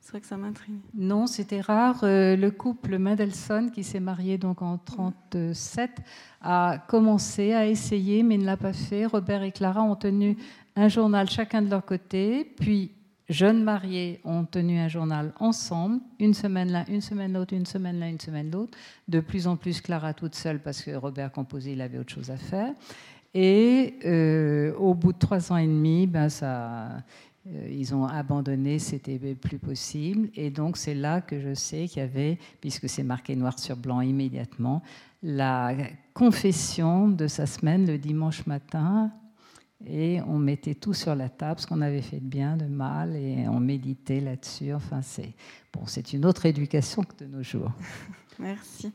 C'est 0.00 0.10
vrai 0.10 0.20
que 0.20 0.26
ça 0.26 0.36
m'intrigue. 0.36 0.80
Non, 0.92 1.26
c'était 1.26 1.62
rare. 1.62 2.00
Euh, 2.02 2.36
le 2.36 2.50
couple 2.50 2.98
Mendelssohn, 2.98 3.70
qui 3.70 3.82
s'est 3.82 4.00
marié 4.00 4.36
donc 4.36 4.60
en 4.60 4.76
37, 4.76 5.92
a 6.42 6.78
commencé 6.88 7.54
à 7.54 7.66
essayer, 7.66 8.22
mais 8.22 8.36
ne 8.36 8.44
l'a 8.44 8.58
pas 8.58 8.74
fait. 8.74 9.06
Robert 9.06 9.42
et 9.42 9.52
Clara 9.52 9.82
ont 9.82 9.96
tenu 9.96 10.36
un 10.76 10.88
journal 10.88 11.30
chacun 11.30 11.62
de 11.62 11.70
leur 11.70 11.86
côté, 11.86 12.44
puis 12.44 12.90
jeunes 13.30 13.62
mariés 13.62 14.20
ont 14.24 14.44
tenu 14.44 14.78
un 14.78 14.88
journal 14.88 15.32
ensemble, 15.38 16.00
une 16.18 16.34
semaine 16.34 16.70
là, 16.70 16.84
une 16.88 17.00
semaine 17.00 17.32
l'autre, 17.32 17.54
une 17.54 17.64
semaine 17.64 17.98
là, 17.98 18.08
une 18.08 18.20
semaine 18.20 18.50
l'autre. 18.50 18.76
De 19.08 19.20
plus 19.20 19.46
en 19.46 19.56
plus, 19.56 19.80
Clara 19.80 20.12
toute 20.12 20.34
seule, 20.34 20.60
parce 20.60 20.82
que 20.82 20.90
Robert 20.90 21.32
composait, 21.32 21.72
il 21.72 21.80
avait 21.80 21.98
autre 21.98 22.12
chose 22.12 22.30
à 22.30 22.36
faire. 22.36 22.74
Et 23.34 23.98
euh, 24.04 24.74
au 24.76 24.94
bout 24.94 25.12
de 25.12 25.18
trois 25.18 25.52
ans 25.52 25.56
et 25.56 25.66
demi, 25.66 26.06
ben 26.06 26.28
ça, 26.28 27.02
euh, 27.48 27.68
ils 27.68 27.94
ont 27.94 28.06
abandonné, 28.06 28.78
c'était 28.78 29.18
plus 29.34 29.58
possible. 29.58 30.30
Et 30.34 30.50
donc 30.50 30.76
c'est 30.76 30.94
là 30.94 31.20
que 31.20 31.40
je 31.40 31.52
sais 31.54 31.88
qu'il 31.88 32.00
y 32.00 32.04
avait, 32.04 32.38
puisque 32.60 32.88
c'est 32.88 33.02
marqué 33.02 33.34
noir 33.34 33.58
sur 33.58 33.76
blanc 33.76 34.00
immédiatement, 34.00 34.82
la 35.22 35.74
confession 36.12 37.08
de 37.08 37.26
sa 37.26 37.46
semaine 37.46 37.86
le 37.86 37.98
dimanche 37.98 38.46
matin 38.46 39.10
et 39.86 40.20
on 40.26 40.38
mettait 40.38 40.74
tout 40.74 40.94
sur 40.94 41.14
la 41.14 41.28
table, 41.28 41.60
ce 41.60 41.66
qu'on 41.66 41.80
avait 41.80 42.02
fait 42.02 42.20
de 42.20 42.26
bien, 42.26 42.56
de 42.56 42.64
mal, 42.64 43.16
et 43.16 43.46
on 43.48 43.60
méditait 43.60 44.20
là-dessus. 44.20 44.72
Enfin, 44.72 45.02
c'est 45.02 45.34
bon, 45.72 45.82
c'est 45.86 46.12
une 46.12 46.24
autre 46.24 46.46
éducation 46.46 47.02
que 47.02 47.24
de 47.24 47.26
nos 47.26 47.42
jours. 47.42 47.72
Merci. 48.38 48.92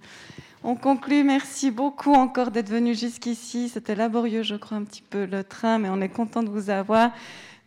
On 0.64 0.76
conclut. 0.76 1.24
Merci 1.24 1.72
beaucoup 1.72 2.14
encore 2.14 2.52
d'être 2.52 2.70
venu 2.70 2.94
jusqu'ici. 2.94 3.70
C'était 3.70 3.96
laborieux, 3.96 4.44
je 4.44 4.56
crois, 4.56 4.78
un 4.78 4.84
petit 4.84 5.02
peu 5.02 5.26
le 5.26 5.44
train, 5.44 5.80
mais 5.80 5.90
on 5.90 6.02
est 6.02 6.10
content 6.10 6.44
de 6.44 6.50
vous 6.50 6.70
avoir. 6.70 7.12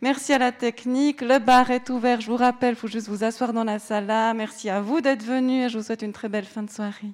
Merci 0.01 0.33
à 0.33 0.37
la 0.37 0.51
technique. 0.51 1.21
Le 1.21 1.39
bar 1.39 1.71
est 1.71 1.89
ouvert. 1.89 2.21
Je 2.21 2.29
vous 2.29 2.37
rappelle, 2.37 2.73
il 2.73 2.75
faut 2.75 2.87
juste 2.87 3.07
vous 3.07 3.23
asseoir 3.23 3.53
dans 3.53 3.63
la 3.63 3.79
salle. 3.79 4.07
Merci 4.35 4.69
à 4.69 4.81
vous 4.81 5.01
d'être 5.01 5.23
venu 5.23 5.63
et 5.63 5.69
je 5.69 5.77
vous 5.77 5.83
souhaite 5.83 6.01
une 6.01 6.13
très 6.13 6.29
belle 6.29 6.45
fin 6.45 6.63
de 6.63 6.69
soirée. 6.69 7.13